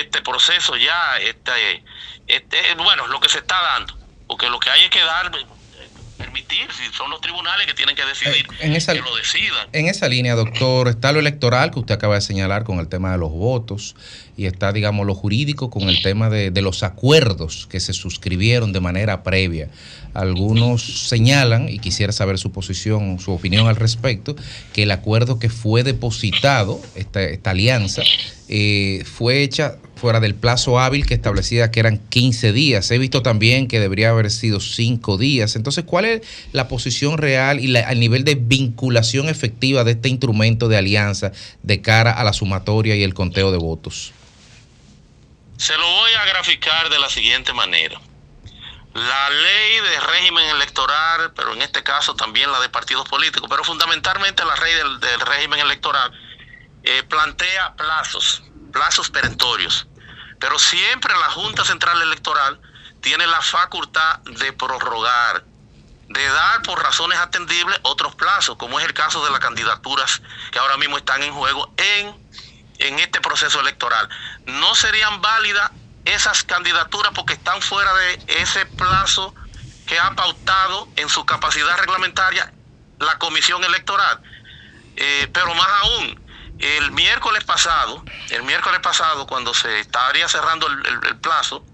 este 0.00 0.22
proceso 0.22 0.76
ya, 0.76 1.18
este, 1.22 1.82
este, 2.26 2.56
bueno, 2.76 3.06
lo 3.08 3.20
que 3.20 3.28
se 3.28 3.38
está 3.38 3.56
dando, 3.60 3.96
porque 4.26 4.48
lo 4.50 4.58
que 4.60 4.70
hay 4.70 4.82
es 4.82 4.90
que 4.90 5.00
dar 5.00 5.30
permitir, 6.16 6.66
si 6.72 6.92
son 6.96 7.10
los 7.10 7.20
tribunales 7.20 7.64
que 7.66 7.74
tienen 7.74 7.94
que 7.94 8.04
decidir, 8.04 8.44
Eh, 8.58 8.66
en 8.66 8.74
esa- 8.74 8.92
que 8.92 9.00
lo 9.00 9.14
decidan. 9.14 9.68
En 9.72 9.86
esa 9.86 10.08
línea, 10.08 10.34
doctor, 10.34 10.88
está 10.88 11.12
lo 11.12 11.20
electoral 11.20 11.70
que 11.70 11.78
usted 11.78 11.94
acaba 11.94 12.16
de 12.16 12.20
señalar 12.20 12.64
con 12.64 12.80
el 12.80 12.88
tema 12.88 13.12
de 13.12 13.18
los 13.18 13.30
votos 13.30 13.94
y 14.36 14.46
está, 14.46 14.72
digamos, 14.72 15.06
lo 15.06 15.14
jurídico 15.14 15.70
con 15.70 15.88
el 15.88 16.02
tema 16.02 16.28
de, 16.28 16.50
de 16.50 16.60
los 16.60 16.82
acuerdos 16.82 17.68
que 17.70 17.78
se 17.78 17.92
suscribieron 17.92 18.72
de 18.72 18.80
manera 18.80 19.22
previa. 19.22 19.70
Algunos 20.18 20.82
señalan, 21.08 21.68
y 21.68 21.78
quisiera 21.78 22.12
saber 22.12 22.38
su 22.38 22.50
posición, 22.50 23.20
su 23.20 23.30
opinión 23.30 23.68
al 23.68 23.76
respecto, 23.76 24.34
que 24.72 24.82
el 24.82 24.90
acuerdo 24.90 25.38
que 25.38 25.48
fue 25.48 25.84
depositado, 25.84 26.80
esta, 26.96 27.20
alianza, 27.50 28.02
eh, 28.48 29.04
fue 29.04 29.42
hecha 29.44 29.76
fuera 29.94 30.18
del 30.18 30.34
plazo 30.34 30.80
hábil 30.80 31.06
que 31.06 31.14
establecía 31.14 31.70
que 31.70 31.78
eran 31.78 31.98
15 32.08 32.52
días. 32.52 32.90
He 32.90 32.98
visto 32.98 33.22
también 33.22 33.68
que 33.68 33.78
debería 33.78 34.10
haber 34.10 34.30
sido 34.32 34.58
5 34.58 35.18
días. 35.18 35.54
Entonces, 35.54 35.84
¿cuál 35.84 36.04
es 36.04 36.22
la 36.52 36.66
posición 36.66 37.16
real 37.18 37.60
y 37.60 37.68
la- 37.68 37.80
el 37.90 38.00
nivel 38.00 38.24
de 38.24 38.34
vinculación 38.34 39.28
efectiva 39.28 39.84
de 39.84 39.92
este 39.92 40.08
instrumento 40.08 40.66
de 40.68 40.78
alianza 40.78 41.30
de 41.62 41.80
cara 41.80 42.10
a 42.10 42.24
la 42.24 42.32
sumatoria 42.32 42.96
y 42.96 43.04
el 43.04 43.14
conteo 43.14 43.52
de 43.52 43.58
votos? 43.58 44.12
Se 45.58 45.74
lo 45.76 45.82
voy 45.86 46.10
a 46.20 46.24
graficar 46.32 46.88
de 46.90 46.98
la 46.98 47.08
siguiente 47.08 47.52
manera. 47.52 48.00
La 48.98 49.30
ley 49.30 49.80
de 49.80 50.00
régimen 50.00 50.48
electoral, 50.48 51.32
pero 51.34 51.52
en 51.52 51.62
este 51.62 51.84
caso 51.84 52.16
también 52.16 52.50
la 52.50 52.58
de 52.58 52.68
partidos 52.68 53.08
políticos, 53.08 53.48
pero 53.48 53.62
fundamentalmente 53.62 54.44
la 54.44 54.56
ley 54.56 54.74
del, 54.74 55.20
régimen 55.20 55.60
electoral, 55.60 56.10
eh, 56.82 57.04
plantea 57.04 57.76
plazos, 57.76 58.42
plazos 58.72 59.08
perentorios. 59.10 59.86
Pero 60.40 60.58
siempre 60.58 61.16
la 61.16 61.30
Junta 61.30 61.64
Central 61.64 62.02
Electoral 62.02 62.60
tiene 63.00 63.28
la 63.28 63.40
facultad 63.40 64.18
de 64.18 64.52
prorrogar, 64.52 65.44
de 66.08 66.26
dar 66.26 66.62
por 66.62 66.82
razones 66.82 67.20
atendibles 67.20 67.78
otros 67.82 68.16
plazos, 68.16 68.56
como 68.56 68.80
es 68.80 68.86
el 68.86 68.94
caso 68.94 69.24
de 69.24 69.30
las 69.30 69.38
candidaturas 69.38 70.22
que 70.50 70.58
ahora 70.58 70.76
mismo 70.76 70.98
están 70.98 71.22
en 71.22 71.32
juego 71.32 71.72
en, 71.76 72.16
en 72.78 72.98
este 72.98 73.20
proceso 73.20 73.60
electoral. 73.60 74.08
No 74.46 74.74
serían 74.74 75.20
válidas 75.20 75.70
esas 76.14 76.44
candidaturas 76.44 77.12
porque 77.14 77.34
están 77.34 77.60
fuera 77.62 77.92
de 77.94 78.20
ese 78.28 78.66
plazo 78.66 79.34
que 79.84 79.98
ha 79.98 80.14
pautado 80.14 80.92
en 80.96 81.08
su 81.08 81.24
capacidad 81.26 81.76
reglamentaria 81.78 82.54
la 82.98 83.18
comisión 83.18 83.62
electoral. 83.64 84.20
Eh, 84.96 85.28
pero 85.32 85.54
más 85.54 85.68
aún, 85.82 86.20
el 86.58 86.90
miércoles 86.92 87.44
pasado, 87.44 88.04
el 88.30 88.42
miércoles 88.42 88.80
pasado, 88.80 89.26
cuando 89.26 89.54
se 89.54 89.80
estaría 89.80 90.28
cerrando 90.28 90.66
el, 90.66 91.20
plazo, 91.20 91.66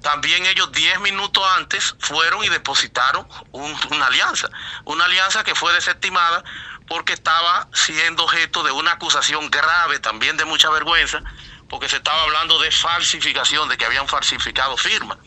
también 0.00 0.46
ellos 0.46 0.72
10 0.72 1.00
minutos 1.00 1.44
antes 1.56 1.94
fueron 2.00 2.44
y 2.44 2.48
depositaron 2.48 3.26
un- 3.52 3.78
una 3.90 4.06
alianza. 4.06 4.48
Una 4.84 5.04
alianza 5.06 5.44
que 5.44 5.54
fue 5.54 5.72
desestimada 5.72 6.44
porque 6.86 7.12
estaba 7.14 7.68
siendo 7.72 8.24
objeto 8.24 8.62
de 8.62 8.70
una 8.72 8.92
acusación 8.92 9.50
grave, 9.50 9.98
también 10.00 10.36
de 10.36 10.44
mucha 10.44 10.70
vergüenza, 10.70 11.22
porque 11.68 11.88
se 11.88 11.96
estaba 11.96 12.22
hablando 12.22 12.58
de 12.60 12.70
falsificación, 12.70 13.68
de 13.68 13.76
que 13.76 13.84
habían 13.84 14.08
falsificado 14.08 14.76
firmas. 14.76 15.18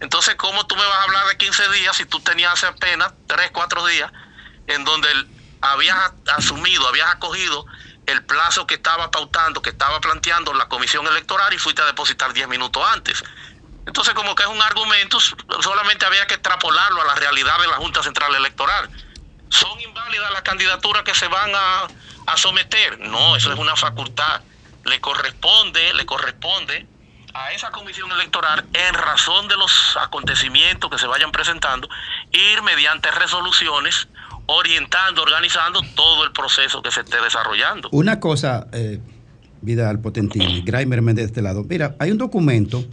Entonces, 0.00 0.34
¿cómo 0.34 0.66
tú 0.66 0.76
me 0.76 0.84
vas 0.84 0.98
a 0.98 1.02
hablar 1.04 1.26
de 1.28 1.36
15 1.36 1.68
días 1.70 1.96
si 1.96 2.06
tú 2.06 2.20
tenías 2.20 2.52
hace 2.52 2.66
apenas 2.66 3.12
3, 3.26 3.50
4 3.52 3.86
días 3.86 4.10
en 4.66 4.84
donde 4.84 5.08
habías 5.60 5.96
asumido, 6.36 6.88
habías 6.88 7.08
acogido 7.08 7.64
el 8.06 8.24
plazo 8.24 8.66
que 8.66 8.74
estaba 8.74 9.10
pautando, 9.10 9.62
que 9.62 9.70
estaba 9.70 10.00
planteando 10.00 10.52
la 10.54 10.68
comisión 10.68 11.06
electoral 11.06 11.52
y 11.54 11.58
fuiste 11.58 11.82
a 11.82 11.86
depositar 11.86 12.32
10 12.32 12.48
minutos 12.48 12.82
antes? 12.92 13.22
Entonces, 13.86 14.14
como 14.14 14.34
que 14.34 14.44
es 14.44 14.48
un 14.48 14.62
argumento, 14.62 15.18
solamente 15.60 16.06
había 16.06 16.26
que 16.26 16.34
extrapolarlo 16.34 17.02
a 17.02 17.04
la 17.04 17.14
realidad 17.14 17.60
de 17.60 17.68
la 17.68 17.76
Junta 17.76 18.02
Central 18.02 18.34
Electoral. 18.34 18.90
¿Son 19.48 19.80
inválidas 19.80 20.32
las 20.32 20.42
candidaturas 20.42 21.02
que 21.02 21.14
se 21.14 21.28
van 21.28 21.52
a, 21.54 21.86
a 22.26 22.36
someter? 22.36 22.98
No, 23.00 23.36
eso 23.36 23.52
es 23.52 23.58
una 23.58 23.76
facultad. 23.76 24.42
Le 24.84 25.00
corresponde, 25.00 25.94
le 25.94 26.04
corresponde 26.06 26.86
a 27.34 27.52
esa 27.52 27.70
comisión 27.70 28.10
electoral, 28.12 28.64
en 28.72 28.94
razón 28.94 29.48
de 29.48 29.56
los 29.56 29.96
acontecimientos 30.00 30.90
que 30.90 30.98
se 30.98 31.06
vayan 31.06 31.32
presentando, 31.32 31.88
ir 32.30 32.62
mediante 32.62 33.10
resoluciones 33.10 34.08
orientando, 34.46 35.22
organizando 35.22 35.80
todo 35.94 36.24
el 36.24 36.32
proceso 36.32 36.82
que 36.82 36.90
se 36.90 37.00
esté 37.00 37.20
desarrollando. 37.22 37.88
Una 37.92 38.20
cosa, 38.20 38.66
eh, 38.72 39.00
Vidal 39.62 40.00
Potentini, 40.00 40.62
Graimer 40.62 41.02
de 41.02 41.22
este 41.22 41.40
lado. 41.40 41.64
Mira, 41.64 41.94
hay 41.98 42.10
un 42.10 42.18
documento 42.18 42.84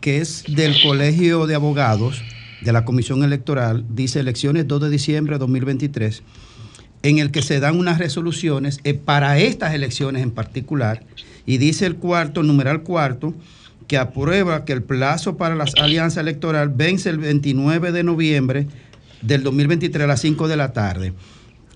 que 0.00 0.20
es 0.20 0.44
del 0.48 0.80
Colegio 0.82 1.46
de 1.46 1.54
Abogados 1.54 2.22
de 2.62 2.72
la 2.72 2.84
Comisión 2.84 3.22
Electoral, 3.22 3.84
dice 3.88 4.20
elecciones 4.20 4.66
2 4.66 4.82
de 4.82 4.90
diciembre 4.90 5.34
de 5.34 5.38
2023, 5.40 6.22
en 7.02 7.18
el 7.18 7.30
que 7.30 7.42
se 7.42 7.60
dan 7.60 7.78
unas 7.78 7.98
resoluciones 7.98 8.80
eh, 8.84 8.94
para 8.94 9.38
estas 9.38 9.74
elecciones 9.74 10.22
en 10.22 10.30
particular, 10.30 11.02
y 11.46 11.58
dice 11.58 11.86
el 11.86 11.96
cuarto, 11.96 12.42
numeral 12.42 12.82
cuarto, 12.82 13.34
que 13.86 13.96
aprueba 13.96 14.64
que 14.64 14.72
el 14.74 14.82
plazo 14.82 15.36
para 15.36 15.54
las 15.54 15.74
alianzas 15.76 16.18
electorales 16.22 16.76
vence 16.76 17.08
el 17.08 17.18
29 17.18 17.90
de 17.92 18.02
noviembre 18.02 18.66
del 19.22 19.42
2023 19.42 20.04
a 20.04 20.06
las 20.06 20.20
5 20.20 20.46
de 20.48 20.56
la 20.56 20.72
tarde. 20.74 21.14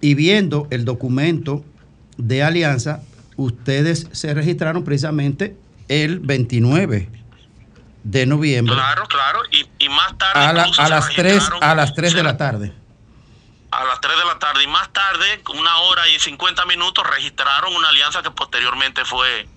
Y 0.02 0.14
viendo 0.14 0.66
el 0.70 0.84
documento 0.84 1.64
de 2.18 2.42
alianza, 2.42 3.00
ustedes 3.36 4.08
se 4.12 4.34
registraron 4.34 4.84
precisamente 4.84 5.56
el 5.88 6.18
29 6.20 7.08
de 8.04 8.26
noviembre 8.26 8.74
Claro, 8.74 9.04
claro, 9.08 9.38
y, 9.50 9.84
y 9.84 9.88
más 9.88 10.18
tarde 10.18 10.32
a, 10.46 10.52
la- 10.52 10.88
las 10.88 11.08
3 11.14 11.16
registraron 11.24 11.64
a 11.64 11.74
las 11.74 11.94
3 11.94 12.14
de 12.14 12.22
la 12.22 12.36
tarde. 12.36 12.72
A 13.72 13.84
las 13.84 14.00
3 14.02 14.18
de 14.18 14.24
la 14.26 14.38
tarde 14.38 14.62
y 14.62 14.66
más 14.66 14.92
tarde, 14.92 15.42
una 15.54 15.78
hora 15.78 16.06
y 16.08 16.20
50 16.20 16.66
minutos, 16.66 17.06
registraron 17.06 17.74
una 17.74 17.88
alianza 17.88 18.22
que 18.22 18.30
posteriormente 18.30 19.04
fue 19.04 19.48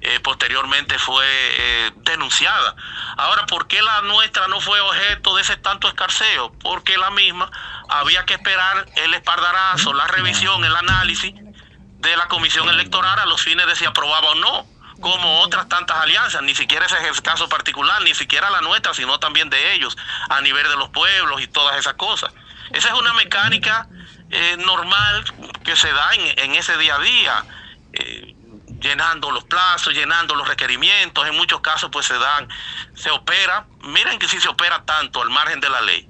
eh, 0.00 0.20
posteriormente 0.20 0.96
fue 0.98 1.24
eh, 1.26 1.90
denunciada. 1.96 2.76
Ahora, 3.16 3.46
¿por 3.46 3.66
qué 3.66 3.82
la 3.82 4.02
nuestra 4.02 4.46
no 4.46 4.60
fue 4.60 4.78
objeto 4.80 5.34
de 5.34 5.42
ese 5.42 5.56
tanto 5.56 5.88
escarceo? 5.88 6.52
Porque 6.62 6.96
la 6.98 7.10
misma 7.10 7.50
había 7.88 8.24
que 8.24 8.34
esperar 8.34 8.86
el 8.94 9.14
espardarazo, 9.14 9.94
la 9.94 10.06
revisión, 10.06 10.64
el 10.64 10.76
análisis 10.76 11.34
de 11.34 12.16
la 12.16 12.28
comisión 12.28 12.68
electoral 12.68 13.18
a 13.18 13.26
los 13.26 13.42
fines 13.42 13.66
de 13.66 13.74
si 13.74 13.86
aprobaba 13.86 14.28
o 14.28 14.34
no, 14.36 14.66
como 15.00 15.40
otras 15.40 15.68
tantas 15.68 15.96
alianzas, 15.96 16.42
ni 16.42 16.54
siquiera 16.54 16.86
ese 16.86 16.96
es 16.98 17.16
el 17.16 17.22
caso 17.22 17.48
particular, 17.48 18.00
ni 18.02 18.14
siquiera 18.14 18.50
la 18.50 18.60
nuestra, 18.60 18.94
sino 18.94 19.18
también 19.18 19.50
de 19.50 19.74
ellos, 19.74 19.96
a 20.28 20.40
nivel 20.42 20.68
de 20.68 20.76
los 20.76 20.90
pueblos 20.90 21.40
y 21.40 21.48
todas 21.48 21.76
esas 21.76 21.94
cosas. 21.94 22.32
Esa 22.72 22.88
es 22.88 22.94
una 22.94 23.12
mecánica 23.14 23.88
eh, 24.30 24.56
normal 24.58 25.24
que 25.64 25.76
se 25.76 25.92
da 25.92 26.10
en, 26.14 26.54
ese 26.54 26.76
día 26.78 26.96
a 26.96 26.98
día, 27.00 27.46
eh, 27.92 28.34
llenando 28.80 29.30
los 29.30 29.44
plazos, 29.44 29.94
llenando 29.94 30.34
los 30.34 30.46
requerimientos, 30.48 31.26
en 31.26 31.36
muchos 31.36 31.60
casos 31.60 31.90
pues 31.90 32.06
se 32.06 32.18
dan, 32.18 32.48
se 32.94 33.10
opera, 33.10 33.68
miren 33.80 34.18
que 34.18 34.28
si 34.28 34.40
se 34.40 34.48
opera 34.48 34.84
tanto 34.84 35.22
al 35.22 35.30
margen 35.30 35.60
de 35.60 35.70
la 35.70 35.80
ley, 35.80 36.08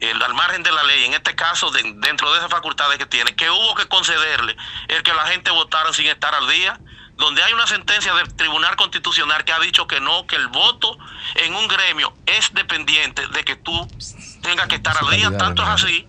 el, 0.00 0.20
al 0.22 0.34
margen 0.34 0.62
de 0.62 0.72
la 0.72 0.82
ley, 0.84 1.04
en 1.04 1.14
este 1.14 1.34
caso 1.34 1.70
de- 1.70 1.82
dentro 1.96 2.32
de 2.32 2.38
esas 2.38 2.50
facultades 2.50 2.98
que 2.98 3.06
tiene, 3.06 3.34
que 3.36 3.50
hubo 3.50 3.74
que 3.74 3.86
concederle 3.88 4.56
el 4.88 5.02
que 5.02 5.14
la 5.14 5.26
gente 5.28 5.50
votara 5.50 5.92
sin 5.92 6.06
estar 6.06 6.34
al 6.34 6.48
día, 6.48 6.80
donde 7.16 7.42
hay 7.42 7.52
una 7.52 7.66
sentencia 7.66 8.14
del 8.14 8.34
Tribunal 8.34 8.74
Constitucional 8.76 9.44
que 9.44 9.52
ha 9.52 9.60
dicho 9.60 9.86
que 9.86 10.00
no, 10.00 10.26
que 10.26 10.36
el 10.36 10.48
voto 10.48 10.98
en 11.34 11.54
un 11.54 11.68
gremio 11.68 12.18
es 12.26 12.52
dependiente 12.52 13.26
de 13.28 13.44
que 13.44 13.56
tú 13.56 13.92
tengas 14.42 14.66
que 14.68 14.74
estar 14.74 14.96
al 14.98 15.08
día, 15.10 15.36
tanto 15.38 15.62
es 15.62 15.68
así 15.68 16.06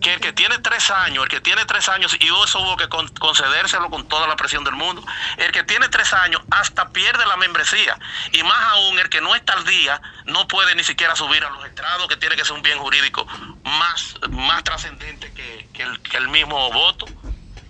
que 0.00 0.14
el 0.14 0.20
que 0.20 0.32
tiene 0.32 0.58
tres 0.60 0.90
años, 0.90 1.24
el 1.24 1.28
que 1.28 1.40
tiene 1.40 1.64
tres 1.64 1.88
años, 1.88 2.16
y 2.18 2.26
eso 2.26 2.60
hubo 2.60 2.76
que 2.76 2.88
con- 2.88 3.08
concedérselo 3.08 3.90
con 3.90 4.08
toda 4.08 4.26
la 4.28 4.36
presión 4.36 4.62
del 4.64 4.74
mundo, 4.74 5.04
el 5.36 5.50
que 5.52 5.64
tiene 5.64 5.88
tres 5.88 6.12
años 6.12 6.40
hasta 6.50 6.90
pierde 6.90 7.26
la 7.26 7.36
membresía, 7.36 7.98
y 8.32 8.42
más 8.44 8.62
aún 8.72 8.98
el 8.98 9.08
que 9.08 9.20
no 9.20 9.34
está 9.34 9.54
al 9.54 9.64
día 9.64 10.00
no 10.26 10.46
puede 10.48 10.74
ni 10.76 10.84
siquiera 10.84 11.16
subir 11.16 11.44
a 11.44 11.50
los 11.50 11.64
estrados, 11.66 12.06
que 12.08 12.16
tiene 12.16 12.36
que 12.36 12.44
ser 12.44 12.54
un 12.54 12.62
bien 12.62 12.78
jurídico 12.78 13.26
más, 13.64 14.14
más 14.30 14.62
trascendente 14.64 15.32
que, 15.34 15.68
que 15.74 15.82
el, 15.82 16.00
que 16.00 16.16
el 16.16 16.28
mismo 16.28 16.70
voto. 16.72 17.06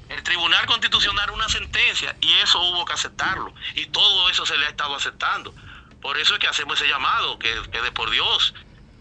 El 0.09 0.23
Tribunal 0.23 0.67
Constitucional 0.67 1.31
una 1.33 1.49
sentencia 1.49 2.15
y 2.21 2.33
eso 2.35 2.61
hubo 2.61 2.85
que 2.85 2.93
aceptarlo, 2.93 3.53
y 3.75 3.87
todo 3.87 4.29
eso 4.31 4.47
se 4.47 4.57
le 4.57 4.67
ha 4.67 4.69
estado 4.69 4.95
aceptando. 4.95 5.55
Por 6.01 6.19
eso 6.19 6.35
es 6.35 6.39
que 6.41 6.47
hacemos 6.47 6.81
ese 6.81 6.89
llamado, 6.89 7.39
que, 7.39 7.53
que 7.73 7.81
de 7.83 7.91
por 7.91 8.11
Dios, 8.11 8.55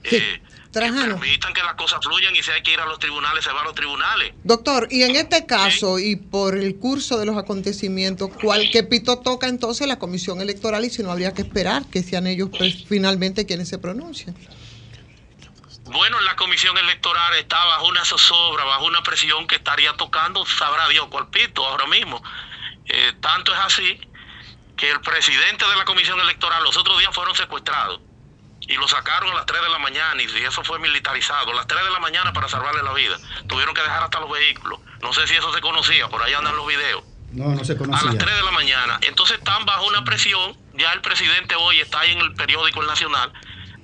eh, 0.03 0.41
Trajano. 0.76 1.18
permitan 1.18 1.53
que 1.53 1.64
las 1.64 1.76
cosas 1.76 2.02
fluyan 2.03 2.35
y 2.35 2.43
si 2.43 2.52
hay 2.52 2.61
que 2.61 2.73
ir 2.73 2.80
a 2.81 2.85
los 2.85 2.99
tribunales, 2.99 3.45
se 3.45 3.52
va 3.53 3.61
a 3.61 3.64
los 3.64 3.76
tribunales. 3.76 4.34
Doctor, 4.43 4.89
y 4.91 5.03
en 5.03 5.15
este 5.15 5.45
caso 5.45 5.99
y 5.99 6.18
por 6.18 6.57
el 6.57 6.76
curso 6.76 7.18
de 7.18 7.26
los 7.26 7.38
acontecimientos, 7.38 8.30
¿cuál 8.41 8.69
pito 8.89 9.19
toca 9.19 9.47
entonces 9.47 9.88
la 9.88 9.97
comisión 9.97 10.41
electoral 10.41 10.84
y 10.84 10.89
si 10.89 11.02
no 11.02 11.11
habría 11.11 11.34
que 11.34 11.43
esperar 11.43 11.85
que 11.89 12.03
sean 12.03 12.27
ellos 12.27 12.49
pues, 12.49 12.84
finalmente 12.89 13.45
quienes 13.45 13.69
se 13.69 13.77
pronuncien? 13.77 14.35
Bueno, 15.85 16.19
la 16.19 16.35
comisión 16.35 16.77
electoral 16.77 17.35
está 17.35 17.64
bajo 17.64 17.88
una 17.88 18.03
zozobra, 18.03 18.65
bajo 18.65 18.85
una 18.85 19.02
presión 19.02 19.47
que 19.47 19.56
estaría 19.56 19.93
tocando, 19.93 20.45
sabrá 20.45 20.89
Dios 20.89 21.07
cuál 21.10 21.30
pito 21.30 21.65
ahora 21.65 21.88
mismo. 21.88 22.22
Eh, 22.88 23.14
tanto 23.22 23.53
es 23.53 23.60
así 23.60 23.97
que 24.76 24.91
el 24.91 24.99
presidente 24.99 25.65
de 25.65 25.76
la 25.77 25.85
comisión 25.85 26.19
electoral 26.19 26.61
los 26.65 26.76
otros 26.76 26.99
días 26.99 27.15
fueron 27.15 27.34
secuestrados 27.34 28.02
y 28.67 28.73
lo 28.75 28.87
sacaron 28.87 29.31
a 29.31 29.35
las 29.35 29.45
3 29.45 29.61
de 29.61 29.69
la 29.69 29.79
mañana 29.79 30.21
y 30.21 30.25
eso 30.25 30.63
fue 30.63 30.79
militarizado. 30.79 31.51
A 31.51 31.55
las 31.55 31.67
3 31.67 31.83
de 31.83 31.91
la 31.91 31.99
mañana 31.99 32.33
para 32.33 32.47
salvarle 32.47 32.81
la 32.83 32.93
vida. 32.93 33.17
Tuvieron 33.47 33.73
que 33.75 33.81
dejar 33.81 34.03
hasta 34.03 34.19
los 34.19 34.31
vehículos. 34.31 34.79
No 35.01 35.13
sé 35.13 35.27
si 35.27 35.35
eso 35.35 35.53
se 35.53 35.61
conocía, 35.61 36.07
por 36.09 36.21
ahí 36.23 36.33
andan 36.33 36.55
los 36.55 36.67
videos. 36.67 37.03
No, 37.31 37.49
no 37.49 37.63
se 37.63 37.73
A 37.73 37.75
las 37.75 37.87
conocía. 37.87 38.17
3 38.17 38.35
de 38.35 38.43
la 38.43 38.51
mañana. 38.51 38.99
Entonces 39.01 39.37
están 39.37 39.65
bajo 39.65 39.85
una 39.87 40.03
presión. 40.03 40.57
Ya 40.73 40.93
el 40.93 41.01
presidente 41.01 41.55
hoy 41.55 41.79
está 41.79 41.99
ahí 41.99 42.11
en 42.11 42.19
el 42.19 42.33
periódico 42.33 42.81
El 42.81 42.87
Nacional 42.87 43.31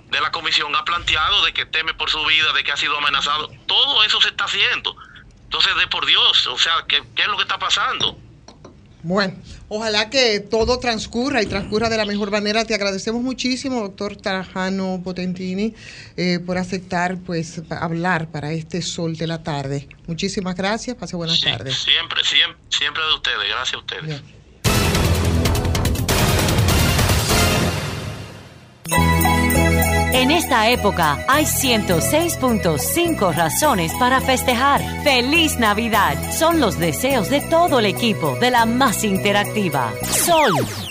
de 0.09 0.21
la 0.21 0.31
comisión. 0.31 0.75
Ha 0.75 0.83
planteado 0.83 1.45
de 1.45 1.53
que 1.53 1.65
teme 1.65 1.93
por 1.93 2.09
su 2.09 2.23
vida, 2.25 2.51
de 2.53 2.63
que 2.63 2.71
ha 2.71 2.77
sido 2.77 2.97
amenazado. 2.97 3.49
Todo 3.67 4.03
eso 4.03 4.19
se 4.21 4.29
está 4.29 4.45
haciendo. 4.45 4.95
Entonces, 5.43 5.75
de 5.75 5.87
por 5.87 6.05
Dios, 6.05 6.47
o 6.47 6.57
sea, 6.57 6.85
¿qué, 6.87 7.03
qué 7.15 7.23
es 7.23 7.27
lo 7.27 7.35
que 7.35 7.43
está 7.43 7.59
pasando? 7.59 8.17
Bueno, 9.03 9.35
ojalá 9.73 10.09
que 10.09 10.41
todo 10.41 10.79
transcurra 10.79 11.41
y 11.41 11.45
transcurra 11.45 11.87
de 11.87 11.95
la 11.95 12.03
mejor 12.03 12.29
manera. 12.29 12.65
Te 12.65 12.75
agradecemos 12.75 13.21
muchísimo, 13.21 13.79
doctor 13.79 14.17
Tarajano 14.17 14.99
Potentini, 15.01 15.73
eh, 16.17 16.39
por 16.45 16.57
aceptar 16.57 17.17
pues 17.19 17.61
hablar 17.69 18.29
para 18.29 18.51
este 18.51 18.81
sol 18.81 19.15
de 19.15 19.27
la 19.27 19.43
tarde. 19.43 19.87
Muchísimas 20.07 20.57
gracias, 20.57 20.97
pase 20.97 21.15
buenas 21.15 21.39
tardes. 21.39 21.73
Siempre, 21.77 22.21
siempre, 22.25 22.59
siempre 22.67 23.01
de 23.01 23.13
ustedes. 23.13 23.47
Gracias 23.47 23.73
a 23.73 23.77
ustedes. 23.77 24.40
En 30.13 30.29
esta 30.29 30.69
época 30.69 31.23
hay 31.27 31.45
106.5 31.45 33.33
razones 33.33 33.93
para 33.97 34.19
festejar. 34.19 34.81
¡Feliz 35.03 35.57
Navidad! 35.57 36.17
Son 36.33 36.59
los 36.59 36.77
deseos 36.77 37.29
de 37.29 37.39
todo 37.39 37.79
el 37.79 37.85
equipo 37.85 38.35
de 38.35 38.51
la 38.51 38.65
más 38.65 39.05
interactiva. 39.05 39.93
Sol. 40.03 40.90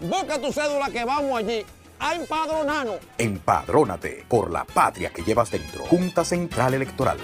busca 0.00 0.40
tu 0.40 0.52
cédula 0.52 0.90
que 0.90 1.04
vamos 1.04 1.38
allí 1.38 1.64
a 1.98 2.14
empadronarnos. 2.14 2.96
Empadrónate 3.18 4.24
por 4.28 4.50
la 4.50 4.64
patria 4.64 5.10
que 5.10 5.22
llevas 5.22 5.50
dentro. 5.50 5.84
Junta 5.84 6.24
Central 6.24 6.74
Electoral. 6.74 7.18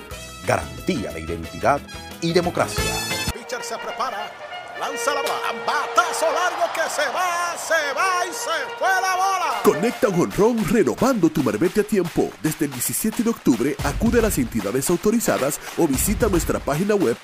Garantía 0.47 1.11
de 1.13 1.21
identidad 1.21 1.81
y 2.21 2.33
democracia. 2.33 2.85
Pitcher 3.33 3.63
se 3.63 3.77
prepara, 3.79 4.31
lanza 4.79 5.15
la 5.15 5.23
bola, 5.23 5.65
batazo 5.67 6.27
largo 6.27 6.73
que 6.75 6.89
se 6.89 7.09
va, 7.09 7.57
se 7.57 7.93
va 7.95 8.27
y 8.27 8.33
se 8.33 8.77
fue 8.79 8.89
la 8.89 9.17
bola. 9.17 9.61
Conecta 9.65 10.09
un 10.09 10.21
honrón 10.21 10.65
renovando 10.69 11.31
tu 11.31 11.43
marbete 11.43 11.81
a 11.81 11.85
tiempo. 11.85 12.31
Desde 12.43 12.67
el 12.67 12.73
17 12.73 13.23
de 13.23 13.31
octubre 13.31 13.77
acude 13.85 14.21
a 14.21 14.23
las 14.23 14.39
entidades 14.39 14.89
autorizadas 14.91 15.59
o 15.79 15.89
visita 15.89 16.29
nuestra 16.29 16.61
página 16.61 16.95
web 16.95 17.17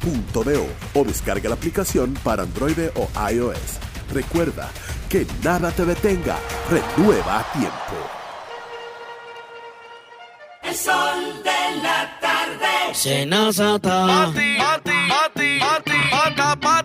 www.dgii.gov.do 0.00 1.00
o 1.00 1.04
descarga 1.04 1.48
la 1.48 1.54
aplicación 1.54 2.14
para 2.22 2.42
Android 2.42 2.78
o 2.96 3.08
iOS. 3.30 3.78
Recuerda 4.12 4.70
que 5.08 5.26
nada 5.42 5.70
te 5.70 5.84
detenga. 5.84 6.36
Renueva 6.68 7.40
a 7.40 7.52
tiempo. 7.52 7.96
El 10.62 10.74
sol 10.74 11.42
de 11.42 11.82
la 11.82 12.18
tarde. 12.20 12.94
Senazata. 12.94 14.06
Pati, 14.06 14.56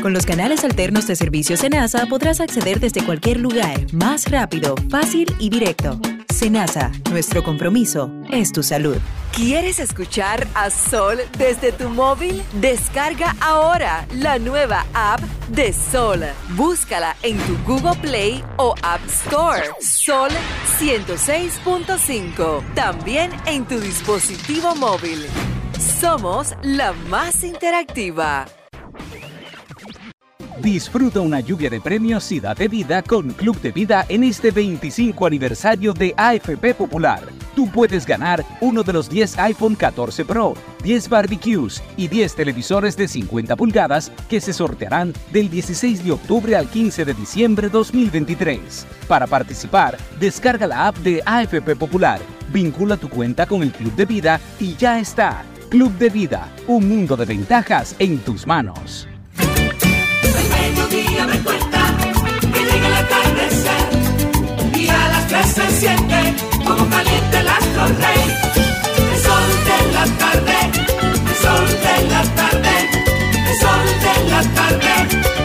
Con 0.00 0.12
los 0.12 0.24
canales 0.24 0.64
alternos 0.64 1.06
de 1.06 1.16
servicio 1.16 1.56
Senasa 1.56 2.06
podrás 2.06 2.40
acceder 2.40 2.78
desde 2.78 3.04
cualquier 3.04 3.40
lugar, 3.40 3.92
más 3.92 4.30
rápido, 4.30 4.76
fácil 4.90 5.26
y 5.40 5.48
directo. 5.50 6.00
Senasa, 6.38 6.92
nuestro 7.10 7.42
compromiso 7.42 8.12
es 8.30 8.52
tu 8.52 8.62
salud. 8.62 8.98
¿Quieres 9.34 9.80
escuchar 9.80 10.46
a 10.54 10.70
Sol 10.70 11.18
desde 11.36 11.72
tu 11.72 11.88
móvil? 11.88 12.40
Descarga 12.60 13.34
ahora 13.40 14.06
la 14.14 14.38
nueva 14.38 14.86
app 14.94 15.20
de 15.48 15.72
Sol. 15.72 16.20
Búscala 16.50 17.16
en 17.24 17.38
tu 17.38 17.58
Google 17.66 18.00
Play 18.00 18.44
o 18.56 18.76
App 18.84 19.04
Store. 19.08 19.64
Sol 19.80 20.30
106.5. 20.78 22.62
También 22.72 23.32
en 23.46 23.66
tu 23.66 23.80
dispositivo 23.80 24.76
móvil. 24.76 25.26
Somos 26.00 26.54
la 26.62 26.92
más 27.10 27.42
interactiva. 27.42 28.46
Disfruta 30.62 31.20
una 31.20 31.38
lluvia 31.38 31.70
de 31.70 31.80
premios 31.80 32.32
y 32.32 32.40
date 32.40 32.66
vida 32.66 33.02
con 33.02 33.30
Club 33.30 33.60
de 33.60 33.70
Vida 33.70 34.04
en 34.08 34.24
este 34.24 34.50
25 34.50 35.24
aniversario 35.24 35.92
de 35.94 36.12
AFP 36.16 36.74
Popular. 36.74 37.22
Tú 37.54 37.70
puedes 37.70 38.04
ganar 38.04 38.44
uno 38.60 38.82
de 38.82 38.92
los 38.92 39.08
10 39.08 39.38
iPhone 39.38 39.76
14 39.76 40.24
Pro, 40.24 40.54
10 40.82 41.08
barbecues 41.08 41.82
y 41.96 42.08
10 42.08 42.34
televisores 42.34 42.96
de 42.96 43.06
50 43.06 43.54
pulgadas 43.54 44.10
que 44.28 44.40
se 44.40 44.52
sortearán 44.52 45.12
del 45.32 45.48
16 45.48 46.04
de 46.04 46.12
octubre 46.12 46.56
al 46.56 46.68
15 46.68 47.04
de 47.04 47.14
diciembre 47.14 47.68
2023. 47.68 48.86
Para 49.06 49.28
participar, 49.28 49.96
descarga 50.18 50.66
la 50.66 50.88
app 50.88 50.96
de 50.98 51.22
AFP 51.24 51.76
Popular, 51.76 52.20
vincula 52.52 52.96
tu 52.96 53.08
cuenta 53.08 53.46
con 53.46 53.62
el 53.62 53.70
Club 53.70 53.94
de 53.94 54.06
Vida 54.06 54.40
y 54.58 54.74
ya 54.74 54.98
está. 54.98 55.44
Club 55.68 55.92
de 55.98 56.10
Vida, 56.10 56.52
un 56.66 56.88
mundo 56.88 57.16
de 57.16 57.26
ventajas 57.26 57.94
en 58.00 58.18
tus 58.18 58.46
manos. 58.46 59.07
Mediodía 60.78 61.26
me 61.26 61.38
cuenta 61.40 61.96
que 62.40 62.60
llega 62.60 62.86
el 62.86 62.94
atardecer 62.94 63.86
y 64.76 64.88
a 64.88 65.08
las 65.08 65.26
tres 65.26 65.46
se 65.48 65.70
siente 65.80 66.34
como 66.64 66.88
caliente 66.88 67.38
el 67.40 67.48
astro 67.48 67.86
rey. 67.88 68.22
El 69.12 69.20
sol 69.20 69.48
de 69.68 69.92
la 69.92 70.04
tarde, 70.18 70.56
el 71.26 71.36
sol 71.42 71.66
de 71.66 71.96
la 72.08 72.22
tarde, 72.34 72.74
el 73.48 73.56
sol 73.58 73.86
de 74.04 74.14
la 74.30 74.42
tarde, 74.54 74.92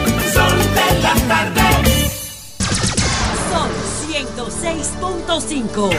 el 0.06 0.32
sol 0.32 0.58
de 0.78 0.88
la 1.02 1.14
tarde. 1.28 1.66
Sol 3.50 3.72
106.5. 4.08 5.90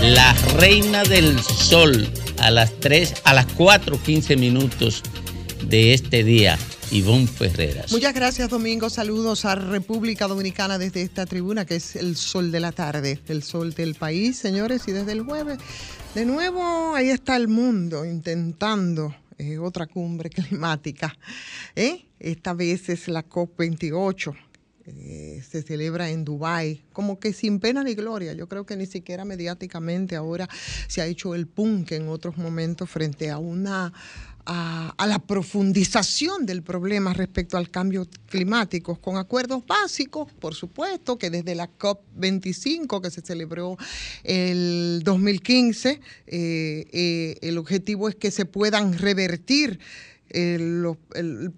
La 0.00 0.32
reina 0.56 1.02
del 1.04 1.38
sol 1.42 2.10
a 2.38 2.50
las 2.50 2.72
3, 2.80 3.14
a 3.24 3.34
las 3.34 3.46
4.15 3.48 4.38
minutos 4.38 5.02
de 5.70 5.94
este 5.94 6.24
día, 6.24 6.58
Ivonne 6.90 7.28
Ferreras. 7.28 7.92
Muchas 7.92 8.12
gracias, 8.12 8.48
Domingo. 8.50 8.90
Saludos 8.90 9.44
a 9.44 9.54
República 9.54 10.26
Dominicana 10.26 10.78
desde 10.78 11.02
esta 11.02 11.26
tribuna 11.26 11.64
que 11.64 11.76
es 11.76 11.94
el 11.94 12.16
sol 12.16 12.50
de 12.50 12.58
la 12.58 12.72
tarde, 12.72 13.20
el 13.28 13.44
sol 13.44 13.72
del 13.72 13.94
país, 13.94 14.36
señores. 14.36 14.88
Y 14.88 14.92
desde 14.92 15.12
el 15.12 15.22
jueves, 15.22 15.58
de 16.16 16.26
nuevo, 16.26 16.96
ahí 16.96 17.10
está 17.10 17.36
el 17.36 17.46
mundo 17.46 18.04
intentando 18.04 19.14
eh, 19.38 19.58
otra 19.58 19.86
cumbre 19.86 20.28
climática. 20.30 21.16
¿eh? 21.76 22.04
Esta 22.18 22.52
vez 22.52 22.88
es 22.88 23.06
la 23.06 23.24
COP28. 23.24 24.36
eh, 24.86 25.40
se 25.48 25.62
celebra 25.62 26.10
en 26.10 26.24
Dubái, 26.24 26.82
como 26.92 27.20
que 27.20 27.32
sin 27.32 27.60
pena 27.60 27.84
ni 27.84 27.94
gloria. 27.94 28.32
Yo 28.32 28.48
creo 28.48 28.66
que 28.66 28.76
ni 28.76 28.86
siquiera 28.86 29.24
mediáticamente 29.24 30.16
ahora 30.16 30.48
se 30.88 31.00
ha 31.00 31.06
hecho 31.06 31.36
el 31.36 31.46
punk 31.46 31.92
en 31.92 32.08
otros 32.08 32.38
momentos 32.38 32.90
frente 32.90 33.30
a 33.30 33.38
una 33.38 33.92
a, 34.52 35.06
la 35.06 35.18
profundización 35.20 36.44
del 36.44 36.62
problema 36.62 37.12
respecto 37.12 37.56
al 37.56 37.70
cambio 37.70 38.08
climático, 38.26 38.96
con 38.96 39.16
acuerdos 39.16 39.64
básicos, 39.64 40.32
por 40.32 40.54
supuesto, 40.54 41.18
que 41.18 41.30
desde 41.30 41.54
la 41.54 41.70
COP25 41.78 43.00
que 43.00 43.10
se 43.10 43.20
celebró 43.20 43.76
el 44.24 45.02
2015, 45.04 46.00
eh, 46.26 46.84
eh, 46.92 47.36
el 47.42 47.58
objetivo 47.58 48.08
es 48.08 48.16
que 48.16 48.30
se 48.30 48.44
puedan 48.44 48.98
revertir 48.98 49.78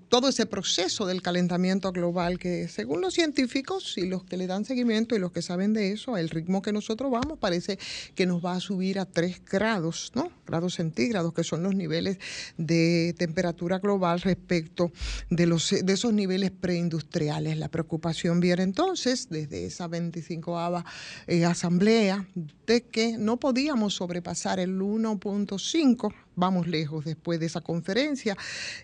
todo 0.09 0.29
ese 0.29 0.47
proceso 0.47 1.05
del 1.05 1.21
calentamiento 1.21 1.93
global 1.93 2.39
que 2.39 2.69
según 2.69 3.03
los 3.03 3.13
científicos 3.13 3.99
y 3.99 4.07
los 4.07 4.25
que 4.25 4.39
le 4.39 4.47
dan 4.47 4.65
seguimiento 4.65 5.15
y 5.15 5.19
los 5.19 5.31
que 5.31 5.43
saben 5.43 5.75
de 5.75 5.93
eso, 5.93 6.17
el 6.17 6.31
ritmo 6.31 6.63
que 6.63 6.73
nosotros 6.73 7.11
vamos 7.11 7.39
parece 7.39 7.79
que 8.15 8.25
nos 8.25 8.43
va 8.43 8.55
a 8.55 8.61
subir 8.61 8.99
a 8.99 9.05
3 9.05 9.43
grados, 9.45 10.13
¿no? 10.15 10.31
Grados 10.47 10.75
centígrados, 10.75 11.35
que 11.35 11.45
son 11.45 11.63
los 11.63 11.75
niveles 11.75 12.19
de 12.57 13.15
temperatura 13.19 13.79
global 13.79 14.21
respecto 14.21 14.91
de, 15.29 15.47
los, 15.47 15.71
de 15.71 15.93
esos 15.93 16.15
niveles 16.15 16.51
preindustriales. 16.51 17.59
La 17.59 17.69
preocupación 17.69 18.41
viene 18.41 18.63
entonces 18.63 19.29
desde 19.29 19.67
esa 19.67 19.87
25 19.87 20.83
eh, 21.27 21.45
asamblea 21.45 22.27
de 22.67 22.83
que 22.83 23.19
no 23.19 23.39
podíamos 23.39 23.95
sobrepasar 23.95 24.61
el 24.61 24.81
1.5 24.81 26.15
vamos 26.37 26.67
lejos 26.67 27.05
después 27.05 27.41
de 27.41 27.47
esa 27.47 27.61
conferencia, 27.61 28.37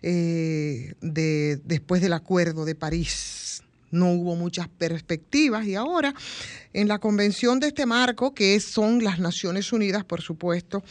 eh, 0.02 0.94
de, 1.00 1.60
después 1.64 2.02
del 2.02 2.12
Acuerdo 2.12 2.64
de 2.64 2.74
París. 2.74 3.62
No 3.90 4.12
hubo 4.12 4.36
muchas 4.36 4.68
perspectivas 4.68 5.66
y 5.66 5.74
ahora 5.74 6.14
en 6.74 6.88
la 6.88 6.98
convención 6.98 7.58
de 7.58 7.68
este 7.68 7.86
marco, 7.86 8.34
que 8.34 8.60
son 8.60 9.02
las 9.02 9.18
Naciones 9.18 9.72
Unidas, 9.72 10.04
por 10.04 10.20
supuesto, 10.20 10.84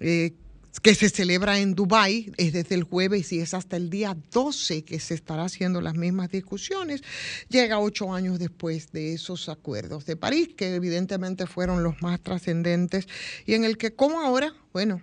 eh, 0.00 0.34
que 0.80 0.94
se 0.94 1.10
celebra 1.10 1.58
en 1.58 1.74
Dubái, 1.74 2.32
es 2.38 2.52
desde 2.54 2.74
el 2.74 2.84
jueves 2.84 3.32
y 3.32 3.40
es 3.40 3.52
hasta 3.52 3.76
el 3.76 3.90
día 3.90 4.16
12 4.32 4.84
que 4.84 4.98
se 5.00 5.14
estará 5.14 5.44
haciendo 5.44 5.80
las 5.82 5.94
mismas 5.94 6.30
discusiones, 6.30 7.02
llega 7.48 7.78
ocho 7.78 8.14
años 8.14 8.38
después 8.38 8.90
de 8.92 9.12
esos 9.12 9.48
acuerdos 9.48 10.06
de 10.06 10.16
París, 10.16 10.50
que 10.56 10.74
evidentemente 10.74 11.46
fueron 11.46 11.82
los 11.82 12.00
más 12.00 12.20
trascendentes 12.20 13.06
y 13.44 13.54
en 13.54 13.64
el 13.64 13.76
que 13.76 13.94
como 13.94 14.20
ahora, 14.20 14.54
bueno, 14.72 15.02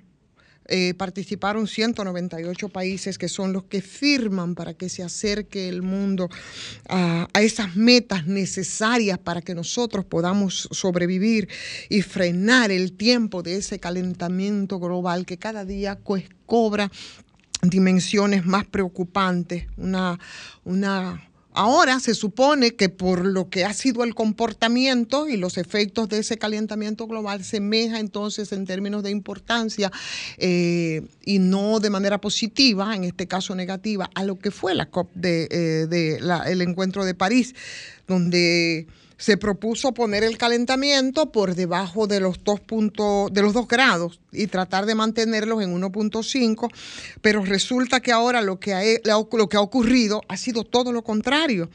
eh, 0.70 0.94
participaron 0.96 1.68
198 1.68 2.70
países 2.70 3.18
que 3.18 3.28
son 3.28 3.54
los 3.54 3.64
que 3.64 3.82
firman 3.82 4.56
para 4.56 4.74
que 4.74 4.88
se 4.88 5.04
acerque 5.04 5.68
el 5.68 5.82
mundo 5.82 6.30
a, 6.88 7.28
a 7.34 7.42
esas 7.42 7.76
metas 7.76 8.28
necesarias 8.28 9.18
para 9.18 9.42
que 9.42 9.56
nosotros 9.56 10.06
podamos 10.06 10.70
sobrevivir 10.72 11.50
y 11.90 12.02
frenar 12.02 12.72
el 12.72 12.94
tiempo 12.94 13.44
de 13.44 13.58
ese 13.58 13.80
calentamiento 13.80 14.80
global 14.80 15.26
que 15.26 15.38
cada 15.38 15.66
día 15.66 15.98
pues, 16.04 16.26
cobra 16.46 16.92
dimensiones 17.62 18.46
más 18.46 18.66
preocupantes, 18.66 19.66
una, 19.78 20.20
una 20.64 21.29
Ahora 21.62 22.00
se 22.00 22.16
supone 22.16 22.72
que 22.78 22.88
por 22.88 23.26
lo 23.26 23.50
que 23.50 23.66
ha 23.66 23.74
sido 23.74 24.06
el 24.06 24.16
comportamiento 24.16 25.28
y 25.28 25.36
los 25.36 25.58
efectos 25.58 26.08
de 26.08 26.20
ese 26.20 26.38
calentamiento 26.38 27.06
global 27.06 27.44
se 27.44 27.60
meja 27.60 28.00
entonces 28.00 28.54
en 28.54 28.66
términos 28.66 29.04
de 29.04 29.10
importancia 29.10 29.92
eh, 30.38 31.02
y 31.26 31.40
no 31.40 31.82
de 31.82 31.90
manera 31.90 32.22
positiva, 32.22 32.96
en 32.96 33.04
este 33.04 33.28
caso 33.28 33.56
negativa, 33.56 34.10
a 34.16 34.24
lo 34.24 34.40
que 34.40 34.52
fue 34.52 34.74
la 34.74 34.86
COP 34.86 35.12
de, 35.16 35.50
eh, 35.52 35.88
de 35.88 36.22
la- 36.22 36.50
el 36.50 36.62
encuentro 36.62 37.04
de 37.04 37.14
París, 37.14 37.54
donde 38.08 38.88
se 39.20 39.36
propuso 39.36 39.94
poner 39.94 40.24
el 40.24 40.38
calentamiento 40.38 41.32
por 41.32 41.54
debajo 41.54 42.08
de 42.08 42.22
los 42.22 42.42
dos 42.44 42.62
puntos, 42.62 43.32
de 43.34 43.42
los 43.42 43.54
dos 43.54 43.68
grados 43.68 44.22
y 44.32 44.48
tratar 44.48 44.86
de 44.86 44.96
mantenerlos 44.96 45.62
en 45.62 45.76
1.5, 45.76 46.72
pero 47.22 47.44
resulta 47.44 48.00
que 48.00 48.14
ahora 48.14 48.42
lo 48.42 48.60
que 48.62 48.74
ha, 48.74 48.82
lo 49.04 49.50
que 49.50 49.58
ha 49.58 49.62
ocurrido 49.62 50.22
ha 50.30 50.38
sido 50.38 50.64
todo 50.64 50.94
lo 50.94 51.04
contrario. 51.04 51.70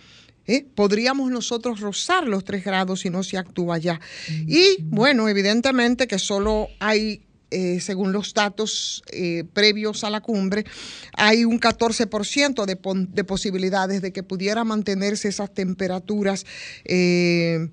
¿eh? 0.46 0.64
Podríamos 0.74 1.30
nosotros 1.30 1.80
rozar 1.80 2.26
los 2.26 2.44
3 2.44 2.64
grados 2.64 3.00
si 3.00 3.10
no 3.10 3.22
se 3.22 3.36
actúa 3.36 3.76
ya. 3.76 4.00
Y 4.30 4.78
bueno, 4.80 5.28
evidentemente 5.28 6.06
que 6.06 6.18
solo 6.18 6.68
hay 6.80 7.26
eh, 7.50 7.80
según 7.80 8.12
los 8.12 8.34
datos 8.34 9.02
eh, 9.10 9.44
previos 9.52 10.04
a 10.04 10.10
la 10.10 10.20
cumbre, 10.20 10.64
hay 11.16 11.44
un 11.44 11.60
14% 11.60 12.64
de, 12.64 12.78
de 13.12 13.24
posibilidades 13.24 14.02
de 14.02 14.12
que 14.12 14.22
pudiera 14.22 14.64
mantenerse 14.64 15.28
esas 15.28 15.52
temperaturas 15.52 16.46
eh, 16.84 17.68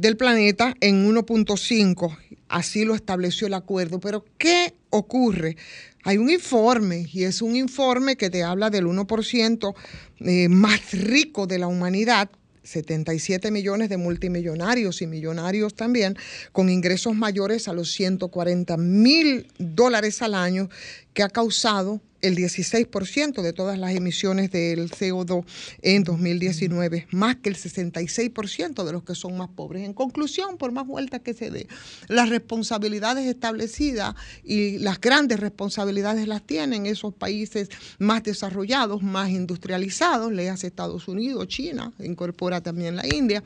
del 0.00 0.16
planeta 0.16 0.74
en 0.80 1.08
1.5. 1.08 2.16
Así 2.48 2.84
lo 2.84 2.94
estableció 2.94 3.46
el 3.46 3.54
acuerdo. 3.54 4.00
Pero 4.00 4.24
¿qué 4.38 4.74
ocurre? 4.90 5.56
Hay 6.04 6.16
un 6.16 6.30
informe 6.30 7.06
y 7.12 7.24
es 7.24 7.42
un 7.42 7.54
informe 7.56 8.16
que 8.16 8.30
te 8.30 8.42
habla 8.42 8.70
del 8.70 8.86
1% 8.86 9.74
eh, 10.20 10.48
más 10.48 10.92
rico 10.92 11.46
de 11.46 11.58
la 11.58 11.66
humanidad 11.66 12.30
77 12.68 13.50
millones 13.50 13.88
de 13.88 13.96
multimillonarios 13.96 15.02
y 15.02 15.06
millonarios 15.06 15.74
también, 15.74 16.16
con 16.52 16.68
ingresos 16.68 17.14
mayores 17.14 17.68
a 17.68 17.72
los 17.72 17.90
140 17.92 18.76
mil 18.76 19.46
dólares 19.58 20.22
al 20.22 20.34
año, 20.34 20.68
que 21.14 21.22
ha 21.22 21.28
causado 21.28 22.00
el 22.20 22.36
16% 22.36 23.42
de 23.42 23.52
todas 23.52 23.78
las 23.78 23.94
emisiones 23.94 24.50
del 24.50 24.90
CO2 24.90 25.44
en 25.82 26.04
2019, 26.04 27.06
más 27.10 27.36
que 27.36 27.48
el 27.48 27.56
66% 27.56 28.84
de 28.84 28.92
los 28.92 29.04
que 29.04 29.14
son 29.14 29.36
más 29.36 29.48
pobres. 29.48 29.84
En 29.84 29.92
conclusión, 29.92 30.56
por 30.56 30.72
más 30.72 30.86
vueltas 30.86 31.20
que 31.20 31.34
se 31.34 31.50
dé, 31.50 31.68
las 32.08 32.28
responsabilidades 32.28 33.26
establecidas 33.26 34.14
y 34.44 34.78
las 34.78 35.00
grandes 35.00 35.40
responsabilidades 35.40 36.26
las 36.26 36.42
tienen 36.42 36.86
esos 36.86 37.14
países 37.14 37.68
más 37.98 38.22
desarrollados, 38.22 39.02
más 39.02 39.30
industrializados, 39.30 40.32
le 40.32 40.50
hace 40.50 40.66
Estados 40.66 41.08
Unidos, 41.08 41.48
China, 41.48 41.92
incorpora 41.98 42.60
también 42.60 42.96
la 42.96 43.06
India, 43.06 43.42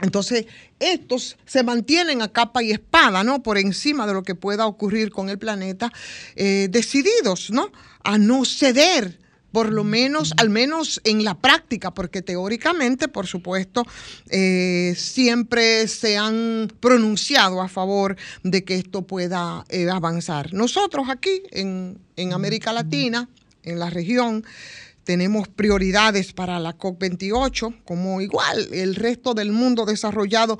entonces, 0.00 0.46
estos 0.78 1.36
se 1.44 1.64
mantienen 1.64 2.22
a 2.22 2.32
capa 2.32 2.62
y 2.62 2.70
espada, 2.70 3.24
¿no? 3.24 3.42
Por 3.42 3.58
encima 3.58 4.06
de 4.06 4.14
lo 4.14 4.22
que 4.22 4.36
pueda 4.36 4.66
ocurrir 4.66 5.10
con 5.10 5.28
el 5.28 5.38
planeta, 5.38 5.92
eh, 6.36 6.68
decididos, 6.70 7.50
¿no? 7.50 7.72
A 8.04 8.16
no 8.16 8.44
ceder, 8.44 9.18
por 9.50 9.72
lo 9.72 9.82
menos, 9.82 10.34
al 10.36 10.50
menos 10.50 11.00
en 11.02 11.24
la 11.24 11.34
práctica, 11.34 11.92
porque 11.94 12.22
teóricamente, 12.22 13.08
por 13.08 13.26
supuesto, 13.26 13.84
eh, 14.28 14.94
siempre 14.96 15.88
se 15.88 16.16
han 16.16 16.70
pronunciado 16.78 17.60
a 17.60 17.68
favor 17.68 18.16
de 18.44 18.62
que 18.62 18.76
esto 18.76 19.02
pueda 19.02 19.64
eh, 19.68 19.90
avanzar. 19.90 20.52
Nosotros 20.52 21.08
aquí, 21.08 21.42
en, 21.50 21.98
en 22.14 22.32
América 22.32 22.72
Latina, 22.72 23.28
en 23.64 23.80
la 23.80 23.90
región, 23.90 24.44
tenemos 25.08 25.48
prioridades 25.48 26.34
para 26.34 26.58
la 26.58 26.76
COP28, 26.76 27.82
como 27.86 28.20
igual 28.20 28.68
el 28.74 28.94
resto 28.94 29.32
del 29.32 29.52
mundo 29.52 29.86
desarrollado 29.86 30.58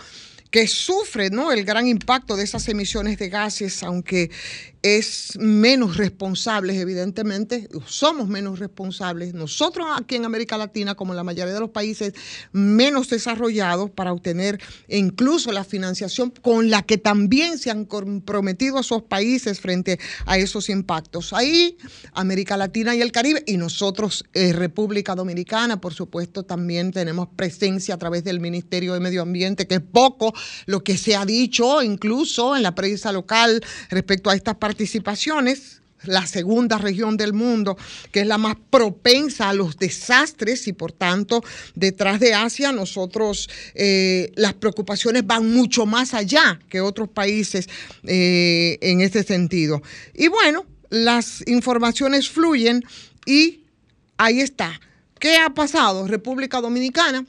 que 0.50 0.66
sufre 0.66 1.30
¿no? 1.30 1.52
el 1.52 1.64
gran 1.64 1.86
impacto 1.86 2.36
de 2.36 2.44
esas 2.44 2.68
emisiones 2.68 3.18
de 3.18 3.28
gases, 3.28 3.82
aunque 3.82 4.30
es 4.82 5.36
menos 5.38 5.96
responsables, 5.96 6.76
evidentemente, 6.76 7.68
somos 7.86 8.28
menos 8.28 8.60
responsables, 8.60 9.34
nosotros 9.34 9.86
aquí 9.96 10.14
en 10.14 10.24
América 10.24 10.56
Latina, 10.56 10.94
como 10.94 11.14
la 11.14 11.24
mayoría 11.24 11.52
de 11.52 11.60
los 11.60 11.70
países 11.70 12.14
menos 12.52 13.08
desarrollados, 13.08 13.90
para 13.90 14.12
obtener 14.12 14.60
incluso 14.88 15.50
la 15.50 15.64
financiación 15.64 16.30
con 16.30 16.70
la 16.70 16.82
que 16.82 16.96
también 16.96 17.58
se 17.58 17.70
han 17.70 17.84
comprometido 17.84 18.78
esos 18.78 19.02
países 19.02 19.60
frente 19.60 19.98
a 20.26 20.38
esos 20.38 20.68
impactos. 20.68 21.32
Ahí, 21.32 21.76
América 22.12 22.56
Latina 22.56 22.94
y 22.94 23.02
el 23.02 23.10
Caribe, 23.10 23.42
y 23.46 23.56
nosotros, 23.56 24.24
eh, 24.32 24.52
República 24.52 25.16
Dominicana, 25.16 25.80
por 25.80 25.92
supuesto, 25.92 26.44
también 26.44 26.92
tenemos 26.92 27.28
presencia 27.34 27.96
a 27.96 27.98
través 27.98 28.22
del 28.22 28.38
Ministerio 28.38 28.94
de 28.94 29.00
Medio 29.00 29.22
Ambiente, 29.22 29.66
que 29.66 29.76
es 29.76 29.80
poco 29.80 30.32
lo 30.66 30.82
que 30.82 30.96
se 30.96 31.16
ha 31.16 31.24
dicho 31.24 31.82
incluso 31.82 32.56
en 32.56 32.62
la 32.62 32.74
prensa 32.74 33.12
local 33.12 33.62
respecto 33.90 34.30
a 34.30 34.34
estas 34.34 34.56
participaciones, 34.56 35.80
la 36.04 36.26
segunda 36.26 36.78
región 36.78 37.16
del 37.16 37.32
mundo, 37.32 37.76
que 38.12 38.20
es 38.20 38.26
la 38.26 38.38
más 38.38 38.56
propensa 38.70 39.48
a 39.48 39.54
los 39.54 39.76
desastres 39.76 40.68
y 40.68 40.72
por 40.72 40.92
tanto 40.92 41.42
detrás 41.74 42.20
de 42.20 42.34
Asia 42.34 42.72
nosotros 42.72 43.48
eh, 43.74 44.32
las 44.36 44.54
preocupaciones 44.54 45.26
van 45.26 45.52
mucho 45.52 45.86
más 45.86 46.14
allá 46.14 46.60
que 46.68 46.80
otros 46.80 47.08
países 47.08 47.68
eh, 48.04 48.78
en 48.80 49.00
este 49.00 49.22
sentido. 49.22 49.82
Y 50.14 50.28
bueno, 50.28 50.66
las 50.90 51.46
informaciones 51.46 52.28
fluyen 52.28 52.84
y 53.26 53.64
ahí 54.16 54.40
está. 54.40 54.80
¿Qué 55.18 55.36
ha 55.36 55.50
pasado? 55.50 56.06
República 56.06 56.60
Dominicana, 56.60 57.26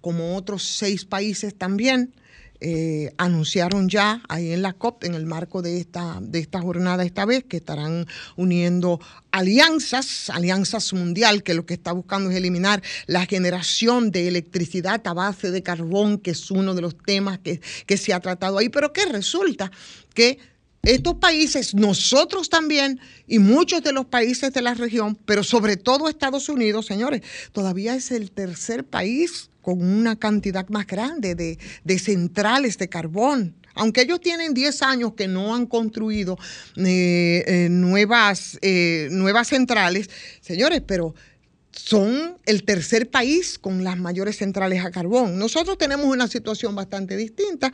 como 0.00 0.36
otros 0.36 0.62
seis 0.62 1.04
países 1.04 1.54
también, 1.56 2.14
eh, 2.60 3.12
anunciaron 3.18 3.88
ya 3.88 4.20
ahí 4.28 4.52
en 4.52 4.62
la 4.62 4.72
COP, 4.72 5.04
en 5.04 5.14
el 5.14 5.26
marco 5.26 5.62
de 5.62 5.78
esta, 5.78 6.18
de 6.20 6.40
esta 6.40 6.60
jornada 6.60 7.04
esta 7.04 7.24
vez, 7.24 7.44
que 7.44 7.58
estarán 7.58 8.06
uniendo 8.36 9.00
alianzas, 9.30 10.28
alianzas 10.30 10.92
mundial, 10.92 11.42
que 11.42 11.54
lo 11.54 11.66
que 11.66 11.74
está 11.74 11.92
buscando 11.92 12.30
es 12.30 12.36
eliminar 12.36 12.82
la 13.06 13.26
generación 13.26 14.10
de 14.10 14.26
electricidad 14.26 15.00
a 15.06 15.12
base 15.12 15.50
de 15.50 15.62
carbón, 15.62 16.18
que 16.18 16.32
es 16.32 16.50
uno 16.50 16.74
de 16.74 16.82
los 16.82 16.96
temas 16.96 17.38
que, 17.38 17.60
que 17.86 17.96
se 17.96 18.12
ha 18.12 18.20
tratado 18.20 18.58
ahí, 18.58 18.68
pero 18.68 18.92
que 18.92 19.06
resulta 19.06 19.70
que 20.12 20.38
estos 20.82 21.14
países, 21.16 21.74
nosotros 21.74 22.48
también, 22.48 22.98
y 23.26 23.38
muchos 23.38 23.82
de 23.82 23.92
los 23.92 24.06
países 24.06 24.52
de 24.52 24.62
la 24.62 24.74
región, 24.74 25.18
pero 25.26 25.44
sobre 25.44 25.76
todo 25.76 26.08
Estados 26.08 26.48
Unidos, 26.48 26.86
señores, 26.86 27.22
todavía 27.52 27.94
es 27.94 28.10
el 28.10 28.30
tercer 28.30 28.84
país 28.84 29.50
con 29.68 29.82
una 29.82 30.16
cantidad 30.16 30.66
más 30.70 30.86
grande 30.86 31.34
de, 31.34 31.98
centrales 31.98 32.78
de 32.78 32.88
carbón. 32.88 33.54
Aunque 33.74 34.00
ellos 34.00 34.18
tienen 34.18 34.54
10 34.54 34.80
años 34.80 35.12
que 35.12 35.28
no 35.28 35.54
han 35.54 35.66
construido 35.66 36.38
eh, 36.76 37.44
eh, 37.46 37.68
nuevas, 37.70 38.58
eh, 38.62 39.08
nuevas 39.10 39.48
centrales, 39.48 40.08
señores, 40.40 40.80
pero 40.86 41.14
son 41.78 42.36
el 42.44 42.64
tercer 42.64 43.08
país 43.08 43.56
con 43.56 43.84
las 43.84 43.96
mayores 43.96 44.38
centrales 44.38 44.84
a 44.84 44.90
carbón. 44.90 45.38
Nosotros 45.38 45.78
tenemos 45.78 46.06
una 46.06 46.26
situación 46.26 46.74
bastante 46.74 47.16
distinta 47.16 47.72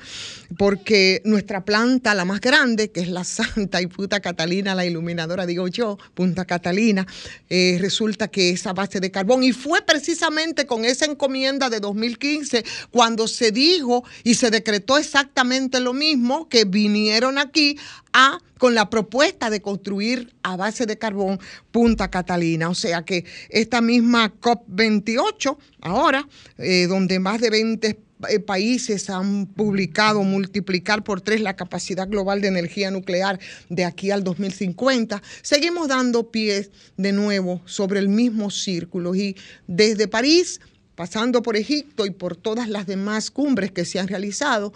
porque 0.59 1.22
nuestra 1.24 1.64
planta, 1.64 2.14
la 2.14 2.26
más 2.26 2.43
grande, 2.43 2.90
que 2.90 3.01
es 3.01 3.09
la 3.09 3.24
Santa 3.24 3.81
y 3.81 3.86
Punta 3.86 4.20
Catalina, 4.20 4.74
la 4.74 4.85
iluminadora, 4.85 5.47
digo 5.47 5.68
yo, 5.68 5.98
Punta 6.12 6.44
Catalina, 6.44 7.06
eh, 7.48 7.78
resulta 7.81 8.28
que 8.28 8.51
es 8.51 8.66
a 8.66 8.74
base 8.74 9.01
de 9.01 9.10
carbón. 9.10 9.43
Y 9.43 9.52
fue 9.52 9.81
precisamente 9.81 10.66
con 10.66 10.85
esa 10.85 11.06
encomienda 11.06 11.70
de 11.70 11.81
2015 11.81 12.62
cuando 12.90 13.26
se 13.26 13.52
dijo 13.52 14.05
y 14.22 14.35
se 14.35 14.51
decretó 14.51 14.98
exactamente 14.98 15.81
lo 15.81 15.94
mismo 15.94 16.51
que 16.51 16.66
vinieron 16.66 17.39
aquí 17.39 17.78
a 18.15 18.39
con 18.59 18.74
la 18.74 18.89
propuesta 18.89 19.51
de 19.51 19.61
construir 19.61 20.32
a 20.43 20.57
base 20.57 20.86
de 20.86 20.97
carbón 20.97 21.39
Punta 21.70 22.11
Catalina. 22.11 22.70
O 22.70 22.74
sea 22.74 23.05
que 23.05 23.27
esta 23.51 23.82
misma 23.82 24.32
COP28, 24.41 25.59
ahora, 25.82 26.27
eh, 26.57 26.86
donde 26.86 27.19
más 27.19 27.41
de 27.41 27.51
20 27.51 27.99
eh, 28.28 28.41
países 28.41 29.11
han 29.11 29.47
publicado 29.47 30.23
multiplicar 30.23 31.05
por 31.05 31.20
tres 31.20 31.41
la 31.41 31.57
capacidad 31.57 32.09
global 32.09 32.41
de 32.41 32.49
energía 32.49 32.91
nuclear 32.91 33.39
de 33.69 33.85
aquí 33.85 34.11
al 34.11 34.24
2050, 34.24 35.20
seguimos 35.43 35.89
dando 35.89 36.31
pies 36.31 36.70
de 36.97 37.12
nuevo 37.12 37.61
sobre 37.66 37.99
el 37.99 38.09
mismo 38.09 38.51
círculo 38.51 39.15
y 39.15 39.36
desde 39.66 40.09
París 40.09 40.61
pasando 40.95 41.43
por 41.43 41.57
Egipto 41.57 42.07
y 42.07 42.11
por 42.11 42.36
todas 42.36 42.69
las 42.69 42.86
demás 42.86 43.31
cumbres 43.31 43.73
que 43.73 43.85
se 43.85 43.99
han 43.99 44.09
realizado, 44.09 44.73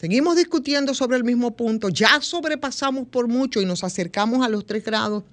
Seguimos 0.00 0.34
discutiendo 0.34 0.94
sobre 0.94 1.18
el 1.18 1.24
mismo 1.24 1.54
punto, 1.54 1.90
ya 1.90 2.22
sobrepasamos 2.22 3.06
por 3.08 3.28
mucho 3.28 3.60
y 3.60 3.66
nos 3.66 3.84
acercamos 3.84 4.42
a 4.42 4.48
los 4.48 4.64
tres 4.64 4.82
grados 4.82 5.24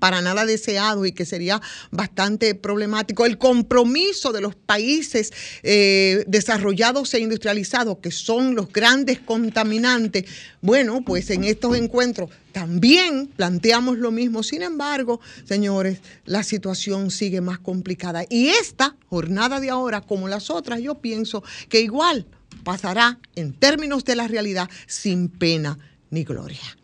para 0.00 0.20
nada 0.20 0.46
deseado 0.46 1.06
y 1.06 1.12
que 1.12 1.24
sería 1.24 1.62
bastante 1.92 2.56
problemático. 2.56 3.24
El 3.24 3.38
compromiso 3.38 4.32
de 4.32 4.40
los 4.40 4.56
países 4.56 5.32
eh, 5.62 6.24
desarrollados 6.26 7.14
e 7.14 7.20
industrializados, 7.20 7.98
que 7.98 8.10
son 8.10 8.56
los 8.56 8.72
grandes 8.72 9.20
contaminantes, 9.20 10.24
bueno, 10.60 11.02
pues 11.04 11.30
en 11.30 11.44
estos 11.44 11.76
encuentros 11.76 12.30
también 12.50 13.28
planteamos 13.28 13.98
lo 13.98 14.10
mismo. 14.10 14.42
Sin 14.42 14.62
embargo, 14.62 15.20
señores, 15.44 16.00
la 16.24 16.42
situación 16.42 17.12
sigue 17.12 17.40
más 17.40 17.60
complicada. 17.60 18.24
Y 18.28 18.48
esta 18.48 18.96
jornada 19.08 19.60
de 19.60 19.70
ahora, 19.70 20.00
como 20.00 20.26
las 20.26 20.50
otras, 20.50 20.80
yo 20.80 20.96
pienso 20.96 21.44
que 21.68 21.80
igual 21.80 22.26
pasará 22.64 23.18
en 23.36 23.52
términos 23.52 24.04
de 24.04 24.16
la 24.16 24.28
realidad 24.28 24.68
sin 24.86 25.28
pena 25.28 25.78
ni 26.10 26.24
gloria. 26.24 26.76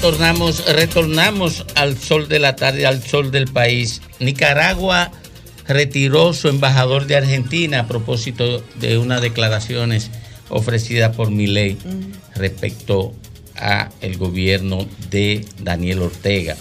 Tornamos, 0.00 0.64
retornamos 0.72 1.66
al 1.74 1.98
sol 1.98 2.28
de 2.28 2.38
la 2.38 2.54
tarde, 2.54 2.86
al 2.86 3.02
sol 3.02 3.32
del 3.32 3.46
país. 3.48 4.00
Nicaragua 4.20 5.10
retiró 5.66 6.32
su 6.32 6.48
embajador 6.48 7.06
de 7.06 7.16
Argentina 7.16 7.80
a 7.80 7.86
propósito 7.88 8.62
de 8.76 8.96
unas 8.96 9.20
declaraciones 9.20 10.10
ofrecidas 10.50 11.16
por 11.16 11.30
Milei 11.30 11.76
respecto 12.36 13.12
a 13.56 13.90
el 14.00 14.16
gobierno 14.16 14.86
de 15.10 15.44
Daniel 15.60 16.02
Ortega. 16.02 16.56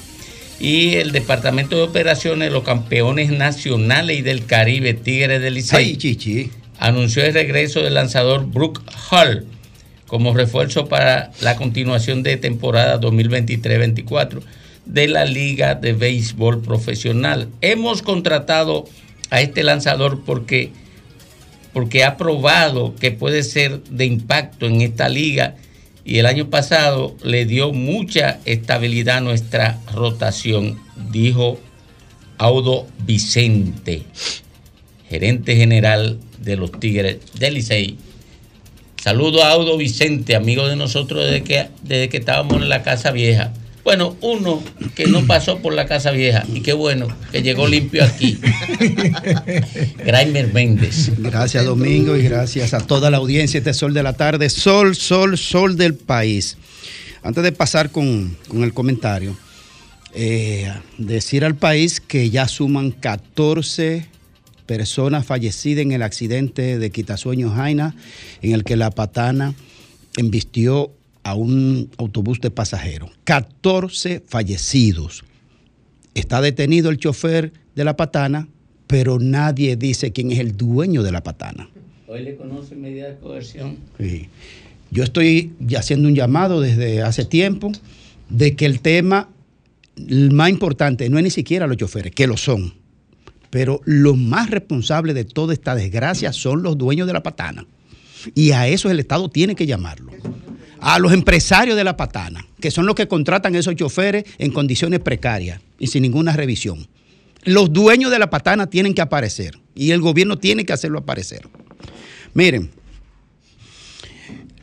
Y 0.60 0.96
el 0.96 1.12
Departamento 1.12 1.76
de 1.78 1.84
Operaciones, 1.84 2.52
los 2.52 2.64
campeones 2.64 3.30
nacionales 3.30 4.18
y 4.18 4.22
del 4.24 4.46
Caribe, 4.48 4.96
Tigres 4.96 5.42
del 5.42 5.54
Licey, 5.54 6.52
anunció 6.80 7.24
el 7.24 7.36
regreso 7.36 7.82
del 7.82 7.94
lanzador 7.94 8.48
Brooke 8.48 8.82
Hall 9.12 9.46
como 10.08 10.34
refuerzo 10.34 10.88
para 10.88 11.32
la 11.42 11.56
continuación 11.56 12.24
de 12.24 12.38
temporada 12.38 13.00
2023-24 13.00 14.42
de 14.86 15.08
la 15.08 15.26
Liga 15.26 15.76
de 15.76 15.94
Béisbol 15.94 16.62
Profesional. 16.62 17.50
Hemos 17.62 18.02
contratado 18.02 18.86
a 19.30 19.42
este 19.42 19.64
lanzador 19.64 20.24
porque, 20.26 20.72
porque 21.74 22.04
ha 22.04 22.18
probado 22.18 22.96
que 22.96 23.12
puede 23.12 23.44
ser 23.44 23.84
de 23.84 24.06
impacto 24.06 24.66
en 24.66 24.82
esta 24.82 25.10
liga 25.10 25.56
y 26.06 26.20
el 26.20 26.26
año 26.26 26.50
pasado 26.50 27.18
le 27.22 27.46
dio 27.46 27.74
mucha 27.74 28.40
estabilidad 28.46 29.18
a 29.18 29.22
nuestra 29.22 29.82
rotación, 29.94 30.80
dijo 31.12 31.60
Audo 32.38 32.88
Vicente, 33.06 34.04
gerente 35.10 35.58
general 35.58 36.18
de 36.40 36.56
los 36.56 36.72
Tigres 36.80 37.18
del 37.38 37.56
Licey. 37.56 37.98
Saludo 39.02 39.44
a 39.44 39.52
Audo 39.52 39.78
Vicente, 39.78 40.36
amigo 40.36 40.68
de 40.68 40.76
nosotros 40.76 41.24
desde 41.26 41.44
que, 41.44 41.68
desde 41.84 42.10
que 42.10 42.18
estábamos 42.18 42.62
en 42.62 42.70
la 42.70 42.84
Casa 42.84 43.12
Vieja. 43.12 43.54
Bueno, 43.84 44.18
uno 44.22 44.62
que 44.96 45.06
no 45.06 45.22
pasó 45.28 45.60
por 45.60 45.74
la 45.74 45.86
Casa 45.86 46.12
Vieja 46.12 46.44
y 46.54 46.62
qué 46.62 46.74
bueno 46.74 47.08
que 47.32 47.42
llegó 47.42 47.68
limpio 47.68 48.04
aquí. 48.04 48.38
Graimer 50.06 50.52
Méndez. 50.52 51.12
Gracias 51.20 51.64
Domingo 51.64 52.18
y 52.18 52.24
gracias 52.24 52.74
a 52.74 52.86
toda 52.86 53.10
la 53.10 53.18
audiencia. 53.18 53.60
Este 53.60 53.74
Sol 53.74 53.94
de 53.94 54.04
la 54.04 54.14
Tarde, 54.14 54.50
Sol, 54.50 54.96
Sol, 54.96 55.38
Sol 55.38 55.78
del 55.78 55.96
país. 55.96 56.58
Antes 57.24 57.44
de 57.44 57.52
pasar 57.52 57.92
con, 57.92 58.36
con 58.48 58.64
el 58.64 58.74
comentario, 58.74 59.38
eh, 60.14 60.74
decir 60.98 61.46
al 61.46 61.56
país 61.56 62.02
que 62.02 62.30
ya 62.30 62.48
suman 62.48 62.92
14 62.92 64.17
personas 64.68 65.26
fallecidas 65.26 65.82
en 65.82 65.94
el 65.94 66.04
accidente 66.04 66.78
de 66.78 66.92
Quitasueño 66.92 67.50
Jaina, 67.50 67.96
en 68.42 68.54
el 68.54 68.64
que 68.64 68.76
la 68.76 68.92
patana 68.92 69.56
embistió 70.18 70.92
a 71.24 71.34
un 71.34 71.90
autobús 71.98 72.40
de 72.42 72.52
pasajeros. 72.52 73.10
14 73.24 74.22
fallecidos. 74.28 75.24
Está 76.14 76.42
detenido 76.42 76.90
el 76.90 76.98
chofer 76.98 77.52
de 77.76 77.84
la 77.84 77.96
patana, 77.96 78.48
pero 78.86 79.20
nadie 79.20 79.76
dice 79.76 80.12
quién 80.12 80.32
es 80.32 80.40
el 80.40 80.56
dueño 80.56 81.04
de 81.04 81.12
la 81.12 81.24
patana. 81.24 81.70
Hoy 82.08 82.24
le 82.24 82.36
conocen 82.36 82.82
medida 82.82 83.10
de 83.10 83.18
coerción. 83.18 83.78
Sí. 83.98 84.30
Yo 84.92 85.04
estoy 85.04 85.54
haciendo 85.76 86.08
un 86.08 86.16
llamado 86.16 86.62
desde 86.62 87.02
hace 87.02 87.26
tiempo 87.26 87.72
de 88.30 88.56
que 88.56 88.66
el 88.66 88.80
tema 88.80 89.30
más 90.32 90.50
importante 90.50 91.10
no 91.10 91.18
es 91.18 91.24
ni 91.24 91.30
siquiera 91.30 91.68
los 91.68 91.78
choferes, 91.78 92.14
que 92.14 92.28
lo 92.28 92.38
son, 92.38 92.74
pero 93.50 93.82
los 93.86 94.18
más 94.18 94.50
responsables 94.50 95.16
de 95.16 95.26
toda 95.26 95.54
esta 95.54 95.76
desgracia 95.76 96.34
son 96.34 96.64
los 96.64 96.78
dueños 96.78 97.08
de 97.08 97.14
la 97.14 97.24
patana. 97.24 97.66
Y 98.36 98.52
a 98.52 98.68
eso 98.68 98.90
el 98.90 99.00
Estado 99.00 99.30
tiene 99.30 99.56
que 99.56 99.66
llamarlo. 99.66 100.12
A 100.80 101.00
los 101.00 101.14
empresarios 101.14 101.76
de 101.76 101.84
la 101.84 101.98
patana, 101.98 102.46
que 102.60 102.72
son 102.72 102.86
los 102.86 102.96
que 102.96 103.08
contratan 103.08 103.56
esos 103.56 103.76
choferes 103.76 104.26
en 104.38 104.52
condiciones 104.52 105.00
precarias 105.00 105.62
y 105.80 105.88
sin 105.88 106.04
ninguna 106.04 106.34
revisión. 106.34 106.88
Los 107.44 107.72
dueños 107.72 108.12
de 108.12 108.20
la 108.20 108.30
patana 108.30 108.68
tienen 108.68 108.94
que 108.94 109.02
aparecer 109.02 109.58
y 109.74 109.92
el 109.92 110.02
gobierno 110.02 110.38
tiene 110.38 110.66
que 110.66 110.74
hacerlo 110.74 111.00
aparecer. 111.00 111.48
Miren, 112.34 112.70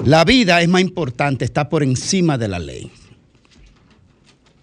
la 0.05 0.25
vida 0.25 0.61
es 0.61 0.69
más 0.69 0.83
importante, 0.83 1.45
está 1.45 1.69
por 1.69 1.83
encima 1.83 2.37
de 2.37 2.49
la 2.49 2.59
ley. 2.59 2.91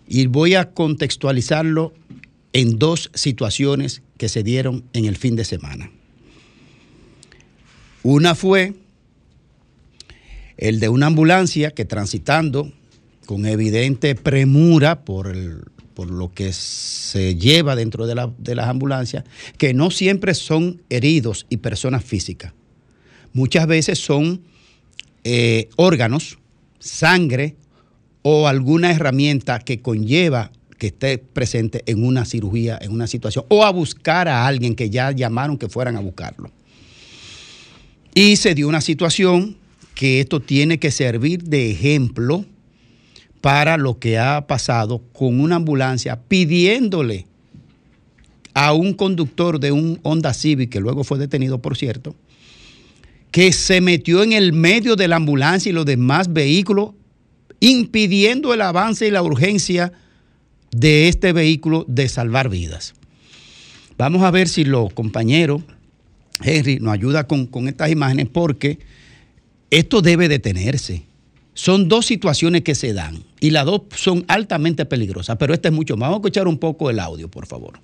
Y 0.08 0.28
voy 0.28 0.56
a 0.56 0.72
contextualizarlo 0.72 1.94
en 2.54 2.78
dos 2.80 3.12
situaciones 3.14 4.02
que 4.18 4.30
se 4.30 4.44
dieron 4.44 4.84
en 4.94 5.06
el 5.06 5.16
fin 5.18 5.36
de 5.36 5.46
semana. 5.46 5.92
Una 8.04 8.36
fue 8.36 8.74
el 10.58 10.80
de 10.80 10.90
una 10.90 11.08
ambulancia 11.08 11.72
que 11.72 11.86
transitando 11.86 12.72
con 13.26 13.46
evidente 13.46 14.16
premura 14.16 15.02
por, 15.06 15.28
el- 15.28 15.64
por 15.94 16.10
lo 16.10 16.32
que 16.34 16.52
se 16.54 17.36
lleva 17.36 17.76
dentro 17.76 18.06
de, 18.08 18.16
la- 18.16 18.34
de 18.38 18.56
las 18.56 18.68
ambulancias, 18.68 19.24
que 19.58 19.74
no 19.74 19.92
siempre 19.92 20.34
son 20.34 20.82
heridos 20.90 21.46
y 21.50 21.58
personas 21.58 22.04
físicas. 22.04 22.54
Muchas 23.34 23.66
veces 23.68 24.00
son 24.00 24.42
eh, 25.24 25.70
órganos, 25.78 26.40
sangre 26.80 27.56
o 28.24 28.48
alguna 28.48 28.92
herramienta 28.92 29.60
que 29.60 29.82
conlleva 29.82 30.52
que 30.82 30.88
esté 30.88 31.20
presente 31.20 31.84
en 31.86 32.04
una 32.04 32.26
cirugía, 32.26 32.80
en 32.82 32.92
una 32.92 33.06
situación, 33.06 33.46
o 33.50 33.64
a 33.64 33.70
buscar 33.70 34.28
a 34.28 34.48
alguien 34.48 34.74
que 34.74 34.90
ya 34.90 35.12
llamaron 35.12 35.60
que 35.60 35.70
fueran 35.70 35.96
a 35.96 36.00
buscarlo. 36.00 36.50
Y 38.16 38.38
se 38.38 38.56
dio 38.56 38.68
una 38.68 38.82
situación 38.82 39.58
que 39.94 40.22
esto 40.22 40.40
tiene 40.40 40.80
que 40.80 40.90
servir 40.90 41.44
de 41.44 41.70
ejemplo 41.70 42.46
para 43.42 43.78
lo 43.78 44.00
que 44.00 44.18
ha 44.18 44.48
pasado 44.48 45.04
con 45.14 45.40
una 45.40 45.58
ambulancia 45.58 46.20
pidiéndole 46.20 47.28
a 48.56 48.74
un 48.74 48.96
conductor 48.96 49.60
de 49.60 49.72
un 49.72 50.00
Honda 50.02 50.34
Civic, 50.34 50.72
que 50.72 50.80
luego 50.80 51.04
fue 51.04 51.20
detenido, 51.20 51.62
por 51.62 51.78
cierto, 51.78 52.16
que 53.30 53.54
se 53.54 53.82
metió 53.82 54.24
en 54.24 54.34
el 54.34 54.52
medio 54.52 54.96
de 54.96 55.08
la 55.08 55.18
ambulancia 55.18 55.70
y 55.70 55.74
los 55.74 55.86
demás 55.86 56.34
vehículos, 56.34 56.94
impidiendo 57.60 58.52
el 58.56 58.62
avance 58.64 59.06
y 59.06 59.12
la 59.12 59.22
urgencia 59.22 59.94
de 60.72 61.08
este 61.08 61.34
vehículo 61.34 61.86
de 61.88 62.10
salvar 62.10 62.50
vidas. 62.50 62.94
Vamos 63.98 64.24
a 64.24 64.32
ver 64.32 64.48
si 64.48 64.64
los 64.64 64.94
compañeros, 64.94 65.62
Henry, 66.42 66.80
nos 66.80 66.94
ayuda 66.94 67.28
con, 67.28 67.46
con 67.46 67.68
estas 67.68 67.92
imágenes, 67.92 68.28
porque 68.30 68.80
esto 69.70 70.02
debe 70.02 70.28
detenerse. 70.28 71.04
Son 71.54 71.90
dos 71.90 72.06
situaciones 72.06 72.62
que 72.62 72.76
se 72.76 72.94
dan 72.94 73.24
y 73.40 73.52
las 73.52 73.66
dos 73.66 73.82
son 73.96 74.24
altamente 74.28 74.86
peligrosas, 74.86 75.38
pero 75.38 75.54
esta 75.54 75.68
es 75.68 75.74
mucho 75.74 75.98
más. 75.98 76.08
Vamos 76.08 76.18
a 76.18 76.22
escuchar 76.22 76.48
un 76.48 76.58
poco 76.58 76.90
el 76.90 77.00
audio, 77.00 77.30
por 77.30 77.46
favor. 77.46 77.80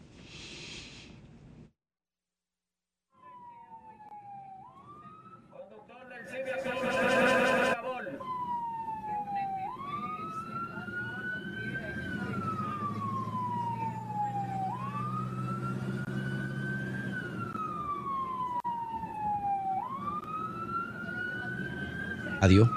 Adiós. 22.42 22.70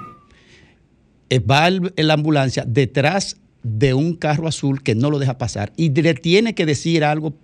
Eh, 1.29 1.39
Va 1.39 1.69
el- 1.69 1.93
la 1.97 2.15
ambulancia 2.15 2.65
detrás 2.67 3.37
de 3.63 3.95
un 3.95 4.15
carro 4.15 4.49
azul 4.49 4.83
que 4.83 4.95
no 4.95 5.11
lo 5.11 5.19
deja 5.19 5.39
pasar 5.39 5.73
y 5.77 5.91
le 5.91 6.15
tiene 6.15 6.55
que 6.55 6.67
decir 6.67 7.05
algo 7.05 7.35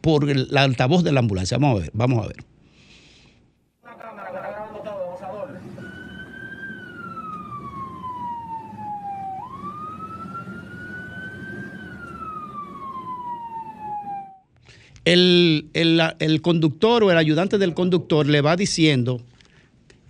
por 0.00 0.28
el 0.28 0.56
altavoz 0.56 1.02
de 1.02 1.12
la 1.12 1.20
ambulancia. 1.20 1.58
Vamos 1.58 1.78
a 1.78 1.82
ver, 1.82 1.90
vamos 1.94 2.24
a 2.24 2.28
ver. 2.28 2.36
El, 15.04 15.68
el- 15.74 16.00
el 16.20 16.42
conductor 16.42 17.02
o 17.02 17.10
el 17.10 17.18
ayudante 17.18 17.58
del 17.58 17.74
conductor 17.74 18.26
le 18.26 18.40
va 18.40 18.54
diciendo, 18.56 19.20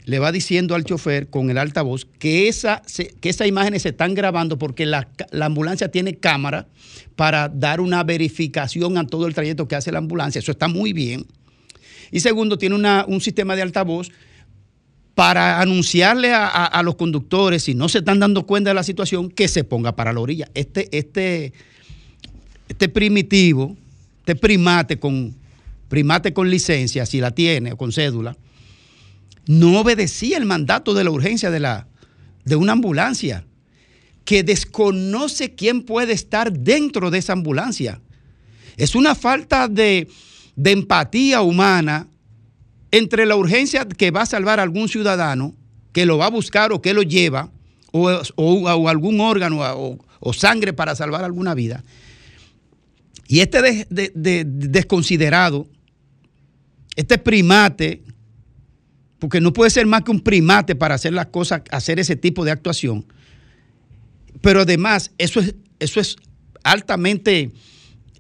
le 0.04 0.18
va 0.18 0.32
diciendo 0.32 0.74
al 0.74 0.84
chofer 0.84 1.28
con 1.30 1.48
el 1.50 1.58
altavoz 1.58 2.06
que, 2.18 2.48
esa, 2.48 2.82
que 3.20 3.28
esas 3.28 3.46
imágenes 3.46 3.82
se 3.82 3.90
están 3.90 4.14
grabando 4.14 4.58
porque 4.58 4.84
la, 4.84 5.08
la 5.30 5.46
ambulancia 5.46 5.88
tiene 5.90 6.16
cámara 6.16 6.66
para 7.14 7.48
dar 7.48 7.80
una 7.80 8.02
verificación 8.02 8.98
a 8.98 9.06
todo 9.06 9.26
el 9.28 9.34
trayecto 9.34 9.68
que 9.68 9.76
hace 9.76 9.92
la 9.92 9.98
ambulancia. 9.98 10.40
Eso 10.40 10.50
está 10.52 10.66
muy 10.66 10.92
bien. 10.92 11.24
Y 12.10 12.20
segundo, 12.20 12.58
tiene 12.58 12.74
una- 12.74 13.04
un 13.06 13.20
sistema 13.20 13.54
de 13.54 13.62
altavoz 13.62 14.10
para 15.14 15.60
anunciarle 15.60 16.32
a, 16.32 16.46
a- 16.48 16.66
a 16.66 16.82
los 16.82 16.96
conductores, 16.96 17.62
si 17.64 17.74
no 17.74 17.88
se 17.88 17.98
están 17.98 18.18
dando 18.18 18.44
cuenta 18.46 18.70
de 18.70 18.74
la 18.74 18.82
situación, 18.82 19.30
que 19.30 19.46
se 19.46 19.62
ponga 19.62 19.94
para 19.94 20.12
la 20.12 20.20
orilla. 20.20 20.48
Este, 20.54 20.88
este, 20.96 21.52
este 22.68 22.88
primitivo, 22.88 23.76
este 24.20 24.34
primate 24.36 24.98
con, 24.98 25.34
primate 25.88 26.32
con 26.32 26.50
licencia, 26.50 27.06
si 27.06 27.20
la 27.20 27.30
tiene 27.30 27.72
o 27.72 27.76
con 27.76 27.92
cédula, 27.92 28.36
no 29.46 29.80
obedecía 29.80 30.38
el 30.38 30.44
mandato 30.46 30.94
de 30.94 31.04
la 31.04 31.10
urgencia 31.10 31.50
de, 31.50 31.60
la, 31.60 31.86
de 32.44 32.56
una 32.56 32.72
ambulancia, 32.72 33.44
que 34.24 34.42
desconoce 34.44 35.54
quién 35.54 35.82
puede 35.82 36.12
estar 36.12 36.52
dentro 36.52 37.10
de 37.10 37.18
esa 37.18 37.32
ambulancia. 37.32 38.00
Es 38.76 38.94
una 38.94 39.14
falta 39.14 39.66
de, 39.68 40.08
de 40.54 40.70
empatía 40.70 41.42
humana 41.42 42.06
entre 42.92 43.26
la 43.26 43.36
urgencia 43.36 43.86
que 43.86 44.10
va 44.10 44.22
a 44.22 44.26
salvar 44.26 44.60
a 44.60 44.62
algún 44.62 44.88
ciudadano, 44.88 45.54
que 45.92 46.06
lo 46.06 46.18
va 46.18 46.26
a 46.26 46.30
buscar 46.30 46.72
o 46.72 46.80
que 46.80 46.94
lo 46.94 47.02
lleva, 47.02 47.50
o, 47.90 48.10
o- 48.36 48.88
algún 48.88 49.20
órgano 49.20 49.60
o, 49.60 49.98
o 50.20 50.32
sangre 50.32 50.72
para 50.72 50.94
salvar 50.94 51.24
alguna 51.24 51.54
vida. 51.54 51.82
Y 53.28 53.40
este 53.40 53.60
de- 53.60 53.86
de- 53.90 54.12
de- 54.14 54.44
desconsiderado, 54.46 55.66
este 56.96 57.18
primate, 57.18 58.02
porque 59.22 59.40
no 59.40 59.52
puede 59.52 59.70
ser 59.70 59.86
más 59.86 60.02
que 60.02 60.10
un 60.10 60.18
primate 60.18 60.74
para 60.74 60.96
hacer 60.96 61.12
las 61.12 61.26
cosas, 61.26 61.62
hacer 61.70 62.00
ese 62.00 62.16
tipo 62.16 62.44
de 62.44 62.50
actuación. 62.50 63.06
Pero 64.40 64.62
además, 64.62 65.12
eso 65.16 65.38
es, 65.38 65.54
eso 65.78 66.00
es 66.00 66.16
altamente 66.64 67.52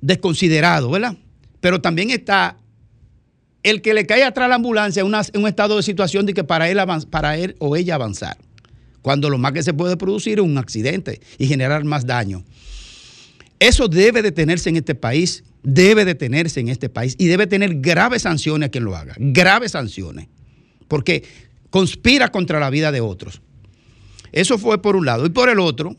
desconsiderado, 0.00 0.88
¿verdad? 0.92 1.16
Pero 1.60 1.80
también 1.80 2.12
está 2.12 2.56
el 3.64 3.82
que 3.82 3.94
le 3.94 4.06
cae 4.06 4.22
atrás 4.22 4.48
la 4.48 4.54
ambulancia 4.54 5.00
en, 5.00 5.08
un 5.08 5.48
estado 5.48 5.76
de 5.76 5.82
situación 5.82 6.24
de 6.24 6.34
que 6.34 6.44
para 6.44 6.70
él, 6.70 6.78
para 7.10 7.36
él 7.36 7.56
o 7.58 7.74
ella 7.74 7.96
avanzar. 7.96 8.38
Cuando 9.00 9.28
lo 9.28 9.38
más 9.38 9.50
que 9.50 9.64
se 9.64 9.74
puede 9.74 9.96
producir 9.96 10.38
es 10.38 10.44
un 10.44 10.56
accidente 10.56 11.20
y 11.36 11.48
generar 11.48 11.82
más 11.82 12.06
daño. 12.06 12.44
Eso 13.58 13.88
debe 13.88 14.22
detenerse 14.22 14.68
en 14.68 14.76
este 14.76 14.94
país, 14.94 15.42
debe 15.64 16.04
detenerse 16.04 16.60
en 16.60 16.68
este 16.68 16.88
país 16.88 17.16
y 17.18 17.26
debe 17.26 17.48
tener 17.48 17.80
graves 17.80 18.22
sanciones 18.22 18.68
a 18.68 18.70
quien 18.70 18.84
lo 18.84 18.94
haga, 18.94 19.16
graves 19.18 19.72
sanciones, 19.72 20.28
porque 20.92 21.24
conspira 21.70 22.28
contra 22.28 22.60
la 22.60 22.68
vida 22.68 22.92
de 22.92 23.00
otros. 23.00 23.40
Eso 24.30 24.58
fue 24.58 24.82
por 24.82 24.94
un 24.94 25.06
lado. 25.06 25.24
Y 25.24 25.30
por 25.30 25.48
el 25.48 25.58
otro, 25.58 25.96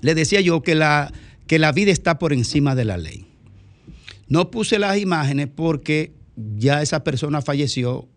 le 0.00 0.16
decía 0.16 0.40
yo 0.40 0.64
que 0.64 0.74
la, 0.74 1.12
que 1.46 1.60
la 1.60 1.70
vida 1.70 1.92
está 1.92 2.18
por 2.18 2.32
encima 2.32 2.74
de 2.74 2.84
la 2.84 2.98
ley. 2.98 3.24
No 4.26 4.50
puse 4.50 4.80
las 4.80 4.98
imágenes 4.98 5.46
porque 5.54 6.12
ya 6.58 6.82
esa 6.82 7.04
persona 7.04 7.40
falleció 7.40 8.08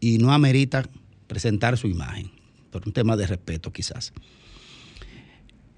y 0.00 0.18
no 0.18 0.32
amerita 0.32 0.90
presentar 1.28 1.78
su 1.78 1.86
imagen, 1.86 2.32
por 2.72 2.82
un 2.84 2.92
tema 2.92 3.16
de 3.16 3.28
respeto 3.28 3.72
quizás. 3.72 4.12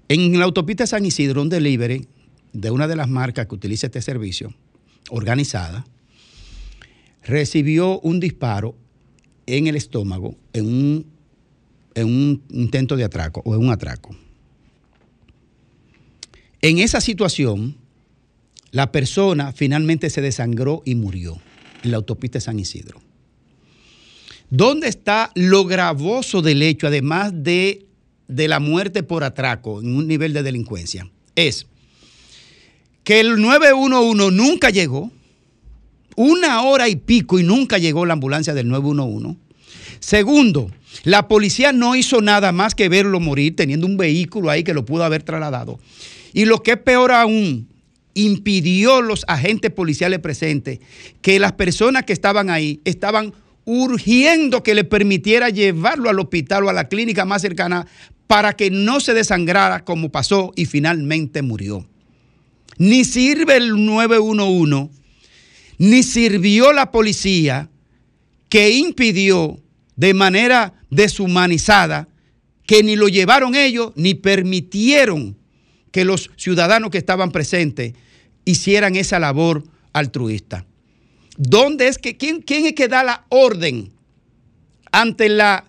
En 0.07 0.39
la 0.39 0.45
autopista 0.45 0.87
San 0.87 1.05
Isidro, 1.05 1.43
un 1.43 1.49
delivery 1.49 2.07
de 2.53 2.71
una 2.71 2.87
de 2.87 2.95
las 2.95 3.07
marcas 3.07 3.45
que 3.45 3.53
utiliza 3.53 3.85
este 3.85 4.01
servicio, 4.01 4.51
organizada, 5.11 5.85
recibió 7.21 7.99
un 7.99 8.19
disparo 8.19 8.79
en 9.45 9.67
el 9.67 9.75
estómago, 9.75 10.35
en 10.53 10.65
un 10.65 11.13
en 11.95 12.07
un 12.07 12.43
intento 12.49 12.95
de 12.95 13.03
atraco 13.03 13.41
o 13.45 13.55
en 13.55 13.61
un 13.61 13.71
atraco. 13.71 14.15
En 16.61 16.79
esa 16.79 17.01
situación, 17.01 17.75
la 18.71 18.91
persona 18.91 19.51
finalmente 19.51 20.09
se 20.09 20.21
desangró 20.21 20.81
y 20.85 20.95
murió 20.95 21.39
en 21.83 21.91
la 21.91 21.97
autopista 21.97 22.37
de 22.37 22.41
San 22.41 22.59
Isidro. 22.59 23.01
¿Dónde 24.49 24.87
está 24.87 25.31
lo 25.35 25.65
gravoso 25.65 26.41
del 26.41 26.61
hecho, 26.61 26.87
además 26.87 27.31
de, 27.35 27.85
de 28.27 28.47
la 28.47 28.59
muerte 28.59 29.03
por 29.03 29.23
atraco 29.23 29.81
en 29.81 29.95
un 29.95 30.07
nivel 30.07 30.33
de 30.33 30.43
delincuencia? 30.43 31.09
Es 31.35 31.67
que 33.03 33.19
el 33.19 33.41
911 33.41 34.31
nunca 34.31 34.69
llegó, 34.69 35.11
una 36.15 36.61
hora 36.63 36.89
y 36.89 36.95
pico 36.95 37.39
y 37.39 37.43
nunca 37.43 37.77
llegó 37.77 38.05
la 38.05 38.13
ambulancia 38.13 38.53
del 38.53 38.67
911. 38.67 39.37
Segundo, 39.99 40.69
la 41.03 41.27
policía 41.27 41.71
no 41.71 41.95
hizo 41.95 42.21
nada 42.21 42.51
más 42.51 42.75
que 42.75 42.89
verlo 42.89 43.19
morir 43.19 43.55
teniendo 43.55 43.87
un 43.87 43.97
vehículo 43.97 44.49
ahí 44.49 44.63
que 44.63 44.73
lo 44.73 44.85
pudo 44.85 45.03
haber 45.03 45.23
trasladado. 45.23 45.79
Y 46.33 46.45
lo 46.45 46.61
que 46.61 46.71
es 46.71 46.77
peor 46.77 47.11
aún, 47.11 47.67
impidió 48.13 49.01
los 49.01 49.25
agentes 49.27 49.71
policiales 49.71 50.19
presentes 50.19 50.79
que 51.21 51.39
las 51.39 51.53
personas 51.53 52.03
que 52.03 52.13
estaban 52.13 52.49
ahí 52.49 52.79
estaban 52.85 53.33
urgiendo 53.65 54.61
que 54.61 54.75
le 54.75 54.83
permitiera 54.83 55.49
llevarlo 55.49 56.09
al 56.09 56.19
hospital 56.19 56.65
o 56.65 56.69
a 56.69 56.73
la 56.73 56.89
clínica 56.89 57.25
más 57.25 57.41
cercana 57.41 57.87
para 58.27 58.53
que 58.53 58.71
no 58.71 58.99
se 58.99 59.13
desangrara 59.13 59.83
como 59.83 60.09
pasó 60.09 60.51
y 60.55 60.65
finalmente 60.65 61.41
murió. 61.41 61.87
Ni 62.77 63.05
sirve 63.05 63.57
el 63.57 63.85
911, 63.85 64.89
ni 65.77 66.03
sirvió 66.03 66.73
la 66.73 66.91
policía 66.91 67.69
que 68.49 68.71
impidió 68.71 69.59
de 69.95 70.13
manera 70.13 70.73
deshumanizada 70.89 72.07
que 72.65 72.83
ni 72.83 72.95
lo 72.95 73.07
llevaron 73.07 73.55
ellos 73.55 73.91
ni 73.95 74.13
permitieron 74.13 75.37
que 75.91 76.05
los 76.05 76.31
ciudadanos 76.37 76.89
que 76.89 76.97
estaban 76.97 77.31
presentes 77.31 77.93
hicieran 78.45 78.95
esa 78.95 79.19
labor 79.19 79.63
altruista. 79.93 80.65
¿Dónde 81.37 81.87
es 81.87 81.97
que, 81.97 82.17
quién, 82.17 82.41
quién 82.41 82.65
es 82.65 82.73
que 82.73 82.87
da 82.87 83.03
la 83.03 83.25
orden 83.29 83.91
ante 84.91 85.29
la, 85.29 85.65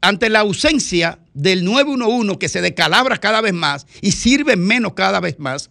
ante 0.00 0.28
la 0.28 0.40
ausencia 0.40 1.18
del 1.34 1.64
911 1.64 2.38
que 2.38 2.48
se 2.48 2.60
decalabra 2.60 3.18
cada 3.18 3.40
vez 3.40 3.54
más 3.54 3.86
y 4.02 4.12
sirve 4.12 4.56
menos 4.56 4.94
cada 4.94 5.20
vez 5.20 5.38
más? 5.38 5.70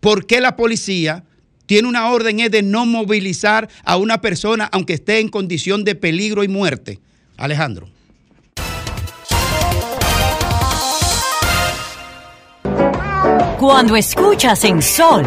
¿Por 0.00 0.26
qué 0.26 0.40
la 0.40 0.56
policía 0.56 1.24
tiene 1.66 1.88
una 1.88 2.10
orden 2.10 2.40
es 2.40 2.50
de 2.50 2.62
no 2.62 2.86
movilizar 2.86 3.68
a 3.84 3.96
una 3.96 4.20
persona 4.20 4.68
aunque 4.72 4.94
esté 4.94 5.20
en 5.20 5.28
condición 5.28 5.84
de 5.84 5.94
peligro 5.94 6.44
y 6.44 6.48
muerte? 6.48 7.00
Alejandro. 7.36 7.88
Cuando 13.58 13.96
escuchas 13.96 14.64
en 14.64 14.82
Sol, 14.82 15.24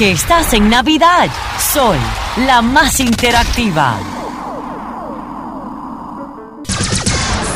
que 0.00 0.12
estás 0.12 0.54
en 0.54 0.70
Navidad. 0.70 1.28
Sol, 1.74 1.98
la 2.46 2.62
más 2.62 3.00
interactiva. 3.00 4.00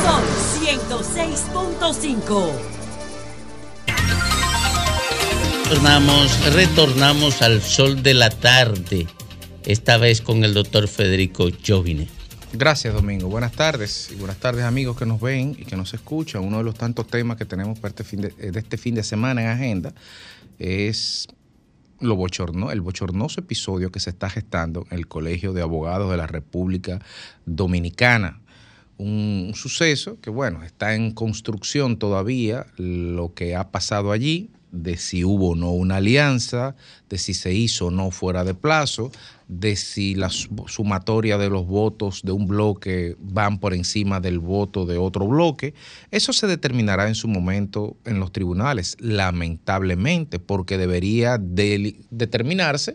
Sol 0.04 0.22
106.5. 0.60 2.50
Retornamos, 5.70 6.52
retornamos 6.52 7.40
al 7.40 7.62
sol 7.62 8.02
de 8.02 8.12
la 8.12 8.28
tarde, 8.28 9.06
esta 9.64 9.96
vez 9.96 10.20
con 10.20 10.44
el 10.44 10.52
doctor 10.52 10.86
Federico 10.86 11.48
Jovine. 11.66 12.08
Gracias, 12.52 12.92
Domingo. 12.92 13.28
Buenas 13.28 13.52
tardes 13.52 14.10
y 14.12 14.16
buenas 14.16 14.36
tardes, 14.36 14.64
amigos 14.64 14.98
que 14.98 15.06
nos 15.06 15.18
ven 15.18 15.56
y 15.58 15.64
que 15.64 15.76
nos 15.78 15.94
escuchan. 15.94 16.44
Uno 16.44 16.58
de 16.58 16.64
los 16.64 16.74
tantos 16.74 17.06
temas 17.06 17.38
que 17.38 17.46
tenemos 17.46 17.78
para 17.78 17.88
este 17.88 18.04
fin 18.04 18.20
de, 18.20 18.28
de 18.28 18.60
este 18.60 18.76
fin 18.76 18.94
de 18.94 19.02
semana 19.02 19.40
en 19.40 19.48
agenda 19.48 19.94
es 20.58 21.26
lo 22.00 22.16
el 22.72 22.80
bochornoso 22.80 23.40
episodio 23.40 23.90
que 23.90 24.00
se 24.00 24.10
está 24.10 24.28
gestando 24.28 24.86
en 24.90 24.98
el 24.98 25.08
Colegio 25.08 25.52
de 25.52 25.62
Abogados 25.62 26.10
de 26.10 26.16
la 26.16 26.26
República 26.26 27.00
Dominicana. 27.46 28.40
Un 28.96 29.52
suceso 29.54 30.20
que, 30.20 30.30
bueno, 30.30 30.62
está 30.62 30.94
en 30.94 31.10
construcción 31.10 31.98
todavía 31.98 32.66
lo 32.76 33.34
que 33.34 33.56
ha 33.56 33.70
pasado 33.70 34.12
allí, 34.12 34.50
de 34.70 34.96
si 34.96 35.24
hubo 35.24 35.50
o 35.50 35.56
no 35.56 35.70
una 35.70 35.96
alianza, 35.96 36.74
de 37.08 37.18
si 37.18 37.34
se 37.34 37.54
hizo 37.54 37.86
o 37.86 37.90
no 37.90 38.10
fuera 38.10 38.44
de 38.44 38.54
plazo, 38.54 39.12
de 39.48 39.76
si 39.76 40.14
la 40.14 40.30
sumatoria 40.30 41.38
de 41.38 41.50
los 41.50 41.66
votos 41.66 42.22
de 42.22 42.32
un 42.32 42.46
bloque 42.46 43.16
van 43.18 43.58
por 43.58 43.74
encima 43.74 44.20
del 44.20 44.38
voto 44.38 44.86
de 44.86 44.96
otro 44.98 45.26
bloque. 45.26 45.74
Eso 46.10 46.32
se 46.32 46.46
determinará 46.46 47.08
en 47.08 47.14
su 47.14 47.28
momento 47.28 47.96
en 48.04 48.20
los 48.20 48.32
tribunales, 48.32 48.96
lamentablemente, 49.00 50.38
porque 50.38 50.78
debería 50.78 51.38
de, 51.38 51.96
determinarse 52.10 52.94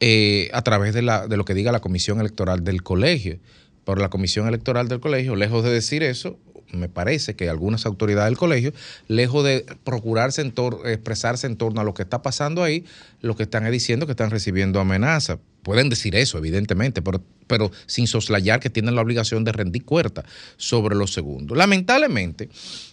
eh, 0.00 0.50
a 0.52 0.62
través 0.62 0.94
de, 0.94 1.02
la, 1.02 1.26
de 1.26 1.36
lo 1.36 1.44
que 1.44 1.54
diga 1.54 1.72
la 1.72 1.80
Comisión 1.80 2.20
Electoral 2.20 2.64
del 2.64 2.82
Colegio. 2.82 3.38
Pero 3.84 4.00
la 4.00 4.10
Comisión 4.10 4.48
Electoral 4.48 4.88
del 4.88 5.00
Colegio, 5.00 5.36
lejos 5.36 5.64
de 5.64 5.70
decir 5.70 6.02
eso, 6.02 6.38
me 6.72 6.88
parece 6.88 7.34
que 7.34 7.48
algunas 7.48 7.86
autoridades 7.86 8.30
del 8.30 8.38
colegio, 8.38 8.72
lejos 9.08 9.44
de 9.44 9.64
procurarse 9.84 10.42
en 10.42 10.52
expresarse 10.86 11.46
en 11.46 11.56
torno 11.56 11.80
a 11.80 11.84
lo 11.84 11.94
que 11.94 12.02
está 12.02 12.22
pasando 12.22 12.62
ahí, 12.62 12.84
lo 13.20 13.36
que 13.36 13.44
están 13.44 13.64
es 13.66 13.72
diciendo 13.72 14.06
que 14.06 14.12
están 14.12 14.30
recibiendo 14.30 14.80
amenazas. 14.80 15.38
Pueden 15.64 15.88
decir 15.88 16.14
eso, 16.14 16.38
evidentemente, 16.38 17.02
pero, 17.02 17.20
pero 17.46 17.72
sin 17.86 18.06
soslayar 18.06 18.60
que 18.60 18.70
tienen 18.70 18.94
la 18.94 19.00
obligación 19.00 19.42
de 19.42 19.50
rendir 19.50 19.84
cuenta 19.84 20.24
sobre 20.56 20.94
los 20.94 21.12
segundos. 21.12 21.56
Lamentablemente, 21.56 22.50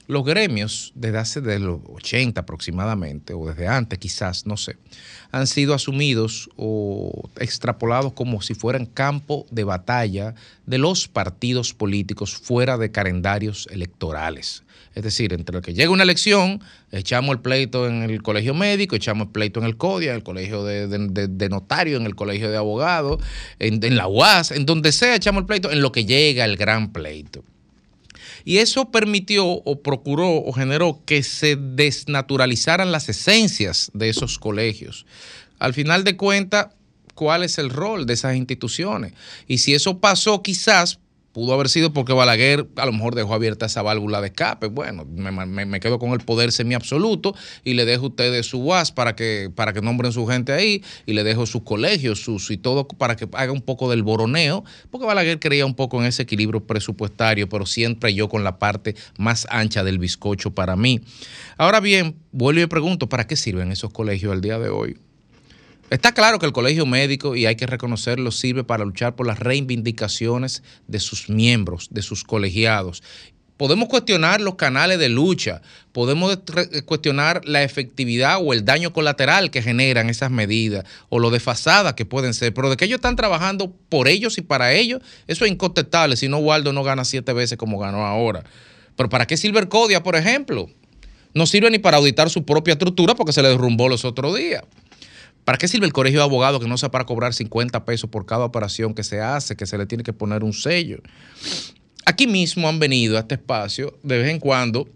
los 0.07 0.25
gremios 0.25 0.91
desde 0.95 1.17
hace 1.17 1.41
de 1.41 1.59
los 1.59 1.81
80 1.85 2.41
aproximadamente, 2.41 3.33
o 3.33 3.45
desde 3.45 3.67
antes 3.67 3.99
quizás, 3.99 4.47
no 4.47 4.57
sé, 4.57 4.77
han 5.31 5.47
sido 5.47 5.73
asumidos 5.73 6.49
o 6.55 7.29
extrapolados 7.39 8.13
como 8.13 8.41
si 8.41 8.53
fueran 8.53 8.85
campo 8.85 9.45
de 9.51 9.63
batalla 9.63 10.33
de 10.65 10.77
los 10.77 11.07
partidos 11.07 11.73
políticos 11.73 12.35
fuera 12.35 12.77
de 12.77 12.91
calendarios 12.91 13.67
electorales. 13.71 14.63
Es 14.93 15.03
decir, 15.03 15.31
entre 15.31 15.55
lo 15.55 15.61
que 15.61 15.73
llega 15.73 15.89
una 15.89 16.03
elección, 16.03 16.61
echamos 16.91 17.31
el 17.35 17.39
pleito 17.39 17.87
en 17.87 18.03
el 18.03 18.21
colegio 18.21 18.53
médico, 18.53 18.97
echamos 18.97 19.27
el 19.27 19.31
pleito 19.31 19.61
en 19.61 19.65
el 19.65 19.77
CODIA, 19.77 20.11
en 20.11 20.17
el 20.17 20.23
colegio 20.23 20.65
de, 20.65 20.87
de, 20.87 21.27
de 21.29 21.49
notario, 21.49 21.95
en 21.95 22.05
el 22.05 22.15
colegio 22.15 22.51
de 22.51 22.57
abogados, 22.61 23.21
en, 23.59 23.83
en 23.83 23.95
la 23.95 24.07
UAS, 24.07 24.51
en 24.51 24.65
donde 24.65 24.91
sea, 24.91 25.15
echamos 25.15 25.41
el 25.41 25.47
pleito, 25.47 25.71
en 25.71 25.81
lo 25.81 25.91
que 25.91 26.05
llega 26.05 26.45
el 26.45 26.57
gran 26.57 26.93
pleito. 26.93 27.43
Y 28.43 28.57
eso 28.57 28.91
permitió 28.91 29.45
o 29.45 29.81
procuró 29.81 30.35
o 30.35 30.51
generó 30.51 31.01
que 31.05 31.23
se 31.23 31.55
desnaturalizaran 31.55 32.91
las 32.91 33.09
esencias 33.09 33.91
de 33.93 34.09
esos 34.09 34.39
colegios. 34.39 35.05
Al 35.59 35.73
final 35.73 36.03
de 36.03 36.17
cuentas, 36.17 36.69
¿cuál 37.13 37.43
es 37.43 37.57
el 37.57 37.69
rol 37.69 38.05
de 38.05 38.13
esas 38.13 38.35
instituciones? 38.35 39.13
Y 39.47 39.59
si 39.59 39.75
eso 39.75 39.99
pasó 39.99 40.41
quizás 40.41 40.99
Pudo 41.31 41.53
haber 41.53 41.69
sido 41.69 41.93
porque 41.93 42.13
Balaguer 42.13 42.67
a 42.75 42.85
lo 42.85 42.91
mejor 42.91 43.15
dejó 43.15 43.33
abierta 43.33 43.65
esa 43.65 43.81
válvula 43.81 44.21
de 44.21 44.27
escape. 44.27 44.67
Bueno, 44.67 45.05
me, 45.05 45.79
quedo 45.79 45.99
con 45.99 46.11
el 46.11 46.19
poder 46.19 46.51
semiabsoluto 46.51 47.35
y 47.63 47.73
le 47.73 47.85
dejo 47.85 48.05
a 48.05 48.09
ustedes 48.09 48.45
su 48.47 48.59
UAS 48.59 48.91
para 48.91 49.15
que, 49.15 49.49
para 49.53 49.73
que 49.73 49.81
nombren 49.81 50.11
su 50.11 50.27
gente 50.27 50.51
ahí 50.51 50.83
y 51.05 51.13
le 51.13 51.23
dejo 51.23 51.45
sus 51.45 51.63
colegios 51.63 52.21
sus, 52.21 52.51
y 52.51 52.57
todo 52.57 52.87
para 52.87 53.15
que 53.15 53.27
haga 53.33 53.51
un 53.51 53.61
poco 53.61 53.89
del 53.89 54.03
boroneo, 54.03 54.63
porque 54.89 55.07
Balaguer 55.07 55.39
creía 55.39 55.65
un 55.65 55.75
poco 55.75 55.99
en 56.01 56.07
ese 56.07 56.23
equilibrio 56.23 56.65
presupuestario, 56.65 57.47
pero 57.49 57.65
siempre 57.65 58.13
yo 58.13 58.29
con 58.29 58.43
la 58.43 58.59
parte 58.59 58.95
más 59.17 59.47
ancha 59.49 59.83
del 59.83 59.99
bizcocho 59.99 60.51
para 60.51 60.75
mí. 60.75 61.01
Ahora 61.57 61.79
bien, 61.79 62.15
vuelvo 62.31 62.61
y 62.61 62.67
pregunto, 62.67 63.09
¿para 63.09 63.27
qué 63.27 63.35
sirven 63.35 63.71
esos 63.71 63.91
colegios 63.91 64.33
al 64.33 64.41
día 64.41 64.59
de 64.59 64.69
hoy? 64.69 64.97
Está 65.91 66.13
claro 66.13 66.39
que 66.39 66.45
el 66.45 66.53
colegio 66.53 66.85
médico, 66.85 67.35
y 67.35 67.45
hay 67.45 67.57
que 67.57 67.65
reconocerlo, 67.65 68.31
sirve 68.31 68.63
para 68.63 68.85
luchar 68.85 69.13
por 69.13 69.27
las 69.27 69.39
reivindicaciones 69.39 70.63
de 70.87 71.01
sus 71.01 71.29
miembros, 71.29 71.89
de 71.91 72.01
sus 72.01 72.23
colegiados. 72.23 73.03
Podemos 73.57 73.89
cuestionar 73.89 74.39
los 74.39 74.55
canales 74.55 74.99
de 74.99 75.09
lucha, 75.09 75.61
podemos 75.91 76.39
cuestionar 76.85 77.41
la 77.43 77.63
efectividad 77.63 78.37
o 78.41 78.53
el 78.53 78.63
daño 78.63 78.93
colateral 78.93 79.51
que 79.51 79.61
generan 79.61 80.09
esas 80.09 80.31
medidas 80.31 80.85
o 81.09 81.19
lo 81.19 81.29
desfasadas 81.29 81.93
que 81.95 82.05
pueden 82.05 82.33
ser, 82.33 82.53
pero 82.53 82.69
de 82.69 82.77
que 82.77 82.85
ellos 82.85 82.99
están 82.99 83.17
trabajando 83.17 83.75
por 83.89 84.07
ellos 84.07 84.37
y 84.37 84.41
para 84.43 84.71
ellos, 84.71 85.01
eso 85.27 85.43
es 85.43 85.51
incontestable. 85.51 86.15
Si 86.15 86.29
no, 86.29 86.37
Waldo 86.37 86.71
no 86.71 86.83
gana 86.83 87.03
siete 87.03 87.33
veces 87.33 87.57
como 87.57 87.77
ganó 87.77 88.05
ahora. 88.05 88.45
Pero 88.95 89.09
¿para 89.09 89.27
qué 89.27 89.35
sirve 89.35 89.59
el 89.59 89.67
CODIA, 89.67 90.01
por 90.01 90.15
ejemplo? 90.15 90.69
No 91.33 91.45
sirve 91.45 91.69
ni 91.69 91.79
para 91.79 91.97
auditar 91.97 92.29
su 92.29 92.45
propia 92.45 92.71
estructura 92.73 93.13
porque 93.13 93.33
se 93.33 93.41
le 93.41 93.49
derrumbó 93.49 93.89
los 93.89 94.05
otros 94.05 94.37
días. 94.37 94.63
¿Para 95.45 95.57
qué 95.57 95.67
sirve 95.67 95.85
el 95.85 95.93
colegio 95.93 96.19
de 96.19 96.23
abogados 96.23 96.61
que 96.61 96.67
no 96.67 96.77
sea 96.77 96.91
para 96.91 97.05
cobrar 97.05 97.33
50 97.33 97.83
pesos 97.85 98.09
por 98.09 98.25
cada 98.25 98.45
operación 98.45 98.93
que 98.93 99.03
se 99.03 99.21
hace, 99.21 99.55
que 99.55 99.65
se 99.65 99.77
le 99.77 99.85
tiene 99.85 100.03
que 100.03 100.13
poner 100.13 100.43
un 100.43 100.53
sello? 100.53 101.01
Aquí 102.05 102.27
mismo 102.27 102.67
han 102.67 102.79
venido 102.79 103.17
a 103.17 103.21
este 103.21 103.35
espacio 103.35 103.97
de 104.03 104.17
vez 104.17 104.29
en 104.29 104.39
cuando, 104.39 104.87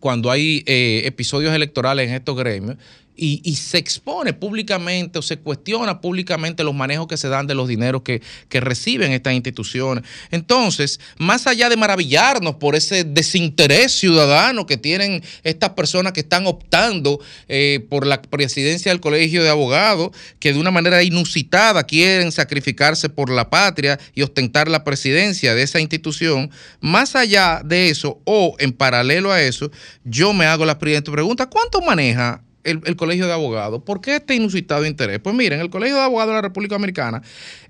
cuando 0.00 0.30
hay 0.30 0.62
eh, 0.66 1.02
episodios 1.04 1.54
electorales 1.54 2.08
en 2.08 2.14
estos 2.14 2.36
gremios, 2.36 2.76
y, 3.16 3.54
se 3.56 3.78
expone 3.78 4.32
públicamente 4.32 5.18
o 5.18 5.22
se 5.22 5.38
cuestiona 5.38 6.00
públicamente 6.00 6.64
los 6.64 6.74
manejos 6.74 7.06
que 7.06 7.16
se 7.16 7.28
dan 7.28 7.46
de 7.46 7.54
los 7.54 7.68
dineros 7.68 8.02
que, 8.02 8.22
que 8.48 8.60
reciben 8.60 9.12
estas 9.12 9.34
instituciones. 9.34 10.04
Entonces, 10.30 11.00
más 11.18 11.46
allá 11.46 11.68
de 11.68 11.76
maravillarnos 11.76 12.56
por 12.56 12.74
ese 12.74 13.04
desinterés 13.04 13.92
ciudadano 13.92 14.66
que 14.66 14.76
tienen 14.76 15.22
estas 15.44 15.70
personas 15.70 16.12
que 16.12 16.20
están 16.20 16.46
optando 16.46 17.20
eh, 17.48 17.86
por 17.88 18.06
la 18.06 18.20
presidencia 18.20 18.90
del 18.90 19.00
Colegio 19.00 19.42
de 19.42 19.50
Abogados, 19.50 20.10
que 20.40 20.52
de 20.52 20.58
una 20.58 20.70
manera 20.70 21.02
inusitada 21.02 21.84
quieren 21.84 22.32
sacrificarse 22.32 23.08
por 23.08 23.30
la 23.30 23.50
patria 23.50 23.98
y 24.14 24.22
ostentar 24.22 24.68
la 24.68 24.84
presidencia 24.84 25.54
de 25.54 25.62
esa 25.62 25.80
institución, 25.80 26.50
más 26.80 27.14
allá 27.14 27.62
de 27.64 27.90
eso 27.90 28.20
o 28.24 28.56
en 28.58 28.72
paralelo 28.72 29.32
a 29.32 29.42
eso, 29.42 29.70
yo 30.04 30.32
me 30.32 30.46
hago 30.46 30.64
la 30.64 30.78
siguiente 30.78 31.10
pregunta, 31.10 31.46
¿cuánto 31.48 31.80
maneja 31.80 32.42
el, 32.64 32.80
el, 32.84 32.96
Colegio 32.96 33.26
de 33.26 33.32
Abogados. 33.32 33.82
¿Por 33.84 34.00
qué 34.00 34.16
este 34.16 34.34
inusitado 34.34 34.84
interés? 34.86 35.20
Pues 35.20 35.34
miren, 35.34 35.60
el 35.60 35.70
Colegio 35.70 35.96
de 35.96 36.02
Abogados 36.02 36.30
de 36.30 36.34
la 36.36 36.42
República 36.42 36.74
Americana 36.74 37.22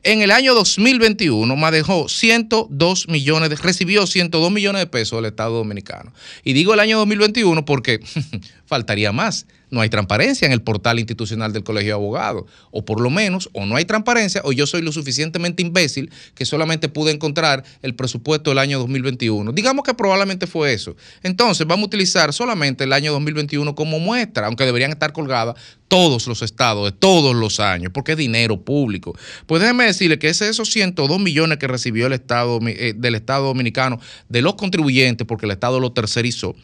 en 0.04 0.20
el 0.20 0.30
año 0.30 0.54
2021 0.54 1.56
manejó 1.56 2.08
102 2.08 3.08
millones, 3.08 3.50
de, 3.50 3.56
recibió 3.56 4.06
102 4.06 4.52
millones 4.52 4.80
de 4.80 4.86
pesos 4.86 5.18
del 5.18 5.30
Estado 5.30 5.56
Dominicano. 5.56 6.12
Y 6.44 6.52
digo 6.52 6.74
el 6.74 6.80
año 6.80 6.98
2021 6.98 7.64
porque 7.64 8.00
faltaría 8.74 9.12
más. 9.12 9.46
No 9.70 9.80
hay 9.80 9.88
transparencia 9.88 10.46
en 10.46 10.52
el 10.52 10.62
portal 10.62 10.98
institucional 10.98 11.52
del 11.52 11.62
Colegio 11.62 11.90
de 11.90 11.94
Abogados. 11.94 12.44
O 12.72 12.84
por 12.84 13.00
lo 13.00 13.08
menos, 13.08 13.48
o 13.52 13.66
no 13.66 13.76
hay 13.76 13.84
transparencia, 13.84 14.40
o 14.44 14.52
yo 14.52 14.66
soy 14.66 14.82
lo 14.82 14.90
suficientemente 14.90 15.62
imbécil 15.62 16.10
que 16.34 16.44
solamente 16.44 16.88
pude 16.88 17.12
encontrar 17.12 17.64
el 17.82 17.94
presupuesto 17.94 18.50
del 18.50 18.58
año 18.58 18.80
2021. 18.80 19.52
Digamos 19.52 19.84
que 19.84 19.94
probablemente 19.94 20.46
fue 20.48 20.72
eso. 20.72 20.96
Entonces, 21.22 21.66
vamos 21.66 21.84
a 21.84 21.86
utilizar 21.86 22.32
solamente 22.32 22.84
el 22.84 22.92
año 22.92 23.12
2021 23.12 23.74
como 23.76 24.00
muestra, 24.00 24.46
aunque 24.46 24.64
deberían 24.64 24.90
estar 24.90 25.12
colgadas 25.12 25.54
todos 25.88 26.26
los 26.26 26.42
estados 26.42 26.90
de 26.90 26.96
todos 26.96 27.34
los 27.34 27.60
años, 27.60 27.92
porque 27.92 28.12
es 28.12 28.18
dinero 28.18 28.60
público. 28.60 29.16
Pues 29.46 29.62
déjeme 29.62 29.84
decirle 29.84 30.18
que 30.18 30.28
ese, 30.28 30.48
esos 30.48 30.70
102 30.70 31.20
millones 31.20 31.58
que 31.58 31.66
recibió 31.66 32.06
el 32.06 32.12
Estado 32.12 32.58
eh, 32.66 32.94
del 32.96 33.14
Estado 33.14 33.46
Dominicano 33.46 34.00
de 34.28 34.42
los 34.42 34.54
contribuyentes, 34.54 35.26
porque 35.26 35.46
el 35.46 35.52
Estado 35.52 35.80
lo 35.80 35.92
tercerizó, 35.92 36.56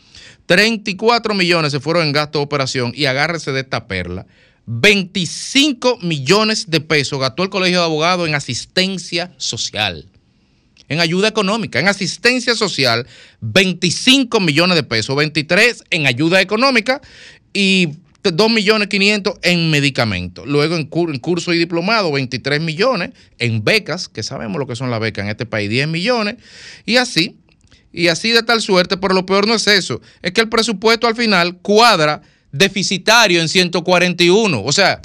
34 0.46 1.34
millones 1.34 1.72
se 1.72 1.80
fueron 1.80 2.06
en 2.06 2.12
gasto 2.12 2.38
de 2.38 2.44
operación 2.44 2.92
y 2.94 3.04
agárrese 3.04 3.52
de 3.52 3.60
esta 3.60 3.86
perla. 3.86 4.26
25 4.66 5.98
millones 6.02 6.70
de 6.70 6.80
pesos 6.80 7.18
gastó 7.18 7.42
el 7.42 7.50
Colegio 7.50 7.78
de 7.78 7.84
Abogados 7.84 8.28
en 8.28 8.34
asistencia 8.34 9.32
social, 9.36 10.06
en 10.88 11.00
ayuda 11.00 11.28
económica, 11.28 11.80
en 11.80 11.88
asistencia 11.88 12.54
social, 12.54 13.06
25 13.40 14.38
millones 14.40 14.76
de 14.76 14.82
pesos, 14.82 15.16
23 15.16 15.84
en 15.90 16.06
ayuda 16.06 16.40
económica 16.40 17.00
y 17.52 17.88
2 18.22 18.50
millones 18.50 18.88
500 18.88 19.34
en 19.42 19.70
medicamentos. 19.70 20.46
Luego 20.46 20.76
en, 20.76 20.84
cur 20.84 21.10
en, 21.10 21.18
curso 21.18 21.54
y 21.54 21.58
diplomado, 21.58 22.12
23 22.12 22.60
millones. 22.60 23.10
En 23.38 23.64
becas, 23.64 24.08
que 24.08 24.22
sabemos 24.22 24.58
lo 24.58 24.66
que 24.66 24.76
son 24.76 24.90
las 24.90 25.00
becas 25.00 25.24
en 25.24 25.30
este 25.30 25.46
país, 25.46 25.70
10 25.70 25.88
millones. 25.88 26.36
Y 26.84 26.96
así, 26.96 27.36
y 27.92 28.08
así 28.08 28.30
de 28.30 28.42
tal 28.42 28.60
suerte, 28.60 28.96
pero 28.96 29.14
lo 29.14 29.26
peor 29.26 29.46
no 29.46 29.54
es 29.54 29.66
eso, 29.66 30.00
es 30.22 30.32
que 30.32 30.40
el 30.40 30.48
presupuesto 30.48 31.06
al 31.06 31.16
final 31.16 31.56
cuadra 31.58 32.22
deficitario 32.52 33.40
en 33.40 33.48
141. 33.48 34.62
O 34.62 34.72
sea, 34.72 35.00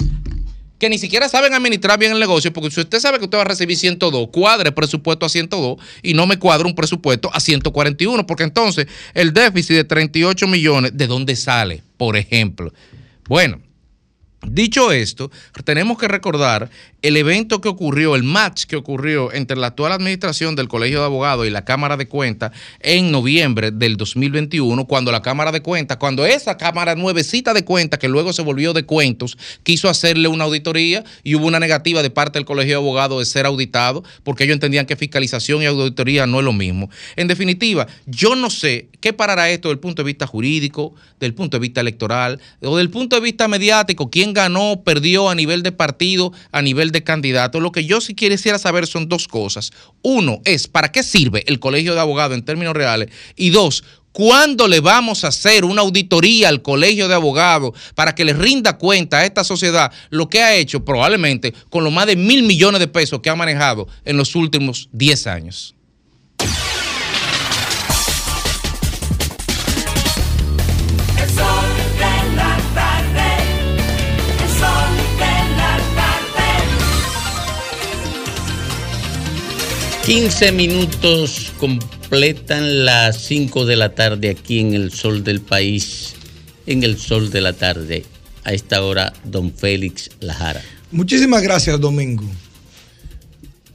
que 0.78 0.90
ni 0.90 0.98
siquiera 0.98 1.28
saben 1.28 1.54
administrar 1.54 1.98
bien 1.98 2.12
el 2.12 2.20
negocio, 2.20 2.52
porque 2.52 2.70
si 2.70 2.80
usted 2.80 3.00
sabe 3.00 3.18
que 3.18 3.24
usted 3.24 3.38
va 3.38 3.42
a 3.42 3.46
recibir 3.46 3.76
102, 3.76 4.28
cuadre 4.30 4.72
presupuesto 4.72 5.24
a 5.24 5.28
102 5.28 5.78
y 6.02 6.14
no 6.14 6.26
me 6.26 6.38
cuadra 6.38 6.66
un 6.66 6.74
presupuesto 6.74 7.30
a 7.32 7.40
141, 7.40 8.26
porque 8.26 8.44
entonces 8.44 8.86
el 9.14 9.32
déficit 9.32 9.76
de 9.76 9.84
38 9.84 10.46
millones, 10.46 10.92
¿de 10.94 11.06
dónde 11.06 11.34
sale? 11.34 11.82
Por 11.96 12.16
ejemplo. 12.16 12.72
Bueno, 13.28 13.60
dicho 14.48 14.92
esto, 14.92 15.30
tenemos 15.64 15.98
que 15.98 16.08
recordar 16.08 16.70
el 17.02 17.16
evento 17.16 17.60
que 17.60 17.68
ocurrió, 17.68 18.16
el 18.16 18.22
match 18.22 18.64
que 18.64 18.76
ocurrió 18.76 19.32
entre 19.32 19.56
la 19.56 19.68
actual 19.68 19.92
administración 19.92 20.56
del 20.56 20.68
Colegio 20.68 21.00
de 21.00 21.06
Abogados 21.06 21.46
y 21.46 21.50
la 21.50 21.64
Cámara 21.64 21.96
de 21.96 22.08
Cuentas 22.08 22.52
en 22.80 23.12
noviembre 23.12 23.70
del 23.70 23.96
2021, 23.96 24.86
cuando 24.86 25.12
la 25.12 25.22
Cámara 25.22 25.52
de 25.52 25.62
Cuentas, 25.62 25.98
cuando 25.98 26.26
esa 26.26 26.56
Cámara 26.56 26.94
nuevecita 26.94 27.54
de 27.54 27.64
cuentas, 27.64 28.00
que 28.00 28.08
luego 28.08 28.32
se 28.32 28.42
volvió 28.42 28.72
de 28.72 28.84
cuentos, 28.84 29.38
quiso 29.62 29.88
hacerle 29.88 30.28
una 30.28 30.44
auditoría 30.44 31.04
y 31.22 31.34
hubo 31.34 31.46
una 31.46 31.60
negativa 31.60 32.02
de 32.02 32.10
parte 32.10 32.38
del 32.38 32.46
Colegio 32.46 32.72
de 32.72 32.82
Abogados 32.82 33.18
de 33.18 33.24
ser 33.24 33.46
auditado, 33.46 34.02
porque 34.24 34.44
ellos 34.44 34.54
entendían 34.54 34.86
que 34.86 34.96
fiscalización 34.96 35.62
y 35.62 35.66
auditoría 35.66 36.26
no 36.26 36.38
es 36.38 36.44
lo 36.44 36.52
mismo. 36.52 36.90
En 37.16 37.28
definitiva, 37.28 37.86
yo 38.06 38.34
no 38.34 38.50
sé 38.50 38.88
qué 39.00 39.12
parará 39.12 39.50
esto 39.50 39.68
desde 39.68 39.74
el 39.74 39.80
punto 39.80 40.02
de 40.02 40.06
vista 40.06 40.26
jurídico, 40.26 40.94
del 41.20 41.34
punto 41.34 41.56
de 41.56 41.60
vista 41.60 41.80
electoral 41.80 42.40
o 42.60 42.76
del 42.76 42.90
punto 42.90 43.16
de 43.16 43.22
vista 43.22 43.48
mediático, 43.48 44.10
quién 44.10 44.32
ganó, 44.36 44.82
perdió 44.84 45.28
a 45.28 45.34
nivel 45.34 45.64
de 45.64 45.72
partido, 45.72 46.32
a 46.52 46.62
nivel 46.62 46.92
de 46.92 47.02
candidato, 47.02 47.58
lo 47.58 47.72
que 47.72 47.84
yo 47.84 48.00
sí 48.00 48.14
quisiera 48.14 48.60
saber 48.60 48.86
son 48.86 49.08
dos 49.08 49.26
cosas. 49.26 49.72
Uno 50.02 50.40
es, 50.44 50.68
¿para 50.68 50.92
qué 50.92 51.02
sirve 51.02 51.42
el 51.48 51.58
colegio 51.58 51.94
de 51.94 52.00
abogados 52.00 52.36
en 52.36 52.44
términos 52.44 52.74
reales? 52.74 53.08
Y 53.34 53.50
dos, 53.50 53.82
¿Cuándo 54.16 54.66
le 54.66 54.80
vamos 54.80 55.24
a 55.24 55.28
hacer 55.28 55.66
una 55.66 55.82
auditoría 55.82 56.48
al 56.48 56.62
Colegio 56.62 57.06
de 57.06 57.14
Abogados 57.14 57.78
para 57.94 58.14
que 58.14 58.24
le 58.24 58.32
rinda 58.32 58.78
cuenta 58.78 59.18
a 59.18 59.26
esta 59.26 59.44
sociedad 59.44 59.92
lo 60.08 60.30
que 60.30 60.40
ha 60.40 60.54
hecho 60.54 60.86
probablemente 60.86 61.52
con 61.68 61.84
los 61.84 61.92
más 61.92 62.06
de 62.06 62.16
mil 62.16 62.42
millones 62.42 62.80
de 62.80 62.88
pesos 62.88 63.20
que 63.20 63.28
ha 63.28 63.36
manejado 63.36 63.88
en 64.06 64.16
los 64.16 64.34
últimos 64.34 64.88
10 64.92 65.26
años? 65.26 65.75
15 80.06 80.52
minutos 80.52 81.52
completan 81.58 82.84
las 82.84 83.24
5 83.24 83.66
de 83.66 83.74
la 83.74 83.96
tarde 83.96 84.30
aquí 84.30 84.60
en 84.60 84.72
el 84.72 84.92
sol 84.92 85.24
del 85.24 85.40
país, 85.40 86.14
en 86.64 86.84
el 86.84 86.96
sol 86.96 87.32
de 87.32 87.40
la 87.40 87.54
tarde. 87.54 88.04
A 88.44 88.52
esta 88.52 88.82
hora, 88.82 89.12
don 89.24 89.52
Félix 89.52 90.10
Lajara. 90.20 90.62
Muchísimas 90.92 91.42
gracias, 91.42 91.80
Domingo. 91.80 92.22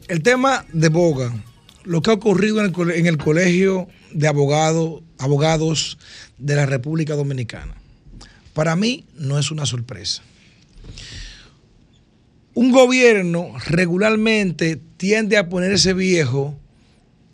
El 0.08 0.24
tema 0.24 0.66
de 0.72 0.88
Boga, 0.88 1.36
lo 1.84 2.02
que 2.02 2.12
ha 2.12 2.14
ocurrido 2.14 2.62
en 2.62 3.06
el, 3.08 3.18
Colegio 3.18 3.90
de 4.14 4.30
Abogados 4.30 5.98
de 6.38 6.56
la 6.56 6.66
República 6.66 7.16
Dominicana, 7.16 7.76
para 8.54 8.78
mí 8.78 9.04
no 9.18 9.38
es 9.38 9.52
una 9.52 9.66
sorpresa. 9.66 10.24
Un 12.54 12.72
gobierno 12.72 13.54
regularmente 13.68 14.78
tiende 14.98 15.38
a 15.38 15.48
ponerse 15.48 15.94
viejo, 15.94 16.54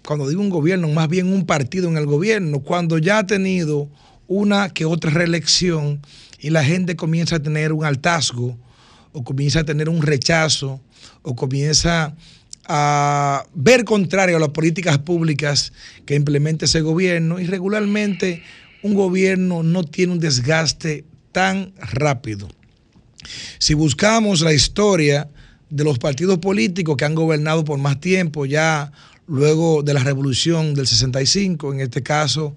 cuando 0.06 0.30
digo 0.30 0.42
un 0.42 0.52
gobierno, 0.52 0.90
más 0.90 1.08
bien 1.10 1.34
un 1.34 1.48
partido 1.48 1.90
en 1.90 1.98
el 1.98 2.06
gobierno, 2.06 2.60
cuando 2.60 3.00
ya 3.00 3.18
ha 3.18 3.26
tenido 3.26 3.90
una 4.28 4.70
que 4.70 4.86
otra 4.86 5.10
reelección 5.10 6.02
y 6.40 6.52
la 6.52 6.64
gente 6.64 6.96
comienza 6.96 7.38
a 7.38 7.40
tener 7.40 7.74
un 7.74 7.84
hartazgo 7.84 8.56
o 9.12 9.24
comienza 9.24 9.62
a 9.62 9.64
tener 9.64 9.90
un 9.90 10.04
rechazo 10.04 10.82
o 11.24 11.36
comienza 11.36 12.16
a 12.68 13.44
ver 13.56 13.86
contrario 13.86 14.38
a 14.38 14.40
las 14.40 14.50
políticas 14.50 15.00
públicas 15.00 15.74
que 16.06 16.14
implementa 16.14 16.66
ese 16.66 16.82
gobierno 16.82 17.40
y 17.40 17.48
regularmente 17.48 18.44
un 18.84 18.94
gobierno 18.94 19.64
no 19.64 19.84
tiene 19.84 20.14
un 20.14 20.20
desgaste 20.20 21.06
tan 21.32 21.74
rápido. 21.80 22.48
Si 23.60 23.74
buscamos 23.74 24.42
la 24.42 24.54
historia 24.54 25.30
de 25.70 25.84
los 25.84 26.00
partidos 26.00 26.38
políticos 26.40 26.96
que 26.98 27.06
han 27.06 27.16
gobernado 27.16 27.64
por 27.64 27.78
más 27.78 28.00
tiempo, 28.00 28.46
ya 28.46 28.92
luego 29.28 29.84
de 29.84 29.94
la 29.94 30.04
revolución 30.04 30.74
del 30.74 30.88
65, 30.88 31.74
en 31.74 31.82
este 31.82 32.02
caso 32.04 32.56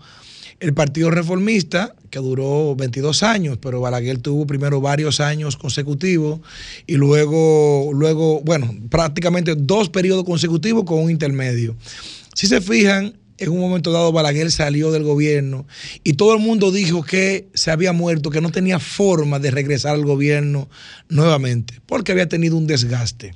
el 0.61 0.75
Partido 0.75 1.11
Reformista, 1.11 1.95
que 2.11 2.19
duró 2.19 2.77
22 2.77 3.23
años, 3.23 3.59
pero 3.61 3.81
Balaguer 3.81 4.19
tuvo 4.19 4.47
primero 4.47 4.81
varios 4.83 5.19
años 5.19 5.57
consecutivos 5.57 6.41
y 6.87 6.97
luego, 6.97 7.91
luego, 7.95 8.43
bueno, 8.43 8.75
prácticamente 8.91 9.55
dos 9.57 9.89
periodos 9.89 10.25
consecutivos 10.25 10.85
con 10.85 10.99
un 11.01 11.11
intermedio. 11.11 11.77
Si 12.35 12.47
se 12.47 12.61
fijan, 12.61 13.15
en 13.41 13.51
un 13.51 13.59
momento 13.59 13.91
dado 13.91 14.13
Balaguer 14.13 14.53
salió 14.53 14.93
del 14.93 15.03
gobierno 15.03 15.67
y 16.05 16.13
todo 16.13 16.35
el 16.35 16.41
mundo 16.41 16.71
dijo 16.71 17.03
que 17.03 17.49
se 17.55 17.71
había 17.71 17.93
muerto, 17.93 18.31
que 18.31 18.41
no 18.41 18.51
tenía 18.53 18.79
forma 18.79 19.39
de 19.39 19.51
regresar 19.51 19.95
al 19.95 20.05
gobierno 20.05 20.69
nuevamente, 21.09 21.81
porque 21.87 22.13
había 22.13 22.29
tenido 22.29 22.57
un 22.57 22.67
desgaste. 22.67 23.35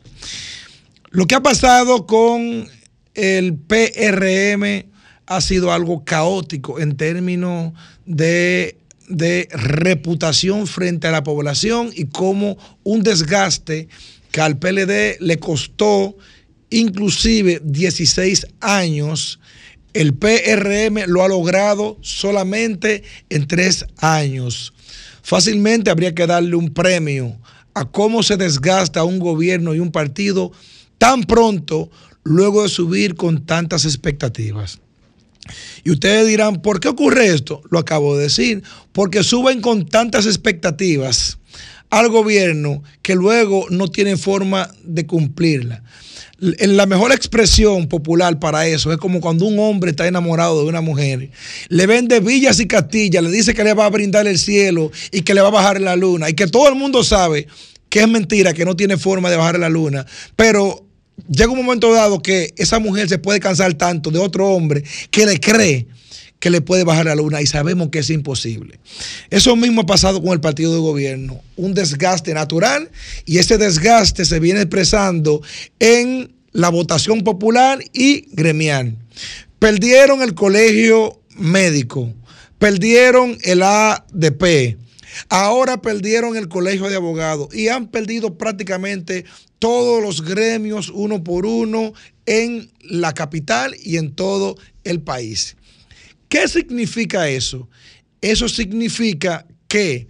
Lo 1.11 1.27
que 1.27 1.35
ha 1.35 1.43
pasado 1.43 2.07
con 2.07 2.69
el 3.15 3.55
PRM 3.55 4.91
ha 5.27 5.41
sido 5.41 5.73
algo 5.73 6.05
caótico 6.05 6.79
en 6.79 6.97
términos 6.97 7.73
de, 8.05 8.77
de 9.09 9.49
reputación 9.53 10.67
frente 10.67 11.07
a 11.07 11.13
la 11.13 11.25
población 11.25 11.91
y 11.95 12.07
como 12.07 12.59
un 12.83 13.03
desgaste 13.03 13.89
que 14.31 14.41
al 14.41 14.59
PLD 14.59 15.21
le 15.21 15.39
costó 15.39 16.17
inclusive 16.71 17.61
16 17.65 18.47
años. 18.61 19.39
El 19.95 20.15
PRM 20.15 21.07
lo 21.07 21.23
ha 21.23 21.29
logrado 21.29 21.99
solamente 22.01 23.05
en 23.31 23.47
tres 23.47 23.87
años. 23.99 24.75
Fácilmente 25.23 25.91
habría 25.91 26.15
que 26.15 26.27
darle 26.27 26.57
un 26.57 26.75
premio 26.75 27.39
a 27.75 27.85
cómo 27.85 28.23
se 28.23 28.37
desgasta 28.37 29.05
un 29.05 29.21
gobierno 29.21 29.73
y 29.75 29.79
un 29.79 29.93
partido 29.93 30.53
tan 30.99 31.23
pronto 31.23 31.91
luego 32.25 32.65
de 32.65 32.69
subir 32.69 33.15
con 33.15 33.47
tantas 33.47 33.85
expectativas. 33.85 34.81
Y 35.85 35.91
ustedes 35.91 36.27
dirán, 36.27 36.61
¿por 36.61 36.81
qué 36.81 36.89
ocurre 36.89 37.27
esto? 37.27 37.63
Lo 37.71 37.79
acabo 37.79 38.17
de 38.17 38.25
decir, 38.25 38.63
porque 38.93 39.23
suben 39.23 39.61
con 39.61 39.87
tantas 39.87 40.27
expectativas 40.27 41.39
al 41.99 42.09
gobierno 42.09 42.83
que 43.03 43.15
luego 43.15 43.67
no 43.71 43.89
tienen 43.89 44.19
forma 44.19 44.69
de 44.83 45.07
cumplirla. 45.07 45.83
En 46.59 46.77
la 46.77 46.87
mejor 46.87 47.13
expresión 47.13 47.87
popular 47.87 48.41
para 48.41 48.67
eso 48.67 48.93
es 48.93 48.99
como 48.99 49.21
cuando 49.21 49.47
un 49.47 49.59
hombre 49.61 49.93
está 49.93 50.07
enamorado 50.09 50.63
de 50.63 50.69
una 50.69 50.81
mujer, 50.81 51.31
le 51.69 51.87
vende 51.87 52.19
villas 52.19 52.59
y 52.59 52.67
castillas, 52.67 53.23
le 53.23 53.31
dice 53.31 53.55
que 53.55 53.63
le 53.63 53.73
va 53.73 53.87
a 53.87 53.91
brindar 53.91 54.27
el 54.27 54.39
cielo 54.39 54.91
y 55.13 55.23
que 55.23 55.35
le 55.35 55.41
va 55.41 55.49
a 55.49 55.53
bajar 55.53 55.81
la 55.81 55.95
luna 55.95 56.29
y 56.29 56.35
que 56.35 56.49
todo 56.49 56.69
el 56.69 56.75
mundo 56.75 57.05
sabe 57.05 57.47
que 57.89 58.01
es 58.01 58.09
mentira, 58.09 58.53
que 58.53 58.65
no 58.65 58.75
tiene 58.75 58.97
forma 58.97 59.31
de 59.31 59.37
bajar 59.37 59.61
la 59.61 59.69
luna, 59.69 60.05
pero 60.35 60.85
llega 61.29 61.53
un 61.53 61.65
momento 61.65 61.93
dado 61.93 62.21
que 62.21 62.53
esa 62.57 62.81
mujer 62.81 63.09
se 63.09 63.19
puede 63.19 63.39
cansar 63.39 63.73
tanto 63.75 64.11
de 64.11 64.19
otro 64.19 64.49
hombre 64.49 64.83
que 65.13 65.27
le 65.27 65.39
cree 65.39 65.87
que 66.45 66.51
le 66.51 66.61
puede 66.61 66.85
bajar 66.85 67.07
la 67.07 67.15
luna 67.15 67.41
y 67.41 67.47
sabemos 67.47 67.89
que 67.89 68.01
es 68.01 68.11
imposible. 68.11 68.79
Eso 69.31 69.57
mismo 69.57 69.81
ha 69.81 69.87
pasado 69.87 70.23
con 70.23 70.35
el 70.35 70.43
partido 70.43 70.75
de 70.75 70.79
gobierno, 70.79 71.41
un 71.57 71.73
desgaste 71.73 72.35
natural 72.35 72.91
y 73.25 73.39
ese 73.39 73.57
desgaste 73.57 74.27
se 74.27 74.41
viene 74.41 74.61
expresando 74.61 75.41
en 75.79 76.35
la 76.53 76.69
votación 76.69 77.25
popular 77.25 77.79
y 77.95 78.27
gremial. 78.33 78.95
Perdieron 79.59 80.21
el 80.21 80.35
colegio 80.35 81.19
médico, 81.35 82.13
perdieron 82.59 83.39
el 83.43 83.63
ADP, 83.63 84.77
ahora 85.31 85.81
perdieron 85.81 86.37
el 86.37 86.49
colegio 86.49 86.91
de 86.91 86.97
abogados 86.97 87.55
y 87.55 87.69
han 87.69 87.89
perdido 87.89 88.37
prácticamente 88.37 89.25
todos 89.59 90.03
los 90.03 90.21
gremios 90.21 90.91
uno 90.91 91.25
por 91.25 91.47
uno 91.47 91.95
en 92.27 92.71
la 92.83 93.15
capital 93.15 93.75
y 93.83 93.97
en 93.97 94.15
todo 94.15 94.59
el 94.85 95.01
país. 95.01 95.57
¿Qué 96.35 96.49
significa 96.49 97.29
eso? 97.29 97.69
Eso 98.21 98.49
significa 98.49 99.47
que 99.69 100.09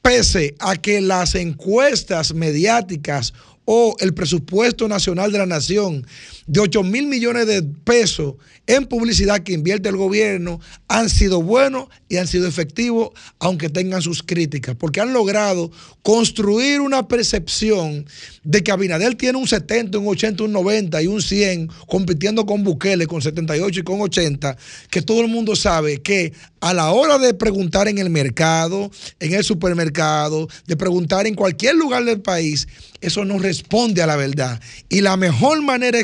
pese 0.00 0.54
a 0.58 0.74
que 0.74 1.02
las 1.02 1.34
encuestas 1.34 2.32
mediáticas 2.32 3.34
o 3.66 3.94
el 4.00 4.14
presupuesto 4.14 4.88
nacional 4.88 5.32
de 5.32 5.36
la 5.36 5.44
nación 5.44 6.06
de 6.46 6.60
8 6.60 6.82
mil 6.82 7.06
millones 7.06 7.46
de 7.46 7.62
pesos 7.62 8.34
en 8.66 8.86
publicidad 8.86 9.40
que 9.40 9.52
invierte 9.52 9.88
el 9.88 9.96
gobierno 9.96 10.60
han 10.88 11.08
sido 11.08 11.40
buenos 11.40 11.86
y 12.08 12.16
han 12.16 12.26
sido 12.26 12.48
efectivos, 12.48 13.10
aunque 13.38 13.68
tengan 13.68 14.02
sus 14.02 14.22
críticas, 14.22 14.74
porque 14.76 15.00
han 15.00 15.12
logrado 15.12 15.70
construir 16.02 16.80
una 16.80 17.06
percepción 17.06 18.06
de 18.42 18.62
que 18.62 18.72
Abinadel 18.72 19.16
tiene 19.16 19.38
un 19.38 19.46
70, 19.46 19.98
un 19.98 20.08
80, 20.08 20.44
un 20.44 20.52
90 20.52 21.02
y 21.02 21.06
un 21.06 21.22
100, 21.22 21.68
compitiendo 21.86 22.46
con 22.46 22.64
Bukele 22.64 23.06
con 23.06 23.22
78 23.22 23.80
y 23.80 23.82
con 23.84 24.00
80, 24.00 24.56
que 24.90 25.02
todo 25.02 25.20
el 25.20 25.28
mundo 25.28 25.54
sabe 25.54 26.02
que 26.02 26.32
a 26.60 26.74
la 26.74 26.90
hora 26.90 27.18
de 27.18 27.34
preguntar 27.34 27.86
en 27.86 27.98
el 27.98 28.10
mercado, 28.10 28.90
en 29.20 29.34
el 29.34 29.44
supermercado, 29.44 30.48
de 30.66 30.76
preguntar 30.76 31.26
en 31.26 31.34
cualquier 31.34 31.76
lugar 31.76 32.04
del 32.04 32.20
país, 32.20 32.66
eso 33.00 33.24
no 33.24 33.38
responde 33.38 34.02
a 34.02 34.06
la 34.06 34.16
verdad. 34.16 34.60
Y 34.88 35.00
la 35.00 35.16
mejor 35.16 35.62
manera 35.62 35.98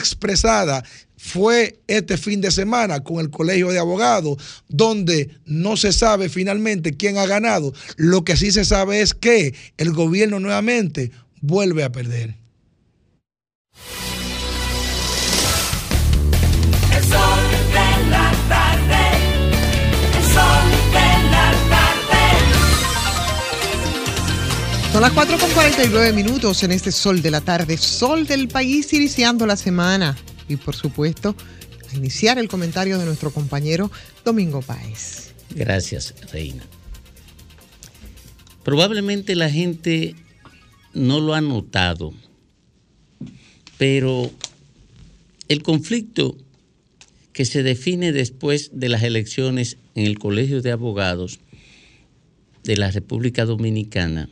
fue 1.17 1.81
este 1.87 2.17
fin 2.17 2.41
de 2.41 2.51
semana 2.51 3.05
con 3.05 3.21
el 3.21 3.31
Colegio 3.31 3.69
de 3.69 3.79
Abogados, 3.79 4.39
donde 4.69 5.31
no 5.45 5.77
se 5.77 5.93
sabe 5.93 6.29
finalmente 6.29 6.97
quién 6.97 7.17
ha 7.17 7.27
ganado. 7.27 7.73
Lo 7.97 8.25
que 8.25 8.37
sí 8.37 8.51
se 8.51 8.65
sabe 8.65 9.01
es 9.01 9.15
que 9.15 9.55
el 9.77 9.93
gobierno 9.93 10.41
nuevamente 10.41 11.13
vuelve 11.41 11.85
a 11.85 11.93
perder. 11.93 12.42
Son 24.93 25.01
las 25.01 25.13
4 25.13 25.39
con 25.39 25.51
49 25.53 26.13
minutos 26.13 26.63
en 26.65 26.71
este 26.71 26.93
sol 26.93 27.23
de 27.23 27.31
la 27.31 27.41
tarde, 27.41 27.79
sol 27.79 28.27
del 28.27 28.49
país 28.49 28.93
iniciando 28.93 29.47
la 29.47 29.57
semana. 29.57 30.19
Y 30.51 30.57
por 30.57 30.77
supuesto, 30.77 31.35
iniciar 31.95 32.39
el 32.39 32.47
comentario 32.47 32.99
de 32.99 33.07
nuestro 33.07 33.31
compañero 33.31 33.91
Domingo 34.23 34.61
Páez. 34.61 35.33
Gracias, 35.55 36.15
Reina. 36.31 36.63
Probablemente 38.65 39.35
la 39.35 39.49
gente 39.49 40.15
no 40.93 41.21
lo 41.21 41.33
ha 41.33 41.41
notado, 41.41 42.13
pero 43.79 44.31
el 45.49 45.63
conflicto 45.63 46.37
que 47.33 47.47
se 47.47 47.63
define 47.63 48.13
después 48.13 48.73
de 48.75 48.91
las 48.91 49.03
elecciones 49.05 49.79
en 49.95 50.05
el 50.05 50.19
Colegio 50.19 50.61
de 50.61 50.71
Abogados 50.71 51.41
de 52.63 52.77
la 52.77 52.91
República 52.91 53.47
Dominicana 53.47 54.29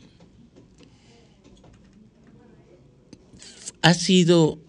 ha 3.81 3.93
sido 3.93 4.59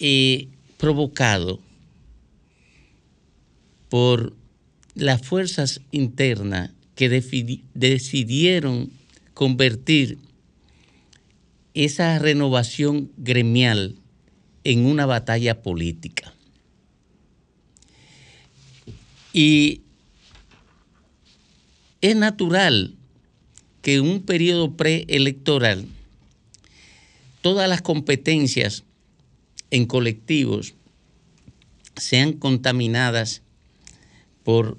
eh, 0.00 0.48
provocado 0.78 1.60
por 3.88 4.34
las 4.94 5.22
fuerzas 5.22 5.80
internas 5.90 6.70
que 6.94 7.08
decidieron 7.08 8.90
convertir 9.34 10.18
esa 11.74 12.18
renovación 12.18 13.10
gremial 13.18 13.96
en 14.64 14.86
una 14.86 15.04
batalla 15.04 15.62
política. 15.62 16.32
Y 19.34 19.82
es 22.00 22.16
natural 22.16 22.94
que 23.82 24.00
un 24.00 24.22
periodo 24.22 24.74
preelectoral 24.74 25.86
todas 27.46 27.68
las 27.68 27.80
competencias 27.80 28.82
en 29.70 29.86
colectivos 29.86 30.74
sean 31.94 32.32
contaminadas 32.32 33.42
por 34.42 34.78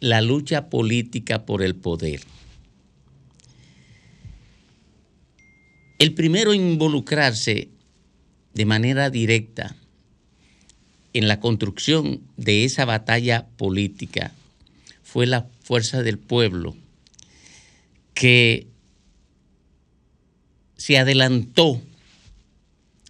la 0.00 0.20
lucha 0.20 0.68
política 0.68 1.46
por 1.46 1.62
el 1.62 1.76
poder. 1.76 2.22
El 6.00 6.12
primero 6.14 6.54
involucrarse 6.54 7.68
de 8.52 8.64
manera 8.64 9.10
directa 9.10 9.76
en 11.12 11.28
la 11.28 11.38
construcción 11.38 12.22
de 12.36 12.64
esa 12.64 12.84
batalla 12.84 13.46
política 13.56 14.34
fue 15.04 15.24
la 15.28 15.46
fuerza 15.62 16.02
del 16.02 16.18
pueblo 16.18 16.74
que 18.12 18.66
se 20.76 20.98
adelantó 20.98 21.80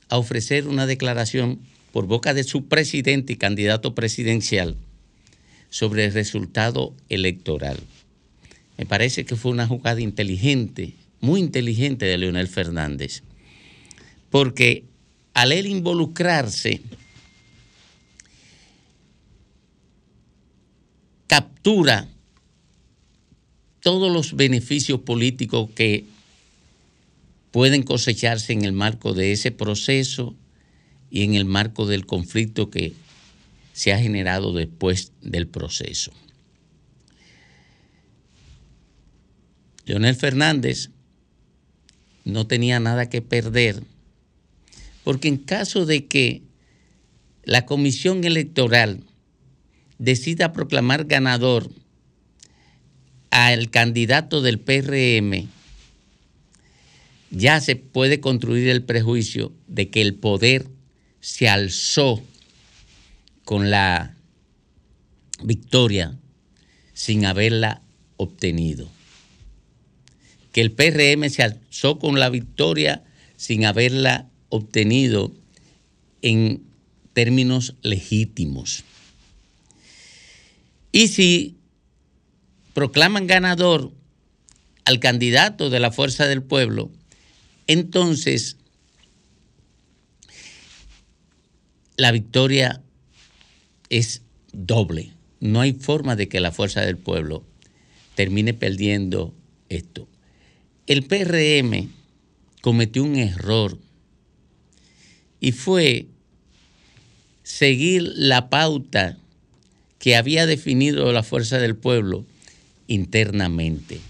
a 0.09 0.19
ofrecer 0.19 0.67
una 0.67 0.87
declaración 0.87 1.61
por 1.93 2.07
boca 2.07 2.35
de 2.35 2.45
su 2.45 2.67
presidente 2.67 3.33
y 3.33 3.37
candidato 3.37 3.95
presidencial 3.95 4.77
sobre 5.71 6.07
el 6.07 6.13
resultado 6.13 6.95
electoral. 7.09 7.79
Me 8.77 8.87
parece 8.87 9.25
que 9.25 9.37
fue 9.37 9.51
una 9.51 9.67
jugada 9.67 10.01
inteligente, 10.01 10.95
muy 11.21 11.41
inteligente 11.41 12.07
de 12.07 12.19
Leonel 12.19 12.49
Fernández, 12.49 13.23
porque 14.31 14.85
al 15.35 15.53
él 15.53 15.67
involucrarse, 15.67 16.81
captura 21.27 22.09
todos 23.81 24.13
los 24.13 24.35
beneficios 24.35 25.01
políticos 25.01 25.71
que 25.75 26.05
pueden 27.59 27.83
cosecharse 27.83 28.53
en 28.53 28.65
el 28.65 28.73
marco 28.73 29.15
de 29.15 29.33
ese 29.33 29.51
proceso 29.51 30.37
y 31.11 31.25
en 31.25 31.35
el 31.35 31.45
marco 31.45 31.87
del 31.87 32.07
conflicto 32.07 32.71
que 32.71 32.93
se 33.73 33.93
ha 33.93 33.99
generado 33.99 34.53
después 34.53 35.11
del 35.23 35.49
proceso. 35.49 36.13
Leonel 39.87 40.15
Fernández 40.15 40.91
no 42.25 42.47
tenía 42.47 42.79
nada 42.79 43.09
que 43.09 43.23
perder, 43.23 43.83
porque 45.03 45.27
en 45.27 45.39
caso 45.39 45.85
de 45.85 46.07
que 46.07 46.43
la 47.43 47.67
comisión 47.67 48.23
electoral 48.23 49.03
decida 49.99 50.53
proclamar 50.53 51.07
ganador 51.07 51.73
al 53.31 53.69
candidato 53.71 54.43
del 54.43 54.61
PRM, 54.61 55.58
ya 57.31 57.61
se 57.61 57.77
puede 57.77 58.21
construir 58.21 58.69
el 58.69 58.83
prejuicio 58.83 59.53
de 59.67 59.91
que 59.91 60.01
el 60.01 60.15
poder 60.15 60.67
se 61.21 61.49
alzó 61.49 62.23
con 63.45 63.71
la 63.71 64.17
victoria 65.43 66.19
sin 66.95 67.25
haberla 67.27 67.83
obtenido. 68.17 68.89
Que 70.53 70.61
el 70.61 70.73
PRM 70.73 71.29
se 71.29 71.43
alzó 71.43 71.99
con 71.99 72.19
la 72.19 72.31
victoria 72.31 73.05
sin 73.37 73.65
haberla 73.65 74.29
obtenido 74.49 75.33
en 76.23 76.63
términos 77.13 77.75
legítimos. 77.83 78.85
Y 80.91 81.09
si 81.09 81.57
proclaman 82.75 83.27
ganador 83.27 83.93
al 84.85 85.01
candidato 85.01 85.71
de 85.71 85.81
la 85.81 85.93
Fuerza 85.93 86.27
del 86.27 86.43
Pueblo, 86.43 86.91
entonces 87.69 88.57
la 91.97 92.11
victoria 92.11 92.83
es 93.91 94.23
doble. 94.53 95.13
No 95.41 95.61
hay 95.61 95.73
forma 95.73 96.17
de 96.17 96.29
que 96.29 96.41
la 96.41 96.51
Fuerza 96.51 96.81
del 96.81 96.97
Pueblo 96.97 97.45
termine 98.15 98.55
perdiendo 98.55 99.35
esto. 99.69 100.09
El 100.87 101.05
PRM 101.05 101.91
cometió 102.63 103.05
un 103.05 103.17
error 103.17 103.79
y 105.41 105.53
fue 105.53 106.07
seguir 107.43 108.03
la 108.17 108.49
pauta 108.49 109.19
que 109.99 110.17
había 110.17 110.47
definido 110.47 111.13
la 111.13 111.23
Fuerza 111.23 111.59
del 111.59 111.77
Pueblo 111.77 112.25
internamente. 112.87 114.01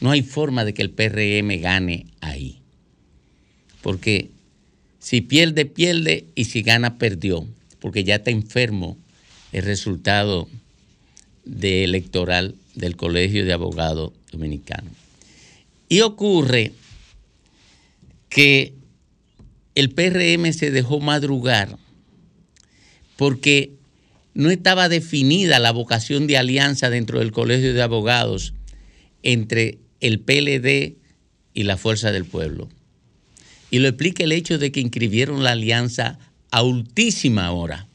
No 0.00 0.10
hay 0.10 0.22
forma 0.22 0.64
de 0.64 0.74
que 0.74 0.82
el 0.82 0.90
PRM 0.90 1.60
gane 1.60 2.06
ahí. 2.20 2.60
Porque 3.86 4.30
si 4.98 5.20
pierde, 5.20 5.64
pierde 5.64 6.26
y 6.34 6.46
si 6.46 6.62
gana, 6.62 6.98
perdió. 6.98 7.46
Porque 7.78 8.02
ya 8.02 8.16
está 8.16 8.32
enfermo 8.32 8.98
el 9.52 9.62
resultado 9.62 10.48
de 11.44 11.84
electoral 11.84 12.56
del 12.74 12.96
Colegio 12.96 13.44
de 13.44 13.52
Abogados 13.52 14.12
Dominicano. 14.32 14.90
Y 15.88 16.00
ocurre 16.00 16.72
que 18.28 18.74
el 19.76 19.90
PRM 19.90 20.52
se 20.52 20.72
dejó 20.72 20.98
madrugar 20.98 21.78
porque 23.14 23.70
no 24.34 24.50
estaba 24.50 24.88
definida 24.88 25.60
la 25.60 25.70
vocación 25.70 26.26
de 26.26 26.38
alianza 26.38 26.90
dentro 26.90 27.20
del 27.20 27.30
Colegio 27.30 27.72
de 27.72 27.82
Abogados 27.82 28.52
entre 29.22 29.78
el 30.00 30.18
PLD 30.18 30.96
y 31.54 31.62
la 31.62 31.76
Fuerza 31.76 32.10
del 32.10 32.24
Pueblo. 32.24 32.68
Y 33.76 33.78
lo 33.78 33.88
explica 33.88 34.24
el 34.24 34.32
hecho 34.32 34.56
de 34.56 34.72
que 34.72 34.80
inscribieron 34.80 35.44
la 35.44 35.50
alianza 35.50 36.18
a 36.50 36.62
ultísima 36.62 37.52
hora. 37.52 37.86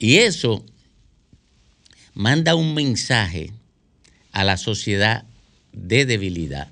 Y 0.00 0.16
eso 0.16 0.66
manda 2.12 2.56
un 2.56 2.74
mensaje 2.74 3.52
a 4.32 4.42
la 4.42 4.56
sociedad 4.56 5.24
de 5.72 6.04
debilidad. 6.04 6.68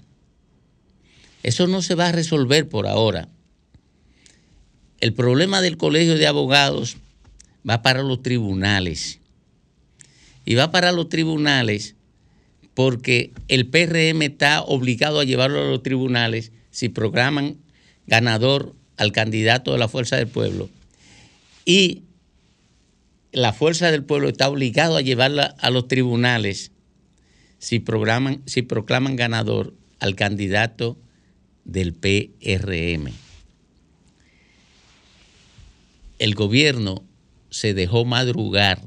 Eso 1.44 1.68
no 1.68 1.82
se 1.82 1.94
va 1.94 2.08
a 2.08 2.10
resolver 2.12 2.68
por 2.68 2.88
ahora. 2.88 3.28
El 4.98 5.12
problema 5.12 5.60
del 5.60 5.76
colegio 5.76 6.18
de 6.18 6.26
abogados 6.26 6.96
va 7.64 7.80
para 7.80 8.02
los 8.02 8.22
tribunales. 8.22 9.20
Y 10.44 10.56
va 10.56 10.72
para 10.72 10.90
los 10.90 11.08
tribunales 11.08 11.94
porque 12.74 13.30
el 13.46 13.68
PRM 13.68 14.22
está 14.22 14.62
obligado 14.62 15.20
a 15.20 15.24
llevarlo 15.24 15.62
a 15.62 15.70
los 15.70 15.84
tribunales 15.84 16.50
si 16.74 16.88
programan 16.88 17.58
ganador 18.08 18.74
al 18.96 19.12
candidato 19.12 19.72
de 19.72 19.78
la 19.78 19.86
Fuerza 19.86 20.16
del 20.16 20.26
Pueblo. 20.26 20.68
Y 21.64 22.02
la 23.30 23.52
Fuerza 23.52 23.92
del 23.92 24.02
Pueblo 24.02 24.28
está 24.28 24.48
obligado 24.48 24.96
a 24.96 25.00
llevarla 25.00 25.54
a 25.60 25.70
los 25.70 25.86
tribunales 25.86 26.72
si, 27.58 27.78
programan, 27.78 28.42
si 28.46 28.62
proclaman 28.62 29.14
ganador 29.14 29.72
al 30.00 30.16
candidato 30.16 30.98
del 31.64 31.94
PRM. 31.94 33.12
El 36.18 36.34
gobierno 36.34 37.04
se 37.50 37.72
dejó 37.72 38.04
madrugar 38.04 38.82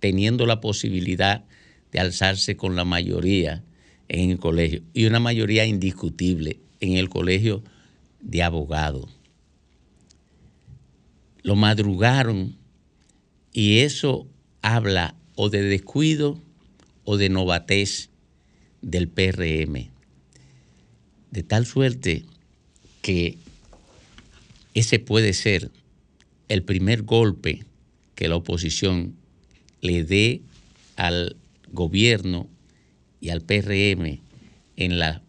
teniendo 0.00 0.46
la 0.46 0.62
posibilidad 0.62 1.44
de 1.92 2.00
alzarse 2.00 2.56
con 2.56 2.76
la 2.76 2.86
mayoría 2.86 3.62
en 4.08 4.30
el 4.30 4.38
colegio 4.38 4.80
y 4.94 5.04
una 5.04 5.20
mayoría 5.20 5.66
indiscutible 5.66 6.63
en 6.80 6.96
el 6.96 7.08
colegio 7.08 7.62
de 8.20 8.42
abogados. 8.42 9.08
Lo 11.42 11.56
madrugaron 11.56 12.56
y 13.52 13.80
eso 13.80 14.26
habla 14.62 15.14
o 15.36 15.50
de 15.50 15.62
descuido 15.62 16.40
o 17.04 17.16
de 17.16 17.28
novatez 17.28 18.10
del 18.82 19.08
PRM. 19.08 19.90
De 21.30 21.42
tal 21.42 21.66
suerte 21.66 22.24
que 23.02 23.38
ese 24.74 24.98
puede 24.98 25.32
ser 25.34 25.70
el 26.48 26.62
primer 26.62 27.02
golpe 27.02 27.64
que 28.14 28.28
la 28.28 28.36
oposición 28.36 29.14
le 29.80 30.04
dé 30.04 30.42
al 30.96 31.36
gobierno 31.72 32.48
y 33.20 33.30
al 33.30 33.42
PRM 33.42 34.20
en 34.76 34.98
la 34.98 35.23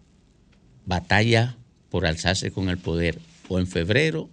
batalla 0.86 1.56
por 1.90 2.06
alzarse 2.06 2.52
con 2.52 2.70
el 2.70 2.78
poder 2.78 3.20
o 3.48 3.60
en 3.60 3.68
febrero 3.68 4.30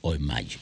o 0.00 0.14
en 0.14 0.22
mayo. 0.22 0.58